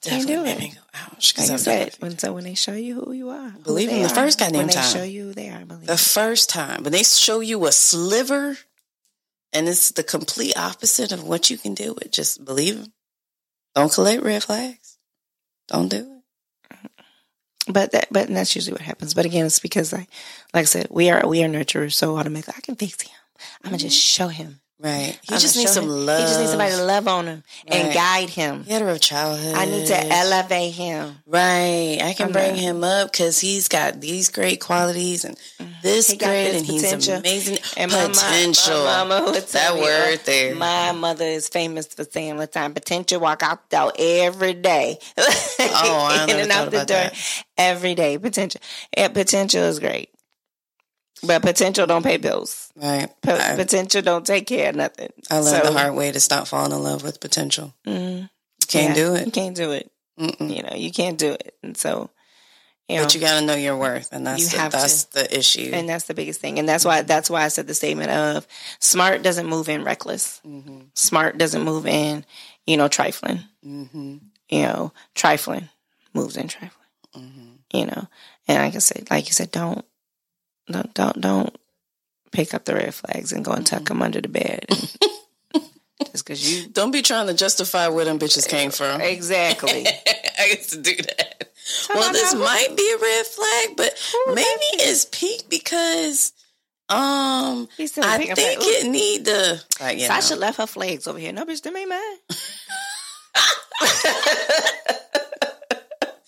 Definitely 0.02 0.34
do 0.34 0.44
it. 0.46 0.58
me 0.58 0.72
go 0.74 0.80
ouch. 0.94 1.36
Like 1.36 1.50
I 1.50 1.56
said, 1.56 1.94
when 1.98 2.18
so 2.18 2.32
when 2.32 2.44
they 2.44 2.54
show 2.54 2.72
you 2.72 2.94
who 2.94 3.12
you 3.12 3.28
are, 3.28 3.50
Believe 3.62 3.90
them 3.90 4.02
the 4.02 4.08
first 4.08 4.38
goddamn 4.38 4.52
time. 4.52 4.66
when 4.68 4.76
they 4.76 4.82
show 4.82 5.02
you 5.02 5.24
who 5.24 5.32
they 5.34 5.50
are, 5.50 5.64
believe. 5.64 5.86
the 5.86 5.98
first 5.98 6.48
time, 6.48 6.82
when 6.82 6.92
they 6.92 7.02
show 7.02 7.40
you 7.40 7.66
a 7.66 7.72
sliver, 7.72 8.56
and 9.52 9.68
it's 9.68 9.90
the 9.90 10.02
complete 10.02 10.56
opposite 10.56 11.12
of 11.12 11.24
what 11.24 11.50
you 11.50 11.58
can 11.58 11.74
do 11.74 11.92
with, 11.92 12.10
just 12.10 12.44
believe 12.44 12.78
them. 12.80 12.92
Don't 13.74 13.92
collect 13.92 14.22
red 14.22 14.42
flags. 14.42 14.98
Don't 15.68 15.88
do 15.88 15.96
it. 15.98 16.74
Mm-hmm. 16.74 17.72
But 17.72 17.92
that, 17.92 18.08
but 18.10 18.28
that's 18.28 18.56
usually 18.56 18.72
what 18.72 18.80
happens. 18.80 19.12
But 19.12 19.26
again, 19.26 19.46
it's 19.46 19.58
because 19.60 19.92
like, 19.92 20.08
like 20.54 20.62
I 20.62 20.64
said, 20.64 20.88
we 20.90 21.10
are 21.10 21.26
we 21.26 21.44
are 21.44 21.48
nurturers, 21.48 21.92
so 21.92 22.16
automatically 22.16 22.54
I 22.56 22.60
can 22.62 22.76
fix 22.76 23.02
him. 23.02 23.14
I'm 23.62 23.70
gonna 23.70 23.78
just 23.78 23.96
mm-hmm. 23.96 24.24
show 24.24 24.28
him. 24.28 24.60
Right. 24.82 25.18
He 25.22 25.28
I'ma 25.34 25.38
just 25.40 25.56
needs 25.58 25.72
some 25.72 25.84
him. 25.84 26.06
love. 26.06 26.20
He 26.20 26.24
just 26.26 26.38
needs 26.40 26.50
somebody 26.52 26.72
to 26.74 26.82
love 26.84 27.06
on 27.06 27.26
him 27.26 27.42
and 27.66 27.92
guide 27.92 28.30
him. 28.30 28.64
He 28.64 28.72
had 28.72 28.80
a 28.80 28.86
rough 28.86 29.00
childhood. 29.00 29.54
I 29.54 29.66
need 29.66 29.86
to 29.88 30.06
elevate 30.06 30.72
him. 30.72 31.16
Right. 31.26 31.98
I 32.02 32.14
can 32.16 32.28
I'm 32.28 32.32
bring 32.32 32.54
him 32.56 32.82
up 32.82 33.12
because 33.12 33.38
he's 33.40 33.68
got 33.68 34.00
these 34.00 34.30
great 34.30 34.60
qualities 34.60 35.24
and 35.26 35.36
this 35.82 36.08
Mm. 36.08 36.12
He 36.12 36.16
great 36.16 36.44
this 36.44 36.56
and 36.62 36.66
he's 36.66 36.82
potential. 36.82 37.14
amazing. 37.16 37.58
And 37.76 37.92
my, 37.92 38.06
potential. 38.08 38.84
my, 38.84 39.04
my 39.04 39.20
mama 39.20 39.32
that 39.52 39.74
me, 39.74 39.80
word 39.82 40.20
there. 40.24 40.54
My 40.54 40.92
mother 40.92 41.26
is 41.26 41.48
famous 41.48 41.86
for 41.86 42.04
saying 42.04 42.36
the 42.38 42.46
time, 42.46 42.72
potential 42.72 43.20
walk 43.20 43.42
out 43.42 43.68
the 43.68 43.76
door 43.76 43.92
every 43.98 44.54
day. 44.54 44.98
Oh, 45.18 46.08
I 46.10 46.22
In 46.28 46.28
never 46.28 46.40
and 46.40 46.50
thought 46.50 46.58
out 46.66 46.70
the 46.70 46.76
about 46.78 46.88
door 46.88 46.96
that. 46.96 47.44
every 47.58 47.94
day. 47.94 48.16
Potential. 48.18 48.60
Yeah, 48.96 49.08
potential 49.08 49.62
is 49.64 49.78
great. 49.78 50.09
But 51.26 51.42
potential 51.42 51.86
don't 51.86 52.02
pay 52.02 52.16
bills. 52.16 52.70
right. 52.76 53.08
Po- 53.22 53.34
I, 53.36 53.56
potential 53.56 54.02
don't 54.02 54.26
take 54.26 54.46
care 54.46 54.70
of 54.70 54.76
nothing. 54.76 55.12
I 55.30 55.38
learned 55.40 55.64
So- 55.64 55.72
the 55.72 55.78
hard 55.78 55.94
way 55.94 56.10
to 56.12 56.20
stop 56.20 56.46
falling 56.46 56.72
in 56.72 56.82
love 56.82 57.02
with 57.02 57.20
potential. 57.20 57.74
Mhm. 57.86 58.30
Can't 58.68 58.96
Yeah, 58.96 59.04
do 59.04 59.10
You 59.10 59.14
it. 59.16 59.32
can't 59.32 59.56
do 59.56 59.72
it. 59.72 59.90
Mm-mm. 60.18 60.54
You 60.56 60.62
know, 60.62 60.74
you 60.76 60.90
can't 60.92 61.18
do 61.18 61.32
it. 61.32 61.54
And 61.62 61.76
so, 61.76 62.10
you 62.88 62.96
know, 62.96 63.02
But 63.04 63.14
you 63.14 63.20
got 63.20 63.38
to 63.40 63.44
know 63.46 63.54
your 63.54 63.76
worth, 63.76 64.08
and 64.12 64.26
that's 64.26 64.42
You 64.42 64.48
the, 64.58 64.68
that's 64.68 65.04
the 65.04 65.36
issue. 65.38 65.70
and 65.72 65.88
that's 65.88 66.04
the 66.04 66.14
biggest 66.14 66.40
thing. 66.40 66.58
And 66.58 66.68
that's 66.68 66.84
why 66.84 67.02
that's 67.02 67.28
why 67.30 67.44
I 67.44 67.48
said 67.48 67.66
the 67.66 67.74
statement 67.74 68.10
of 68.10 68.46
smart 68.80 69.22
doesn't 69.22 69.46
move 69.46 69.68
in 69.68 69.82
reckless. 69.84 70.40
mm-hmm. 70.46 70.80
Smart 70.94 71.38
doesn't 71.38 71.62
move 71.62 71.86
in, 71.86 72.24
you 72.66 72.76
know, 72.76 72.88
trifling. 72.88 73.40
Mm-hmm. 73.66 74.16
You 74.50 74.62
know, 74.62 74.92
trifling 75.14 75.68
moves 76.14 76.36
in 76.36 76.48
trifling. 76.48 76.72
Mm-hmm. 77.16 77.48
You 77.72 77.86
know, 77.86 78.08
and 78.48 78.58
like 78.62 78.74
I 78.74 78.78
said, 78.78 79.08
like 79.10 79.26
you 79.26 79.32
said, 79.32 79.50
don't, 79.52 79.84
don't, 80.66 80.92
don't, 80.94 81.20
don't 81.20 81.56
pick 82.32 82.54
up 82.54 82.64
the 82.64 82.74
red 82.74 82.94
flags 82.94 83.32
and 83.32 83.44
go 83.44 83.52
and 83.52 83.64
Mm-hmm. 83.64 83.76
tuck 83.76 83.86
them 83.88 84.02
under 84.02 84.20
the 84.20 84.28
bed. 84.28 84.66
Just 86.12 86.24
because 86.24 86.50
you 86.50 86.66
Don't 86.68 86.90
be 86.92 87.02
trying 87.02 87.26
to 87.28 87.34
justify 87.34 87.88
where 87.88 88.04
them 88.06 88.18
bitches 88.18 88.48
came 88.48 88.70
from. 88.70 89.00
exactly. 89.00 89.86
I 90.38 90.46
used 90.56 90.70
to 90.70 90.80
do 90.80 90.96
that. 90.96 91.50
Well, 91.94 92.12
this 92.12 92.34
might 92.34 92.74
be 92.76 92.92
a 92.92 92.98
red 92.98 93.26
flag, 93.26 93.76
but 93.76 93.94
maybe 94.28 94.82
it's 94.82 95.04
peak 95.04 95.44
because 95.48 96.32
um 96.88 97.68
He's 97.76 97.96
I 97.98 98.16
think 98.18 98.32
it 98.38 98.86
need 98.90 99.26
to 99.26 99.60
like 99.80 99.98
you 99.98 100.06
Sasha 100.06 100.34
know. 100.34 100.40
left 100.40 100.58
her 100.58 100.66
flags 100.66 101.06
over 101.06 101.18
here. 101.18 101.32
No, 101.32 101.44
bitch, 101.44 101.62
them 101.62 101.76
ain't 101.76 101.90
mine. 101.90 102.00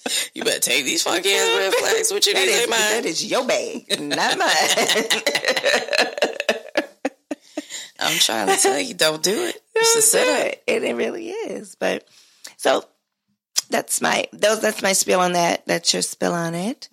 You 0.35 0.45
better 0.45 0.61
take 0.61 0.85
these 0.85 1.03
funky 1.03 1.31
ass 1.33 1.57
red 1.59 1.73
flags 1.75 2.13
with 2.13 2.27
you. 2.27 2.35
That 2.35 2.49
is, 2.49 2.61
ain't 2.63 2.71
that 2.71 3.01
mine. 3.03 3.07
is 3.07 3.25
your 3.25 3.47
bag, 3.47 4.01
not 4.01 4.39
mine. 4.39 4.49
I'm 8.01 8.19
trying 8.19 8.49
to 8.49 8.57
tell 8.57 8.81
you, 8.81 8.95
don't 8.95 9.23
do 9.23 9.45
it. 9.45 9.61
It's 9.75 9.97
a 9.97 10.03
setup. 10.03 10.59
it, 10.67 10.85
it 10.85 10.95
really 10.95 11.31
is. 11.31 11.75
But 11.75 12.07
so 12.57 12.85
that's 13.69 14.01
my 14.01 14.27
those 14.33 14.61
that's 14.61 14.81
my 14.83 14.93
spill 14.93 15.19
on 15.21 15.33
that. 15.33 15.67
That's 15.67 15.93
your 15.93 16.03
spill 16.03 16.35
on 16.35 16.55
it. 16.55 16.89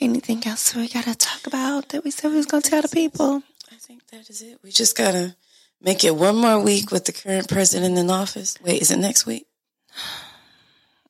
Anything 0.00 0.46
else 0.46 0.74
we 0.74 0.88
gotta 0.88 1.14
talk 1.14 1.46
about 1.46 1.88
that 1.90 2.04
we 2.04 2.10
said 2.10 2.30
we 2.30 2.36
was 2.36 2.46
gonna 2.46 2.60
tell 2.62 2.82
the 2.82 2.88
people? 2.88 3.42
I 3.72 3.76
think 3.76 4.06
that 4.08 4.28
is 4.28 4.42
it. 4.42 4.58
We 4.62 4.70
just 4.70 4.96
gotta 4.98 5.34
make 5.80 6.04
it 6.04 6.14
one 6.14 6.36
more 6.36 6.60
week 6.60 6.90
with 6.90 7.06
the 7.06 7.12
current 7.12 7.48
president 7.48 7.96
in 7.96 8.10
office. 8.10 8.58
Wait, 8.62 8.82
is 8.82 8.90
it 8.90 8.98
next 8.98 9.24
week? 9.26 9.46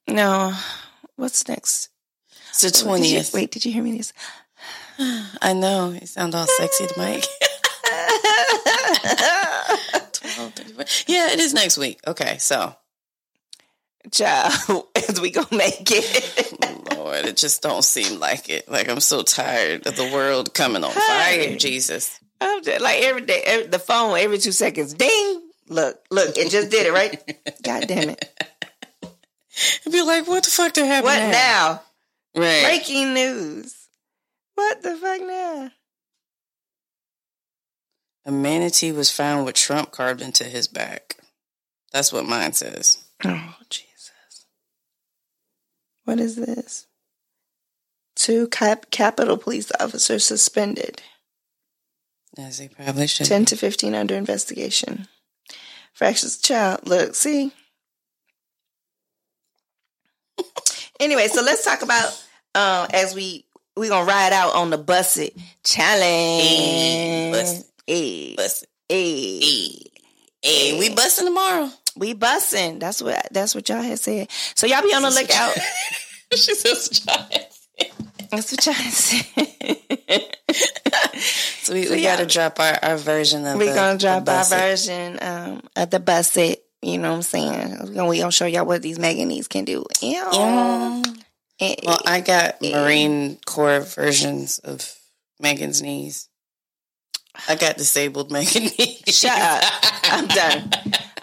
No. 0.09 0.52
What's 1.20 1.47
next? 1.48 1.90
It's 2.48 2.62
the 2.62 2.68
oh, 2.68 2.94
you- 2.94 2.98
twentieth. 3.02 3.34
wait, 3.34 3.51
did 3.51 3.64
you 3.66 3.72
hear 3.72 3.82
me 3.82 3.98
this? 3.98 4.12
I 5.42 5.52
know. 5.52 5.90
You 5.90 6.06
sound 6.06 6.34
all 6.34 6.47
sexy 6.47 6.86
to 6.86 6.94
Mike. 6.98 7.24
12, 10.12 10.52
34. 10.55 10.84
Yeah, 11.06 11.30
it 11.32 11.38
is 11.40 11.52
next 11.55 11.76
week. 11.78 12.01
Okay, 12.06 12.38
so 12.38 12.74
Child, 14.10 14.86
as 15.09 15.20
we 15.22 15.30
gonna 15.30 15.47
make 15.52 15.82
it. 15.90 16.56
Lord, 16.97 17.26
it 17.26 17.36
just 17.36 17.60
don't 17.62 17.84
seem 17.84 18.18
like 18.18 18.48
it. 18.48 18.66
Like 18.68 18.88
I'm 18.88 19.01
so 19.01 19.22
tired 19.22 19.86
of 19.86 19.97
the 19.97 20.10
world 20.12 20.55
coming 20.55 20.82
on 20.84 20.90
Hey. 20.92 21.48
fire. 21.48 21.56
Jesus. 21.56 22.18
I'm 22.40 22.62
just 22.62 22.80
like 22.80 23.02
every 23.02 23.20
day, 23.22 23.42
every, 23.44 23.66
the 23.66 23.78
phone 23.78 24.16
every 24.18 24.38
two 24.38 24.52
seconds. 24.52 24.94
Ding! 24.94 25.42
Look, 25.68 26.01
look, 26.10 26.36
it 26.38 26.51
just 26.51 26.70
did 26.70 26.86
it, 26.86 26.92
right? 26.92 27.22
God 27.62 27.86
damn 27.86 28.09
it! 28.09 28.49
I'd 29.86 29.93
be 29.93 30.02
like, 30.02 30.28
what 30.28 30.44
the 30.44 30.51
fuck 30.51 30.72
did 30.72 30.86
happen? 30.86 31.05
What 31.05 31.18
now? 31.18 31.31
now? 31.31 31.82
Right. 32.36 32.64
Breaking 32.64 33.14
news. 33.14 33.74
What 34.55 34.82
the 34.82 34.97
fuck 34.97 35.20
now? 35.20 35.70
A 38.27 38.31
manatee 38.31 38.93
was 38.93 39.10
found 39.10 39.47
with 39.47 39.55
Trump 39.55 39.90
carved 39.90 40.20
into 40.20 40.44
his 40.44 40.68
back. 40.68 41.16
That's 41.93 42.12
what 42.12 42.27
mine 42.27 42.52
says. 42.52 43.02
Oh 43.24 43.55
Jesus! 43.68 44.47
What 46.05 46.20
is 46.20 46.36
this? 46.36 46.86
Two 48.14 48.48
cap- 48.48 48.90
Capitol 48.90 49.36
police 49.39 49.72
officers 49.81 50.24
suspended. 50.24 51.02
As 52.39 52.59
they 52.59 52.68
probably 52.68 53.06
should. 53.06 53.27
Ten 53.27 53.44
to 53.47 53.56
fifteen 53.56 53.94
under 53.94 54.14
investigation. 54.14 55.09
Fractious 55.94 56.39
child. 56.39 56.86
Look, 56.86 57.14
see. 57.14 57.52
Anyway, 60.99 61.29
so 61.29 61.43
let's 61.43 61.65
talk 61.65 61.83
about 61.83 62.25
uh, 62.55 62.87
as 62.93 63.15
we 63.15 63.45
we 63.77 63.89
gonna 63.89 64.05
ride 64.05 64.33
out 64.33 64.55
on 64.55 64.71
the 64.71 64.79
Buss 64.79 65.17
It 65.17 65.35
challenge. 65.65 66.03
Hey, 66.43 67.31
bust 67.33 67.67
Hey, 67.87 68.35
Bust. 68.37 68.67
hey. 68.89 70.79
We 70.79 70.95
busting 70.95 71.27
tomorrow. 71.27 71.71
We 71.97 72.15
bussing. 72.15 72.81
That's 72.81 73.03
what 73.03 73.27
that's 73.31 73.55
what 73.55 73.69
y'all 73.69 73.83
had 73.83 73.99
said. 73.99 74.31
So 74.55 74.67
y'all 74.67 74.83
be 74.83 74.95
on 74.95 75.03
the 75.03 75.11
lookout. 75.11 75.55
she 76.35 76.55
says. 76.55 77.07
That's 78.31 78.53
what 78.53 78.67
y'all 78.67 78.75
said. 78.75 80.27
So 81.62 81.75
we, 81.75 81.85
So 81.85 81.95
we 81.95 82.03
yeah. 82.03 82.17
got 82.17 82.23
to 82.23 82.27
drop 82.27 82.59
our, 82.59 82.79
our 82.83 82.97
version 82.97 83.47
of 83.47 83.59
We're 83.59 83.69
the, 83.69 83.75
gonna 83.75 83.99
drop 83.99 84.21
our 84.21 84.25
Buss 84.25 84.51
It. 84.53 84.57
version 84.57 85.19
um, 85.23 85.62
of 85.77 85.91
the 85.91 86.01
Buss 86.01 86.37
It. 86.37 86.65
You 86.82 86.98
know 86.98 87.11
what 87.11 87.16
I'm 87.16 87.23
saying? 87.23 87.94
We 88.09 88.19
gonna 88.20 88.32
show 88.32 88.47
y'all 88.47 88.65
what 88.66 88.81
these 88.82 88.98
Meganese 88.98 89.48
can 89.48 89.65
do. 89.65 89.85
Yeah. 90.01 90.31
Yeah. 91.61 91.74
Well, 91.85 92.01
I 92.07 92.20
got. 92.23 92.62
Marine 92.62 93.39
Corps 93.47 93.81
versions 93.81 94.59
of 94.61 94.94
Megan's 95.39 95.82
knees. 95.82 96.28
I 97.48 97.55
got 97.57 97.77
disabled 97.77 98.31
Megan 98.32 98.62
knees. 98.65 99.02
Shut 99.09 99.39
up. 99.39 99.62
I'm 100.05 100.27
done. 100.27 100.70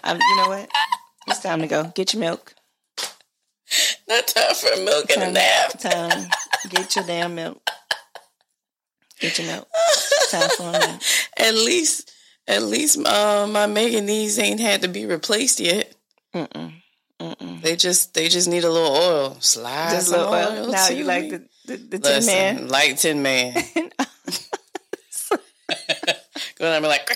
Um, 0.04 0.18
you 0.18 0.36
know 0.36 0.48
what? 0.48 0.70
It's 1.26 1.40
time 1.40 1.60
to 1.60 1.66
go. 1.66 1.92
Get 1.94 2.14
your 2.14 2.20
milk. 2.20 2.54
Not 4.08 4.26
time 4.28 4.54
for 4.54 4.76
milk 4.82 5.10
and 5.10 5.22
a 5.22 5.24
Time, 5.26 5.32
nap. 5.34 5.78
time. 5.78 6.28
Get 6.70 6.96
your 6.96 7.04
damn 7.04 7.34
milk. 7.34 7.60
Get 9.20 9.38
your 9.38 9.48
milk. 9.48 9.68
Time 10.30 10.48
for 10.56 10.68
a 10.68 10.72
nap. 10.72 11.02
At 11.36 11.52
least, 11.54 12.10
at 12.48 12.62
least, 12.64 12.98
uh, 13.06 13.46
my 13.48 13.66
Megan 13.66 14.06
knees 14.06 14.38
ain't 14.38 14.58
had 14.60 14.82
to 14.82 14.88
be 14.88 15.06
replaced 15.06 15.60
yet. 15.60 15.94
Mm-mm. 16.34 16.72
Mm-mm. 17.20 17.62
They 17.62 17.76
just, 17.76 18.14
they 18.14 18.28
just 18.28 18.48
need 18.48 18.64
a 18.64 18.70
little 18.70 18.96
oil. 18.96 19.36
Slide 19.40 19.90
Just 19.90 20.08
some 20.08 20.18
little 20.18 20.34
oil. 20.34 20.64
oil 20.64 20.72
Now 20.72 20.88
you 20.88 21.04
like 21.04 21.24
me. 21.24 21.30
the 21.30 21.42
the, 21.66 21.76
the 21.76 21.98
tin 21.98 22.26
man. 22.26 22.68
light 22.68 22.96
tin 22.98 23.22
man. 23.22 23.52
Going 26.58 26.74
to 26.74 26.80
be 26.80 26.86
like, 26.88 27.08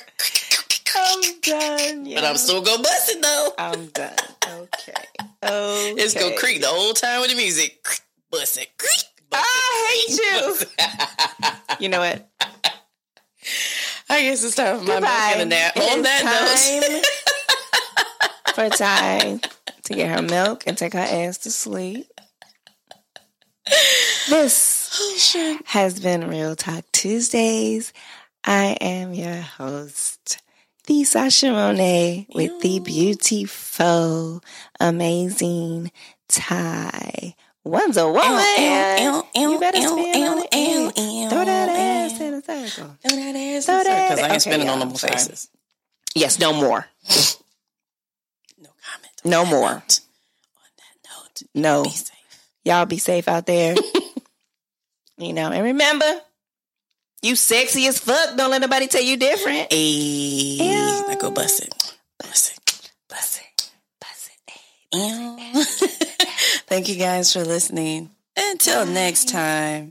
I'm 0.95 1.21
done. 1.41 2.05
but 2.15 2.25
I'm 2.25 2.37
still 2.37 2.63
gonna 2.63 2.83
bust 2.83 3.09
it 3.11 3.23
though. 3.23 3.55
I'm 3.59 3.87
done. 3.87 4.13
Okay. 4.47 4.93
Okay. 5.43 5.95
It's 5.97 6.15
gonna 6.15 6.37
creak 6.37 6.61
the 6.61 6.69
whole 6.69 6.93
time 6.93 7.21
with 7.23 7.31
the 7.31 7.37
music. 7.37 7.85
Bust 8.31 8.59
it. 8.59 8.69
Bust 8.79 9.09
I 9.33 10.07
hate 10.07 10.19
you. 10.19 10.67
You 11.81 11.89
know 11.89 12.01
what? 12.01 12.29
I 14.09 14.23
guess 14.23 14.45
it's 14.45 14.55
time 14.57 14.79
for 14.79 14.85
my 14.85 15.01
milk 15.01 15.05
and 15.05 15.41
a 15.43 15.45
nap. 15.45 15.73
It 15.77 15.93
On 15.93 16.03
that 16.03 16.93
note, 16.93 18.55
For 18.55 18.69
time 18.69 19.41
to 19.85 19.95
get 19.95 20.15
her 20.15 20.23
milk 20.23 20.65
and 20.67 20.77
take 20.77 20.93
her 20.93 20.99
ass 20.99 21.39
to 21.39 21.51
sleep. 21.51 22.07
This 24.29 25.29
oh 25.31 25.59
has 25.67 26.01
been 26.01 26.29
Real 26.29 26.55
Talk 26.55 26.85
Tuesdays. 26.93 27.93
I 28.45 28.77
am 28.81 29.15
your 29.15 29.37
host, 29.37 30.43
the 30.87 31.05
Sasha 31.05 31.51
Monet, 31.53 32.27
with 32.35 32.61
the 32.61 32.81
beautiful, 32.81 34.43
amazing 34.81 35.93
Ty. 36.29 37.35
One's 37.65 37.97
a 37.97 38.07
woman. 38.09 39.25
You 39.35 39.59
better 39.61 39.81
spin 39.81 40.25
on 40.25 40.43
it. 40.53 41.31
Throw 41.31 41.45
that 41.45 41.69
ass 41.69 42.21
in 42.21 42.35
a 42.35 42.43
circle. 42.43 42.97
Throw 43.07 43.17
that 43.17 43.37
ass 43.37 43.67
Throw 43.67 43.83
that- 43.85 44.09
Because 44.11 44.19
I 44.19 44.23
ain't 44.23 44.31
okay, 44.33 44.39
spinning 44.41 44.69
on 44.69 44.79
yeah, 44.81 44.85
them 44.87 44.95
faces. 44.97 45.49
Yes, 46.15 46.39
no 46.41 46.53
more. 46.53 46.87
No 48.61 48.69
comment. 48.85 49.21
No 49.25 49.45
that 49.45 49.51
more. 49.51 49.71
note. 49.75 50.01
On 50.57 50.71
that 50.77 51.09
note, 51.09 51.43
No. 51.55 51.83
be 51.85 51.91
safe. 51.91 52.17
Y'all 52.65 52.87
be 52.87 52.99
safe 52.99 53.29
out 53.29 53.47
there. 53.47 53.75
you 55.19 55.33
know, 55.33 55.51
and 55.53 55.65
remember, 55.65 56.21
you 57.23 57.37
sexy 57.37 57.87
as 57.87 57.99
fuck. 58.01 58.37
Don't 58.37 58.51
let 58.51 58.61
nobody 58.61 58.89
tell 58.89 59.03
you 59.03 59.17
different. 59.17 59.73
Hey, 59.73 59.79
Ew. 59.79 60.65
now 61.09 61.15
go 61.15 61.31
bust 61.31 61.63
it. 61.63 61.95
Bust 62.19 62.53
it. 62.57 62.91
Bust 63.09 63.41
it. 63.41 63.71
Bust 64.01 64.31
it. 64.93 66.01
Ew. 66.03 66.09
Thank 66.73 66.89
you 66.89 66.97
guys 66.97 67.31
for 67.35 67.45
listening. 67.45 68.09
Until 68.35 68.87
next 68.87 69.29
time. 69.29 69.91